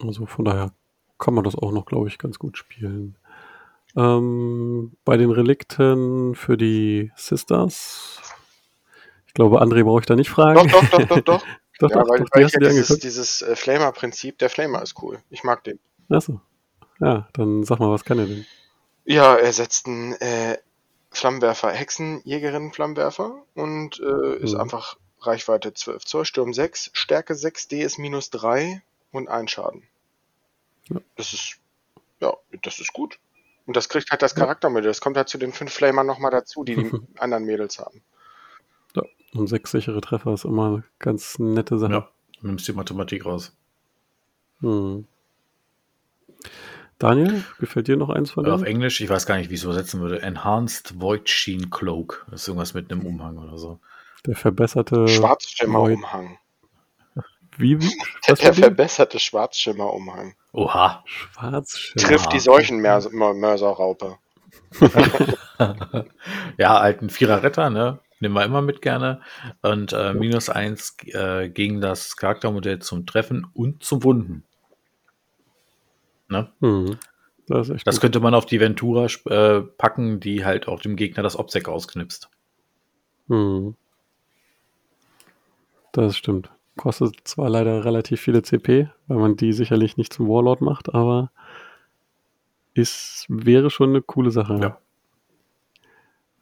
Also 0.00 0.26
von 0.26 0.44
daher 0.44 0.72
kann 1.18 1.34
man 1.34 1.44
das 1.44 1.54
auch 1.54 1.72
noch, 1.72 1.86
glaube 1.86 2.08
ich, 2.08 2.18
ganz 2.18 2.38
gut 2.38 2.56
spielen. 2.56 3.16
Ähm, 3.96 4.92
bei 5.04 5.16
den 5.16 5.30
Relikten 5.30 6.34
für 6.34 6.56
die 6.56 7.10
Sisters. 7.16 8.20
Ich 9.26 9.34
glaube, 9.34 9.60
André 9.62 9.84
brauche 9.84 10.00
ich 10.00 10.06
da 10.06 10.16
nicht 10.16 10.30
fragen. 10.30 10.68
Doch, 10.68 10.70
doch, 10.70 10.88
doch, 10.90 11.06
doch, 11.06 11.20
doch. 11.22 11.46
doch, 11.78 11.90
ja, 11.90 11.96
doch, 11.96 12.08
weil, 12.08 12.18
doch, 12.20 12.28
weil 12.32 12.42
ja 12.42 12.58
dieses, 12.70 12.98
dieses 12.98 13.42
äh, 13.42 13.56
Flamer-Prinzip, 13.56 14.38
der 14.38 14.50
Flamer 14.50 14.82
ist 14.82 15.02
cool. 15.02 15.18
Ich 15.30 15.44
mag 15.44 15.64
den. 15.64 15.78
Achso. 16.08 16.40
Ja, 17.00 17.28
dann 17.32 17.64
sag 17.64 17.78
mal, 17.78 17.90
was 17.90 18.04
kann 18.04 18.18
er 18.18 18.26
denn? 18.26 18.44
Ja, 19.04 19.36
er 19.36 19.52
setzt 19.52 19.86
einen 19.86 20.12
äh, 20.14 20.58
Flammenwerfer, 21.10 21.70
Hexenjägerin 21.70 22.72
Flammenwerfer 22.72 23.42
und 23.54 24.00
äh, 24.00 24.36
ist 24.36 24.54
Mhm. 24.54 24.60
einfach 24.60 24.96
Reichweite 25.20 25.72
12 25.74 26.04
Zoll, 26.04 26.24
Sturm 26.24 26.52
6, 26.52 26.90
Stärke 26.92 27.34
6, 27.34 27.68
D 27.68 27.82
ist 27.82 27.98
minus 27.98 28.30
3 28.30 28.82
und 29.12 29.28
ein 29.28 29.48
Schaden. 29.48 29.82
Ja. 30.88 31.00
Das 31.16 31.32
ist, 31.32 31.58
ja, 32.20 32.32
das 32.62 32.78
ist 32.80 32.92
gut. 32.92 33.18
Und 33.66 33.76
das 33.76 33.88
kriegt 33.88 34.10
halt 34.10 34.22
das 34.22 34.32
Ja. 34.34 34.40
Charaktermodell. 34.40 34.88
Das 34.88 35.00
kommt 35.00 35.16
halt 35.16 35.28
zu 35.28 35.38
den 35.38 35.52
fünf 35.52 35.72
Flamern 35.72 36.06
nochmal 36.06 36.30
dazu, 36.30 36.64
die 36.64 36.74
die 36.76 36.90
anderen 37.18 37.44
Mädels 37.44 37.78
haben. 37.78 38.02
Und 39.34 39.46
sechs 39.46 39.70
sichere 39.72 40.00
Treffer 40.00 40.32
ist 40.32 40.46
immer 40.46 40.66
eine 40.68 40.84
ganz 40.98 41.38
nette 41.38 41.78
Sache. 41.78 41.92
Ja, 41.92 42.08
du 42.40 42.46
nimmst 42.46 42.66
die 42.66 42.72
Mathematik 42.72 43.26
raus. 43.26 43.54
Hm. 44.60 45.06
Daniel, 46.98 47.44
gefällt 47.60 47.88
dir 47.88 47.96
noch 47.96 48.08
eins 48.08 48.30
von 48.30 48.46
Auf 48.46 48.62
denen? 48.62 48.66
Englisch, 48.76 49.00
ich 49.02 49.08
weiß 49.10 49.26
gar 49.26 49.36
nicht, 49.36 49.50
wie 49.50 49.54
ich 49.54 49.60
es 49.60 49.64
übersetzen 49.64 50.00
würde. 50.00 50.22
Enhanced 50.22 50.98
Void 51.00 51.28
Sheen 51.28 51.68
Cloak. 51.70 52.26
Das 52.30 52.40
ist 52.42 52.48
irgendwas 52.48 52.72
mit 52.72 52.90
einem 52.90 53.04
Umhang 53.04 53.36
oder 53.38 53.58
so. 53.58 53.78
Der 54.26 54.34
verbesserte. 54.34 55.06
Schwarzschimmerumhang. 55.06 56.38
Wie? 57.58 57.80
wie? 57.80 57.92
Was 58.26 58.38
Der 58.38 58.54
verbesserte 58.54 59.18
Schwarzschimmerumhang. 59.18 60.34
Oha. 60.52 61.02
Schwarzschimmer. 61.06 62.06
Trifft 62.06 62.32
die 62.32 62.38
Seuchenmörserraupe. 62.38 64.18
ja, 66.58 66.78
alten 66.78 67.10
Vierer 67.10 67.42
Retter, 67.42 67.70
ne? 67.70 68.00
Nehmen 68.20 68.34
wir 68.34 68.44
immer 68.44 68.62
mit 68.62 68.82
gerne. 68.82 69.20
Und 69.62 69.92
äh, 69.92 70.12
minus 70.12 70.48
eins 70.48 70.96
äh, 71.06 71.48
gegen 71.48 71.80
das 71.80 72.16
Charaktermodell 72.16 72.80
zum 72.80 73.06
Treffen 73.06 73.46
und 73.54 73.82
zum 73.82 74.02
Wunden. 74.02 74.44
Ne? 76.28 76.50
Hm. 76.60 76.98
Das 77.46 77.72
Das 77.84 78.00
könnte 78.00 78.20
man 78.20 78.34
auf 78.34 78.44
die 78.44 78.60
Ventura 78.60 79.06
äh, 79.26 79.62
packen, 79.62 80.20
die 80.20 80.44
halt 80.44 80.68
auch 80.68 80.82
dem 80.82 80.96
Gegner 80.96 81.22
das 81.22 81.38
Obsec 81.38 81.68
ausknipst. 81.68 82.28
Hm. 83.28 83.74
Das 85.92 86.16
stimmt. 86.16 86.50
Kostet 86.78 87.16
zwar 87.24 87.50
leider 87.50 87.84
relativ 87.84 88.20
viele 88.20 88.40
CP, 88.42 88.88
weil 89.08 89.18
man 89.18 89.36
die 89.36 89.52
sicherlich 89.52 89.96
nicht 89.98 90.12
zum 90.12 90.28
Warlord 90.28 90.60
macht, 90.62 90.94
aber 90.94 91.30
ist, 92.72 93.26
wäre 93.28 93.68
schon 93.68 93.90
eine 93.90 94.00
coole 94.00 94.30
Sache. 94.30 94.58
Ja. 94.62 94.78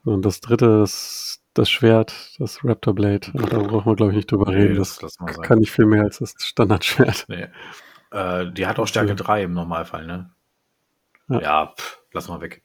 Und 0.05 0.25
das 0.27 0.41
dritte, 0.41 0.67
das, 0.81 1.43
das 1.55 1.69
Schwert, 1.71 2.37
das 2.39 2.63
Raptor 2.65 2.95
Blade, 2.95 3.29
da 3.33 3.59
brauchen 3.59 3.87
wir, 3.91 3.97
glaube 3.97 4.13
ich, 4.13 4.17
nicht 4.17 4.31
drüber 4.31 4.51
Nee, 4.53 4.57
reden. 4.59 4.77
das 4.77 4.99
Das, 4.99 5.17
kann 5.43 5.59
nicht 5.59 5.73
viel 5.73 5.87
mehr 5.87 6.03
als 6.03 6.19
das 6.19 6.35
Standardschwert. 6.39 7.25
Nee. 7.29 7.47
Äh, 8.13 8.53
die 8.53 8.67
hat 8.67 8.79
auch 8.79 8.87
Stärke 8.87 9.09
Ja. 9.11 9.15
3 9.17 9.43
im 9.45 9.55
Normalfall, 9.55 10.07
ne? 10.07 10.31
Ja. 11.29 11.41
Ja, 11.41 11.75
pff, 11.77 11.99
lass 12.13 12.29
mal 12.29 12.41
weg. 12.41 12.63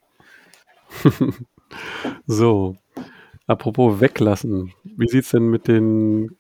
So, 2.28 2.76
apropos 3.48 4.02
weglassen. 4.02 4.74
Wie 4.84 5.08
sieht's 5.08 5.30
denn 5.30 5.50
mit 5.50 5.70
den 5.70 6.36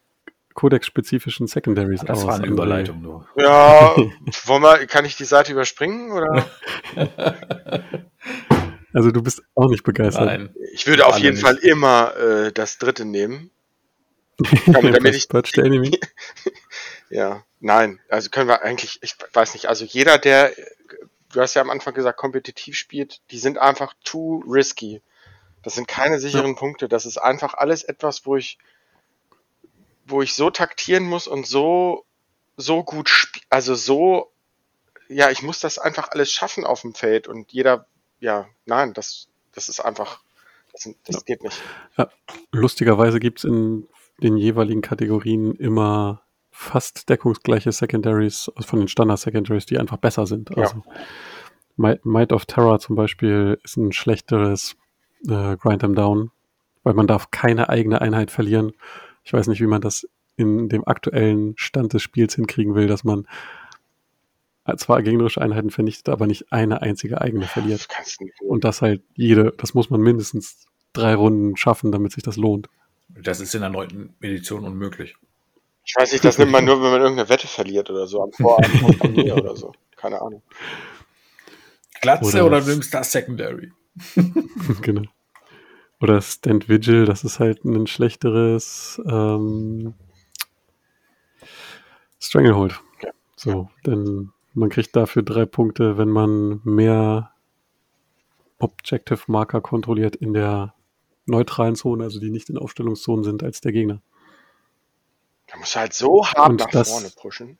Codex-spezifischen 0.53 1.47
Secondaries 1.47 2.01
Das 2.01 2.19
aus? 2.19 2.27
war 2.27 2.35
eine? 2.35 2.47
Überleitung 2.47 3.01
nur. 3.01 3.27
Ja, 3.35 3.95
wollen 4.45 4.63
wir, 4.63 4.85
kann 4.87 5.05
ich 5.05 5.15
die 5.15 5.25
Seite 5.25 5.51
überspringen? 5.51 6.11
Oder? 6.11 6.45
Also 8.93 9.11
du 9.11 9.21
bist 9.21 9.41
auch 9.55 9.69
nicht 9.69 9.83
begeistert. 9.83 10.25
Nein. 10.25 10.55
Ich 10.73 10.85
würde 10.85 11.05
auf 11.05 11.17
jeden 11.17 11.35
nicht. 11.35 11.43
Fall 11.43 11.55
immer 11.57 12.15
äh, 12.17 12.51
das 12.51 12.77
dritte 12.77 13.05
nehmen. 13.05 13.49
Damit, 14.65 14.95
damit 14.95 15.15
ich, 15.15 15.29
Purge 15.29 15.51
the 15.53 15.61
Enemy. 15.61 15.99
ja, 17.09 17.43
nein, 17.59 17.99
also 18.09 18.29
können 18.31 18.47
wir 18.47 18.63
eigentlich, 18.63 18.97
ich 19.03 19.15
weiß 19.33 19.53
nicht, 19.53 19.67
also 19.67 19.85
jeder, 19.85 20.17
der, 20.17 20.51
du 21.31 21.41
hast 21.41 21.53
ja 21.53 21.61
am 21.61 21.69
Anfang 21.69 21.93
gesagt, 21.93 22.17
kompetitiv 22.17 22.75
spielt, 22.75 23.21
die 23.29 23.37
sind 23.37 23.59
einfach 23.59 23.93
too 24.03 24.43
risky. 24.47 25.01
Das 25.61 25.75
sind 25.75 25.87
keine 25.87 26.19
sicheren 26.19 26.55
Punkte. 26.55 26.87
Das 26.87 27.05
ist 27.05 27.17
einfach 27.19 27.53
alles 27.53 27.83
etwas, 27.83 28.25
wo 28.25 28.35
ich, 28.35 28.57
wo 30.11 30.21
ich 30.21 30.33
so 30.35 30.49
taktieren 30.49 31.03
muss 31.05 31.27
und 31.27 31.47
so, 31.47 32.05
so 32.57 32.83
gut, 32.83 33.07
sp- 33.09 33.41
also 33.49 33.75
so, 33.75 34.31
ja, 35.07 35.29
ich 35.31 35.41
muss 35.41 35.59
das 35.59 35.77
einfach 35.79 36.09
alles 36.11 36.31
schaffen 36.31 36.65
auf 36.65 36.81
dem 36.81 36.93
Feld 36.93 37.27
und 37.27 37.51
jeder, 37.51 37.87
ja, 38.19 38.47
nein, 38.65 38.93
das, 38.93 39.27
das 39.53 39.69
ist 39.69 39.79
einfach, 39.79 40.21
das, 40.73 40.89
das 41.05 41.15
Ja. 41.15 41.21
geht 41.25 41.43
nicht. 41.43 41.61
Lustigerweise 42.51 43.19
gibt's 43.19 43.43
in 43.43 43.87
den 44.21 44.37
jeweiligen 44.37 44.81
Kategorien 44.81 45.55
immer 45.55 46.21
fast 46.51 47.09
deckungsgleiche 47.09 47.71
Secondaries 47.71 48.51
von 48.59 48.79
den 48.79 48.87
Standard-Secondaries, 48.87 49.65
die 49.65 49.79
einfach 49.79 49.97
besser 49.97 50.27
sind. 50.27 50.49
Ja. 50.51 50.63
Also 50.63 50.83
Might, 51.77 52.05
Might 52.05 52.31
of 52.33 52.45
Terror 52.45 52.79
zum 52.79 52.95
Beispiel 52.95 53.59
ist 53.63 53.77
ein 53.77 53.91
schlechteres 53.93 54.75
äh, 55.27 55.55
Grind 55.57 55.83
'em 55.83 55.95
Down, 55.95 56.31
weil 56.83 56.93
man 56.93 57.07
darf 57.07 57.31
keine 57.31 57.69
eigene 57.69 58.01
Einheit 58.01 58.29
verlieren. 58.31 58.73
Ich 59.23 59.33
weiß 59.33 59.47
nicht, 59.47 59.61
wie 59.61 59.67
man 59.67 59.81
das 59.81 60.07
in 60.35 60.69
dem 60.69 60.87
aktuellen 60.87 61.53
Stand 61.57 61.93
des 61.93 62.01
Spiels 62.01 62.35
hinkriegen 62.35 62.75
will, 62.75 62.87
dass 62.87 63.03
man 63.03 63.27
zwar 64.77 65.01
gegnerische 65.01 65.41
Einheiten 65.41 65.71
vernichtet, 65.71 66.09
aber 66.09 66.27
nicht 66.27 66.51
eine 66.51 66.81
einzige 66.81 67.21
eigene 67.21 67.45
verliert. 67.45 67.81
Das 67.81 67.87
kannst 67.87 68.19
du 68.19 68.25
nicht. 68.25 68.41
Und 68.41 68.63
das 68.63 68.81
halt 68.81 69.01
jede, 69.15 69.53
das 69.57 69.73
muss 69.73 69.89
man 69.89 70.01
mindestens 70.01 70.67
drei 70.93 71.15
Runden 71.15 71.57
schaffen, 71.57 71.91
damit 71.91 72.11
sich 72.11 72.23
das 72.23 72.37
lohnt. 72.37 72.69
Das 73.09 73.39
ist 73.39 73.53
in 73.55 73.61
der 73.61 73.69
neunten 73.69 74.15
Edition 74.21 74.63
unmöglich. 74.63 75.15
Ich 75.85 75.95
weiß 75.97 76.11
nicht, 76.11 76.23
das 76.23 76.37
nimmt 76.37 76.51
man 76.51 76.63
nur, 76.63 76.81
wenn 76.81 76.91
man 76.91 77.01
irgendeine 77.01 77.29
Wette 77.29 77.47
verliert 77.47 77.89
oder 77.89 78.07
so, 78.07 78.21
am 78.21 78.31
Vorabend 78.31 79.17
oder 79.33 79.55
so. 79.55 79.73
Keine 79.97 80.21
Ahnung. 80.21 80.43
Glatze 82.01 82.43
Oder 82.43 82.45
oder, 82.45 82.61
nimmst 82.61 82.93
das 82.93 83.11
Secondary. 83.11 83.71
genau. 84.81 85.03
Oder 86.01 86.19
Stand 86.21 86.67
Vigil, 86.67 87.05
das 87.05 87.23
ist 87.23 87.39
halt 87.39 87.63
ein 87.63 87.85
schlechteres 87.87 88.99
ähm, 89.05 89.93
Stranglehold. 92.19 92.79
Ja. 93.03 93.11
So, 93.35 93.69
denn 93.85 94.31
man 94.53 94.69
kriegt 94.69 94.95
dafür 94.95 95.23
drei 95.23 95.45
Punkte, 95.45 95.97
wenn 95.97 96.09
man 96.09 96.61
mehr 96.63 97.31
Objective 98.59 99.21
Marker 99.27 99.61
kontrolliert 99.61 100.15
in 100.15 100.33
der 100.33 100.73
neutralen 101.25 101.75
Zone, 101.75 102.03
also 102.03 102.19
die 102.19 102.29
nicht 102.29 102.49
in 102.49 102.57
Aufstellungszonen 102.57 103.23
sind, 103.23 103.43
als 103.43 103.61
der 103.61 103.71
Gegner. 103.71 104.01
Da 105.47 105.57
musst 105.57 105.75
du 105.75 105.79
halt 105.79 105.93
so 105.93 106.25
hart 106.25 106.49
Und 106.49 106.59
nach 106.59 106.69
das- 106.69 106.89
vorne 106.91 107.09
pushen. 107.15 107.59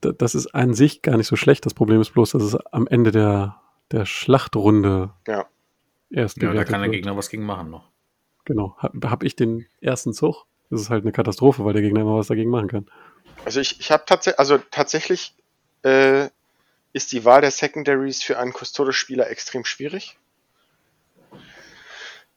Das 0.00 0.34
ist 0.34 0.54
an 0.54 0.72
sich 0.72 1.02
gar 1.02 1.18
nicht 1.18 1.26
so 1.26 1.36
schlecht. 1.36 1.66
Das 1.66 1.74
Problem 1.74 2.00
ist 2.00 2.12
bloß, 2.14 2.30
dass 2.30 2.42
es 2.42 2.56
am 2.72 2.86
Ende 2.86 3.10
der, 3.10 3.60
der 3.90 4.06
Schlachtrunde 4.06 5.12
Ja. 5.26 5.44
Erst 6.10 6.40
Ja, 6.40 6.52
da 6.52 6.64
kann 6.64 6.80
der 6.80 6.90
wird. 6.90 6.92
Gegner 6.92 7.16
was 7.16 7.28
gegen 7.28 7.44
machen 7.44 7.70
noch. 7.70 7.90
Genau. 8.44 8.76
Habe 8.78 9.10
hab 9.10 9.22
ich 9.22 9.36
den 9.36 9.66
ersten 9.80 10.12
Zug? 10.12 10.46
Das 10.70 10.80
ist 10.80 10.90
halt 10.90 11.04
eine 11.04 11.12
Katastrophe, 11.12 11.64
weil 11.64 11.72
der 11.72 11.82
Gegner 11.82 12.00
immer 12.00 12.16
was 12.16 12.26
dagegen 12.26 12.50
machen 12.50 12.68
kann. 12.68 12.86
Also 13.44 13.60
ich, 13.60 13.80
ich 13.80 13.90
habe 13.90 14.04
tatsächlich, 14.06 14.38
also 14.38 14.58
tatsächlich 14.70 15.34
äh, 15.82 16.28
ist 16.92 17.12
die 17.12 17.24
Wahl 17.24 17.40
der 17.40 17.50
Secondaries 17.50 18.22
für 18.22 18.38
einen 18.38 18.52
Custodes-Spieler 18.52 19.28
extrem 19.28 19.64
schwierig. 19.64 20.18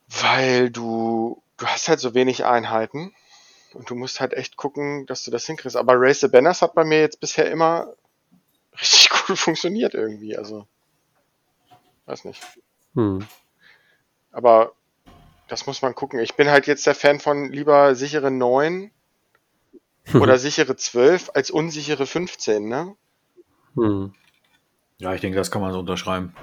Weil 0.09 0.69
du, 0.69 1.41
du 1.57 1.65
hast 1.65 1.89
halt 1.89 1.99
so 1.99 2.13
wenig 2.13 2.45
Einheiten 2.45 3.13
und 3.73 3.89
du 3.89 3.95
musst 3.95 4.19
halt 4.19 4.33
echt 4.33 4.57
gucken, 4.57 5.05
dass 5.05 5.23
du 5.23 5.31
das 5.31 5.45
hinkriegst. 5.45 5.77
Aber 5.77 5.93
Race 5.95 6.21
the 6.21 6.27
Banners 6.27 6.61
hat 6.61 6.73
bei 6.73 6.83
mir 6.83 6.99
jetzt 6.99 7.19
bisher 7.19 7.49
immer 7.51 7.93
richtig 8.79 9.09
gut 9.09 9.37
funktioniert 9.37 9.93
irgendwie. 9.93 10.37
Also, 10.37 10.67
weiß 12.05 12.25
nicht. 12.25 12.41
Hm. 12.95 13.25
Aber 14.37 14.73
das 15.47 15.65
muss 15.65 15.81
man 15.81 15.95
gucken. 15.95 16.19
Ich 16.19 16.35
bin 16.35 16.47
halt 16.47 16.67
jetzt 16.67 16.85
der 16.85 16.93
Fan 16.93 17.19
von 17.19 17.51
lieber 17.51 17.95
sichere 17.95 18.29
9 18.29 18.91
oder 20.13 20.37
sichere 20.37 20.75
12 20.75 21.31
als 21.33 21.49
unsichere 21.49 22.05
15, 22.05 22.69
ne? 22.69 22.95
Hm. 23.73 24.13
Ja, 24.99 25.15
ich 25.15 25.21
denke, 25.21 25.37
das 25.37 25.49
kann 25.49 25.63
man 25.63 25.73
so 25.73 25.79
unterschreiben. 25.79 26.35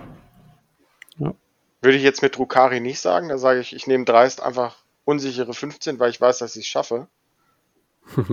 Würde 1.82 1.96
ich 1.96 2.02
jetzt 2.02 2.20
mit 2.20 2.36
Drukari 2.36 2.80
nicht 2.80 2.98
sagen. 2.98 3.28
Da 3.28 3.38
sage 3.38 3.60
ich, 3.60 3.76
ich 3.76 3.86
nehme 3.86 4.04
dreist 4.04 4.42
einfach 4.42 4.78
unsichere 5.04 5.54
15, 5.54 6.00
weil 6.00 6.10
ich 6.10 6.20
weiß, 6.20 6.38
dass 6.38 6.56
ich 6.56 6.64
es 6.64 6.68
schaffe. 6.68 7.06
Dann 8.16 8.26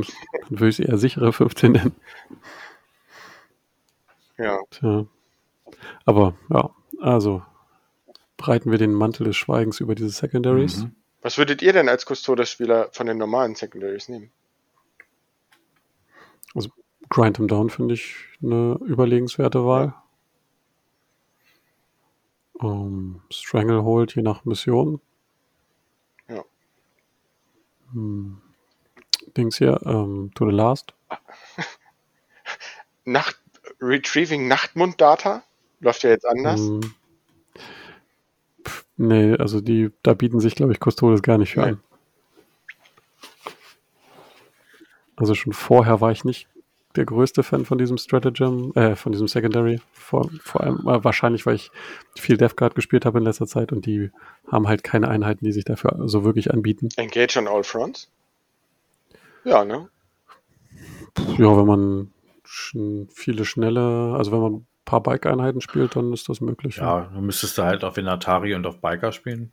würde 0.49 0.69
ich 0.69 0.81
eher 0.81 0.97
sichere 0.97 1.31
15 1.33 1.71
nennen. 1.73 1.95
Ja. 4.39 4.57
Tja. 4.71 5.05
Aber 6.05 6.33
ja, 6.49 6.71
also 6.99 7.43
breiten 8.41 8.71
wir 8.71 8.77
den 8.77 8.93
Mantel 8.93 9.25
des 9.25 9.37
Schweigens 9.37 9.79
über 9.79 9.95
diese 9.95 10.09
Secondaries. 10.09 10.77
Mhm. 10.83 10.95
Was 11.21 11.37
würdet 11.37 11.61
ihr 11.61 11.71
denn 11.71 11.87
als 11.87 12.05
Custodes-Spieler 12.05 12.89
von 12.91 13.05
den 13.05 13.17
normalen 13.17 13.55
Secondaries 13.55 14.09
nehmen? 14.09 14.31
Grind 17.11 17.39
'em 17.39 17.47
Down 17.49 17.69
finde 17.69 17.93
ich 17.93 18.15
eine 18.41 18.79
überlegenswerte 18.85 19.65
Wahl. 19.65 19.93
Ähm, 22.61 23.21
Stranglehold 23.29 24.15
je 24.15 24.21
nach 24.21 24.45
Mission. 24.45 25.01
Ja. 26.29 26.43
Hm. 27.91 28.41
Dings 29.35 29.57
hier, 29.57 29.81
ähm, 29.85 30.31
To 30.35 30.45
the 30.49 30.55
Last. 30.55 30.93
Nacht 33.05 33.37
Retrieving 33.81 34.47
Nachtmund-Data? 34.47 35.43
Läuft 35.81 36.03
ja 36.03 36.11
jetzt 36.11 36.25
anders. 36.25 36.61
Hm. 36.61 36.93
Nee, 39.01 39.35
also 39.35 39.61
die, 39.61 39.89
da 40.03 40.13
bieten 40.13 40.39
sich, 40.39 40.53
glaube 40.53 40.73
ich, 40.73 40.79
Custodes 40.79 41.23
gar 41.23 41.39
nicht 41.39 41.53
für 41.53 41.63
an. 41.63 41.79
Also 45.15 45.33
schon 45.33 45.53
vorher 45.53 46.01
war 46.01 46.11
ich 46.11 46.23
nicht 46.23 46.47
der 46.95 47.05
größte 47.05 47.41
Fan 47.41 47.65
von 47.65 47.79
diesem 47.79 47.97
Stratagem, 47.97 48.71
äh, 48.75 48.95
von 48.95 49.11
diesem 49.11 49.27
Secondary. 49.27 49.81
Vor, 49.91 50.29
vor 50.43 50.61
allem 50.61 50.87
äh, 50.87 51.03
wahrscheinlich, 51.03 51.47
weil 51.47 51.55
ich 51.55 51.71
viel 52.15 52.37
Death 52.37 52.55
Guard 52.55 52.75
gespielt 52.75 53.05
habe 53.05 53.17
in 53.17 53.23
letzter 53.23 53.47
Zeit 53.47 53.71
und 53.71 53.87
die 53.87 54.11
haben 54.51 54.67
halt 54.67 54.83
keine 54.83 55.07
Einheiten, 55.07 55.45
die 55.45 55.51
sich 55.51 55.65
dafür 55.65 56.03
so 56.05 56.23
wirklich 56.23 56.51
anbieten. 56.53 56.89
Engage 56.97 57.39
on 57.39 57.47
all 57.47 57.63
fronts? 57.63 58.07
Ja, 59.45 59.65
ne? 59.65 59.89
Ja, 61.39 61.57
wenn 61.57 61.65
man 61.65 62.13
sch 62.43 62.75
viele 63.11 63.45
schnelle, 63.45 64.13
also 64.15 64.31
wenn 64.31 64.41
man 64.41 64.53
ein 64.53 64.67
paar 64.91 65.01
Bike-Einheiten 65.01 65.61
spielt, 65.61 65.95
dann 65.95 66.11
ist 66.11 66.27
das 66.27 66.41
möglich. 66.41 66.75
Ja, 66.75 67.09
dann 67.13 67.25
müsstest 67.25 67.57
du 67.57 67.63
halt 67.63 67.85
auf 67.85 67.97
Atari 67.97 68.55
und 68.55 68.67
auf 68.67 68.81
Biker 68.81 69.13
spielen. 69.13 69.49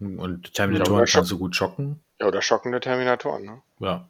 Und 0.00 0.48
Ja, 0.48 0.52
Terminatoren 0.52 1.02
oder 1.02 1.06
kannst 1.06 1.30
du 1.30 1.38
gut 1.38 1.54
schocken. 1.54 2.00
Ja, 2.20 2.26
oder 2.26 2.42
schockende 2.42 2.80
Terminatoren, 2.80 3.44
ne? 3.44 3.62
Ja. 3.78 4.08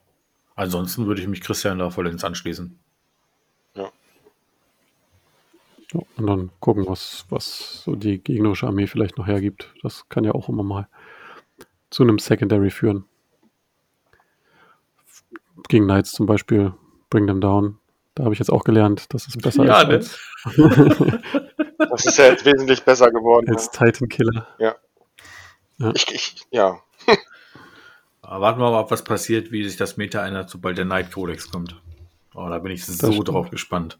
Ansonsten 0.54 1.06
würde 1.06 1.20
ich 1.20 1.28
mich 1.28 1.42
Christian 1.42 1.78
da 1.78 1.90
vollends 1.90 2.24
anschließen. 2.24 2.78
Ja, 3.74 3.90
und 6.16 6.26
dann 6.26 6.50
gucken, 6.60 6.86
was, 6.86 7.26
was 7.28 7.82
so 7.84 7.96
die 7.96 8.18
gegnerische 8.18 8.66
Armee 8.66 8.86
vielleicht 8.86 9.18
noch 9.18 9.26
hergibt. 9.26 9.74
Das 9.82 10.08
kann 10.08 10.24
ja 10.24 10.32
auch 10.32 10.48
immer 10.48 10.62
mal 10.62 10.88
zu 11.90 12.02
einem 12.02 12.18
Secondary 12.18 12.70
führen. 12.70 13.04
Gegen 15.68 15.84
Knights 15.84 16.12
zum 16.12 16.24
Beispiel, 16.24 16.72
Bring 17.10 17.26
Them 17.26 17.42
Down. 17.42 17.76
Da 18.16 18.24
habe 18.24 18.32
ich 18.32 18.38
jetzt 18.40 18.50
auch 18.50 18.64
gelernt, 18.64 19.12
dass 19.14 19.28
es 19.28 19.36
besser 19.36 19.64
Ja, 19.64 19.82
ist 19.82 20.18
ne? 20.46 20.64
als, 20.64 21.18
Das 21.78 22.04
ist 22.06 22.18
ja 22.18 22.26
jetzt 22.26 22.44
wesentlich 22.44 22.82
besser 22.82 23.10
geworden. 23.10 23.48
als 23.50 23.70
Titan 23.70 24.08
Killer. 24.08 24.46
Ne? 25.78 25.92
Ich, 25.94 26.10
ich, 26.12 26.46
ja. 26.50 26.80
Aber 28.22 28.40
warten 28.40 28.58
wir 28.60 28.70
mal, 28.70 28.80
ob 28.80 28.90
was 28.90 29.04
passiert, 29.04 29.52
wie 29.52 29.62
sich 29.68 29.76
das 29.76 29.96
Meta 29.98 30.26
ändert, 30.26 30.48
sobald 30.50 30.78
der 30.78 30.86
Night 30.86 31.12
Codex 31.12 31.50
kommt. 31.50 31.80
Oh, 32.34 32.48
da 32.48 32.58
bin 32.58 32.72
ich 32.72 32.84
so 32.84 33.12
stimmt. 33.12 33.28
drauf 33.28 33.50
gespannt. 33.50 33.98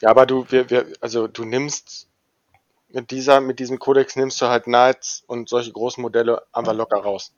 Ja, 0.00 0.10
aber 0.10 0.26
du, 0.26 0.46
wir, 0.50 0.70
wir, 0.70 0.86
also 1.00 1.26
du 1.26 1.44
nimmst 1.44 2.06
mit 2.90 3.10
dieser, 3.10 3.40
mit 3.40 3.58
diesem 3.58 3.78
Kodex 3.78 4.14
nimmst 4.16 4.40
du 4.40 4.46
halt 4.46 4.64
Knights 4.64 5.24
und 5.26 5.48
solche 5.48 5.72
großen 5.72 6.00
Modelle 6.02 6.42
einfach 6.52 6.74
locker 6.74 6.98
raus. 6.98 7.32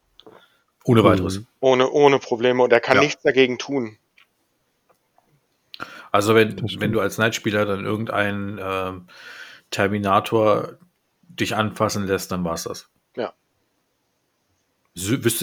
Ohne 0.85 1.05
weiteres. 1.05 1.39
Mhm. 1.39 1.47
Ohne, 1.61 1.91
ohne 1.91 2.19
Probleme. 2.19 2.63
Und 2.63 2.73
er 2.73 2.81
kann 2.81 2.97
Ja. 2.97 3.03
nichts 3.03 3.23
dagegen 3.23 3.59
tun. 3.59 3.97
Also 6.13 6.35
wenn, 6.35 6.61
wenn 6.81 6.93
du 6.93 7.01
als 7.01 7.19
Night-Spieler 7.19 7.65
dann 7.67 7.85
irgendeinen 7.85 8.59
ähm, 8.63 9.07
Terminator 9.71 10.79
dich 11.23 11.55
anfassen 11.55 12.07
lässt, 12.07 12.33
dann 12.33 12.45
war's 12.45 12.65
das. 12.65 12.91
Ja. 13.17 13.33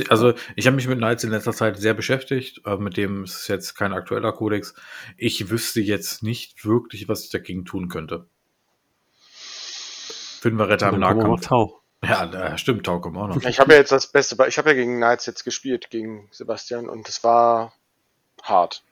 Also 0.09 0.33
ich 0.55 0.67
habe 0.67 0.75
mich 0.75 0.87
mit 0.87 0.97
Knights 0.97 1.23
in 1.23 1.31
letzter 1.31 1.53
Zeit 1.53 1.77
sehr 1.77 1.93
beschäftigt, 1.93 2.61
aber 2.65 2.81
mit 2.81 2.97
dem 2.97 3.23
ist 3.23 3.35
es 3.35 3.47
jetzt 3.47 3.75
kein 3.75 3.93
aktueller 3.93 4.33
Kodex. 4.33 4.73
Ich 5.15 5.49
wüsste 5.49 5.79
jetzt 5.79 6.21
nicht 6.21 6.65
wirklich, 6.65 7.07
was 7.07 7.23
ich 7.23 7.29
dagegen 7.29 7.63
tun 7.65 7.87
könnte. 7.87 8.27
Fünferretter 10.41 10.89
im 10.89 11.01
kommen 11.01 11.01
wir 11.03 11.15
noch 11.15 11.23
Nahkampf. 11.23 11.47
Tau. 11.47 11.81
Ja, 12.03 12.25
da 12.27 12.57
stimmt, 12.57 12.85
Tau 12.85 12.99
kommt 12.99 13.17
auch 13.17 13.27
noch. 13.27 13.41
Ich 13.43 13.59
habe 13.59 13.71
ja 13.71 13.79
jetzt 13.79 13.91
das 13.91 14.11
Beste, 14.11 14.35
bei- 14.35 14.47
ich 14.47 14.57
habe 14.57 14.69
ja 14.69 14.75
gegen 14.75 14.97
Knights 14.97 15.25
jetzt 15.25 15.43
gespielt, 15.43 15.89
gegen 15.89 16.27
Sebastian, 16.31 16.89
und 16.89 17.09
es 17.09 17.23
war 17.23 17.73
hart. 18.43 18.83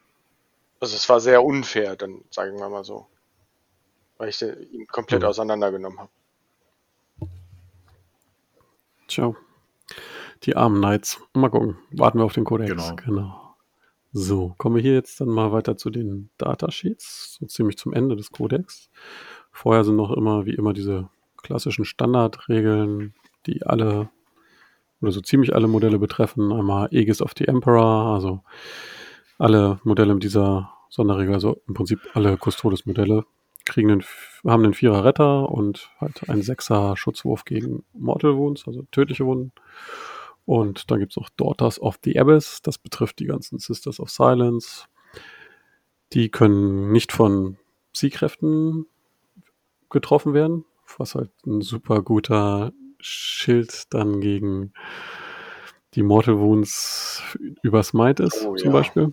Also 0.80 0.96
es 0.96 1.08
war 1.08 1.20
sehr 1.20 1.42
unfair, 1.44 1.96
dann 1.96 2.22
sagen 2.30 2.58
wir 2.58 2.68
mal 2.68 2.84
so. 2.84 3.06
Weil 4.18 4.28
ich 4.30 4.40
ihn 4.42 4.86
komplett 4.86 5.22
Mhm. 5.22 5.28
auseinandergenommen 5.28 5.98
habe. 5.98 6.10
Tja. 9.08 9.34
Die 10.42 10.56
armen 10.56 10.78
Knights. 10.78 11.20
Mal 11.32 11.48
gucken. 11.50 11.76
Warten 11.92 12.18
wir 12.18 12.24
auf 12.24 12.32
den 12.34 12.44
Codex. 12.44 12.94
Genau. 13.04 13.54
So, 14.12 14.54
kommen 14.58 14.76
wir 14.76 14.82
hier 14.82 14.94
jetzt 14.94 15.20
dann 15.20 15.28
mal 15.28 15.52
weiter 15.52 15.76
zu 15.76 15.90
den 15.90 16.30
Datasheets, 16.38 17.36
so 17.38 17.46
ziemlich 17.46 17.76
zum 17.76 17.92
Ende 17.92 18.16
des 18.16 18.30
Codex. 18.30 18.90
Vorher 19.52 19.84
sind 19.84 19.96
noch 19.96 20.10
immer, 20.10 20.46
wie 20.46 20.54
immer, 20.54 20.72
diese 20.72 21.08
klassischen 21.42 21.84
Standardregeln, 21.84 23.14
die 23.46 23.64
alle 23.66 24.08
oder 25.02 25.12
so 25.12 25.20
ziemlich 25.20 25.54
alle 25.54 25.68
Modelle 25.68 25.98
betreffen. 25.98 26.50
Einmal 26.50 26.86
Aegis 26.92 27.20
of 27.20 27.32
the 27.36 27.46
Emperor, 27.46 28.14
also 28.14 28.42
alle 29.38 29.80
Modelle 29.84 30.14
mit 30.14 30.22
dieser 30.22 30.72
Sonderregel, 30.88 31.34
also 31.34 31.60
im 31.66 31.74
Prinzip 31.74 32.00
alle 32.14 32.36
Custodes-Modelle, 32.38 33.24
kriegen 33.64 33.90
einen, 33.90 34.04
haben 34.46 34.64
einen 34.64 34.74
Vierer 34.74 35.04
Retter 35.04 35.50
und 35.50 35.90
halt 36.00 36.28
einen 36.28 36.42
Sechser 36.42 36.96
Schutzwurf 36.96 37.44
gegen 37.44 37.84
Mortal 37.92 38.36
Wounds, 38.36 38.66
also 38.66 38.82
tödliche 38.92 39.26
Wunden. 39.26 39.52
Und 40.44 40.90
dann 40.90 41.00
gibt 41.00 41.12
es 41.12 41.16
noch 41.16 41.28
Daughters 41.30 41.80
of 41.80 41.98
the 42.04 42.18
Abyss, 42.18 42.62
das 42.62 42.78
betrifft 42.78 43.18
die 43.18 43.26
ganzen 43.26 43.58
Sisters 43.58 43.98
of 43.98 44.10
Silence. 44.10 44.84
Die 46.12 46.30
können 46.30 46.92
nicht 46.92 47.10
von 47.12 47.58
Psi-Kräften 47.92 48.86
getroffen 49.90 50.34
werden, 50.34 50.64
was 50.98 51.16
halt 51.16 51.30
ein 51.44 51.62
super 51.62 52.02
guter 52.02 52.72
Schild 53.00 53.92
dann 53.92 54.20
gegen 54.20 54.72
die 55.94 56.02
Mortal 56.02 56.38
Wounds 56.38 57.22
über 57.62 57.82
Smite 57.82 58.22
ist, 58.22 58.46
Oh, 58.46 58.54
zum 58.54 58.68
ja. 58.68 58.72
Beispiel. 58.72 59.12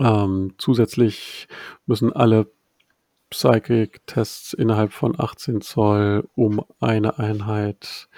Ähm, 0.00 0.54
zusätzlich 0.58 1.46
müssen 1.86 2.12
alle 2.12 2.50
Psychic-Tests 3.30 4.54
innerhalb 4.54 4.92
von 4.92 5.18
18 5.18 5.60
Zoll 5.60 6.28
um 6.34 6.64
eine 6.80 7.18
Einheit 7.18 8.08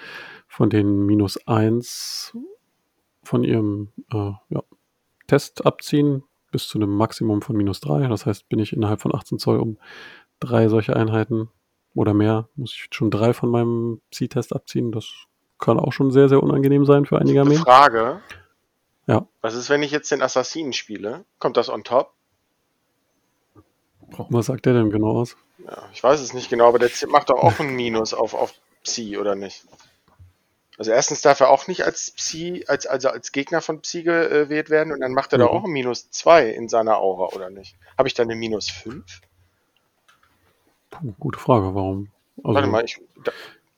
von 0.47 0.69
den 0.69 1.05
minus 1.05 1.45
1 1.45 2.35
von 3.21 3.43
ihrem 3.43 3.89
äh, 4.11 4.31
ja, 4.49 4.63
Test 5.27 5.65
abziehen, 5.65 6.23
bis 6.51 6.67
zu 6.67 6.77
einem 6.77 6.95
Maximum 6.95 7.41
von 7.41 7.55
minus 7.55 7.79
3. 7.81 8.07
Das 8.07 8.25
heißt, 8.25 8.49
bin 8.49 8.59
ich 8.59 8.73
innerhalb 8.73 9.01
von 9.01 9.13
18 9.13 9.37
Zoll 9.39 9.59
um 9.59 9.77
drei 10.39 10.67
solche 10.69 10.95
Einheiten 10.95 11.49
oder 11.95 12.13
mehr, 12.13 12.49
muss 12.55 12.73
ich 12.73 12.87
schon 12.91 13.11
drei 13.11 13.33
von 13.33 13.49
meinem 13.49 14.01
Psi-Test 14.11 14.55
abziehen. 14.55 14.91
Das 14.91 15.07
kann 15.59 15.79
auch 15.79 15.93
schon 15.93 16.11
sehr, 16.11 16.27
sehr 16.27 16.41
unangenehm 16.41 16.85
sein 16.85 17.05
für 17.05 17.19
einige 17.19 17.41
Armeen. 17.41 17.59
Frage. 17.59 18.21
Ja. 19.07 19.27
Was 19.41 19.53
ist, 19.55 19.69
wenn 19.69 19.83
ich 19.83 19.91
jetzt 19.91 20.11
den 20.11 20.21
Assassinen 20.21 20.73
spiele? 20.73 21.25
Kommt 21.39 21.57
das 21.57 21.69
on 21.69 21.83
top? 21.83 22.13
Was 24.29 24.45
sagt 24.45 24.65
der 24.65 24.73
denn 24.73 24.89
genau 24.91 25.17
aus? 25.17 25.35
Ja, 25.57 25.89
ich 25.91 26.03
weiß 26.03 26.19
es 26.21 26.33
nicht 26.33 26.49
genau, 26.49 26.67
aber 26.67 26.79
der 26.79 26.89
macht 27.07 27.29
doch 27.29 27.37
auch 27.41 27.59
ein 27.59 27.75
Minus 27.75 28.13
auf, 28.13 28.33
auf 28.33 28.53
Psi, 28.83 29.17
oder 29.17 29.35
nicht? 29.35 29.65
Also 30.77 30.91
erstens 30.91 31.21
darf 31.21 31.39
er 31.39 31.49
auch 31.49 31.67
nicht 31.67 31.83
als 31.83 32.11
Psi, 32.11 32.65
als, 32.67 32.85
also 32.87 33.09
als 33.09 33.31
Gegner 33.31 33.61
von 33.61 33.81
Psi 33.81 34.03
gewählt 34.03 34.69
werden 34.69 34.91
und 34.91 35.01
dann 35.01 35.13
macht 35.13 35.31
er 35.33 35.37
Mhm. 35.39 35.43
doch 35.43 35.51
auch 35.51 35.63
ein 35.63 35.71
Minus 35.71 36.09
2 36.11 36.49
in 36.49 36.67
seiner 36.69 36.97
Aura, 36.97 37.35
oder 37.35 37.49
nicht? 37.49 37.75
Habe 37.97 38.07
ich 38.07 38.13
dann 38.13 38.27
eine 38.27 38.35
Minus 38.35 38.69
5? 38.69 39.21
Puh, 40.89 41.13
gute 41.19 41.39
Frage, 41.39 41.75
warum? 41.75 42.09
Also, 42.37 42.53
Warte 42.55 42.67
mal, 42.67 42.83
ich, 42.85 42.99
da, 43.23 43.31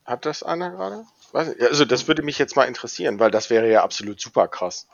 hat 0.06 0.26
das 0.26 0.44
einer 0.44 0.72
gerade? 0.72 1.06
Also 1.34 1.84
das 1.84 2.08
würde 2.08 2.24
mich 2.24 2.38
jetzt 2.40 2.56
mal 2.56 2.64
interessieren, 2.64 3.20
weil 3.20 3.30
das 3.32 3.50
wäre 3.50 3.70
ja 3.70 3.84
absolut 3.84 4.22
super 4.22 4.48
krass. 4.48 4.88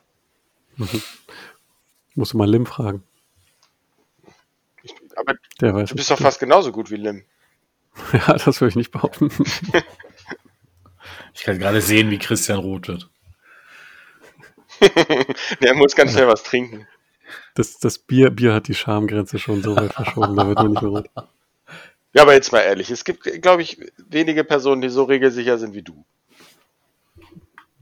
Musst 2.16 2.34
du 2.34 2.38
mal 2.38 2.50
Lim 2.50 2.66
fragen. 2.66 3.04
Ich, 4.84 4.94
aber 5.16 5.36
Der 5.60 5.74
weiß 5.74 5.90
du 5.90 5.96
bist 5.96 6.12
doch 6.12 6.20
fast 6.20 6.40
genauso 6.40 6.72
gut 6.72 6.92
wie 6.92 6.98
Lim. 6.98 7.24
Ja, 8.14 8.34
das 8.34 8.62
würde 8.62 8.70
ich 8.70 8.76
nicht 8.78 8.92
behaupten. 8.92 9.30
Ich 11.34 11.44
kann 11.44 11.60
gerade 11.60 11.82
sehen, 11.82 12.10
wie 12.10 12.20
Christian 12.20 12.60
rot 12.60 12.88
wird. 12.88 13.10
Der 15.62 15.76
muss 15.76 15.96
ganz 15.96 16.12
schnell 16.14 16.28
was 16.28 16.44
trinken. 16.44 16.88
Das, 17.56 17.80
das 17.80 18.00
Bier, 18.00 18.30
Bier 18.30 18.54
hat 18.54 18.68
die 18.68 18.74
Schamgrenze 18.74 19.40
schon 19.40 19.62
so 19.62 19.76
weit 19.76 19.94
verschoben, 19.94 20.36
da 20.36 20.48
wird 20.48 20.58
man 20.58 20.72
nicht 20.72 20.82
mehr 20.82 20.92
rot. 20.92 21.10
Ja, 22.14 22.24
aber 22.24 22.34
jetzt 22.34 22.52
mal 22.52 22.60
ehrlich, 22.60 22.92
es 22.92 23.06
gibt, 23.06 23.24
glaube 23.42 23.62
ich, 23.62 23.78
wenige 23.98 24.44
Personen, 24.44 24.82
die 24.82 24.90
so 24.90 25.04
regelsicher 25.04 25.58
sind 25.58 25.74
wie 25.74 25.82
du. 25.82 26.06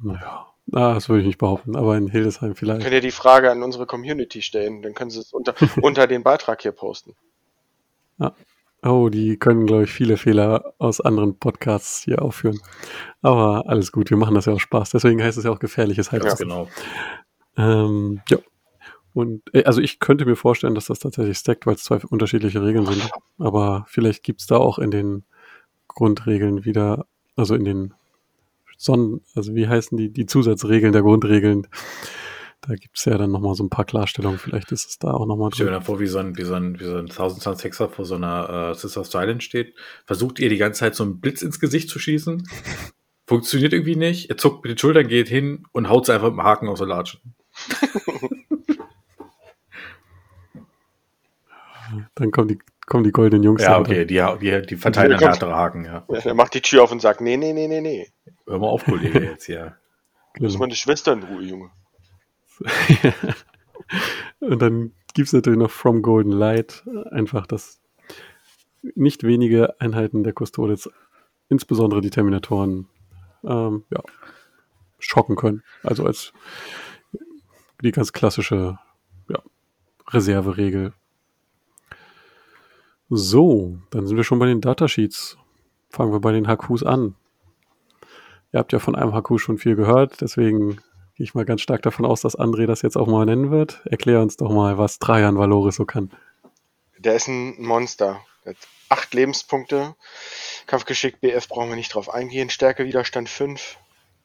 Naja, 0.01 0.48
ah, 0.73 0.93
das 0.93 1.09
würde 1.09 1.21
ich 1.21 1.27
nicht 1.27 1.37
behaupten, 1.37 1.75
aber 1.75 1.97
in 1.97 2.07
Hildesheim 2.07 2.55
vielleicht. 2.55 2.81
Könnt 2.81 2.93
ihr 2.93 3.01
die 3.01 3.11
Frage 3.11 3.51
an 3.51 3.63
unsere 3.63 3.85
Community 3.85 4.41
stellen, 4.41 4.81
dann 4.81 4.93
können 4.93 5.09
sie 5.09 5.19
es 5.19 5.33
unter, 5.33 5.53
unter 5.81 6.07
den 6.07 6.23
Beitrag 6.23 6.61
hier 6.61 6.71
posten. 6.71 7.15
Oh, 8.81 9.09
die 9.09 9.37
können, 9.37 9.65
glaube 9.65 9.83
ich, 9.83 9.91
viele 9.91 10.15
Fehler 10.15 10.73
aus 10.77 11.01
anderen 11.01 11.37
Podcasts 11.37 12.03
hier 12.03 12.21
aufführen. 12.21 12.59
Aber 13.21 13.65
alles 13.67 13.91
gut, 13.91 14.09
wir 14.09 14.17
machen 14.17 14.35
das 14.35 14.45
ja 14.45 14.53
auch 14.53 14.59
Spaß. 14.59 14.91
Deswegen 14.91 15.21
heißt 15.21 15.37
es 15.37 15.43
ja 15.43 15.51
auch 15.51 15.59
gefährliches 15.59 16.11
Halbwissen. 16.11 16.47
genau. 16.47 16.69
Ähm, 17.57 18.21
ja. 18.29 18.37
Und 19.13 19.41
äh, 19.53 19.65
also 19.65 19.81
ich 19.81 19.99
könnte 19.99 20.25
mir 20.25 20.37
vorstellen, 20.37 20.75
dass 20.75 20.85
das 20.85 20.99
tatsächlich 20.99 21.37
stackt, 21.37 21.65
weil 21.65 21.75
es 21.75 21.83
zwei 21.83 21.97
unterschiedliche 21.97 22.63
Regeln 22.63 22.85
sind. 22.85 23.09
Aber 23.37 23.85
vielleicht 23.89 24.23
gibt's 24.23 24.47
da 24.47 24.55
auch 24.55 24.79
in 24.79 24.91
den 24.91 25.25
Grundregeln 25.89 26.63
wieder, 26.63 27.05
also 27.35 27.55
in 27.55 27.65
den 27.65 27.93
Sonnen, 28.79 29.19
also 29.35 29.53
wie 29.55 29.67
heißen 29.67 29.97
die, 29.97 30.09
die 30.09 30.25
Zusatzregeln 30.25 30.93
der 30.93 31.01
Grundregeln. 31.01 31.67
Da 32.61 32.75
gibt's 32.75 33.03
ja 33.03 33.17
dann 33.17 33.29
nochmal 33.31 33.55
so 33.55 33.63
ein 33.65 33.69
paar 33.69 33.83
Klarstellungen. 33.83 34.39
Vielleicht 34.39 34.71
ist 34.71 34.87
es 34.89 34.97
da 34.99 35.11
auch 35.11 35.25
nochmal 35.25 35.51
Stell 35.53 35.65
dir 35.65 35.71
drin. 35.71 35.79
mal 35.81 35.85
vor, 35.85 35.99
wie 35.99 36.07
so 36.07 36.17
ein, 36.19 36.37
wie 36.37 36.43
so 36.43 36.53
ein, 36.53 36.79
wie 36.79 36.85
so 36.85 36.95
ein 36.95 37.09
1000 37.09 37.61
Hexer 37.63 37.89
vor 37.89 38.05
so 38.05 38.15
einer 38.15 38.71
äh, 38.71 38.73
Sister 38.75 39.01
of 39.01 39.07
Silence 39.07 39.41
steht. 39.41 39.75
Versucht 40.05 40.39
ihr 40.39 40.47
die 40.47 40.57
ganze 40.57 40.79
Zeit 40.79 40.95
so 40.95 41.03
einen 41.03 41.19
Blitz 41.19 41.41
ins 41.41 41.59
Gesicht 41.59 41.89
zu 41.89 41.99
schießen. 41.99 42.47
Funktioniert 43.27 43.73
irgendwie 43.73 43.97
nicht. 43.97 44.29
Er 44.29 44.37
zuckt 44.37 44.63
mit 44.63 44.71
den 44.71 44.77
Schultern, 44.77 45.09
geht 45.09 45.27
hin 45.27 45.65
und 45.73 45.89
haut 45.89 46.05
sie 46.05 46.13
einfach 46.13 46.29
mit 46.29 46.37
dem 46.37 46.43
Haken 46.43 46.69
aus 46.69 46.79
der 46.79 46.87
Latschen. 46.87 47.35
Dann 52.15 52.31
kommen 52.31 52.47
die, 52.47 52.59
kommen 52.89 53.05
die 53.05 53.11
goldenen 53.11 53.43
Jungs. 53.43 53.63
Ja, 53.63 53.79
okay, 53.79 54.05
die, 54.05 54.21
die, 54.41 54.61
die 54.65 54.75
verteilen 54.75 55.17
Kommt. 55.17 55.31
härtere 55.31 55.55
Haken, 55.55 55.85
ja. 55.85 56.05
Der 56.23 56.33
macht 56.33 56.53
die 56.53 56.61
Tür 56.61 56.83
auf 56.83 56.91
und 56.91 57.01
sagt, 57.01 57.21
nee, 57.21 57.37
nee, 57.37 57.53
nee, 57.53 57.67
nee, 57.67 57.81
nee. 57.81 58.07
Hör 58.45 58.59
mal 58.59 58.67
auf, 58.67 58.83
Kollege, 58.83 59.23
jetzt 59.23 59.45
hier. 59.45 59.77
Lass 60.37 60.57
meine 60.57 60.75
Schwester 60.75 61.13
in 61.13 61.23
Ruhe, 61.23 61.43
Junge. 61.43 61.71
Und 64.39 64.61
dann 64.61 64.91
gibt's 65.13 65.33
natürlich 65.33 65.59
noch 65.59 65.71
From 65.71 66.01
Golden 66.01 66.31
Light, 66.31 66.83
einfach 67.11 67.47
das 67.47 67.79
nicht 68.95 69.23
wenige 69.23 69.79
Einheiten 69.79 70.23
der 70.23 70.33
Custodes, 70.33 70.89
insbesondere 71.49 72.01
die 72.01 72.09
Terminatoren, 72.09 72.87
ähm, 73.43 73.83
ja, 73.89 74.01
schocken 74.99 75.35
können. 75.35 75.63
Also 75.83 76.05
als 76.05 76.33
die 77.81 77.91
ganz 77.91 78.13
klassische 78.13 78.77
ja, 79.29 79.41
Reserveregel. 80.09 80.93
So, 83.09 83.79
dann 83.89 84.05
sind 84.05 84.17
wir 84.17 84.23
schon 84.23 84.37
bei 84.37 84.45
den 84.45 84.61
Datasheets. 84.61 85.37
Fangen 85.89 86.11
wir 86.11 86.19
bei 86.19 86.31
den 86.31 86.47
Hakus 86.47 86.83
an. 86.83 87.15
Ihr 88.51 88.59
habt 88.59 88.71
ja 88.71 88.79
von 88.79 88.95
einem 88.95 89.13
Haku 89.13 89.37
schon 89.37 89.57
viel 89.57 89.75
gehört, 89.75 90.21
deswegen 90.21 90.75
gehe 91.15 91.23
ich 91.23 91.33
mal 91.33 91.45
ganz 91.45 91.61
stark 91.61 91.81
davon 91.81 92.05
aus, 92.05 92.21
dass 92.21 92.37
André 92.37 92.67
das 92.67 92.81
jetzt 92.81 92.97
auch 92.97 93.07
mal 93.07 93.25
nennen 93.25 93.51
wird. 93.51 93.81
Erklär 93.85 94.21
uns 94.21 94.37
doch 94.37 94.51
mal, 94.51 94.77
was 94.77 94.99
Trajan 94.99 95.37
Valoris 95.37 95.75
so 95.75 95.85
kann. 95.85 96.11
Der 96.97 97.15
ist 97.15 97.27
ein 97.27 97.61
Monster. 97.61 98.21
Der 98.45 98.53
hat 98.53 98.57
acht 98.89 99.13
Lebenspunkte. 99.13 99.95
Kampfgeschick 100.67 101.19
BF 101.19 101.47
brauchen 101.47 101.69
wir 101.69 101.75
nicht 101.75 101.93
drauf 101.93 102.13
eingehen. 102.13 102.49
Stärke, 102.49 102.85
Widerstand 102.85 103.29
5. 103.29 103.77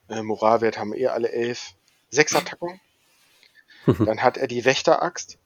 Äh, 0.08 0.22
Moralwert 0.22 0.78
haben 0.78 0.92
wir 0.92 1.00
eh 1.00 1.06
alle 1.06 1.32
11. 1.32 1.74
Sechs 2.10 2.34
Attacken. 2.34 2.80
Dann 3.86 4.22
hat 4.22 4.36
er 4.36 4.46
die 4.46 4.64
Wächteraxt. 4.64 5.38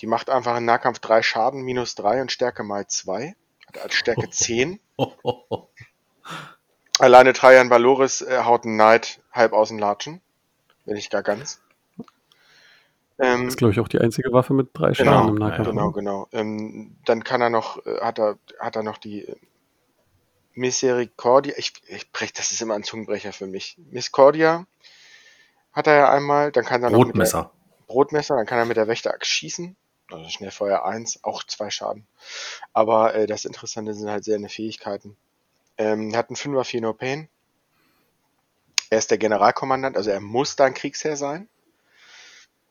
Die 0.00 0.06
macht 0.06 0.30
einfach 0.30 0.56
im 0.56 0.64
Nahkampf 0.64 0.98
3 0.98 1.22
Schaden, 1.22 1.62
minus 1.62 1.94
3 1.94 2.22
und 2.22 2.32
Stärke 2.32 2.62
mal 2.62 2.86
2. 2.86 3.34
Hat 3.66 3.78
als 3.78 3.94
Stärke 3.94 4.30
10. 4.30 4.80
Alleine 6.98 7.32
Trajan 7.32 7.70
Valoris 7.70 8.22
äh, 8.22 8.42
haut 8.44 8.64
einen 8.64 8.76
Knight 8.76 9.20
halb 9.32 9.52
aus 9.52 9.68
dem 9.68 9.78
Latschen. 9.78 10.20
Wenn 10.84 10.94
nicht 10.94 11.10
gar 11.10 11.22
ganz. 11.22 11.60
Ähm, 13.18 13.44
Das 13.44 13.54
ist, 13.54 13.56
glaube 13.56 13.72
ich, 13.72 13.80
auch 13.80 13.88
die 13.88 13.98
einzige 13.98 14.32
Waffe 14.32 14.54
mit 14.54 14.70
drei 14.72 14.94
Schaden 14.94 15.12
Genau, 15.12 15.28
im 15.28 15.34
Nahkampf. 15.34 15.68
Genau, 15.68 15.86
ne? 15.88 15.92
genau. 15.92 16.28
Ähm, 16.32 16.96
dann 17.04 17.24
kann 17.24 17.40
er 17.40 17.50
noch, 17.50 17.84
äh, 17.86 18.00
hat 18.00 18.18
er, 18.18 18.38
hat 18.58 18.76
er 18.76 18.82
noch 18.82 18.98
die 18.98 19.26
äh, 19.26 19.36
Misericordia. 20.54 21.54
Ich, 21.56 21.72
ich 21.88 22.10
brech, 22.12 22.32
das 22.32 22.50
ist 22.50 22.62
immer 22.62 22.74
ein 22.74 22.82
Zungenbrecher 22.82 23.32
für 23.32 23.46
mich. 23.46 23.76
Miscordia 23.90 24.66
hat 25.72 25.86
er 25.86 25.96
ja 25.96 26.10
einmal. 26.10 26.52
Dann 26.52 26.64
kann 26.64 26.82
er 26.82 26.90
noch 26.90 26.98
mit 26.98 27.08
der, 27.08 27.12
Brotmesser. 27.12 27.50
Brotmesser. 27.86 28.36
Dann 28.36 28.46
kann 28.46 28.58
er 28.58 28.64
mit 28.64 28.76
der 28.76 28.88
Wächterachs 28.88 29.28
schießen. 29.28 29.76
Also 30.10 30.28
Schnellfeuer 30.30 30.84
1, 30.84 31.24
auch 31.24 31.42
zwei 31.44 31.70
Schaden. 31.70 32.06
Aber 32.72 33.14
äh, 33.14 33.26
das 33.26 33.44
Interessante 33.44 33.94
sind 33.94 34.08
halt 34.08 34.24
seine 34.24 34.48
Fähigkeiten. 34.48 35.16
Ähm, 35.78 36.10
er 36.12 36.18
hat 36.18 36.28
einen 36.28 36.36
5er 36.36 36.64
4 36.64 36.80
No 36.80 36.92
Pain. 36.92 37.28
Er 38.88 38.98
ist 38.98 39.10
der 39.10 39.18
Generalkommandant, 39.18 39.96
also 39.96 40.10
er 40.10 40.20
muss 40.20 40.54
dann 40.54 40.74
Kriegsherr 40.74 41.16
sein. 41.16 41.48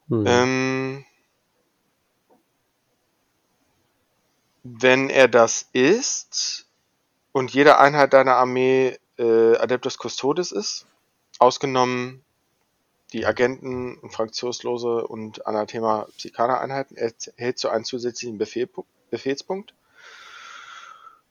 Hm. 0.08 0.24
Ähm, 0.26 1.04
wenn 4.62 5.10
er 5.10 5.28
das 5.28 5.68
ist 5.72 6.66
und 7.32 7.52
jede 7.52 7.78
Einheit 7.78 8.12
deiner 8.14 8.36
Armee 8.36 8.98
äh, 9.18 9.56
Adeptus 9.56 9.98
Custodes 9.98 10.52
ist, 10.52 10.86
ausgenommen 11.38 12.24
die 13.12 13.26
Agenten, 13.26 13.98
Fraktionslose 14.10 15.06
und 15.06 15.46
Anathema 15.46 16.06
Psykaner-Einheiten, 16.16 16.96
erhältst 16.96 17.64
du 17.64 17.68
einen 17.68 17.84
zusätzlichen 17.84 18.38
Befehl, 18.38 18.68
Befehlspunkt. 19.10 19.74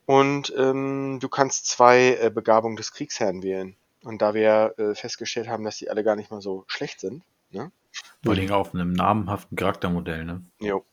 Und 0.05 0.53
ähm, 0.57 1.19
du 1.19 1.29
kannst 1.29 1.67
zwei 1.67 2.17
äh, 2.21 2.29
Begabungen 2.29 2.77
des 2.77 2.93
Kriegsherrn 2.93 3.43
wählen. 3.43 3.75
Und 4.03 4.21
da 4.21 4.33
wir 4.33 4.75
äh, 4.77 4.95
festgestellt 4.95 5.47
haben, 5.47 5.63
dass 5.63 5.77
die 5.77 5.89
alle 5.89 6.03
gar 6.03 6.15
nicht 6.15 6.29
mal 6.29 6.41
so 6.41 6.63
schlecht 6.67 6.99
sind, 6.99 7.23
Ne? 7.55 7.71
Vor 8.23 8.33
allem 8.33 8.51
auf 8.51 8.73
einem 8.73 8.91
namhaften 8.93 9.55
Charaktermodell, 9.55 10.25
ne? 10.25 10.43
Jo. 10.59 10.85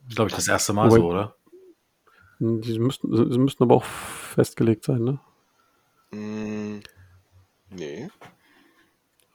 Das 0.00 0.08
ist, 0.08 0.16
glaube 0.16 0.30
ich, 0.30 0.36
das 0.36 0.48
erste 0.48 0.72
Mal 0.72 0.90
Wobei- 0.90 0.96
so, 0.96 1.06
oder? 1.06 1.36
Die 2.40 2.78
müssten, 2.78 3.14
sie 3.32 3.38
müssten 3.38 3.62
aber 3.62 3.76
auch 3.76 3.84
festgelegt 3.84 4.84
sein, 4.84 5.04
ne? 5.04 5.20
Mm, 6.10 6.80
nee. 7.68 8.08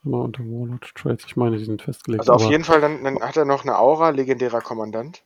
Immer 0.05 0.19
unter 0.19 0.43
Warlord 0.43 0.93
Trades. 0.93 1.25
Ich 1.25 1.35
meine, 1.35 1.57
die 1.57 1.65
sind 1.65 1.81
festgelegt. 1.81 2.21
Also 2.21 2.33
auf 2.33 2.49
jeden 2.51 2.63
Fall, 2.63 2.79
dann, 2.79 3.03
dann 3.03 3.19
hat 3.21 3.37
er 3.37 3.45
noch 3.45 3.63
eine 3.63 3.79
Aura, 3.79 4.09
legendärer 4.09 4.61
Kommandant. 4.61 5.23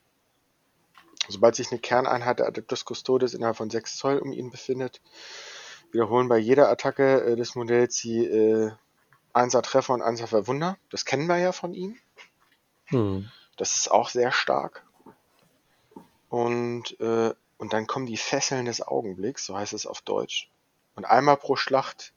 Sobald 1.28 1.56
sich 1.56 1.70
eine 1.72 1.80
Kerneinheit 1.80 2.40
der 2.40 2.48
Adeptus 2.48 2.86
Custodes 2.86 3.34
innerhalb 3.34 3.58
von 3.58 3.70
6 3.70 3.98
Zoll 3.98 4.20
um 4.20 4.32
ihn 4.32 4.50
befindet, 4.50 5.02
wiederholen 5.92 6.30
bei 6.30 6.38
jeder 6.38 6.70
Attacke 6.70 7.24
äh, 7.24 7.36
des 7.36 7.56
Modells 7.56 7.98
die 7.98 8.26
äh, 8.26 8.72
1er 9.34 9.62
Treffer 9.62 9.94
und 9.94 10.02
1er 10.02 10.28
Verwunder. 10.28 10.78
Das 10.90 11.06
kennen 11.06 11.28
wir 11.28 11.38
ja 11.38 11.52
von 11.52 11.74
ihm. 11.74 11.98
Hm. 12.86 13.30
Das 13.58 13.76
ist 13.76 13.92
auch 13.92 14.10
sehr 14.10 14.32
stark. 14.32 14.86
Und, 16.30 17.00
äh, 17.02 17.34
und 17.58 17.74
dann 17.74 17.86
kommen 17.86 18.06
die 18.06 18.18
Fesseln 18.18 18.66
des 18.66 18.82
Augenblicks, 18.82 19.46
so 19.46 19.58
heißt 19.58 19.74
es 19.74 19.86
auf 19.86 20.02
Deutsch. 20.02 20.50
Und 20.96 21.06
einmal 21.06 21.38
pro 21.38 21.56
Schlacht 21.56 22.14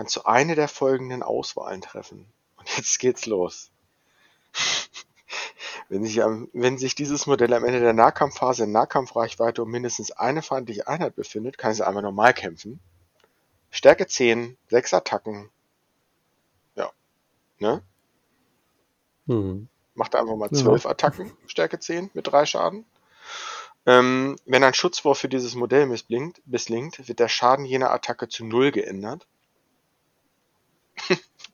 kannst 0.00 0.16
du 0.16 0.22
eine 0.22 0.54
der 0.54 0.66
folgenden 0.66 1.22
Auswahlen 1.22 1.82
treffen. 1.82 2.24
Und 2.56 2.74
jetzt 2.78 2.98
geht's 3.00 3.26
los. 3.26 3.70
Wenn 5.90 6.02
sich, 6.06 6.16
wenn 6.16 6.78
sich 6.78 6.94
dieses 6.94 7.26
Modell 7.26 7.52
am 7.52 7.64
Ende 7.64 7.80
der 7.80 7.92
Nahkampfphase 7.92 8.64
in 8.64 8.72
Nahkampfreichweite 8.72 9.62
um 9.62 9.70
mindestens 9.70 10.10
eine 10.12 10.40
feindliche 10.40 10.88
Einheit 10.88 11.16
befindet, 11.16 11.58
kann 11.58 11.72
es 11.72 11.82
einmal 11.82 12.02
normal 12.02 12.32
kämpfen. 12.32 12.80
Stärke 13.70 14.06
10, 14.06 14.56
6 14.70 14.94
Attacken. 14.94 15.50
Ja. 16.76 16.90
Ne? 17.58 17.82
Hm. 19.26 19.68
Macht 19.94 20.14
einfach 20.14 20.36
mal 20.36 20.48
Ja. 20.50 20.58
12 20.58 20.86
Attacken, 20.86 21.30
Stärke 21.46 21.78
10 21.78 22.10
mit 22.14 22.26
3 22.26 22.46
Schaden. 22.46 22.86
Ähm, 23.84 24.36
wenn 24.46 24.64
ein 24.64 24.74
Schutzwurf 24.74 25.18
für 25.18 25.28
dieses 25.28 25.56
Modell 25.56 25.84
misslingt, 25.84 26.40
misslingt, 26.46 27.06
wird 27.06 27.18
der 27.18 27.28
Schaden 27.28 27.66
jener 27.66 27.90
Attacke 27.90 28.28
zu 28.28 28.46
0 28.46 28.70
geändert. 28.70 29.26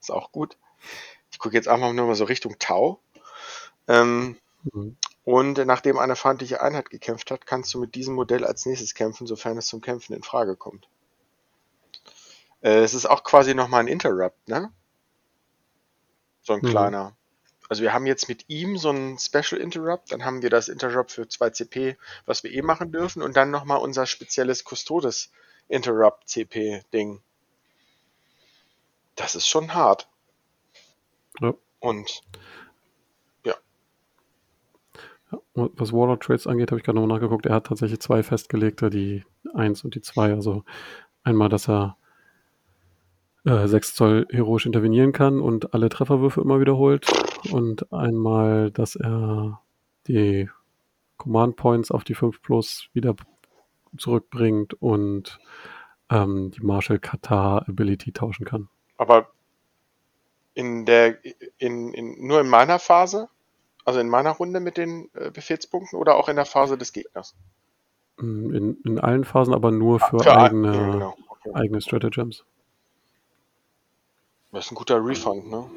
Ist 0.08 0.14
auch 0.14 0.32
gut. 0.32 0.56
Ich 1.32 1.38
gucke 1.38 1.56
jetzt 1.56 1.68
einfach 1.68 1.92
nur 1.92 2.06
mal 2.06 2.14
so 2.16 2.24
Richtung 2.24 2.58
Tau. 2.58 3.00
Ähm, 3.88 4.38
Hm. 4.72 4.96
und 5.24 5.58
nachdem 5.66 5.98
eine 5.98 6.16
feindliche 6.16 6.62
Einheit 6.62 6.90
gekämpft 6.90 7.30
hat, 7.30 7.46
kannst 7.46 7.74
du 7.74 7.80
mit 7.80 7.94
diesem 7.94 8.14
Modell 8.14 8.44
als 8.44 8.66
nächstes 8.66 8.94
kämpfen, 8.94 9.26
sofern 9.26 9.58
es 9.58 9.66
zum 9.66 9.80
Kämpfen 9.82 10.14
in 10.14 10.22
Frage 10.24 10.56
kommt. 10.56 10.88
Äh, 12.60 12.80
es 12.82 12.92
ist 12.94 13.06
auch 13.06 13.24
quasi 13.24 13.54
nochmal 13.54 13.80
ein 13.80 13.88
Interrupt, 13.88 14.46
ne? 14.48 14.70
So 16.40 16.54
ein 16.54 16.62
Mhm. 16.62 16.62
kleiner. 16.62 17.14
Also 17.68 17.82
wir 17.82 17.92
haben 17.92 18.06
jetzt 18.06 18.28
mit 18.28 18.46
ihm 18.48 18.78
so 18.78 18.90
ein 18.90 19.18
Special 19.18 19.60
Interrupt, 19.60 20.12
dann 20.12 20.24
haben 20.24 20.42
wir 20.42 20.50
das 20.50 20.68
Interrupt 20.68 21.12
für 21.12 21.28
2 21.28 21.50
CP, 21.50 21.96
was 22.26 22.42
wir 22.44 22.52
eh 22.52 22.62
machen 22.62 22.92
dürfen, 22.92 23.22
und 23.22 23.36
dann 23.36 23.50
nochmal 23.50 23.80
unser 23.80 24.06
spezielles 24.06 24.64
Custodes 24.64 25.30
Interrupt 25.68 26.28
CP 26.28 26.84
Ding. 26.92 27.22
Das 29.16 29.34
ist 29.34 29.48
schon 29.48 29.74
hart. 29.74 30.08
Ja. 31.40 31.54
Und 31.80 32.22
Ja, 35.32 35.38
und 35.54 35.72
was 35.74 35.92
Warlord 35.92 36.22
Trades 36.22 36.46
angeht, 36.46 36.70
habe 36.70 36.78
ich 36.78 36.84
gerade 36.84 36.98
nochmal 36.98 37.16
nachgeguckt. 37.16 37.46
Er 37.46 37.54
hat 37.56 37.66
tatsächlich 37.66 38.00
zwei 38.00 38.22
festgelegte, 38.22 38.90
die 38.90 39.24
1 39.54 39.84
und 39.84 39.94
die 39.94 40.00
2. 40.00 40.32
Also 40.34 40.64
einmal, 41.24 41.48
dass 41.48 41.68
er 41.68 41.96
äh, 43.44 43.66
6 43.66 43.94
Zoll 43.94 44.26
heroisch 44.30 44.66
intervenieren 44.66 45.12
kann 45.12 45.40
und 45.40 45.74
alle 45.74 45.88
Trefferwürfe 45.88 46.40
immer 46.40 46.60
wiederholt. 46.60 47.06
Und 47.50 47.92
einmal, 47.92 48.70
dass 48.70 48.96
er 48.96 49.60
die 50.06 50.48
Command 51.16 51.56
Points 51.56 51.90
auf 51.90 52.04
die 52.04 52.14
5 52.14 52.42
Plus 52.42 52.88
wieder 52.92 53.16
zurückbringt 53.98 54.74
und 54.74 55.38
ähm, 56.10 56.50
die 56.52 56.60
Marshall 56.60 56.98
Katar 56.98 57.68
Ability 57.68 58.12
tauschen 58.12 58.44
kann. 58.44 58.68
Aber 58.96 59.28
in 60.54 60.86
der, 60.86 61.18
in, 61.58 61.92
in, 61.92 62.26
nur 62.26 62.40
in 62.40 62.48
meiner 62.48 62.78
Phase, 62.78 63.28
also 63.84 64.00
in 64.00 64.08
meiner 64.08 64.30
Runde 64.30 64.60
mit 64.60 64.76
den 64.76 65.10
äh, 65.14 65.30
Befehlspunkten 65.30 65.98
oder 65.98 66.16
auch 66.16 66.28
in 66.28 66.36
der 66.36 66.46
Phase 66.46 66.78
des 66.78 66.92
Gegners? 66.92 67.34
Mm, 68.16 68.54
In, 68.54 68.78
in 68.84 68.98
allen 68.98 69.24
Phasen, 69.24 69.54
aber 69.54 69.70
nur 69.70 70.00
für, 70.00 70.18
Für 70.18 70.36
eigene, 70.36 70.74
ja, 70.74 70.90
genau. 70.92 71.16
okay. 71.28 71.50
eigene 71.54 71.80
Stratagems. 71.80 72.44
Das 74.52 74.66
ist 74.66 74.72
ein 74.72 74.76
guter 74.76 75.04
Refund, 75.04 75.50
ne? 75.50 75.68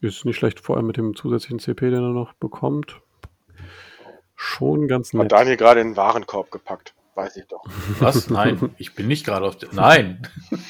Ist 0.00 0.24
nicht 0.24 0.36
schlecht, 0.36 0.60
vor 0.60 0.76
allem 0.76 0.86
mit 0.86 0.96
dem 0.96 1.16
zusätzlichen 1.16 1.58
CP, 1.58 1.90
den 1.90 2.04
er 2.04 2.12
noch 2.12 2.32
bekommt. 2.34 3.00
Schon 4.36 4.86
ganz 4.86 5.12
Hat 5.12 5.22
nett. 5.22 5.32
Daniel 5.32 5.56
gerade 5.56 5.80
in 5.80 5.88
den 5.88 5.96
Warenkorb 5.96 6.52
gepackt. 6.52 6.94
Weiß 7.18 7.36
ich 7.36 7.46
doch. 7.48 7.64
Was? 7.98 8.30
Nein, 8.30 8.70
ich 8.78 8.94
bin 8.94 9.08
nicht 9.08 9.26
gerade 9.26 9.44
auf 9.44 9.56
der. 9.56 9.70
Nein! 9.72 10.22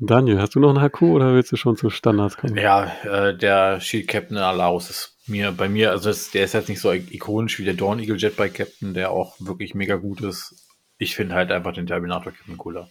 Daniel, 0.00 0.40
hast 0.40 0.54
du 0.54 0.60
noch 0.60 0.74
einen 0.74 0.80
HQ 0.82 1.02
oder 1.02 1.34
willst 1.34 1.52
du 1.52 1.56
schon 1.56 1.76
zu 1.76 1.90
Standards 1.90 2.38
kommen? 2.38 2.56
Ja, 2.56 2.90
äh, 3.04 3.36
der 3.36 3.78
Shield 3.80 4.08
Captain 4.08 4.38
Alaus 4.38 4.88
ist 4.88 5.18
mir 5.26 5.52
bei 5.52 5.68
mir, 5.68 5.90
also 5.90 6.08
es, 6.08 6.30
der 6.30 6.44
ist 6.44 6.54
jetzt 6.54 6.70
nicht 6.70 6.80
so 6.80 6.92
ikonisch 6.92 7.58
wie 7.58 7.64
der 7.64 7.74
Dawn 7.74 7.98
Eagle 7.98 8.16
Jetbike 8.16 8.54
Captain, 8.54 8.94
der 8.94 9.10
auch 9.10 9.36
wirklich 9.38 9.74
mega 9.74 9.96
gut 9.96 10.22
ist. 10.22 10.66
Ich 10.96 11.14
finde 11.14 11.34
halt 11.34 11.52
einfach 11.52 11.74
den 11.74 11.86
Terminator 11.86 12.32
Captain 12.32 12.56
cooler. 12.56 12.88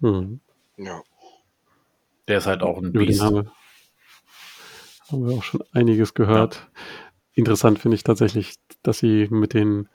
Hm. 0.00 0.40
Ja. 0.76 1.02
Der 2.26 2.38
ist 2.38 2.46
halt 2.46 2.62
auch 2.62 2.78
ein 2.78 2.86
Über 2.86 3.06
Biest. 3.06 3.22
haben 3.22 3.36
wir, 3.36 3.52
haben 5.12 5.28
wir 5.28 5.36
auch 5.36 5.44
schon 5.44 5.62
einiges 5.72 6.14
gehört. 6.14 6.66
Interessant 7.36 7.78
finde 7.78 7.96
ich 7.96 8.02
tatsächlich, 8.02 8.54
dass 8.82 8.98
sie 8.98 9.28
mit 9.30 9.52
den 9.52 9.90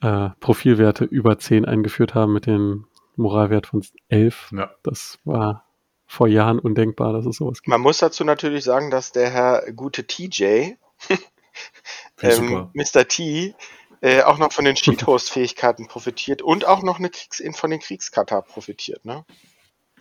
äh, 0.00 0.30
Profilwerte 0.40 1.04
über 1.04 1.38
10 1.38 1.66
eingeführt 1.66 2.14
haben, 2.14 2.32
mit 2.32 2.46
dem 2.46 2.86
Moralwert 3.14 3.66
von 3.66 3.84
11. 4.08 4.52
Ja. 4.52 4.70
Das 4.82 5.18
war 5.24 5.66
vor 6.06 6.28
Jahren 6.28 6.58
undenkbar, 6.58 7.12
dass 7.12 7.26
es 7.26 7.36
sowas 7.36 7.58
gibt. 7.58 7.68
Man 7.68 7.82
muss 7.82 7.98
dazu 7.98 8.24
natürlich 8.24 8.64
sagen, 8.64 8.90
dass 8.90 9.12
der 9.12 9.28
Herr 9.28 9.70
gute 9.72 10.06
TJ, 10.06 10.76
ähm. 12.22 12.70
Mr. 12.72 13.06
T, 13.06 13.54
äh, 14.00 14.22
auch 14.22 14.38
noch 14.38 14.50
von 14.50 14.64
den 14.64 14.76
Cheat 14.76 15.06
Host 15.06 15.30
Fähigkeiten 15.30 15.88
profitiert 15.88 16.40
und 16.40 16.66
auch 16.66 16.82
noch 16.82 16.98
eine 16.98 17.10
Kriegs 17.10 17.42
von 17.52 17.70
den 17.70 17.80
Kriegskata 17.80 18.40
profitiert, 18.40 19.04
ne? 19.04 19.26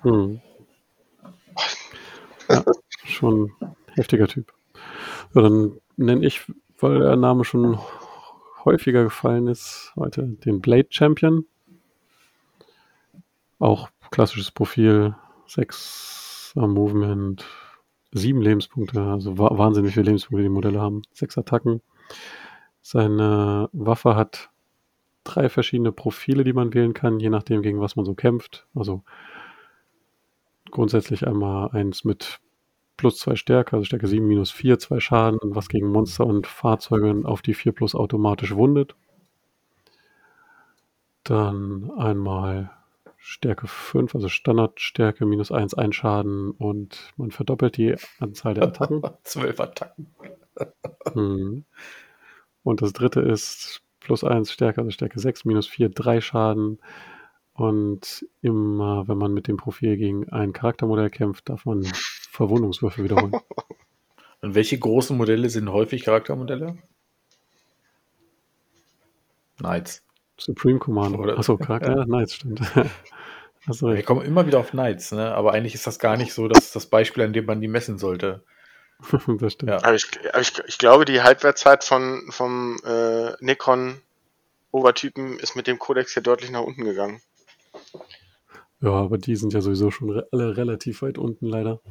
Hm. 0.02 0.42
Ja, 2.48 2.64
schon 3.04 3.52
heftiger 3.96 4.28
Typ. 4.28 4.54
Ja, 5.34 5.42
dann 5.42 5.82
nenne 5.98 6.26
ich, 6.26 6.42
weil 6.80 7.00
der 7.00 7.16
Name 7.16 7.46
schon 7.46 7.80
häufiger 8.64 9.04
gefallen 9.04 9.48
ist, 9.48 9.94
heute 9.96 10.24
den 10.24 10.62
Blade 10.62 10.88
Champion. 10.90 11.46
Auch 13.60 13.90
klassisches 14.12 14.52
Profil, 14.52 15.16
6 15.48 16.54
Movement, 16.56 17.46
7 18.12 18.42
Lebenspunkte, 18.42 19.02
also 19.02 19.38
wa 19.38 19.58
wahnsinnig 19.58 19.94
viele 19.94 20.06
Lebenspunkte 20.06 20.44
die 20.44 20.50
Modelle 20.50 20.82
haben, 20.82 21.02
6 21.14 21.38
Attacken. 21.38 21.82
Seine 22.82 23.70
Waffe 23.74 24.16
hat 24.16 24.50
drei 25.24 25.50
verschiedene 25.50 25.92
Profile, 25.92 26.44
die 26.44 26.54
man 26.54 26.74
wählen 26.74 26.94
kann, 26.94 27.20
je 27.20 27.30
nachdem, 27.30 27.62
gegen 27.62 27.82
was 27.82 27.96
man 27.96 28.06
so 28.06 28.14
kämpft. 28.14 28.68
Also 28.76 29.04
grundsätzlich 30.72 31.28
einmal 31.28 31.70
eins 31.72 32.04
mit 32.04 32.40
plus 32.98 33.18
zwei 33.18 33.36
Stärke, 33.36 33.74
also 33.74 33.86
Stärke 33.86 34.08
7 34.08 34.26
minus 34.26 34.52
4, 34.52 34.80
zwei 34.80 35.00
Schaden, 35.00 35.40
was 35.44 35.70
gegen 35.70 35.88
Monster 35.88 36.26
und 36.26 36.48
Fahrzeuge 36.48 37.22
auf 37.26 37.42
die 37.42 37.54
4 37.54 37.72
plus 37.72 37.96
automatisch 37.96 38.56
wundet. 38.56 38.96
Dann 41.24 41.92
einmal 41.98 42.72
Stärke 43.18 43.68
5, 43.68 44.14
also 44.14 44.30
Standardstärke 44.30 45.26
minus 45.26 45.52
1, 45.52 45.74
ein 45.74 45.94
Schaden 45.94 46.52
und 46.52 47.12
man 47.18 47.32
verdoppelt 47.32 47.78
die 47.78 47.96
Anzahl 48.20 48.54
der 48.54 48.66
Attacken. 48.66 49.02
Zwölf 49.24 49.60
Attacken. 49.60 50.14
Mhm. 51.14 51.66
Und 52.64 52.82
das 52.82 52.94
dritte 52.94 53.22
ist 53.22 53.82
plus 54.00 54.24
1 54.24 54.52
Stärke, 54.52 54.82
also 54.82 54.92
Stärke 54.92 55.20
6, 55.20 55.46
minus 55.46 55.68
4, 55.68 55.90
3 55.90 56.22
Schaden. 56.22 56.80
Und 57.54 58.26
immer, 58.42 59.08
wenn 59.08 59.18
man 59.18 59.34
mit 59.34 59.48
dem 59.48 59.58
Profil 59.58 59.98
gegen 59.98 60.30
ein 60.30 60.54
Charaktermodell 60.54 61.10
kämpft, 61.10 61.50
darf 61.50 61.66
man 61.66 61.88
Verwundungswürfe 62.36 63.04
wiederholen. 63.04 63.34
Und 64.42 64.56
welche 64.56 64.78
großen 64.78 65.18
Modelle 65.18 65.50
sind 65.50 65.72
häufig 65.72 66.04
Charaktermodelle? 66.04 66.78
Knights. 69.58 70.04
Supreme 70.38 70.80
Commander. 70.80 71.20
Oder- 71.20 71.38
Achso, 71.38 71.58
Charakter, 71.58 71.96
ja, 71.98 72.06
nice, 72.06 72.34
stimmt. 72.34 72.62
Achso, 73.68 73.88
Wir 73.94 74.04
kommen 74.04 74.22
immer 74.24 74.46
wieder 74.46 74.60
auf 74.60 74.72
Knights, 74.72 75.12
ne? 75.12 75.34
aber 75.34 75.54
eigentlich 75.54 75.74
ist 75.74 75.88
das 75.88 75.98
gar 75.98 76.18
nicht 76.18 76.34
so 76.34 76.48
das, 76.48 76.72
das 76.72 76.86
Beispiel, 76.86 77.24
an 77.24 77.34
dem 77.34 77.46
man 77.46 77.62
die 77.62 77.68
messen 77.68 77.98
sollte. 77.98 78.44
das 79.40 79.54
stimmt. 79.54 79.72
Ja. 79.72 79.78
Aber 79.78 79.96
ich, 79.96 80.06
aber 80.30 80.42
ich, 80.42 80.54
ich 80.68 80.78
glaube, 80.78 81.06
die 81.06 81.22
Halbwertzeit 81.22 81.84
von, 81.84 82.28
vom 82.30 82.78
äh, 82.86 83.32
Necron 83.40 84.02
Overtypen 84.72 85.40
ist 85.40 85.56
mit 85.56 85.68
dem 85.68 85.80
Codex 85.80 86.14
hier 86.14 86.22
deutlich 86.22 86.52
nach 86.52 86.62
unten 86.62 86.84
gegangen. 86.84 87.22
Ja, 88.86 88.92
aber 88.92 89.18
die 89.18 89.36
sind 89.36 89.52
ja 89.52 89.62
sowieso 89.62 89.90
schon 89.90 90.12
re 90.12 90.28
alle 90.32 90.56
relativ 90.58 91.02
weit 91.02 91.18
unten 91.18 91.48
leider. 91.48 91.82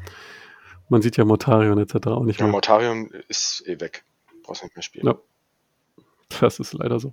Man 0.88 1.02
sieht 1.02 1.16
ja 1.16 1.24
Mortarion 1.24 1.76
etc. 1.78 2.06
auch 2.06 2.22
nicht 2.22 2.38
Ja, 2.38 2.46
mehr. 2.46 2.52
Mortarion 2.52 3.10
ist 3.26 3.64
eh 3.66 3.80
weg. 3.80 4.04
Brauchst 4.44 4.62
nicht 4.62 4.76
mehr 4.76 4.82
spielen. 4.82 5.06
Ja. 5.06 5.16
Das 6.40 6.60
ist 6.60 6.72
leider 6.72 7.00
so. 7.00 7.12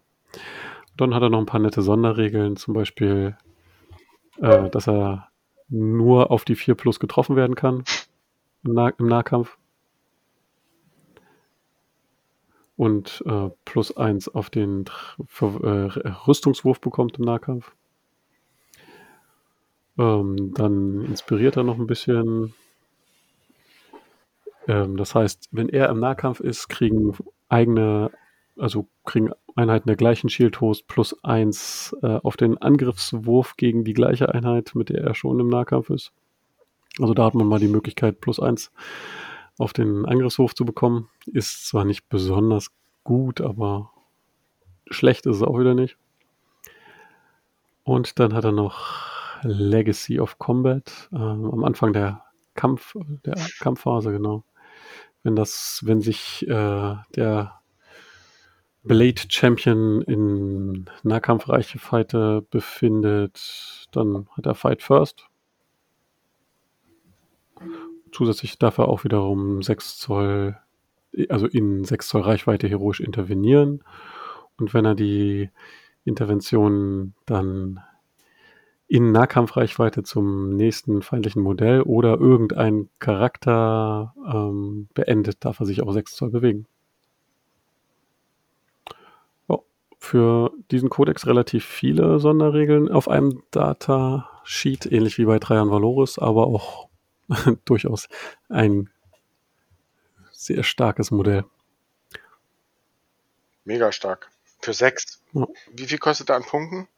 Dann 0.98 1.16
hat 1.16 1.24
er 1.24 1.30
noch 1.30 1.40
ein 1.40 1.48
paar 1.48 1.60
nette 1.60 1.82
Sonderregeln, 1.82 2.58
zum 2.58 2.76
Beispiel, 2.76 3.36
äh, 4.40 4.70
dass 4.70 4.88
er 4.88 5.30
nur 5.68 6.30
auf 6.30 6.46
die 6.46 6.56
4 6.56 6.76
plus 6.76 7.00
getroffen 7.00 7.36
werden 7.36 7.56
kann 7.56 7.84
im, 8.64 8.74
nah 8.74 8.90
im 8.90 9.08
Nahkampf. 9.08 9.58
Und 12.76 13.24
äh, 13.26 13.50
plus 13.66 13.98
1 13.98 14.30
auf 14.30 14.50
den 14.52 14.86
Tr- 14.86 15.24
für, 15.26 15.92
äh, 16.04 16.10
Rüstungswurf 16.28 16.80
bekommt 16.82 17.18
im 17.18 17.26
Nahkampf. 17.26 17.72
Ähm, 20.02 20.54
dann 20.56 21.06
inspiriert 21.06 21.58
er 21.58 21.64
noch 21.64 21.78
ein 21.78 21.86
bisschen. 21.86 22.56
Ähm, 24.68 24.98
das 24.98 25.14
heißt, 25.14 25.50
wenn 25.52 25.70
er 25.70 25.90
im 25.90 26.00
Nahkampf 26.00 26.40
ist, 26.40 26.70
kriegen 26.70 27.16
eigene, 27.50 28.10
also 28.58 28.88
kriegen 29.06 29.32
Einheiten 29.56 29.88
der 29.88 29.98
gleichen 29.98 30.30
Shield-Host 30.30 30.88
plus 30.88 31.24
1 31.24 31.96
äh, 32.02 32.20
auf 32.24 32.36
den 32.36 32.58
Angriffswurf 32.58 33.58
gegen 33.58 33.84
die 33.84 33.94
gleiche 33.94 34.34
Einheit, 34.34 34.72
mit 34.74 34.90
der 34.90 35.04
er 35.04 35.14
schon 35.14 35.40
im 35.40 35.50
Nahkampf 35.50 35.92
ist. 35.92 36.12
Also 37.00 37.14
da 37.14 37.26
hat 37.26 37.36
man 37.36 37.48
mal 37.48 37.60
die 37.60 37.68
Möglichkeit, 37.68 38.22
plus 38.22 38.40
1 38.40 38.72
auf 39.60 39.72
den 39.72 40.08
Angriffswurf 40.08 40.56
zu 40.56 40.66
bekommen. 40.66 41.10
Ist 41.28 41.68
zwar 41.68 41.86
nicht 41.86 42.10
besonders 42.10 42.72
gut, 43.04 43.40
aber 43.40 43.92
schlecht 44.90 45.28
ist 45.28 45.38
es 45.38 45.44
auch 45.44 45.60
wieder 45.60 45.76
nicht. 45.76 45.96
Und 47.84 48.20
dann 48.20 48.34
hat 48.34 48.46
er 48.46 48.52
noch 48.52 49.11
Legacy 49.44 50.20
of 50.20 50.38
Combat 50.40 51.10
ähm, 51.14 51.52
am 51.52 51.64
Anfang 51.64 51.94
der 51.94 52.24
Kampf, 52.56 52.96
der 53.26 53.36
Kampfphase, 53.60 54.12
genau. 54.12 54.44
Wenn 55.24 55.36
das, 55.36 55.82
wenn 55.86 56.02
sich 56.02 56.48
äh, 56.48 56.96
der 57.16 57.62
Blade 58.84 59.22
Champion 59.30 60.02
in 60.02 60.86
Nahkampfreichweite 61.04 62.46
befindet, 62.50 63.88
dann 63.92 64.28
hat 64.36 64.48
er 64.48 64.56
Fight 64.56 64.82
First. 64.82 65.28
Zusätzlich 68.12 68.58
darf 68.58 68.80
er 68.80 68.88
auch 68.88 69.04
wiederum 69.04 69.62
6 69.62 69.98
Zoll, 69.98 70.58
also 71.30 71.46
in 71.46 71.86
6 71.86 72.08
Zoll 72.08 72.22
Reichweite 72.22 72.68
heroisch 72.68 73.00
intervenieren. 73.00 73.84
Und 74.58 74.74
wenn 74.74 74.86
er 74.86 74.96
die 74.96 75.52
Intervention 76.04 77.14
dann 77.26 77.82
in 78.92 79.14
Nahkampfreichweite 79.14 80.04
zum 80.04 80.50
nächsten 80.58 81.02
feindlichen 81.02 81.42
Modell 81.42 81.82
oder 81.84 82.20
irgendein 82.20 82.90
Charakter 83.00 84.14
ähm, 84.28 84.90
beendet, 84.94 85.46
darf 85.46 85.62
er 85.62 85.66
sich 85.66 85.82
auch 85.82 85.94
6 85.94 86.14
Zoll 86.14 86.30
bewegen. 86.30 86.68
Ja, 89.48 89.60
für 89.98 90.52
diesen 90.72 90.90
Kodex 90.90 91.26
relativ 91.26 91.64
viele 91.64 92.20
Sonderregeln 92.20 92.92
auf 92.92 93.08
einem 93.08 93.44
Datasheet, 93.52 94.92
ähnlich 94.92 95.18
wie 95.18 95.24
bei 95.24 95.40
Trajan 95.40 95.72
Valoris, 95.72 96.20
aber 96.20 96.48
auch 96.48 96.90
durchaus 97.64 98.10
ein 98.50 98.90
sehr 100.32 100.64
starkes 100.64 101.12
Modell. 101.12 101.46
Mega 103.64 103.94
stark. 103.94 104.30
Für 104.60 104.74
sechs. 104.74 105.22
Ja. 105.32 105.48
Wie 105.72 105.86
viel 105.86 105.98
kostet 105.98 106.30
er 106.30 106.36
an 106.36 106.44
Punkten? 106.44 106.90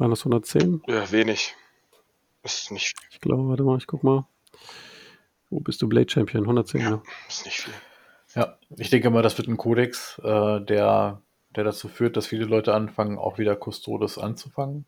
Waren 0.00 0.10
das 0.10 0.20
110? 0.20 0.82
Ja, 0.86 1.10
wenig. 1.12 1.54
Ist 2.42 2.70
nicht, 2.70 2.94
Ich 3.10 3.20
glaube, 3.20 3.46
warte 3.50 3.62
mal, 3.64 3.76
ich 3.76 3.86
guck 3.86 4.02
mal. 4.02 4.26
Wo 5.50 5.60
bist 5.60 5.82
du 5.82 5.88
Blade 5.88 6.08
Champion? 6.10 6.44
110, 6.44 6.80
ja. 6.80 7.02
ist 7.28 7.44
nicht 7.44 7.60
viel. 7.60 7.74
Ja, 8.34 8.56
ich 8.78 8.88
denke 8.88 9.10
mal, 9.10 9.20
das 9.22 9.36
wird 9.36 9.48
ein 9.48 9.58
Kodex, 9.58 10.18
äh, 10.24 10.60
der, 10.62 11.20
der 11.54 11.64
dazu 11.64 11.88
führt, 11.88 12.16
dass 12.16 12.28
viele 12.28 12.46
Leute 12.46 12.72
anfangen, 12.72 13.18
auch 13.18 13.36
wieder 13.38 13.56
Custodes 13.62 14.16
anzufangen. 14.16 14.86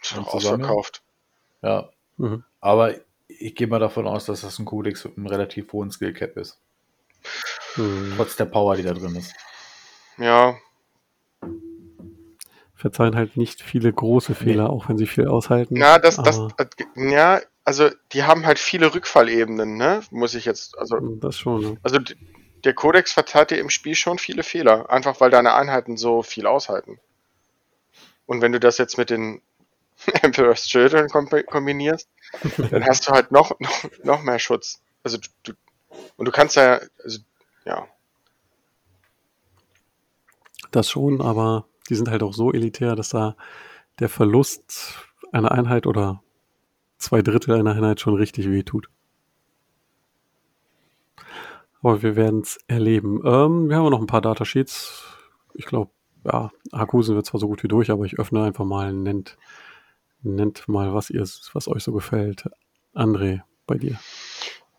Zusammen? 0.00 0.26
ausverkauft. 0.26 1.02
Ja, 1.62 1.90
Mhm. 2.16 2.42
aber 2.60 2.94
ich 3.28 3.54
gehe 3.54 3.68
mal 3.68 3.78
davon 3.78 4.06
aus, 4.08 4.24
dass 4.24 4.40
das 4.40 4.58
ein 4.58 4.64
Kodex 4.64 5.04
mit 5.04 5.16
einem 5.16 5.26
relativ 5.26 5.72
hohen 5.72 5.90
Skill-Cap 5.92 6.36
ist. 6.36 6.58
Mhm. 7.76 8.14
Trotz 8.16 8.34
der 8.36 8.46
Power, 8.46 8.74
die 8.74 8.82
da 8.82 8.92
drin 8.92 9.14
ist. 9.14 9.34
Ja, 10.18 10.56
Verzeihen 12.82 13.14
halt 13.14 13.36
nicht 13.36 13.62
viele 13.62 13.92
große 13.92 14.34
Fehler, 14.34 14.68
auch 14.70 14.88
wenn 14.88 14.98
sie 14.98 15.06
viel 15.06 15.28
aushalten. 15.28 15.76
ja, 15.76 15.98
das, 15.98 16.16
das, 16.16 16.38
äh, 16.58 16.66
ja, 16.96 17.40
also 17.64 17.88
die 18.12 18.24
haben 18.24 18.44
halt 18.44 18.58
viele 18.58 18.92
Rückfallebenen, 18.92 19.76
ne? 19.76 20.02
Muss 20.10 20.34
ich 20.34 20.44
jetzt, 20.44 20.76
also, 20.76 20.98
das 20.98 21.38
schon. 21.38 21.62
Ne? 21.62 21.76
also 21.84 21.98
der 22.64 22.74
Kodex 22.74 23.12
verzeiht 23.12 23.52
dir 23.52 23.58
im 23.58 23.70
Spiel 23.70 23.94
schon 23.94 24.18
viele 24.18 24.42
Fehler, 24.42 24.90
einfach 24.90 25.20
weil 25.20 25.30
deine 25.30 25.54
Einheiten 25.54 25.96
so 25.96 26.22
viel 26.22 26.46
aushalten. 26.46 26.98
Und 28.26 28.40
wenn 28.40 28.52
du 28.52 28.58
das 28.58 28.78
jetzt 28.78 28.98
mit 28.98 29.10
den 29.10 29.40
Emperor's 30.22 30.66
Children 30.66 31.06
kombi- 31.06 31.44
kombinierst, 31.44 32.08
dann 32.70 32.84
hast 32.84 33.08
du 33.08 33.12
halt 33.12 33.30
noch, 33.30 33.58
noch, 33.60 33.84
noch 34.02 34.22
mehr 34.22 34.40
Schutz. 34.40 34.82
Also 35.04 35.18
du, 35.18 35.28
du, 35.44 35.52
und 36.16 36.26
du 36.26 36.32
kannst 36.32 36.56
ja, 36.56 36.80
also, 37.04 37.20
ja, 37.64 37.86
Das 40.72 40.90
schon, 40.90 41.20
aber 41.20 41.66
die 41.88 41.94
sind 41.94 42.10
halt 42.10 42.22
auch 42.22 42.34
so 42.34 42.52
elitär, 42.52 42.96
dass 42.96 43.10
da 43.10 43.36
der 43.98 44.08
Verlust 44.08 44.94
einer 45.32 45.52
Einheit 45.52 45.86
oder 45.86 46.22
zwei 46.98 47.22
Drittel 47.22 47.54
einer 47.54 47.72
Einheit 47.72 48.00
schon 48.00 48.14
richtig 48.14 48.48
weh 48.48 48.62
tut. 48.62 48.88
Aber 51.82 52.02
wir 52.02 52.14
werden 52.14 52.40
es 52.40 52.58
erleben. 52.68 53.20
Ähm, 53.24 53.68
wir 53.68 53.76
haben 53.76 53.90
noch 53.90 54.00
ein 54.00 54.06
paar 54.06 54.20
Datasheets. 54.20 55.04
Ich 55.54 55.66
glaube, 55.66 55.90
ja, 56.24 56.50
Hakusen 56.72 57.16
wird 57.16 57.26
zwar 57.26 57.40
so 57.40 57.48
gut 57.48 57.62
wie 57.64 57.68
durch, 57.68 57.90
aber 57.90 58.04
ich 58.04 58.18
öffne 58.18 58.44
einfach 58.44 58.64
mal, 58.64 58.92
nennt, 58.92 59.36
nennt 60.22 60.68
mal, 60.68 60.94
was 60.94 61.10
ihr, 61.10 61.22
was 61.22 61.68
euch 61.68 61.82
so 61.82 61.92
gefällt. 61.92 62.48
André, 62.94 63.42
bei 63.66 63.76
dir. 63.78 63.98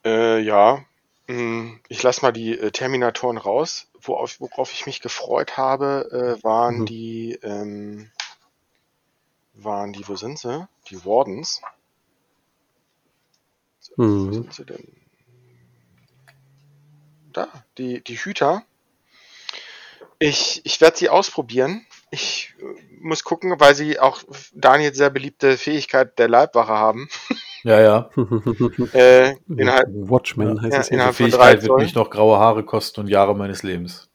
Äh, 0.06 0.40
ja, 0.42 0.80
ich 1.28 2.04
lasse 2.04 2.22
mal 2.22 2.32
die 2.34 2.58
äh, 2.58 2.72
Terminatoren 2.72 3.38
raus. 3.38 3.88
Worauf, 4.02 4.40
worauf 4.42 4.74
ich 4.74 4.86
mich 4.86 5.00
gefreut 5.00 5.56
habe, 5.58 6.38
äh, 6.40 6.44
waren 6.44 6.80
Mhm. 6.80 6.86
die, 6.86 7.40
ähm, 7.42 8.12
waren 9.54 9.94
die, 9.94 10.08
wo 10.08 10.16
sind 10.16 10.38
sie? 10.40 10.68
Die 10.90 11.06
Wardens. 11.06 11.62
So, 13.80 13.94
Wo 13.98 14.04
Mhm. 14.04 14.34
sind 14.34 14.54
sie 14.54 14.66
denn? 14.66 14.88
Da, 17.32 17.48
die, 17.78 18.04
die 18.04 18.18
Hüter. 18.18 18.64
Ich, 20.20 20.62
ich 20.66 20.80
werde 20.82 20.98
sie 20.98 21.10
ausprobieren. 21.10 21.86
Ich 22.12 22.54
äh, 22.60 22.64
muss 23.00 23.24
gucken, 23.24 23.60
weil 23.60 23.76
sie 23.76 24.00
auch 24.00 24.24
Daniel 24.54 24.94
sehr 24.94 25.10
beliebte 25.10 25.58
Fähigkeit 25.58 26.20
der 26.20 26.28
Leibwache 26.30 26.74
haben. 26.74 27.10
Ja, 27.64 27.80
ja. 27.80 28.10
Äh, 28.94 29.36
innerhalb, 29.48 29.88
Watchmen 29.90 30.62
heißt 30.62 30.74
Ja, 30.74 30.80
es 30.82 30.88
hier. 30.90 30.96
innerhalb- 30.96 31.16
Die 31.18 31.24
von 31.24 31.32
drei 31.32 31.52
Fähigkeit 31.52 31.70
wird 31.70 31.80
mich 31.80 31.96
noch 31.96 32.10
graue 32.10 32.38
Haare 32.38 32.64
kosten 32.64 33.02
und 33.02 33.08
Jahre 33.08 33.36
meines 33.36 33.64
Lebens. 33.64 34.10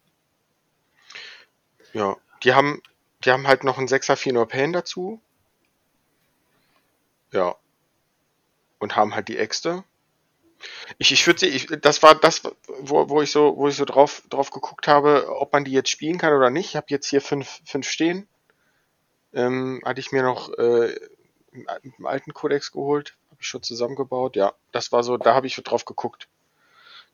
Ja, 1.95 2.17
die 2.43 2.53
haben, 2.55 2.83
die 3.25 3.31
haben 3.31 3.47
halt 3.49 3.65
noch 3.65 3.79
einen 3.79 3.89
6er 3.89 4.17
Fino 4.17 4.45
Pain 4.47 4.73
dazu. 4.73 5.21
Ja. 7.33 7.57
Und 8.79 8.97
haben 8.97 9.15
halt 9.15 9.29
die 9.29 9.39
Äxte. 9.39 9.83
Ich, 10.99 11.13
ich 11.13 11.27
würde 11.27 11.41
sie, 11.41 11.47
ich, 11.47 11.67
das 11.81 12.03
war 12.03 12.15
das, 12.17 12.43
wo, 12.81 13.09
wo 13.09 13.23
ich 13.23 13.31
so, 13.31 13.57
wo 13.57 13.69
ich 13.69 13.77
so 13.77 13.85
drauf, 13.85 14.23
drauf 14.29 14.51
geguckt 14.51 14.89
habe, 14.89 15.27
ob 15.31 15.53
man 15.53 15.65
die 15.65 15.73
jetzt 15.73 15.89
spielen 15.91 16.19
kann 16.19 16.33
oder 16.35 16.51
nicht. 16.51 16.71
Ich 16.71 16.77
habe 16.77 16.87
jetzt 16.91 17.09
hier 17.09 17.21
fünf, 17.21 17.61
fünf 17.65 17.89
stehen. 17.89 18.27
Ähm, 19.33 19.81
hatte 19.85 20.01
ich 20.01 20.11
mir 20.13 20.23
noch 20.23 20.53
äh, 20.59 20.95
im, 21.53 21.67
im 21.99 22.07
alten 22.07 22.33
Kodex 22.35 22.73
geholt, 22.73 23.17
habe 23.39 23.43
ich 23.43 23.49
schon 23.49 23.63
zusammengebaut. 23.63 24.35
Ja, 24.35 24.53
das 24.73 24.91
war 24.91 25.05
so, 25.05 25.17
da 25.17 25.33
habe 25.33 25.47
ich 25.47 25.55
drauf 25.55 25.85
geguckt. 25.85 26.29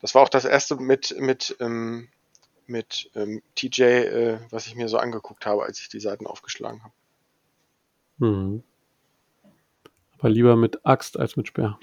Das 0.01 0.15
war 0.15 0.23
auch 0.23 0.31
das 0.31 0.47
erste 0.47 0.77
mit, 0.77 1.15
mit, 1.19 1.55
ähm, 1.61 2.09
mit 2.67 3.11
ähm, 3.15 3.43
TJ, 3.55 3.83
äh, 3.83 4.39
was 4.51 4.67
ich 4.67 4.75
mir 4.75 4.89
so 4.89 4.97
angeguckt 4.97 5.45
habe, 5.45 5.65
als 5.65 5.81
ich 5.81 5.91
die 5.91 6.01
Seiten 6.01 6.27
aufgeschlagen 6.27 6.83
habe. 6.83 6.95
Mhm. 8.19 8.63
Aber 10.19 10.31
lieber 10.31 10.57
mit 10.57 10.87
Axt 10.87 11.19
als 11.19 11.37
mit 11.37 11.49
Speer. 11.49 11.77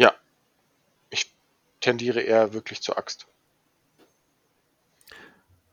Ich 1.12 1.32
tendiere 1.80 2.22
eher 2.22 2.54
wirklich 2.54 2.82
zur 2.82 2.98
Axt. 2.98 3.28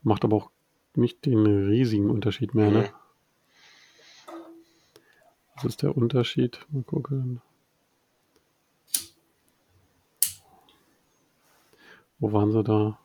Macht 0.03 0.25
aber 0.25 0.37
auch 0.37 0.51
nicht 0.95 1.25
den 1.25 1.47
riesigen 1.69 2.11
Unterschied 2.11 2.55
mehr, 2.55 2.71
ne? 2.71 2.83
Mhm. 2.83 2.89
Was 5.55 5.65
ist 5.65 5.83
der 5.83 5.97
Unterschied? 5.97 6.61
Mal 6.71 6.83
gucken. 6.83 7.41
Wo 12.19 12.33
waren 12.33 12.53
sie 12.53 12.63
da? 12.65 12.99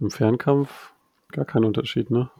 Im 0.00 0.10
Fernkampf 0.10 0.92
gar 1.32 1.44
kein 1.44 1.64
Unterschied, 1.64 2.10
ne? 2.10 2.30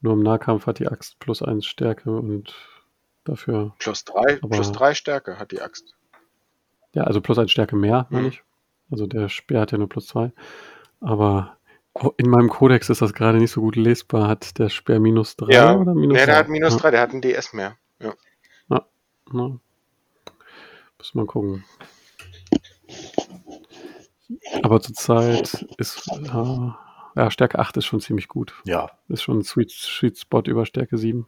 Nur 0.00 0.12
im 0.14 0.22
Nahkampf 0.22 0.66
hat 0.66 0.78
die 0.78 0.88
Axt 0.88 1.18
plus 1.18 1.42
eins 1.42 1.66
Stärke 1.66 2.10
und 2.14 2.54
dafür. 3.24 3.74
Plus 3.78 4.04
drei, 4.04 4.38
Aber- 4.42 4.48
plus 4.56 4.72
drei 4.72 4.94
Stärke 4.94 5.38
hat 5.38 5.50
die 5.52 5.60
Axt. 5.62 5.94
Ja, 6.92 7.04
also 7.04 7.20
plus 7.20 7.38
ein 7.38 7.48
Stärke 7.48 7.74
mehr, 7.76 8.06
meine 8.10 8.24
Mhm. 8.24 8.28
ich. 8.28 8.42
Also 8.90 9.06
der 9.06 9.28
Speer 9.28 9.60
hat 9.62 9.72
ja 9.72 9.78
nur 9.78 9.88
plus 9.88 10.06
zwei. 10.08 10.32
Aber 11.00 11.56
oh, 11.94 12.12
in 12.18 12.28
meinem 12.28 12.48
Kodex 12.50 12.90
ist 12.90 13.00
das 13.02 13.14
gerade 13.14 13.38
nicht 13.38 13.50
so 13.50 13.60
gut 13.62 13.76
lesbar. 13.76 14.28
Hat 14.28 14.58
der 14.58 14.68
Speer 14.68 15.00
minus 15.00 15.36
drei 15.36 15.52
Ja, 15.54 15.74
oder 15.76 15.94
minus 15.94 16.18
Nee, 16.18 16.26
der 16.26 16.34
zwei? 16.34 16.34
hat 16.40 16.48
minus 16.48 16.74
Ja, 16.74 16.78
drei, 16.80 16.90
der 16.90 17.00
hat 17.00 17.10
einen 17.10 17.22
DS 17.22 17.52
mehr. 17.54 17.76
Ja. 18.00 18.14
na. 19.32 19.58
Müssen 20.98 21.18
wir 21.18 21.26
gucken. 21.26 21.64
Aber 24.62 24.80
zurzeit 24.80 25.66
ist 25.78 26.08
äh, 26.08 26.70
ja, 27.16 27.30
Stärke 27.30 27.58
8 27.58 27.76
ist 27.76 27.86
schon 27.86 28.00
ziemlich 28.00 28.28
gut. 28.28 28.54
Ja, 28.64 28.90
Ist 29.08 29.22
schon 29.22 29.38
ein 29.38 29.44
Sweet, 29.44 29.70
Sweet 29.70 30.18
Spot 30.18 30.42
über 30.46 30.66
Stärke 30.66 30.98
7. 30.98 31.26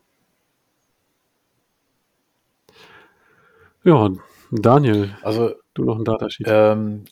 Ja, 3.85 4.11
Daniel, 4.51 5.17
also 5.23 5.55
du 5.75 5.85
noch 5.85 5.97
ein 5.99 6.05
Datasheet. 6.05 6.47
ähm, 6.51 7.05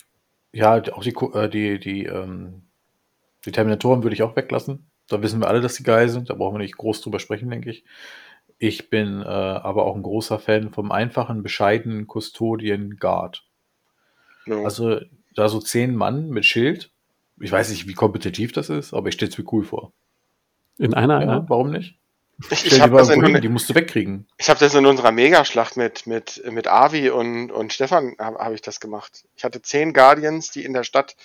ja, 0.53 0.83
auch 0.93 1.03
die, 1.03 1.15
äh, 1.35 1.49
die, 1.49 1.79
die, 1.79 2.05
ähm, 2.07 2.63
die 3.45 3.53
Terminatoren 3.53 4.03
würde 4.03 4.15
ich 4.15 4.23
auch 4.23 4.37
weglassen. 4.37 4.91
Da 5.09 5.23
wissen 5.23 5.41
wir 5.41 5.49
alle, 5.49 5.61
dass 5.61 5.75
die 5.75 5.83
geil 5.83 6.09
sind. 6.09 6.31
Da 6.31 6.35
brauchen 6.35 6.55
wir 6.55 6.61
nicht 6.61 6.77
groß 6.77 7.01
drüber 7.03 7.21
sprechen, 7.21 7.51
denke 7.51 7.71
ich. 7.71 7.85
Ich 8.59 8.89
bin 8.89 9.21
äh, 9.21 9.25
aber 9.25 9.85
auch 9.85 9.95
ein 9.95 10.03
großer 10.03 10.39
Fan 10.39 10.71
vom 10.73 10.91
einfachen, 10.91 11.43
bescheidenen 11.43 12.07
Custodian 12.07 12.97
Guard. 12.97 13.45
Ja. 14.47 14.63
Also 14.63 15.01
da 15.35 15.49
so 15.49 15.61
zehn 15.61 15.95
Mann 15.95 16.29
mit 16.31 16.45
Schild. 16.47 16.91
Ich 17.41 17.51
weiß 17.51 17.71
nicht, 17.71 17.89
wie 17.89 17.95
kompetitiv 17.95 18.53
das 18.53 18.71
ist, 18.71 18.95
aber 18.95 19.09
ich 19.09 19.15
stelle 19.15 19.31
es 19.31 19.39
mir 19.39 19.45
cool 19.53 19.65
vor. 19.65 19.93
In 20.79 20.95
einer 20.95 21.15
Ja, 21.15 21.21
Einheit? 21.21 21.45
warum 21.49 21.71
nicht? 21.71 21.97
ich 22.51 22.65
ich 22.67 22.75
die 22.75 22.81
habe 22.81 22.97
das, 22.97 23.09
in- 23.09 23.41
die 23.41 23.49
musst 23.49 23.71
du 23.71 23.75
wegkriegen. 23.75 24.27
ich 24.39 24.49
hab 24.51 24.59
das 24.59 24.75
in 24.75 24.87
unserer 24.87 25.13
Megaschlacht 25.13 25.77
mit, 25.77 26.07
mit, 26.07 26.43
mit 26.51 26.67
Avi 26.67 27.11
und, 27.11 27.53
und 27.53 27.73
Stefan 27.73 28.17
habe 28.19 28.39
hab 28.39 28.53
ich 28.53 28.61
das 28.63 28.81
gemacht. 28.81 29.25
Ich 29.37 29.45
hatte 29.45 29.63
zehn 29.63 29.93
Guardians, 29.93 30.51
die 30.51 30.65
in 30.65 30.73
der 30.73 30.83
Stadt, 30.85 31.17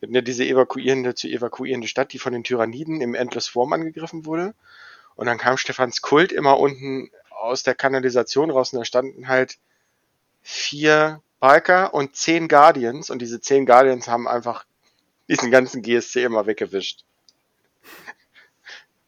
wir 0.00 0.06
hatten 0.06 0.14
ja 0.14 0.20
diese 0.20 0.44
evakuierende, 0.44 1.14
zu 1.14 1.26
evakuierende 1.28 1.88
Stadt, 1.88 2.12
die 2.12 2.18
von 2.18 2.32
den 2.32 2.44
Tyranniden 2.44 3.00
im 3.00 3.14
Endless 3.14 3.46
Swarm 3.46 3.72
angegriffen 3.72 4.26
wurde. 4.26 4.54
Und 5.16 5.26
dann 5.26 5.38
kam 5.38 5.56
Stefans 5.56 6.02
Kult 6.02 6.32
immer 6.32 6.58
unten 6.60 7.10
aus 7.30 7.62
der 7.62 7.74
Kanalisation 7.74 8.50
raus 8.50 8.72
und 8.72 8.78
da 8.80 8.84
standen 8.84 9.26
halt 9.28 9.56
vier 10.42 11.20
Biker 11.40 11.94
und 11.94 12.16
zehn 12.16 12.48
Guardians 12.48 13.10
und 13.10 13.20
diese 13.20 13.40
zehn 13.40 13.66
Guardians 13.66 14.08
haben 14.08 14.26
einfach 14.26 14.64
diesen 15.28 15.50
ganzen 15.50 15.82
GSC 15.82 16.24
immer 16.24 16.46
weggewischt. 16.46 17.04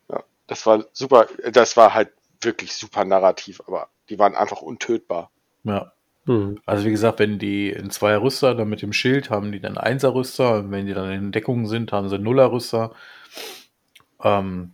Ja, 0.08 0.22
das 0.46 0.66
war 0.66 0.84
super, 0.92 1.26
das 1.52 1.76
war 1.76 1.94
halt 1.94 2.12
wirklich 2.40 2.74
super 2.74 3.04
narrativ, 3.04 3.60
aber 3.66 3.88
die 4.08 4.18
waren 4.18 4.34
einfach 4.34 4.62
untötbar. 4.62 5.30
Ja. 5.64 5.92
Hm. 6.26 6.60
Also 6.66 6.84
wie 6.84 6.90
gesagt, 6.90 7.18
wenn 7.18 7.38
die 7.38 7.70
in 7.70 7.90
zweier 7.90 8.22
Rüster, 8.22 8.54
dann 8.54 8.68
mit 8.68 8.82
dem 8.82 8.92
Schild 8.92 9.30
haben 9.30 9.52
die 9.52 9.60
dann 9.60 9.78
Einser 9.78 10.14
Rüster, 10.14 10.58
und 10.58 10.70
wenn 10.70 10.86
die 10.86 10.94
dann 10.94 11.10
in 11.10 11.32
Deckung 11.32 11.66
sind, 11.66 11.92
haben 11.92 12.08
sie 12.08 12.18
Nuller 12.18 12.52
Rüster. 12.52 12.92
Ähm, 14.22 14.72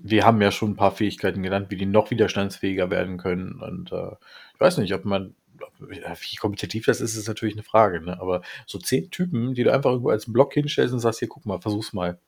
wir 0.00 0.24
haben 0.24 0.40
ja 0.40 0.52
schon 0.52 0.70
ein 0.70 0.76
paar 0.76 0.92
Fähigkeiten 0.92 1.42
genannt, 1.42 1.66
wie 1.70 1.76
die 1.76 1.86
noch 1.86 2.10
widerstandsfähiger 2.10 2.90
werden 2.90 3.18
können. 3.18 3.60
Und 3.60 3.92
äh, 3.92 4.12
ich 4.54 4.60
weiß 4.60 4.78
nicht, 4.78 4.94
ob 4.94 5.04
man, 5.04 5.34
wie 5.80 6.36
kompetitiv 6.36 6.86
das 6.86 7.00
ist, 7.00 7.14
ist 7.16 7.28
natürlich 7.28 7.54
eine 7.54 7.62
Frage. 7.62 8.00
Ne? 8.00 8.20
Aber 8.20 8.42
so 8.66 8.78
zehn 8.78 9.10
Typen, 9.10 9.54
die 9.54 9.64
du 9.64 9.72
einfach 9.72 9.90
irgendwo 9.90 10.10
als 10.10 10.30
Block 10.32 10.54
hinstellst 10.54 10.92
und 10.94 11.00
sagst, 11.00 11.18
hier, 11.20 11.28
guck 11.28 11.46
mal, 11.46 11.60
versuch's 11.60 11.92
mal. 11.92 12.18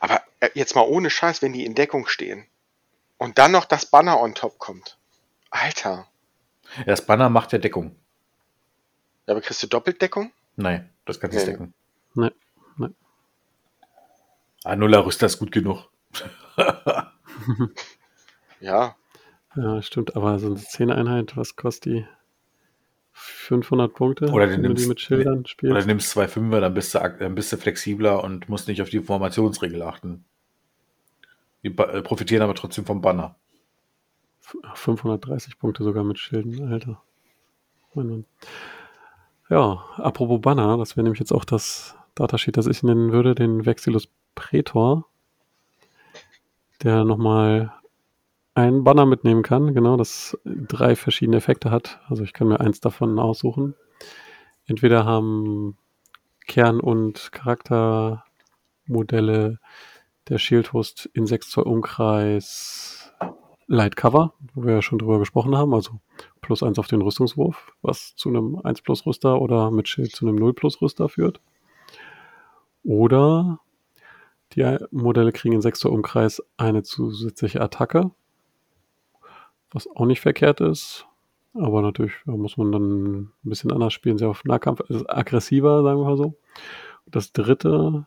Aber 0.00 0.22
äh, 0.40 0.50
jetzt 0.54 0.74
mal 0.74 0.82
ohne 0.82 1.10
Scheiß, 1.10 1.42
wenn 1.42 1.52
die 1.52 1.64
in 1.64 1.74
Deckung 1.74 2.06
stehen 2.06 2.46
und 3.18 3.38
dann 3.38 3.52
noch 3.52 3.64
das 3.64 3.86
Banner 3.86 4.20
on 4.20 4.34
top 4.34 4.58
kommt. 4.58 4.98
Alter. 5.50 6.08
Das 6.86 7.04
Banner 7.06 7.28
macht 7.28 7.52
ja 7.52 7.58
Deckung. 7.58 7.96
Ja, 9.26 9.32
aber 9.34 9.40
kriegst 9.40 9.62
du 9.62 9.66
Doppeldeckung? 9.66 10.32
Nein, 10.56 10.90
das 11.04 11.20
kannst 11.20 11.34
du 11.36 11.38
nicht 11.38 11.46
Nee. 11.46 11.52
decken. 11.52 11.74
Nee, 12.14 12.30
nee. 12.76 12.94
Ah, 14.64 14.76
Nuller 14.76 15.04
Rüster 15.06 15.26
ist 15.26 15.38
gut 15.38 15.52
genug. 15.52 15.88
Ja. 18.60 18.96
Ja, 19.56 19.82
stimmt, 19.82 20.16
aber 20.16 20.38
so 20.38 20.46
eine 20.46 20.56
10 20.56 20.90
Einheit, 20.90 21.36
was 21.36 21.54
kostet 21.56 21.84
die? 21.92 22.06
500 23.16 23.94
Punkte, 23.94 24.26
Oder 24.30 24.46
du 24.46 24.52
wenn 24.54 24.62
du 24.62 24.68
die 24.68 24.74
nimmst- 24.74 24.88
mit 24.88 25.00
Schildern 25.00 25.38
Oder 25.40 25.48
spielst. 25.48 25.82
du 25.82 25.86
nimmst 25.86 26.10
zwei 26.10 26.26
Fünfer, 26.28 26.60
dann 26.60 26.74
bist 26.74 26.94
du, 26.94 26.98
dann 26.98 27.34
bist 27.34 27.52
du 27.52 27.56
flexibler 27.56 28.22
und 28.24 28.48
musst 28.48 28.66
nicht 28.68 28.82
auf 28.82 28.90
die 28.90 29.00
Formationsregel 29.00 29.82
achten. 29.82 30.24
Die 31.62 31.68
äh, 31.68 32.02
profitieren 32.02 32.42
aber 32.42 32.54
trotzdem 32.54 32.84
vom 32.84 33.00
Banner. 33.00 33.36
530 34.74 35.58
Punkte 35.58 35.84
sogar 35.84 36.04
mit 36.04 36.18
Schilden, 36.18 36.70
Alter. 36.70 37.00
Mein 37.94 38.08
Mann. 38.08 38.24
Ja, 39.48 39.84
apropos 39.96 40.40
Banner, 40.40 40.76
das 40.76 40.96
wäre 40.96 41.04
nämlich 41.04 41.20
jetzt 41.20 41.32
auch 41.32 41.44
das 41.44 41.96
Datasheet, 42.14 42.56
das 42.56 42.66
ich 42.66 42.82
nennen 42.82 43.12
würde, 43.12 43.34
den 43.34 43.64
Vexilus 43.64 44.08
Praetor, 44.34 45.06
der 46.82 47.04
nochmal 47.04 47.72
einen 48.54 48.84
Banner 48.84 49.06
mitnehmen 49.06 49.42
kann, 49.42 49.74
genau, 49.74 49.96
das 49.96 50.38
drei 50.44 50.96
verschiedene 50.96 51.38
Effekte 51.38 51.70
hat. 51.70 52.00
Also 52.08 52.22
ich 52.22 52.32
kann 52.32 52.48
mir 52.48 52.60
eins 52.60 52.80
davon 52.80 53.18
aussuchen. 53.18 53.74
Entweder 54.66 55.04
haben 55.04 55.76
Kern- 56.46 56.80
und 56.80 57.32
Charaktermodelle 57.32 59.58
der 60.28 60.38
Shieldhost 60.38 61.10
in 61.12 61.26
6 61.26 61.50
Zoll 61.50 61.64
Umkreis 61.64 63.12
Light 63.66 63.96
Cover, 63.96 64.34
wo 64.54 64.64
wir 64.64 64.74
ja 64.74 64.82
schon 64.82 64.98
drüber 64.98 65.18
gesprochen 65.18 65.56
haben, 65.56 65.74
also 65.74 66.00
plus 66.40 66.62
1 66.62 66.78
auf 66.78 66.86
den 66.86 67.02
Rüstungswurf, 67.02 67.72
was 67.82 68.14
zu 68.14 68.28
einem 68.28 68.60
1 68.62 68.82
plus 68.82 69.06
Rüster 69.06 69.40
oder 69.40 69.70
mit 69.70 69.88
Schild 69.88 70.12
zu 70.12 70.26
einem 70.26 70.36
0 70.36 70.54
plus 70.54 70.80
Rüster 70.82 71.08
führt. 71.08 71.40
Oder 72.84 73.60
die 74.52 74.76
Modelle 74.90 75.32
kriegen 75.32 75.54
in 75.54 75.62
6 75.62 75.80
Zoll 75.80 75.92
Umkreis 75.92 76.42
eine 76.56 76.82
zusätzliche 76.82 77.60
Attacke, 77.60 78.10
was 79.74 79.88
auch 79.88 80.06
nicht 80.06 80.22
verkehrt 80.22 80.62
ist. 80.62 81.06
Aber 81.52 81.82
natürlich 81.82 82.14
muss 82.24 82.56
man 82.56 82.72
dann 82.72 83.14
ein 83.14 83.32
bisschen 83.42 83.70
anders 83.70 83.92
spielen, 83.92 84.18
sehr 84.18 84.28
auf 84.28 84.44
Nahkampf, 84.44 84.80
also 84.88 85.06
aggressiver, 85.08 85.82
sagen 85.82 86.00
wir 86.00 86.04
mal 86.06 86.16
so. 86.16 86.34
Das 87.06 87.32
dritte, 87.32 88.06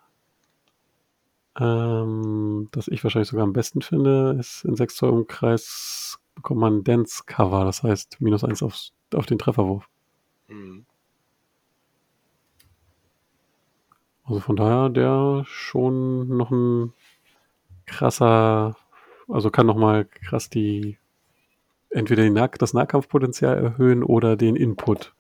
ähm, 1.60 2.68
das 2.72 2.88
ich 2.88 3.04
wahrscheinlich 3.04 3.30
sogar 3.30 3.44
am 3.44 3.54
besten 3.54 3.82
finde, 3.82 4.36
ist 4.40 4.66
in 4.66 4.76
6 4.76 4.96
Zoll 4.96 5.12
Umkreis 5.12 6.20
bekommt 6.36 6.60
man 6.60 6.84
Dance 6.84 7.24
Cover, 7.26 7.66
das 7.66 7.84
heißt 7.84 8.22
minus 8.22 8.44
1 8.44 8.64
aufs, 8.64 8.94
auf 9.14 9.26
den 9.26 9.40
Trefferwurf. 9.40 9.88
Hm. 10.48 10.86
Also 14.24 14.42
von 14.42 14.56
daher 14.58 14.90
der 14.90 15.44
schon 15.46 16.28
noch 16.28 16.52
ein 16.52 16.94
krasser, 17.86 18.76
also 19.30 19.50
kann 19.52 19.66
noch 19.68 19.78
mal 19.78 20.04
krass 20.06 20.50
die 20.50 20.98
entweder 21.90 22.30
nah 22.30 22.48
das 22.48 22.74
Nahkampfpotenzial 22.74 23.58
erhöhen 23.58 24.04
oder 24.04 24.36
den 24.36 24.56
Input. 24.56 25.14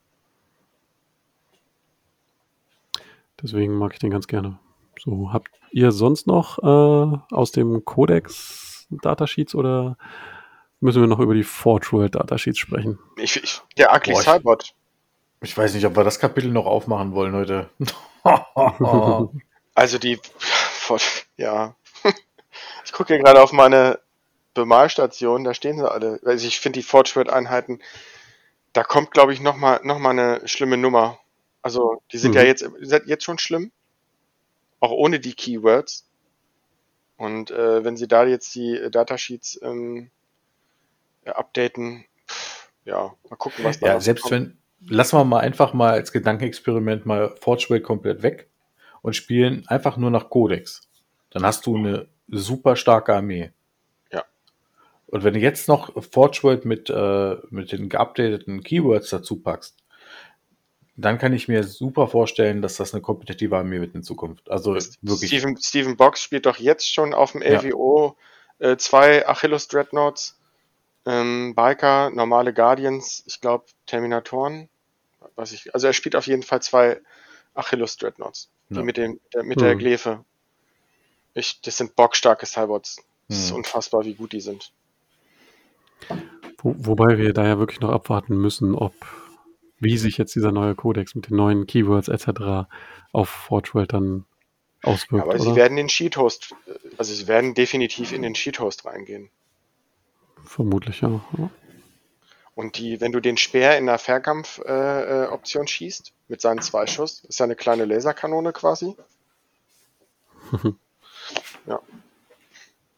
Deswegen 3.41 3.77
mag 3.77 3.93
ich 3.93 3.99
den 3.99 4.09
ganz 4.11 4.27
gerne. 4.27 4.59
So, 4.99 5.31
habt 5.31 5.49
ihr 5.71 5.91
sonst 5.91 6.27
noch 6.27 6.57
äh, 6.59 7.17
aus 7.35 7.51
dem 7.51 7.85
Codex 7.85 8.87
Datasheets 8.89 9.53
oder 9.53 9.97
müssen 10.79 11.01
wir 11.01 11.07
noch 11.07 11.19
über 11.19 11.33
die 11.35 11.43
Forge 11.43 11.87
World 11.91 12.15
Datasheets 12.15 12.57
sprechen? 12.57 12.97
Ich, 13.17 13.41
ich, 13.41 13.61
der 13.77 13.93
Ugly 13.95 14.13
Boah, 14.13 14.19
ich- 14.21 14.25
Cybot. 14.25 14.73
Ich 15.41 15.55
weiß 15.55 15.75
nicht, 15.75 15.85
ob 15.85 15.95
wir 15.95 16.03
das 16.03 16.17
Kapitel 16.17 16.51
noch 16.51 16.65
aufmachen 16.65 17.13
wollen 17.13 17.33
heute. 17.33 17.69
Also 19.75 19.99
die, 19.99 20.19
ja. 21.37 21.75
Ich 22.83 22.91
gucke 22.91 23.13
hier 23.13 23.21
gerade 23.23 23.41
auf 23.43 23.51
meine 23.51 23.99
Bemalstation, 24.61 25.43
da 25.43 25.53
stehen 25.53 25.77
sie 25.77 25.89
alle. 25.89 26.19
Also 26.25 26.47
ich 26.47 26.59
finde 26.59 26.79
die 26.79 26.83
Fortschritt-Einheiten, 26.83 27.79
da 28.73 28.83
kommt, 28.83 29.11
glaube 29.11 29.33
ich, 29.33 29.41
nochmal 29.41 29.79
noch 29.83 29.99
mal 29.99 30.11
eine 30.11 30.47
schlimme 30.47 30.77
Nummer. 30.77 31.19
Also 31.61 32.01
die 32.11 32.17
sind 32.17 32.31
Mhm. 32.31 32.37
ja 32.37 32.43
jetzt, 32.43 32.67
sind 32.79 33.07
jetzt 33.07 33.23
schon 33.23 33.37
schlimm. 33.39 33.71
Auch 34.79 34.91
ohne 34.91 35.19
die 35.19 35.33
Keywords. 35.33 36.05
Und 37.17 37.49
äh, 37.49 37.83
wenn 37.83 37.97
sie 37.97 38.07
da 38.07 38.25
jetzt 38.25 38.53
die 38.53 38.75
äh, 38.75 38.91
Datasheets 38.91 39.59
ähm, 39.63 40.11
ja, 41.25 41.33
updaten, 41.33 42.05
pff, 42.29 42.69
ja, 42.85 43.13
mal 43.29 43.35
gucken, 43.37 43.65
was 43.65 43.79
da 43.79 43.87
ja, 43.87 43.99
selbst 43.99 44.23
kommt. 44.23 44.31
wenn, 44.33 44.57
lassen 44.87 45.17
wir 45.17 45.23
mal 45.25 45.39
einfach 45.39 45.73
mal 45.73 45.91
als 45.91 46.11
Gedankenexperiment 46.11 47.05
mal 47.07 47.35
World 47.43 47.83
komplett 47.83 48.21
weg 48.21 48.49
und 49.01 49.15
spielen 49.15 49.67
einfach 49.67 49.97
nur 49.97 50.11
nach 50.11 50.29
Codex. 50.29 50.87
Dann 51.31 51.43
hast 51.43 51.65
du 51.65 51.75
eine 51.75 52.07
super 52.27 52.75
starke 52.75 53.15
Armee. 53.15 53.51
Ja. 55.07 55.13
Und 55.17 55.23
wenn 55.23 55.33
du 55.33 55.39
jetzt 55.39 55.67
noch 55.67 55.91
Forge 56.11 56.39
World 56.43 56.65
mit, 56.65 56.89
äh, 56.89 57.37
mit 57.49 57.71
den 57.71 57.89
geupdateten 57.89 58.63
Keywords 58.63 59.09
dazu 59.09 59.37
packst, 59.37 59.75
dann 60.95 61.17
kann 61.19 61.31
ich 61.33 61.47
mir 61.47 61.63
super 61.63 62.07
vorstellen, 62.07 62.61
dass 62.61 62.77
das 62.77 62.93
eine 62.93 63.01
kompetitive 63.01 63.55
Armee 63.55 63.79
wird 63.79 63.93
in 63.95 64.03
Zukunft. 64.03 64.49
Also 64.49 64.73
wirklich. 64.73 65.27
Steven, 65.29 65.55
Steven 65.57 65.95
Box 65.95 66.21
spielt 66.23 66.45
doch 66.47 66.57
jetzt 66.57 66.91
schon 66.91 67.13
auf 67.13 67.33
dem 67.33 67.41
Ja. 67.41 67.59
LWO 67.61 68.15
äh, 68.59 68.77
zwei 68.77 69.27
Achilles 69.27 69.67
Dreadnoughts 69.67 70.35
ähm, 71.05 71.53
Biker, 71.55 72.09
normale 72.09 72.53
Guardians, 72.53 73.23
ich 73.27 73.39
glaube 73.39 73.65
Terminatoren. 73.85 74.67
Was 75.35 75.51
ich, 75.51 75.73
also 75.73 75.87
er 75.87 75.93
spielt 75.93 76.15
auf 76.15 76.27
jeden 76.27 76.43
Fall 76.43 76.61
zwei 76.61 76.99
Achilles 77.53 77.95
Dreadnoughts. 77.97 78.49
Die 78.69 78.75
Ja. 78.75 78.83
mit, 78.83 78.97
dem, 78.97 79.19
der, 79.33 79.43
mit 79.43 79.61
der 79.61 79.71
Hm. 79.71 79.77
Glefe. 79.79 80.25
Ich, 81.33 81.61
das 81.61 81.77
sind 81.77 81.95
bockstarke 81.95 82.45
Cybots. 82.45 82.97
Das 83.29 83.37
ist 83.37 83.49
Hm. 83.51 83.57
unfassbar, 83.57 84.03
wie 84.03 84.15
gut 84.15 84.33
die 84.33 84.41
sind. 84.41 84.71
Wo, 86.59 86.75
wobei 86.77 87.17
wir 87.17 87.33
da 87.33 87.45
ja 87.45 87.59
wirklich 87.59 87.81
noch 87.81 87.91
abwarten 87.91 88.37
müssen, 88.37 88.75
ob 88.75 88.93
wie 89.79 89.97
sich 89.97 90.17
jetzt 90.17 90.35
dieser 90.35 90.51
neue 90.51 90.75
Codex 90.75 91.13
mit 91.13 91.29
den 91.29 91.37
neuen 91.37 91.67
Keywords 91.67 92.07
etc. 92.07 92.67
auf 93.11 93.29
Forge 93.29 93.73
World 93.73 93.93
dann 93.93 94.25
auswirkt. 94.83 95.23
Aber 95.23 95.35
oder? 95.35 95.43
sie 95.43 95.55
werden 95.55 95.77
den 95.77 95.87
Cheat 95.87 96.17
Host, 96.17 96.55
also 96.97 97.13
sie 97.13 97.27
werden 97.27 97.53
definitiv 97.53 98.11
in 98.11 98.21
den 98.21 98.33
Cheat 98.33 98.59
Host 98.59 98.85
reingehen. 98.85 99.29
Vermutlich, 100.43 101.01
ja. 101.01 101.21
ja. 101.37 101.49
Und 102.55 102.79
die, 102.79 102.99
wenn 103.01 103.11
du 103.11 103.19
den 103.19 103.37
Speer 103.37 103.77
in 103.77 103.85
der 103.85 103.99
Fernkampf-Option 103.99 105.61
äh, 105.61 105.65
äh, 105.65 105.67
schießt, 105.67 106.13
mit 106.27 106.41
seinen 106.41 106.61
zwei 106.61 106.87
Schuss, 106.87 107.23
ist 107.25 107.39
ja 107.39 107.43
eine 107.43 107.55
kleine 107.55 107.85
Laserkanone 107.85 108.51
quasi. 108.51 108.95
ja. 111.67 111.79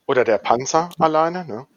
Oder 0.06 0.24
der 0.24 0.38
Panzer 0.38 0.90
alleine, 0.98 1.46
ne? 1.46 1.68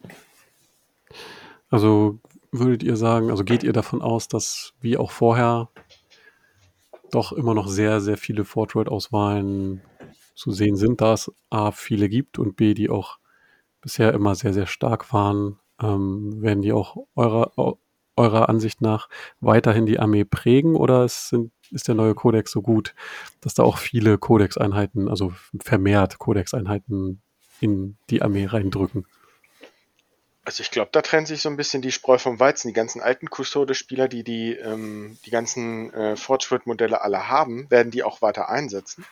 Also 1.73 2.19
würdet 2.53 2.83
ihr 2.83 2.97
sagen, 2.97 3.31
also 3.31 3.45
geht 3.45 3.63
ihr 3.63 3.73
davon 3.73 4.03
aus, 4.03 4.29
dass 4.29 4.75
wie 4.83 4.99
auch 4.99 5.11
vorher 5.11 5.71
doch 7.11 7.33
immer 7.33 7.55
noch 7.55 7.67
sehr, 7.67 8.01
sehr 8.03 8.19
viele 8.19 8.45
Forge 8.45 8.75
World 8.75 8.89
Auswahlen 8.89 9.81
zu 10.35 10.53
sehen 10.53 10.77
sind, 10.77 11.01
da 11.01 11.15
es 11.15 11.33
A 11.49 11.71
viele 11.73 12.11
gibt 12.11 12.39
und 12.39 12.57
B, 12.57 12.75
die 12.75 12.91
auch 12.91 13.19
bisher 13.81 14.13
immer 14.13 14.35
sehr, 14.35 14.53
sehr 14.53 14.67
stark 14.67 15.13
waren, 15.15 15.59
ähm, 15.81 16.43
werden 16.43 16.61
die 16.61 16.73
auch 16.75 16.97
eurer, 17.17 17.53
eu- 17.57 17.77
eurer 18.17 18.51
Ansicht 18.51 18.83
nach 18.83 19.09
weiterhin 19.41 19.87
die 19.87 19.99
Armee 19.99 20.25
prägen 20.25 20.77
oder 20.77 21.09
sind, 21.09 21.53
ist 21.71 21.89
der 21.89 21.95
neue 21.95 22.15
Kodex 22.15 22.53
so 22.53 22.61
gut, 22.61 22.95
dass 23.41 23.55
da 23.55 23.63
auch 23.63 23.79
viele 23.79 24.19
Codex-Einheiten, 24.19 25.09
also 25.09 25.33
vermehrt 25.59 26.19
Codex-Einheiten 26.19 27.23
in 27.61 27.97
die 28.11 28.21
Armee 28.21 28.45
reindrücken? 28.45 29.07
Also 30.45 30.63
ich 30.63 30.73
glaube, 30.73 30.91
da 30.93 31.03
trennt 31.03 31.29
sich 31.29 31.41
so 31.41 31.49
ein 31.49 31.57
bisschen 31.57 31.83
die 31.83 31.93
Spreu 31.93 32.19
vom 32.19 32.41
Weizen. 32.41 32.69
Die 32.69 32.75
ganzen 32.75 33.01
alten 33.01 33.31
Custode-Spieler, 33.31 34.09
die 34.09 34.25
die, 34.25 34.55
ähm, 34.55 35.17
die 35.25 35.31
ganzen 35.31 35.93
äh, 35.95 36.17
Fortschritt-Modelle 36.17 37.01
alle 37.01 37.29
haben, 37.29 37.71
werden 37.71 37.93
die 37.93 38.03
auch 38.03 38.23
weiter 38.23 38.49
einsetzen. 38.49 39.05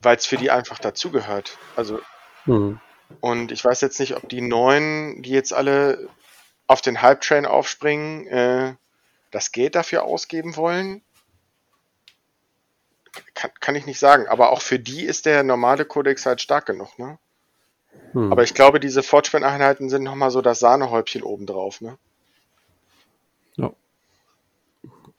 Weil 0.00 0.16
es 0.16 0.26
für 0.26 0.36
die 0.36 0.50
einfach 0.50 0.78
dazugehört. 0.78 1.56
Also, 1.74 2.00
Hm. 2.44 2.80
und 3.20 3.52
ich 3.52 3.64
weiß 3.64 3.80
jetzt 3.80 4.00
nicht, 4.00 4.16
ob 4.16 4.28
die 4.28 4.40
neuen, 4.40 5.22
die 5.22 5.30
jetzt 5.30 5.52
alle 5.52 6.08
auf 6.66 6.80
den 6.80 7.02
Hype-Train 7.02 7.46
aufspringen, 7.46 8.26
äh, 8.26 8.74
das 9.30 9.52
Geld 9.52 9.74
dafür 9.74 10.04
ausgeben 10.04 10.56
wollen. 10.56 11.02
Kann, 13.34 13.50
kann 13.60 13.74
ich 13.74 13.86
nicht 13.86 13.98
sagen. 13.98 14.28
Aber 14.28 14.50
auch 14.50 14.60
für 14.62 14.78
die 14.78 15.04
ist 15.04 15.26
der 15.26 15.42
normale 15.42 15.84
Codex 15.84 16.26
halt 16.26 16.40
stark 16.40 16.66
genug, 16.66 16.98
ne? 16.98 17.18
Hm. 18.12 18.32
Aber 18.32 18.42
ich 18.42 18.54
glaube, 18.54 18.80
diese 18.80 19.02
Fortspin-Einheiten 19.02 19.88
sind 19.88 20.02
nochmal 20.02 20.30
so 20.30 20.42
das 20.42 20.58
Sahnehäubchen 20.58 21.22
obendrauf, 21.22 21.80
ne? 21.80 21.96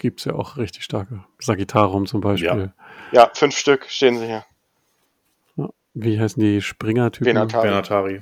gibt 0.01 0.19
es 0.19 0.25
ja 0.25 0.33
auch 0.33 0.57
richtig 0.57 0.83
starke. 0.83 1.23
Sagittarum 1.39 2.07
zum 2.07 2.21
Beispiel. 2.21 2.73
Ja, 3.11 3.31
fünf 3.33 3.55
Stück 3.55 3.85
stehen 3.87 4.17
sie 4.17 4.25
hier. 4.25 4.45
Ja. 5.55 5.69
Wie 5.93 6.19
heißen 6.19 6.41
die 6.41 6.61
Springer-Typen? 6.61 7.27
Venatari. 7.27 7.67
Benatari. 7.67 8.21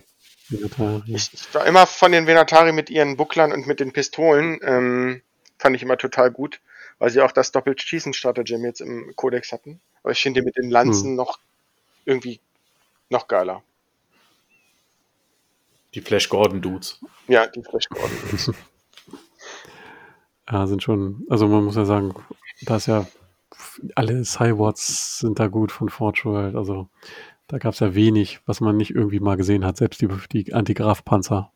Venatari. 0.49 1.03
Ich, 1.07 1.33
ich 1.33 1.53
war 1.55 1.65
immer 1.65 1.87
von 1.87 2.11
den 2.11 2.27
Venatari 2.27 2.73
mit 2.73 2.89
ihren 2.89 3.15
Bucklern 3.15 3.53
und 3.53 3.65
mit 3.65 3.79
den 3.79 3.93
Pistolen, 3.93 4.59
ähm, 4.61 5.21
fand 5.57 5.75
ich 5.75 5.81
immer 5.81 5.97
total 5.97 6.31
gut, 6.31 6.59
weil 6.99 7.11
sie 7.11 7.21
auch 7.21 7.31
das 7.31 7.53
Doppelt-Schießen-Stratagem 7.53 8.65
jetzt 8.65 8.81
im 8.81 9.13
Codex 9.15 9.53
hatten. 9.53 9.79
Aber 10.03 10.11
ich 10.11 10.21
finde 10.21 10.41
die 10.41 10.45
mit 10.45 10.57
den 10.57 10.69
Lanzen 10.69 11.15
noch 11.15 11.39
irgendwie 12.03 12.41
noch 13.09 13.29
geiler. 13.29 13.63
Die 15.95 16.01
Flash 16.01 16.29
Gordon 16.29 16.61
Dudes. 16.61 16.99
Ja, 17.27 17.47
die 17.47 17.63
Flash 17.63 17.87
Gordon. 17.89 18.55
Ja, 20.51 20.65
sind 20.65 20.81
schon, 20.81 21.27
also 21.29 21.47
man 21.47 21.63
muss 21.63 21.75
ja 21.75 21.85
sagen, 21.85 22.15
da 22.63 22.77
ist 22.77 22.87
ja 22.87 23.05
alle 23.95 24.23
Cywards 24.23 25.19
sind 25.19 25.39
da 25.39 25.47
gut 25.47 25.71
von 25.71 25.89
Forge 25.89 26.21
World. 26.25 26.55
Also 26.55 26.89
da 27.47 27.57
gab 27.57 27.73
es 27.73 27.79
ja 27.79 27.93
wenig, 27.95 28.39
was 28.45 28.61
man 28.61 28.75
nicht 28.77 28.91
irgendwie 28.95 29.19
mal 29.19 29.37
gesehen 29.37 29.63
hat. 29.65 29.77
Selbst 29.77 30.01
die, 30.01 30.07
die 30.31 30.53
Antigraf-Panzer. 30.53 31.51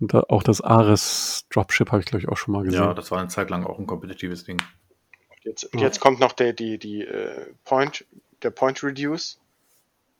Und 0.00 0.14
da, 0.14 0.24
auch 0.28 0.42
das 0.42 0.60
Ares 0.60 1.46
Dropship 1.50 1.90
habe 1.92 2.00
ich, 2.00 2.06
glaube 2.06 2.22
ich, 2.22 2.28
auch 2.28 2.36
schon 2.36 2.52
mal 2.52 2.64
gesehen. 2.64 2.82
Ja, 2.82 2.94
das 2.94 3.10
war 3.10 3.18
eine 3.20 3.28
Zeit 3.28 3.50
lang 3.50 3.64
auch 3.64 3.78
ein 3.78 3.86
kompetitives 3.86 4.44
Ding. 4.44 4.60
Jetzt, 5.42 5.70
Ja. 5.74 5.80
jetzt 5.80 6.00
kommt 6.00 6.20
noch 6.20 6.32
der, 6.32 6.52
die, 6.52 6.78
die, 6.78 7.02
äh, 7.02 7.46
Point, 7.64 8.04
der 8.42 8.50
Point 8.50 8.82
Reduce. 8.82 9.38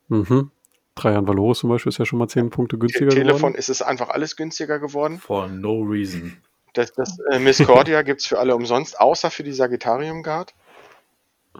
Mhm. 0.08 0.50
Trajan 0.94 1.26
Valorus 1.26 1.60
zum 1.60 1.70
Beispiel 1.70 1.90
ist 1.90 1.98
ja 1.98 2.04
schon 2.04 2.18
mal 2.18 2.28
10 2.28 2.50
Punkte 2.50 2.76
Te 2.76 2.80
günstiger 2.80 3.10
Telefon 3.10 3.36
geworden. 3.38 3.54
ist 3.54 3.68
es 3.70 3.80
einfach 3.82 4.08
alles 4.10 4.36
günstiger 4.36 4.78
geworden. 4.78 5.18
For 5.18 5.48
no 5.48 5.80
reason. 5.80 6.36
Das, 6.74 6.92
das 6.92 7.18
äh, 7.30 7.38
Miscordia 7.38 8.02
gibt's 8.02 8.26
für 8.26 8.38
alle 8.38 8.54
umsonst, 8.54 9.00
außer 9.00 9.30
für 9.30 9.42
die 9.42 9.52
Sagittarium 9.52 10.22
Guard, 10.22 10.54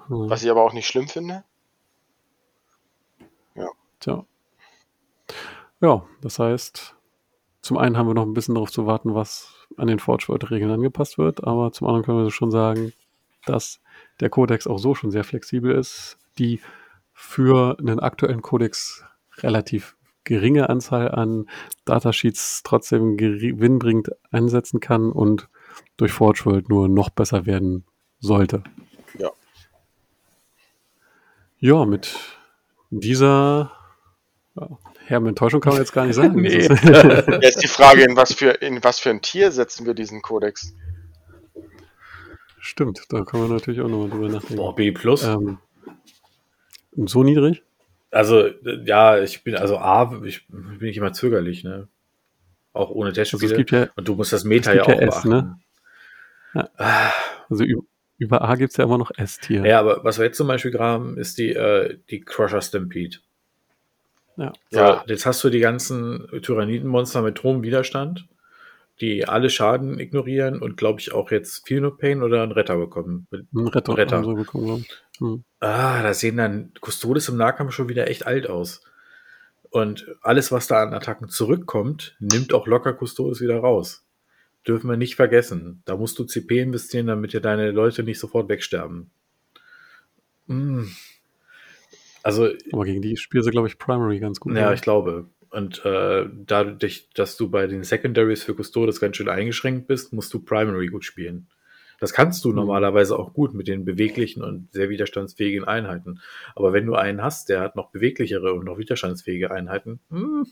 Mhm. 0.09 0.31
was 0.31 0.43
ich 0.45 0.51
aber 0.51 0.63
auch 0.63 0.73
nicht 0.73 0.87
schlimm 0.87 1.09
finde. 1.09 1.45
Tja. 4.01 4.25
Ja, 5.83 6.07
das 6.23 6.39
heißt, 6.39 6.95
zum 7.61 7.77
einen 7.77 7.99
haben 7.99 8.07
wir 8.07 8.15
noch 8.15 8.25
ein 8.25 8.33
bisschen 8.33 8.55
darauf 8.55 8.71
zu 8.71 8.87
warten, 8.87 9.15
was 9.15 9.55
an 9.77 9.89
den 9.89 9.99
Forge 9.99 10.25
World 10.29 10.51
Regeln 10.51 10.71
angepasst 10.71 11.19
wird, 11.19 11.45
aber 11.45 11.71
zum 11.73 11.87
anderen 11.87 12.05
können 12.07 12.25
wir 12.25 12.31
schon 12.31 12.51
sagen, 12.51 12.95
dass 13.45 13.81
der 14.21 14.31
Codex 14.31 14.67
auch 14.67 14.79
so 14.79 14.95
schon 14.95 15.11
sehr 15.11 15.23
flexibel 15.25 15.73
ist, 15.75 16.17
die 16.39 16.63
für 17.13 17.77
einen 17.79 18.01
aktuellen 18.01 18.41
Codex 18.41 19.05
relativ 19.43 19.97
geringe 20.25 20.69
Anzahl 20.69 21.11
an 21.11 21.49
Datasheets 21.85 22.63
trotzdem 22.63 23.17
gewinnbringend 23.17 24.11
einsetzen 24.31 24.81
kann 24.81 25.11
und 25.11 25.49
durch 25.97 26.13
Forge 26.13 26.43
World 26.45 26.69
nur 26.69 26.89
noch 26.89 27.11
besser 27.11 27.47
werden 27.47 27.85
sollte. 28.21 28.63
Ja. 29.19 29.31
Ja, 31.59 31.85
mit 31.85 32.17
dieser 32.91 33.73
ja, 35.11 35.19
mit 35.19 35.31
Enttäuschung 35.31 35.61
kann 35.61 35.73
man 35.73 35.83
jetzt 35.83 35.93
gar 35.93 36.07
nicht 36.07 36.15
sagen. 36.15 36.35
Nee. 36.41 36.69
Jetzt 37.43 37.63
die 37.63 37.69
Frage, 37.69 38.03
in 38.05 38.17
was 38.17 38.33
für, 38.33 38.51
in 38.51 38.83
was 38.85 39.01
für 39.01 39.11
ein 39.11 39.21
Tier 39.21 39.51
setzen 39.51 39.85
wir 39.85 39.95
diesen 39.95 40.23
Kodex? 40.23 40.73
Stimmt, 42.61 43.07
da 43.09 43.25
können 43.25 43.49
wir 43.49 43.55
natürlich 43.55 43.81
auch 43.81 43.89
nochmal 43.89 44.11
drüber 44.11 44.29
nachdenken. 44.29 44.57
Boah, 44.57 44.75
B 44.75 44.93
plus. 44.93 45.25
Ähm, 45.25 45.59
so 46.93 47.25
niedrig? 47.25 47.63
Also, 48.11 48.49
ja, 48.85 49.19
ich 49.21 49.45
bin, 49.45 49.55
also 49.57 49.79
A, 49.79 50.21
ich 50.25 50.47
bin 50.49 50.89
ich 50.89 50.97
immer 50.97 51.13
zögerlich, 51.13 51.63
ne? 51.65 51.89
Auch 52.73 52.91
ohne 52.91 53.11
Also 53.11 53.21
es 53.23 53.31
Testspiele. 53.31 53.57
gibt 53.57 53.71
ja, 53.73 53.89
Und 53.97 54.09
du 54.09 54.15
musst 54.15 54.33
das 54.33 54.45
Meta 54.45 54.71
es 54.71 54.77
ja 54.77 54.83
auch 54.85 54.89
ja 54.89 54.95
S, 54.95 55.23
beachten. 55.23 55.29
ne? 55.29 55.59
also 57.49 57.65
über, 57.65 57.83
über 58.19 58.43
A 58.43 58.55
gibt 58.57 58.73
es 58.73 58.77
ja 58.77 58.85
immer 58.85 58.99
noch 58.99 59.11
S-Tier. 59.17 59.65
Ja, 59.65 59.81
aber 59.81 60.03
was 60.05 60.19
wir 60.19 60.25
jetzt 60.27 60.37
zum 60.37 60.49
Beispiel 60.49 60.71
gerade 60.71 60.85
haben, 60.93 61.19
ist 61.19 61.39
die, 61.39 61.53
äh, 61.53 61.99
die 62.11 62.21
Crusher 62.21 62.61
Stampede. 62.61 63.19
Ja. 64.37 64.53
So, 64.71 64.79
Ja. 64.79 65.05
Jetzt 65.07 65.27
hast 65.27 65.43
du 65.45 65.51
die 65.51 65.61
ganzen 65.61 66.27
Tyrannidenmonster 66.43 67.23
mit 67.23 67.43
hohem 67.43 67.63
Widerstand, 67.63 68.27
die 69.01 69.27
alle 69.27 69.51
Schaden 69.51 69.99
ignorieren 69.99 70.61
und 70.61 70.77
glaube 70.77 71.01
ich 71.01 71.13
auch 71.13 71.31
jetzt 71.31 71.67
viel 71.67 71.81
nur 71.81 71.97
Pain 71.97 72.23
oder 72.23 72.43
einen 72.43 72.53
Retter 72.53 72.77
bekommen. 72.77 73.27
Ein 73.33 73.69
Retter, 73.69 73.97
Retter. 73.97 74.25
sie 74.25 74.35
bekommen, 74.35 74.65
glaube 74.65 74.81
ich. 74.81 75.21
Hm. 75.21 75.45
Ah, 75.61 76.03
da 76.03 76.15
sehen 76.15 76.37
dann 76.37 76.73
Custodes 76.81 77.29
im 77.29 77.37
Nahkampf 77.37 77.73
schon 77.73 77.89
wieder 77.89 78.09
echt 78.09 78.27
alt 78.27 78.49
aus. 78.49 78.83
Und 79.71 80.07
alles, 80.23 80.51
was 80.51 80.67
da 80.67 80.83
an 80.83 80.95
Attacken 80.95 81.29
zurückkommt, 81.29 82.17
nimmt 82.19 82.53
auch 82.53 82.67
locker 82.67 82.97
Custodes 82.99 83.41
wieder 83.41 83.59
raus. 83.59 84.05
Dürfen 84.67 84.91
wir 84.91 84.97
nicht 84.97 85.17
vergessen. 85.17 85.83
Da 85.85 85.97
musst 85.97 86.19
du 86.19 86.25
CP 86.25 86.61
investieren, 86.61 87.07
damit 87.07 87.33
dir 87.33 87.41
deine 87.41 87.71
Leute 87.71 88.03
nicht 88.03 88.19
sofort 88.19 88.49
wegsterben. 88.49 89.11
Mm. 90.49 90.85
Also, 92.23 92.51
Aber 92.73 92.85
gegen 92.85 93.01
die 93.01 93.17
spielen 93.17 93.45
sie, 93.45 93.51
glaube 93.51 93.69
ich, 93.69 93.79
Primary 93.79 94.19
ganz 94.19 94.41
gut. 94.41 94.55
ja, 94.55 94.69
ne? 94.69 94.75
ich 94.75 94.83
glaube. 94.83 95.29
Und 95.51 95.85
äh, 95.85 96.27
dadurch, 96.47 97.09
dass 97.15 97.37
du 97.37 97.51
bei 97.51 97.67
den 97.67 97.83
Secondaries 97.83 98.45
für 98.45 98.55
Custodes 98.55 99.01
ganz 99.01 99.17
schön 99.17 99.29
eingeschränkt 99.29 99.89
bist, 99.89 100.13
musst 100.13 100.33
du 100.33 100.41
Primary 100.41 100.87
gut 100.87 101.05
spielen. 101.05 101.49
Das 101.99 102.13
kannst 102.13 102.45
du 102.45 102.51
Mhm. 102.51 102.57
normalerweise 102.57 103.19
auch 103.19 103.35
gut 103.35 103.53
mit 103.53 103.69
den 103.69 103.85
beweglichen 103.85 104.43
und 104.43 104.73
sehr 104.73 104.89
widerstandsfähigen 104.89 105.65
Einheiten. 105.65 106.21
Aber 106.55 106.73
wenn 106.73 106.87
du 106.87 106.95
einen 106.95 107.23
hast, 107.23 107.49
der 107.49 107.61
hat 107.61 107.77
noch 107.77 107.91
beweglichere 107.91 108.55
und 108.55 108.65
noch 108.65 108.79
widerstandsfähige 108.79 109.51
Einheiten, 109.51 110.01
hm, 110.11 110.47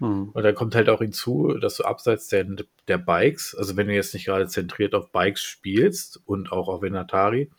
Hm. 0.00 0.34
und 0.34 0.42
dann 0.42 0.54
kommt 0.54 0.74
halt 0.74 0.88
auch 0.88 1.00
hinzu, 1.00 1.54
dass 1.60 1.76
du 1.76 1.84
abseits 1.84 2.28
der, 2.28 2.46
der 2.88 2.98
Bikes, 2.98 3.54
also 3.54 3.76
wenn 3.76 3.86
du 3.88 3.94
jetzt 3.94 4.14
nicht 4.14 4.24
gerade 4.26 4.46
zentriert 4.48 4.94
auf 4.94 5.10
Bikes 5.12 5.42
spielst 5.42 6.20
und 6.26 6.52
auch 6.52 6.68
auf 6.68 6.82
Venatari, 6.82 7.50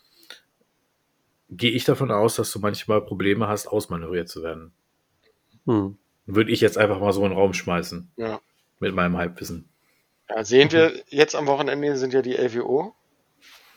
gehe 1.49 1.71
ich 1.71 1.85
davon 1.85 2.11
aus, 2.11 2.35
dass 2.35 2.51
du 2.51 2.59
manchmal 2.59 2.99
Probleme 3.01 3.47
hast, 3.47 3.67
ausmanövriert 3.67 4.27
zu 4.27 4.43
werden. 4.43 4.73
Hm. 5.65 5.95
Würde 6.25 6.51
ich 6.51 6.61
jetzt 6.61 6.77
einfach 6.77 6.99
mal 6.99 7.11
so 7.13 7.23
in 7.23 7.29
den 7.31 7.37
Raum 7.37 7.53
schmeißen. 7.53 8.09
Ja. 8.17 8.39
Mit 8.79 8.93
meinem 8.95 9.17
Halbwissen. 9.17 9.69
ja 10.29 10.43
sehen 10.43 10.71
wir 10.71 10.93
jetzt 11.09 11.35
am 11.35 11.47
Wochenende 11.47 11.95
sind 11.97 12.13
ja 12.13 12.21
die 12.21 12.35
LWO. 12.35 12.93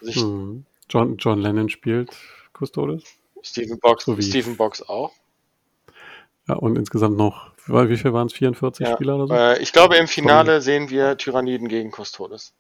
Sich 0.01 0.17
Mhm. 0.23 0.65
John, 0.89 1.17
John 1.17 1.41
Lennon 1.41 1.69
spielt 1.69 2.11
Custodes. 2.57 3.03
Stephen 3.43 3.79
Box, 3.81 4.05
So 4.05 4.17
wie- 4.17 4.23
Stephen 4.23 4.57
Box 4.57 4.83
auch. 4.83 5.13
Ja, 6.49 6.55
und 6.55 6.77
insgesamt 6.79 7.17
noch, 7.17 7.51
weil- 7.67 7.89
wie 7.89 7.97
viel 7.97 8.13
waren 8.13 8.29
es? 8.29 8.33
44 8.33 8.87
Ja. 8.87 8.95
Spieler 8.95 9.17
oder 9.17 9.27
so? 9.27 9.35
Äh, 9.35 9.63
ich 9.63 9.73
glaube, 9.73 9.97
im 9.97 10.07
Finale 10.09 10.61
sehen 10.63 10.89
wir 10.91 11.17
Tyranniden 11.17 11.69
gegen 11.69 11.91
Custodes. 11.91 12.55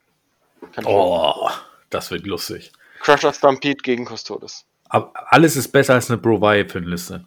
Kann 0.72 0.84
Oh, 0.86 1.48
das 1.90 2.10
wird 2.10 2.26
lustig. 2.26 2.72
Crusher 3.00 3.32
Stampede 3.32 3.76
gegen 3.82 4.04
Custodes. 4.06 4.64
Aber 4.88 5.12
alles 5.32 5.56
ist 5.56 5.68
besser 5.68 5.94
als 5.94 6.10
eine 6.10 6.18
Bro-Liste. 6.18 7.24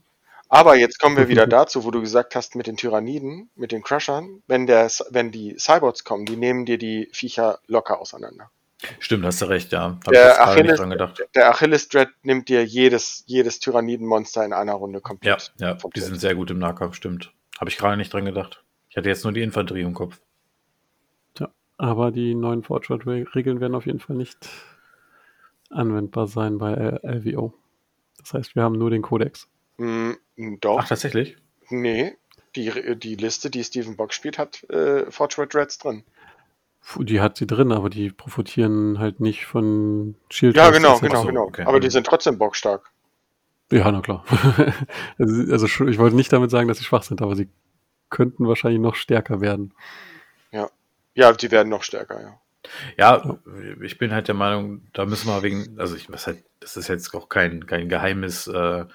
Aber 0.49 0.75
jetzt 0.75 0.99
kommen 0.99 1.15
wir 1.15 1.27
wieder 1.29 1.47
dazu, 1.47 1.83
wo 1.85 1.91
du 1.91 2.01
gesagt 2.01 2.35
hast, 2.35 2.55
mit 2.55 2.67
den 2.67 2.75
Tyranniden, 2.75 3.49
mit 3.55 3.71
den 3.71 3.83
Crushern, 3.83 4.41
wenn, 4.47 4.65
der, 4.67 4.87
wenn 5.11 5.31
die 5.31 5.55
Cyborgs 5.57 6.03
kommen, 6.03 6.25
die 6.25 6.35
nehmen 6.37 6.65
dir 6.65 6.77
die 6.77 7.07
Viecher 7.13 7.59
locker 7.67 7.99
auseinander. 8.01 8.49
Stimmt, 8.99 9.25
hast 9.25 9.41
du 9.41 9.45
recht, 9.45 9.71
ja. 9.73 9.99
Hab 10.05 10.07
ich 10.07 10.09
Der 10.11 10.27
jetzt 10.27 10.37
gerade 10.37 10.49
nicht 10.51 10.59
Achilles, 10.61 10.77
dran 10.79 10.89
gedacht. 10.89 11.21
der 11.35 11.49
Achilles 11.49 11.89
Dread 11.89 12.09
nimmt 12.23 12.47
dir 12.49 12.63
jedes, 12.65 13.23
jedes 13.27 13.59
Tyrannidenmonster 13.59 14.43
in 14.45 14.53
einer 14.53 14.73
Runde 14.73 14.99
Ja, 14.99 15.01
komplett. 15.01 15.53
ja, 15.59 15.73
die 15.73 15.81
komplett. 15.81 16.05
sind 16.05 16.19
sehr 16.19 16.33
gut 16.35 16.49
im 16.49 16.59
Nahkampf, 16.59 16.95
stimmt. 16.95 17.31
Habe 17.59 17.69
ich 17.69 17.77
gerade 17.77 17.97
nicht 17.97 18.11
dran 18.13 18.23
gedacht. 18.25 18.63
Ich 18.89 18.95
hatte 18.97 19.09
jetzt 19.09 19.23
nur 19.25 19.33
die 19.33 19.41
Infanterie 19.41 19.81
im 19.81 19.93
Kopf. 19.93 20.19
Tja, 21.35 21.49
aber 21.77 22.11
die 22.11 22.33
neuen 22.35 22.63
Fortschritt-Regeln 22.63 23.59
werden 23.59 23.75
auf 23.75 23.85
jeden 23.85 23.99
Fall 23.99 24.15
nicht 24.15 24.47
anwendbar 25.69 26.27
sein 26.27 26.57
bei 26.57 26.73
LWO. 27.03 27.53
Das 28.17 28.33
heißt, 28.33 28.55
wir 28.55 28.63
haben 28.63 28.77
nur 28.77 28.89
den 28.89 29.01
Kodex. 29.01 29.47
Mm, 29.79 30.13
doch, 30.59 30.79
Ach, 30.79 30.87
tatsächlich? 30.87 31.37
nee. 31.69 32.15
Die, 32.55 32.95
die 32.97 33.15
Liste, 33.15 33.49
die 33.51 33.63
Stephen 33.63 33.95
Box 33.95 34.15
spielt, 34.15 34.37
hat 34.39 34.63
äh, 34.71 35.09
Fortune 35.11 35.47
Dreads 35.47 35.77
drin. 35.77 36.03
Die 36.97 37.21
hat 37.21 37.37
sie 37.37 37.45
drin, 37.45 37.71
aber 37.71 37.89
die 37.91 38.09
profitieren 38.09 38.97
halt 38.97 39.19
nicht 39.19 39.45
von 39.45 40.15
Shield. 40.31 40.55
Ja, 40.55 40.71
genau, 40.71 40.97
genau, 40.99 41.21
so, 41.21 41.27
genau. 41.27 41.43
okay. 41.43 41.63
Aber 41.65 41.79
die 41.79 41.91
sind 41.91 42.07
trotzdem 42.07 42.39
bockstark. 42.39 42.89
Ja, 43.71 43.91
na 43.91 44.01
klar. 44.01 44.25
also, 45.19 45.51
also 45.51 45.67
schon- 45.67 45.89
ich 45.89 45.99
wollte 45.99 46.15
nicht 46.15 46.33
damit 46.33 46.49
sagen, 46.49 46.67
dass 46.67 46.79
sie 46.79 46.85
schwach 46.85 47.03
sind, 47.03 47.21
aber 47.21 47.35
sie 47.35 47.49
könnten 48.09 48.47
wahrscheinlich 48.47 48.81
noch 48.81 48.95
stärker 48.95 49.41
werden. 49.41 49.73
Ja, 51.19 51.33
die 51.33 51.51
werden 51.51 51.67
noch 51.67 51.83
stärker, 51.83 52.21
ja. 52.21 52.39
Ja, 52.97 53.39
ich 53.81 53.97
bin 53.97 54.11
halt 54.13 54.29
der 54.29 54.35
Meinung, 54.35 54.87
da 54.93 55.05
müssen 55.05 55.27
wir 55.27 55.43
wegen, 55.43 55.77
also 55.79 55.97
ich 55.97 56.09
was 56.09 56.27
halt, 56.27 56.43
das 56.61 56.77
ist 56.77 56.87
jetzt 56.87 57.13
auch 57.13 57.27
kein, 57.27 57.65
kein 57.67 57.89
geheimes, 57.89 58.47
äh, 58.47 58.85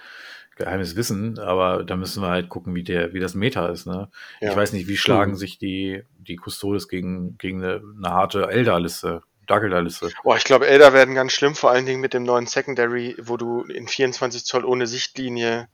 geheimes 0.57 0.97
Wissen, 0.97 1.39
aber 1.39 1.85
da 1.85 1.97
müssen 1.97 2.23
wir 2.23 2.29
halt 2.29 2.49
gucken, 2.49 2.75
wie 2.75 2.83
der, 2.85 3.13
wie 3.13 3.21
das 3.21 3.35
Meta 3.35 3.69
ist, 3.69 3.87
ne? 3.87 4.09
Ja. 4.41 4.51
Ich 4.51 4.57
weiß 4.57 4.73
nicht, 4.73 4.89
wie 4.89 4.97
schlagen 4.97 5.33
Mhm. 5.33 5.37
sich 5.37 5.59
die, 5.59 6.05
die 6.19 6.39
Custodes 6.39 6.89
gegen, 6.89 7.37
gegen 7.39 7.63
eine, 7.63 7.83
eine 7.97 8.11
harte 8.11 8.47
Elder-Liste, 8.49 9.23
Dark 9.47 9.65
Elder-Liste. 9.65 10.11
Boah, 10.23 10.37
ich 10.37 10.45
glaube, 10.45 10.67
Elder 10.67 10.93
werden 10.93 11.15
ganz 11.15 11.33
schlimm, 11.33 11.55
vor 11.55 11.71
allen 11.71 11.87
Dingen 11.87 12.01
mit 12.01 12.15
dem 12.15 12.23
neuen 12.23 12.47
Secondary, 12.47 13.17
wo 13.21 13.37
du 13.37 13.63
in 13.65 13.89
24 13.89 14.45
Zoll 14.45 14.65
ohne 14.65 14.87
Sichtlinie 14.87 15.69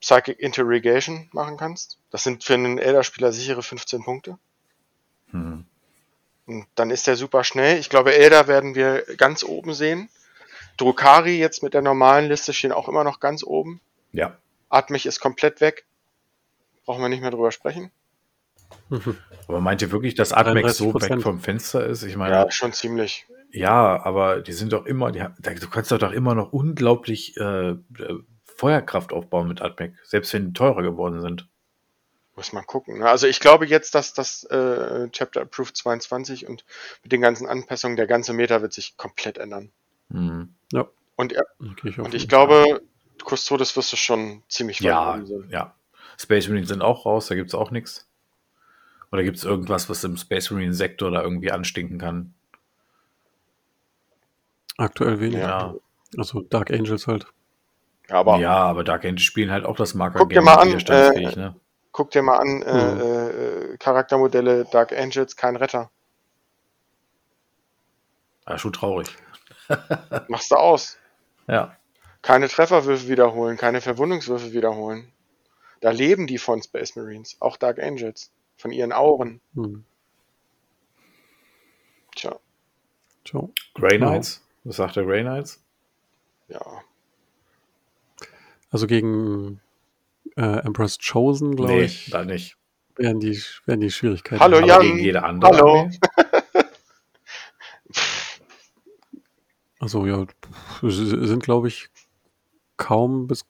Psychic 0.00 0.40
Interrogation 0.40 1.28
machen 1.32 1.56
kannst. 1.56 1.98
Das 2.10 2.24
sind 2.24 2.42
für 2.44 2.54
einen 2.54 2.78
Elder-Spieler 2.78 3.32
sichere 3.32 3.62
15 3.62 4.02
Punkte. 4.02 4.36
Hm. 5.30 5.64
Und 6.46 6.66
dann 6.74 6.90
ist 6.90 7.06
der 7.06 7.14
super 7.16 7.44
schnell. 7.44 7.78
Ich 7.78 7.88
glaube, 7.88 8.14
Elder 8.14 8.48
werden 8.48 8.74
wir 8.74 9.04
ganz 9.16 9.44
oben 9.44 9.74
sehen. 9.74 10.08
Drukari 10.76 11.38
jetzt 11.38 11.62
mit 11.62 11.72
der 11.72 11.82
normalen 11.82 12.28
Liste 12.28 12.52
stehen 12.52 12.72
auch 12.72 12.88
immer 12.88 13.04
noch 13.04 13.20
ganz 13.20 13.44
oben. 13.44 13.80
Ja. 14.12 14.36
Atmich 14.68 15.06
ist 15.06 15.20
komplett 15.20 15.60
weg. 15.60 15.84
Brauchen 16.84 17.02
wir 17.02 17.08
nicht 17.08 17.20
mehr 17.22 17.30
drüber 17.30 17.52
sprechen. 17.52 17.90
Aber 19.48 19.60
meint 19.60 19.82
ihr 19.82 19.90
wirklich, 19.92 20.14
dass 20.14 20.32
Admex 20.32 20.76
so 20.78 20.90
33%? 20.90 21.10
weg 21.16 21.22
vom 21.22 21.40
Fenster 21.40 21.84
ist? 21.86 22.02
Ich 22.02 22.16
meine, 22.16 22.34
Ja, 22.34 22.50
schon 22.50 22.72
ziemlich. 22.72 23.26
Ja, 23.54 24.02
aber 24.02 24.40
die 24.40 24.54
sind 24.54 24.72
doch 24.72 24.86
immer, 24.86 25.12
die, 25.12 25.18
du 25.20 25.68
kannst 25.68 25.92
doch, 25.92 25.98
doch 25.98 26.12
immer 26.12 26.34
noch 26.34 26.54
unglaublich 26.54 27.36
äh, 27.36 27.72
äh, 27.72 27.76
Feuerkraft 28.46 29.12
aufbauen 29.12 29.46
mit 29.46 29.60
Admec, 29.60 29.92
selbst 30.04 30.32
wenn 30.32 30.46
die 30.46 30.52
teurer 30.54 30.82
geworden 30.82 31.20
sind. 31.20 31.46
Muss 32.34 32.54
man 32.54 32.64
gucken. 32.64 33.00
ne? 33.00 33.10
Also 33.10 33.26
ich 33.26 33.40
glaube 33.40 33.66
jetzt, 33.66 33.94
dass 33.94 34.14
das 34.14 34.44
äh, 34.44 35.10
Chapter 35.10 35.42
Approved 35.42 35.76
22 35.76 36.46
und 36.48 36.64
mit 37.02 37.12
den 37.12 37.20
ganzen 37.20 37.46
Anpassungen 37.46 37.98
der 37.98 38.06
ganze 38.06 38.32
Meter 38.32 38.62
wird 38.62 38.72
sich 38.72 38.96
komplett 38.96 39.36
ändern. 39.36 39.70
Hm. 40.10 40.54
Ja, 40.72 40.86
Und, 41.16 41.34
er- 41.34 41.44
ich 41.84 41.98
und 41.98 42.14
ich 42.14 42.28
glaube, 42.30 42.80
Custodes 43.24 43.76
wirst 43.76 43.92
du 43.92 43.96
schon 43.96 44.42
ziemlich 44.48 44.80
weit 44.80 44.86
Ja, 44.86 45.20
sehen. 45.24 45.48
ja. 45.50 45.74
Space 46.18 46.48
Marines 46.48 46.68
sind 46.68 46.82
auch 46.82 47.06
raus, 47.06 47.26
da 47.28 47.34
gibt's 47.34 47.54
auch 47.54 47.70
nichts. 47.70 48.06
Oder 49.10 49.22
gibt's 49.24 49.44
irgendwas, 49.44 49.88
was 49.90 50.04
im 50.04 50.16
Space 50.16 50.50
Marine 50.50 50.72
Sektor 50.74 51.10
da 51.10 51.22
irgendwie 51.22 51.52
anstinken 51.52 51.98
kann? 51.98 52.34
Aktuell 54.78 55.20
wenig. 55.20 55.40
Ja. 55.40 55.74
Also 56.16 56.40
Dark 56.42 56.70
Angels 56.70 57.06
halt. 57.06 57.26
Ja, 58.08 58.16
aber 58.16 58.38
ja, 58.38 58.54
aber 58.54 58.84
Dark 58.84 59.04
Angels 59.04 59.22
spielen 59.22 59.50
halt 59.50 59.64
auch 59.64 59.76
das 59.76 59.94
Marker 59.94 60.18
Guck 60.20 60.30
dir 60.30 60.42
mal 60.42 60.54
an, 60.54 60.68
widerstandsfähig, 60.68 61.36
ne? 61.36 61.54
guck 61.92 62.10
dir 62.10 62.22
mal 62.22 62.38
an, 62.38 62.62
äh, 62.62 62.70
Hm. 62.70 63.72
äh, 63.72 63.76
Charaktermodelle 63.78 64.64
Dark 64.66 64.92
Angels, 64.92 65.36
kein 65.36 65.56
Retter. 65.56 65.90
Ja, 68.46 68.58
schon 68.58 68.72
traurig. 68.72 69.08
Machst 70.28 70.50
du 70.50 70.56
aus. 70.56 70.98
Ja. 71.46 71.76
Keine 72.22 72.48
Trefferwürfe 72.48 73.08
wiederholen, 73.08 73.56
keine 73.56 73.80
Verwundungswürfe 73.80 74.52
wiederholen. 74.52 75.10
Da 75.80 75.90
leben 75.90 76.26
die 76.28 76.38
von 76.38 76.62
Space 76.62 76.94
Marines, 76.94 77.36
auch 77.40 77.56
Dark 77.56 77.80
Angels, 77.80 78.30
von 78.56 78.70
ihren 78.70 78.92
Auren. 78.92 79.40
Hm. 79.54 79.84
Tja, 82.14 82.38
Ciao. 83.24 83.50
Grey 83.74 83.98
Ja. 83.98 84.06
Knights? 84.08 84.42
Was 84.64 84.76
sagt 84.76 84.96
der 84.96 85.04
Grey 85.04 85.22
Knights? 85.22 85.62
ja. 86.48 86.60
Also 88.70 88.86
gegen 88.86 89.60
äh, 90.36 90.60
Empress 90.64 90.96
Chosen, 90.98 91.56
glaube 91.56 91.72
Nee, 91.72 91.82
ich, 91.82 92.08
da 92.10 92.24
nicht. 92.24 92.56
werden 92.96 93.20
die, 93.20 93.38
werden 93.66 93.80
die 93.82 93.90
Schwierigkeiten. 93.90 94.40
Hallo, 94.40 94.60
Jan. 94.60 94.80
gegen 94.80 94.98
jede 94.98 95.22
andere 95.24 95.50
Hallo. 95.50 95.90
Also 99.78 100.06
ja, 100.06 100.24
sind, 100.82 101.42
glaube 101.42 101.68
ich, 101.68 101.88
kaum 102.82 103.26
bis 103.26 103.44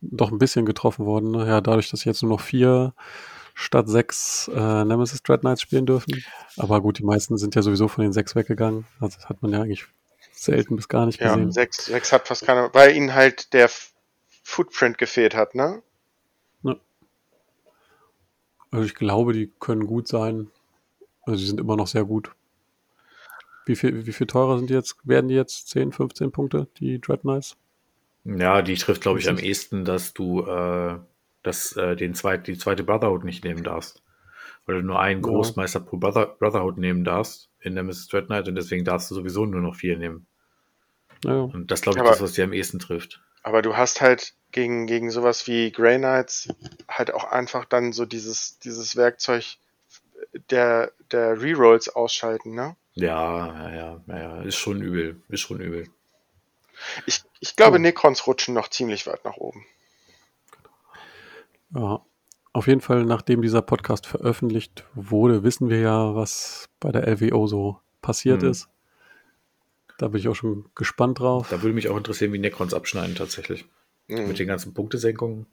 doch 0.00 0.30
ein 0.30 0.38
bisschen 0.38 0.66
getroffen 0.66 1.06
worden. 1.06 1.30
Ne? 1.32 1.46
Ja, 1.48 1.60
dadurch, 1.60 1.90
dass 1.90 2.04
jetzt 2.04 2.22
nur 2.22 2.30
noch 2.32 2.40
vier 2.40 2.94
statt 3.54 3.88
sechs 3.88 4.48
äh, 4.54 4.84
Nemesis 4.84 5.22
Dread 5.22 5.40
Knights 5.40 5.62
spielen 5.62 5.86
dürfen. 5.86 6.22
Aber 6.56 6.80
gut, 6.80 6.98
die 6.98 7.04
meisten 7.04 7.38
sind 7.38 7.54
ja 7.54 7.62
sowieso 7.62 7.88
von 7.88 8.02
den 8.02 8.12
sechs 8.12 8.34
weggegangen. 8.36 8.86
Also 9.00 9.16
das 9.16 9.28
hat 9.28 9.42
man 9.42 9.52
ja 9.52 9.62
eigentlich 9.62 9.86
selten 10.32 10.76
bis 10.76 10.88
gar 10.88 11.06
nicht 11.06 11.18
Ja, 11.20 11.34
gesehen. 11.34 11.50
sechs, 11.50 11.86
sechs 11.86 12.12
hat 12.12 12.28
fast 12.28 12.44
keiner, 12.44 12.72
weil 12.74 12.94
ihnen 12.94 13.14
halt 13.14 13.52
der 13.54 13.64
F- 13.66 13.92
Footprint 14.44 14.98
gefehlt 14.98 15.34
hat, 15.34 15.54
ne? 15.54 15.82
Also 18.70 18.84
ich 18.84 18.94
glaube, 18.94 19.32
die 19.32 19.50
können 19.58 19.86
gut 19.86 20.06
sein. 20.06 20.50
Also 21.22 21.38
sie 21.38 21.46
sind 21.46 21.60
immer 21.60 21.76
noch 21.76 21.86
sehr 21.88 22.04
gut. 22.04 22.32
Wie 23.66 23.76
viel, 23.76 24.06
wie 24.06 24.12
viel 24.12 24.26
teurer 24.26 24.58
sind 24.58 24.70
die 24.70 24.74
jetzt? 24.74 24.96
Werden 25.04 25.28
die 25.28 25.34
jetzt 25.34 25.68
10, 25.68 25.92
15 25.92 26.30
Punkte, 26.32 26.68
die 26.78 27.00
Dread 27.00 27.22
Knights? 27.22 27.56
Ja, 28.26 28.62
die 28.62 28.74
trifft, 28.74 29.02
glaube 29.02 29.18
ich, 29.20 29.28
am 29.28 29.38
ehesten, 29.38 29.84
dass 29.84 30.12
du 30.14 30.42
äh, 30.46 30.98
dass, 31.42 31.76
äh, 31.76 31.94
den 31.94 32.14
zweit, 32.14 32.48
die 32.48 32.58
zweite 32.58 32.82
Brotherhood 32.82 33.22
nicht 33.24 33.44
nehmen 33.44 33.62
darfst. 33.62 34.02
Weil 34.64 34.76
du 34.76 34.82
nur 34.82 34.98
einen 35.00 35.20
Ja. 35.22 35.28
Großmeister 35.28 35.78
pro 35.78 35.96
Brother, 35.96 36.26
Brotherhood 36.26 36.76
nehmen 36.76 37.04
darfst 37.04 37.50
in 37.60 37.74
Nemesis 37.74 38.08
Dread 38.08 38.26
Knight 38.26 38.48
und 38.48 38.56
deswegen 38.56 38.84
darfst 38.84 39.10
du 39.10 39.14
sowieso 39.14 39.46
nur 39.46 39.60
noch 39.60 39.76
vier 39.76 39.96
nehmen. 39.96 40.26
Naja. 41.24 41.42
Und 41.42 41.70
das 41.70 41.82
glaube 41.82 41.98
ich, 41.98 42.00
Aber- 42.02 42.10
das, 42.10 42.20
was 42.20 42.32
dir 42.32 42.44
am 42.44 42.52
ehesten 42.52 42.80
trifft. 42.80 43.20
Aber 43.44 43.62
du 43.62 43.76
hast 43.76 44.00
halt 44.00 44.34
gegen, 44.50 44.86
gegen 44.88 45.10
sowas 45.12 45.46
wie 45.46 45.70
Grey 45.70 45.98
Knights 45.98 46.48
halt 46.88 47.14
auch 47.14 47.24
einfach 47.30 47.64
dann 47.64 47.92
so 47.92 48.04
dieses, 48.06 48.58
dieses 48.58 48.96
Werkzeug 48.96 49.56
der, 50.50 50.90
der 51.12 51.40
Rerolls 51.40 51.88
ausschalten, 51.88 52.54
ne? 52.56 52.74
Ja, 52.94 53.46
ja, 53.46 53.74
ja, 53.74 54.00
ja, 54.08 54.16
ja, 54.18 54.42
ist 54.42 54.56
schon 54.56 54.80
übel, 54.82 55.20
ist 55.28 55.42
schon 55.42 55.60
übel. 55.60 55.86
Ich, 57.06 57.22
ich 57.40 57.56
glaube, 57.56 57.76
Oh. 57.76 57.80
Necrons 57.80 58.26
rutschen 58.26 58.54
noch 58.54 58.68
ziemlich 58.68 59.06
weit 59.06 59.24
nach 59.24 59.36
oben. 59.36 59.64
Ja, 61.74 62.00
auf 62.52 62.66
jeden 62.66 62.80
Fall, 62.80 63.04
nachdem 63.04 63.42
dieser 63.42 63.62
Podcast 63.62 64.06
veröffentlicht 64.06 64.84
wurde, 64.94 65.42
wissen 65.42 65.68
wir 65.68 65.80
ja, 65.80 66.14
was 66.14 66.68
bei 66.80 66.90
der 66.92 67.06
LWO 67.06 67.46
so 67.46 67.80
passiert 68.02 68.42
Mhm. 68.42 68.50
ist. 68.50 68.68
Da 69.98 70.08
bin 70.08 70.20
ich 70.20 70.28
auch 70.28 70.34
schon 70.34 70.66
gespannt 70.74 71.20
drauf. 71.20 71.48
Da 71.50 71.62
würde 71.62 71.74
mich 71.74 71.88
auch 71.88 71.96
interessieren, 71.96 72.32
wie 72.32 72.38
Necrons 72.38 72.74
abschneiden 72.74 73.14
tatsächlich. 73.14 73.66
Mhm. 74.08 74.28
Mit 74.28 74.38
den 74.38 74.46
ganzen 74.46 74.74
Punktesenkungen. 74.74 75.46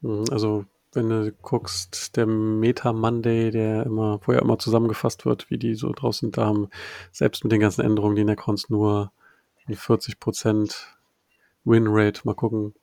Mhm, 0.00 0.24
Also, 0.30 0.64
wenn 0.94 1.08
du 1.10 1.32
guckst, 1.42 2.16
der 2.16 2.26
Meta 2.26 2.92
Monday, 2.92 3.50
der 3.50 3.84
immer, 3.84 4.20
ja 4.28 4.38
immer 4.38 4.58
zusammengefasst 4.58 5.26
wird, 5.26 5.50
wie 5.50 5.58
die 5.58 5.74
so 5.74 5.92
draußen 5.92 6.28
sind, 6.28 6.38
da 6.38 6.46
haben 6.46 6.70
selbst 7.12 7.44
mit 7.44 7.52
den 7.52 7.60
ganzen 7.60 7.82
Änderungen 7.84 8.16
die 8.16 8.24
Necrons 8.24 8.70
nur 8.70 9.12
eine 9.68 9.76
40% 9.76 10.74
Winrate. 11.64 12.22
Mal 12.24 12.34
gucken, 12.34 12.74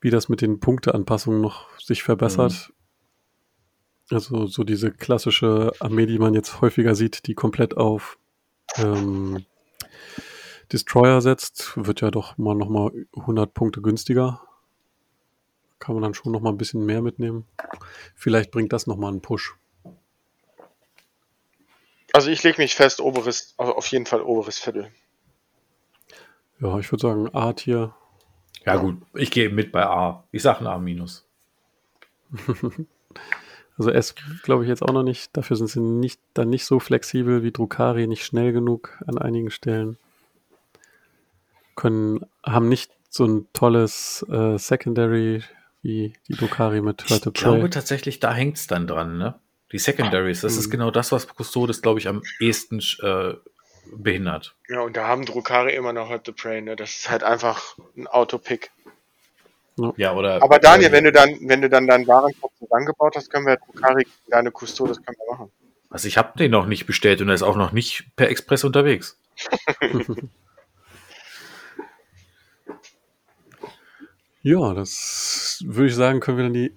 wie 0.00 0.10
das 0.10 0.28
mit 0.28 0.40
den 0.40 0.60
Punkteanpassungen 0.60 1.40
noch 1.40 1.78
sich 1.78 2.02
verbessert. 2.02 2.72
Also 4.10 4.46
so 4.46 4.64
diese 4.64 4.92
klassische 4.92 5.72
Armee, 5.80 6.06
die 6.06 6.18
man 6.18 6.34
jetzt 6.34 6.60
häufiger 6.60 6.94
sieht, 6.94 7.26
die 7.26 7.34
komplett 7.34 7.76
auf 7.76 8.18
ähm, 8.76 9.44
Destroyer 10.72 11.20
setzt, 11.20 11.72
wird 11.76 12.00
ja 12.00 12.10
doch 12.10 12.36
mal 12.38 12.54
nochmal 12.54 12.92
100 13.16 13.52
Punkte 13.54 13.80
günstiger. 13.80 14.42
Kann 15.78 15.94
man 15.94 16.02
dann 16.02 16.14
schon 16.14 16.32
nochmal 16.32 16.52
ein 16.52 16.58
bisschen 16.58 16.84
mehr 16.84 17.02
mitnehmen. 17.02 17.46
Vielleicht 18.14 18.50
bringt 18.50 18.72
das 18.72 18.86
nochmal 18.86 19.10
einen 19.10 19.22
Push. 19.22 19.56
Also 22.12 22.30
ich 22.30 22.42
lege 22.44 22.62
mich 22.62 22.74
fest, 22.76 23.00
oberes, 23.00 23.54
also 23.56 23.74
auf 23.74 23.86
jeden 23.88 24.06
Fall 24.06 24.22
oberes 24.22 24.58
Viertel. 24.58 24.92
Ja, 26.60 26.78
ich 26.78 26.90
würde 26.90 27.02
sagen 27.02 27.34
A-Tier. 27.34 27.94
Ja, 28.64 28.76
gut, 28.76 28.96
ich 29.14 29.30
gehe 29.30 29.50
mit 29.50 29.72
bei 29.72 29.84
A. 29.86 30.24
Ich 30.30 30.42
sage 30.42 30.60
ein 30.60 30.66
A 30.66 30.78
minus. 30.78 31.26
Also 33.76 33.90
S 33.90 34.14
glaube 34.44 34.62
ich 34.62 34.68
jetzt 34.68 34.82
auch 34.82 34.92
noch 34.92 35.02
nicht. 35.02 35.36
Dafür 35.36 35.56
sind 35.56 35.66
sie 35.68 35.80
nicht, 35.80 36.20
dann 36.32 36.48
nicht 36.48 36.64
so 36.64 36.78
flexibel 36.78 37.42
wie 37.42 37.50
Drukari, 37.50 38.06
nicht 38.06 38.24
schnell 38.24 38.52
genug 38.52 38.96
an 39.04 39.18
einigen 39.18 39.50
Stellen. 39.50 39.98
Können, 41.74 42.24
haben 42.44 42.68
nicht 42.68 42.92
so 43.10 43.24
ein 43.24 43.48
tolles 43.52 44.24
äh, 44.30 44.58
Secondary 44.58 45.42
wie 45.82 46.12
die 46.28 46.36
Drukari 46.36 46.82
mit 46.82 47.02
Ich 47.04 47.10
Hurt 47.10 47.24
to 47.24 47.30
glaube 47.32 47.68
tatsächlich, 47.68 48.20
da 48.20 48.32
hängt 48.32 48.58
es 48.58 48.68
dann 48.68 48.86
dran, 48.86 49.18
ne? 49.18 49.34
Die 49.72 49.78
Secondaries, 49.78 50.42
das 50.42 50.56
ist 50.56 50.68
Mhm. 50.68 50.70
genau 50.70 50.90
das, 50.92 51.10
was 51.10 51.26
Custodes, 51.26 51.82
glaube 51.82 51.98
ich, 51.98 52.06
am 52.06 52.22
ehesten 52.40 52.78
äh, 53.02 53.34
behindert. 53.86 54.54
Ja, 54.68 54.80
und 54.80 54.96
da 54.96 55.06
haben 55.06 55.24
Drukari 55.24 55.74
immer 55.74 55.92
noch 55.92 56.08
Hurt 56.08 56.26
the 56.26 56.32
Prey, 56.32 56.60
ne? 56.60 56.76
Das 56.76 56.90
ist 56.90 57.10
halt 57.10 57.22
einfach 57.22 57.76
ein 57.96 58.06
Autopick. 58.06 58.70
Ja, 59.96 60.14
oder. 60.14 60.42
Aber 60.42 60.58
Daniel, 60.58 60.92
wenn 60.92 61.04
du 61.04 61.12
dann, 61.12 61.36
wenn 61.42 61.60
du 61.60 61.68
dann 61.68 61.86
deinen 61.86 62.06
Warenkorb 62.06 62.52
zusammengebaut 62.58 63.16
hast, 63.16 63.30
können 63.30 63.46
wir 63.46 63.56
Drukari 63.56 64.06
deine 64.28 64.50
Custodes 64.50 65.02
können 65.02 65.16
wir 65.18 65.32
machen. 65.32 65.50
Also 65.90 66.08
ich 66.08 66.16
habe 66.16 66.38
den 66.38 66.50
noch 66.50 66.66
nicht 66.66 66.86
bestellt 66.86 67.20
und 67.20 67.28
er 67.28 67.34
ist 67.34 67.42
auch 67.42 67.56
noch 67.56 67.72
nicht 67.72 68.04
per 68.16 68.28
Express 68.28 68.64
unterwegs. 68.64 69.18
Ja, 74.46 74.74
das 74.74 75.64
würde 75.66 75.88
ich 75.88 75.94
sagen, 75.94 76.20
können 76.20 76.36
wir 76.36 76.44
dann 76.44 76.52
die 76.52 76.76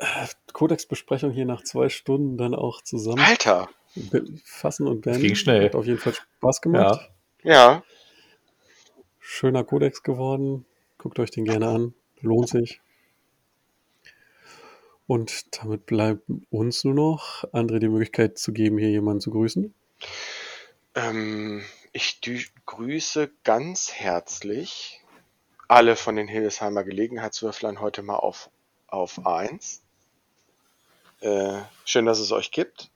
äh, 0.00 0.26
Codex-Besprechung 0.52 1.30
hier 1.30 1.44
nach 1.46 1.62
zwei 1.62 1.88
Stunden 1.88 2.36
dann 2.36 2.52
auch 2.52 2.82
zusammen 2.82 3.20
Alter! 3.20 3.68
Fassen 4.44 4.86
und 4.86 5.02
beenden. 5.02 5.22
ging 5.22 5.34
schnell. 5.34 5.66
Hat 5.66 5.74
auf 5.74 5.86
jeden 5.86 5.98
Fall 5.98 6.14
Spaß 6.14 6.60
gemacht. 6.60 7.10
Ja. 7.42 7.52
Ja, 7.52 7.82
Schöner 9.28 9.64
Codex 9.64 10.02
geworden. 10.02 10.64
Guckt 10.98 11.18
euch 11.18 11.30
den 11.30 11.44
gerne 11.44 11.68
an. 11.68 11.94
Lohnt 12.20 12.48
sich. 12.48 12.80
Und 15.06 15.56
damit 15.62 15.84
bleibt 15.84 16.22
uns 16.50 16.84
nur 16.84 16.94
noch, 16.94 17.44
André 17.52 17.78
die 17.78 17.88
Möglichkeit 17.88 18.38
zu 18.38 18.52
geben, 18.52 18.78
hier 18.78 18.88
jemanden 18.90 19.20
zu 19.20 19.30
grüßen. 19.30 19.74
ähm, 20.94 21.64
ich 21.92 22.20
grüße 22.66 23.30
ganz 23.44 23.92
herzlich 23.92 25.04
alle 25.68 25.96
von 25.96 26.16
den 26.16 26.28
Hildesheimer 26.28 26.84
Gelegenheitswürflern 26.84 27.80
heute 27.80 28.02
mal 28.02 28.16
auf, 28.16 28.48
auf 28.86 29.18
A1. 29.18 29.80
Äh, 31.20 31.62
schön, 31.84 32.06
dass 32.06 32.20
es 32.20 32.32
euch 32.32 32.52
gibt. 32.52 32.90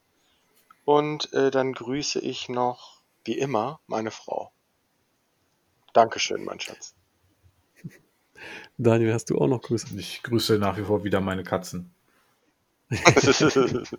Und 0.90 1.32
äh, 1.34 1.52
dann 1.52 1.72
grüße 1.72 2.18
ich 2.18 2.48
noch, 2.48 3.00
wie 3.24 3.38
immer, 3.38 3.78
meine 3.86 4.10
Frau. 4.10 4.50
Dankeschön, 5.92 6.44
mein 6.44 6.58
Schatz. 6.58 6.96
Daniel, 8.76 9.14
hast 9.14 9.30
du 9.30 9.38
auch 9.38 9.46
noch 9.46 9.62
Grüße? 9.62 9.96
Ich 9.96 10.24
grüße 10.24 10.58
nach 10.58 10.76
wie 10.78 10.82
vor 10.82 11.04
wieder 11.04 11.20
meine 11.20 11.44
Katzen. 11.44 11.94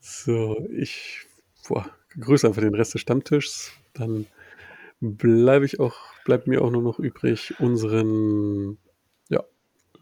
So, 0.00 0.66
ich 0.70 1.26
boah, 1.68 1.86
grüße 2.18 2.46
einfach 2.46 2.62
den 2.62 2.74
Rest 2.74 2.94
des 2.94 3.02
Stammtischs. 3.02 3.70
Dann 3.92 4.26
bleibe 5.00 5.66
ich 5.66 5.78
auch, 5.78 5.94
bleibt 6.24 6.46
mir 6.46 6.62
auch 6.62 6.70
nur 6.70 6.82
noch 6.82 6.98
übrig, 6.98 7.54
unseren 7.60 8.78
ja, 9.28 9.44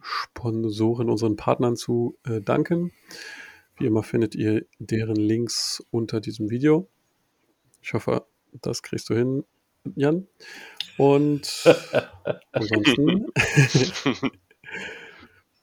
Sponsoren, 0.01 1.11
unseren 1.11 1.37
Partnern 1.37 1.77
zu 1.77 2.17
äh, 2.25 2.41
danken. 2.41 2.93
Wie 3.81 3.87
immer 3.87 4.03
findet 4.03 4.35
ihr 4.35 4.67
deren 4.79 5.17
Links 5.17 5.83
unter 5.91 6.21
diesem 6.21 6.51
Video. 6.51 6.87
Ich 7.81 7.95
hoffe, 7.95 8.27
das 8.53 8.83
kriegst 8.83 9.09
du 9.09 9.15
hin, 9.15 9.45
Jan. 9.97 10.29
Und 10.99 11.65
ansonsten 12.53 13.29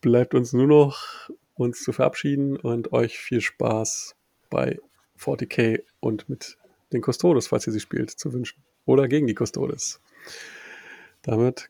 bleibt 0.02 0.34
uns 0.34 0.52
nur 0.52 0.65
noch, 0.65 1.30
uns 1.53 1.84
zu 1.84 1.91
verabschieden 1.91 2.57
und 2.57 2.91
euch 2.91 3.19
viel 3.19 3.39
Spaß 3.39 4.15
bei 4.49 4.80
40k 5.19 5.84
und 5.99 6.27
mit 6.27 6.57
den 6.91 7.03
Custodes, 7.03 7.45
falls 7.45 7.68
ihr 7.68 7.73
sie 7.73 7.80
spielt, 7.80 8.10
zu 8.10 8.34
wünschen. 8.34 8.64
Oder 8.85 9.07
gegen 9.07 9.27
die 9.27 9.35
Custodes. 9.35 10.02
Damit 11.22 11.69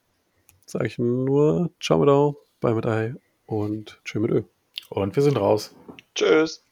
sage 0.65 0.87
ich 0.87 0.97
nur 0.97 1.71
Ciao 1.81 1.99
mit 1.99 2.07
Au, 2.07 2.37
Bye 2.61 2.73
mit 2.73 2.85
Ei 2.85 3.15
und 3.47 3.99
Tschö 4.05 4.21
mit 4.21 4.31
Ö. 4.31 4.43
Und 4.89 5.13
wir 5.17 5.23
sind 5.23 5.35
raus. 5.35 5.75
Tschüss. 6.17 6.66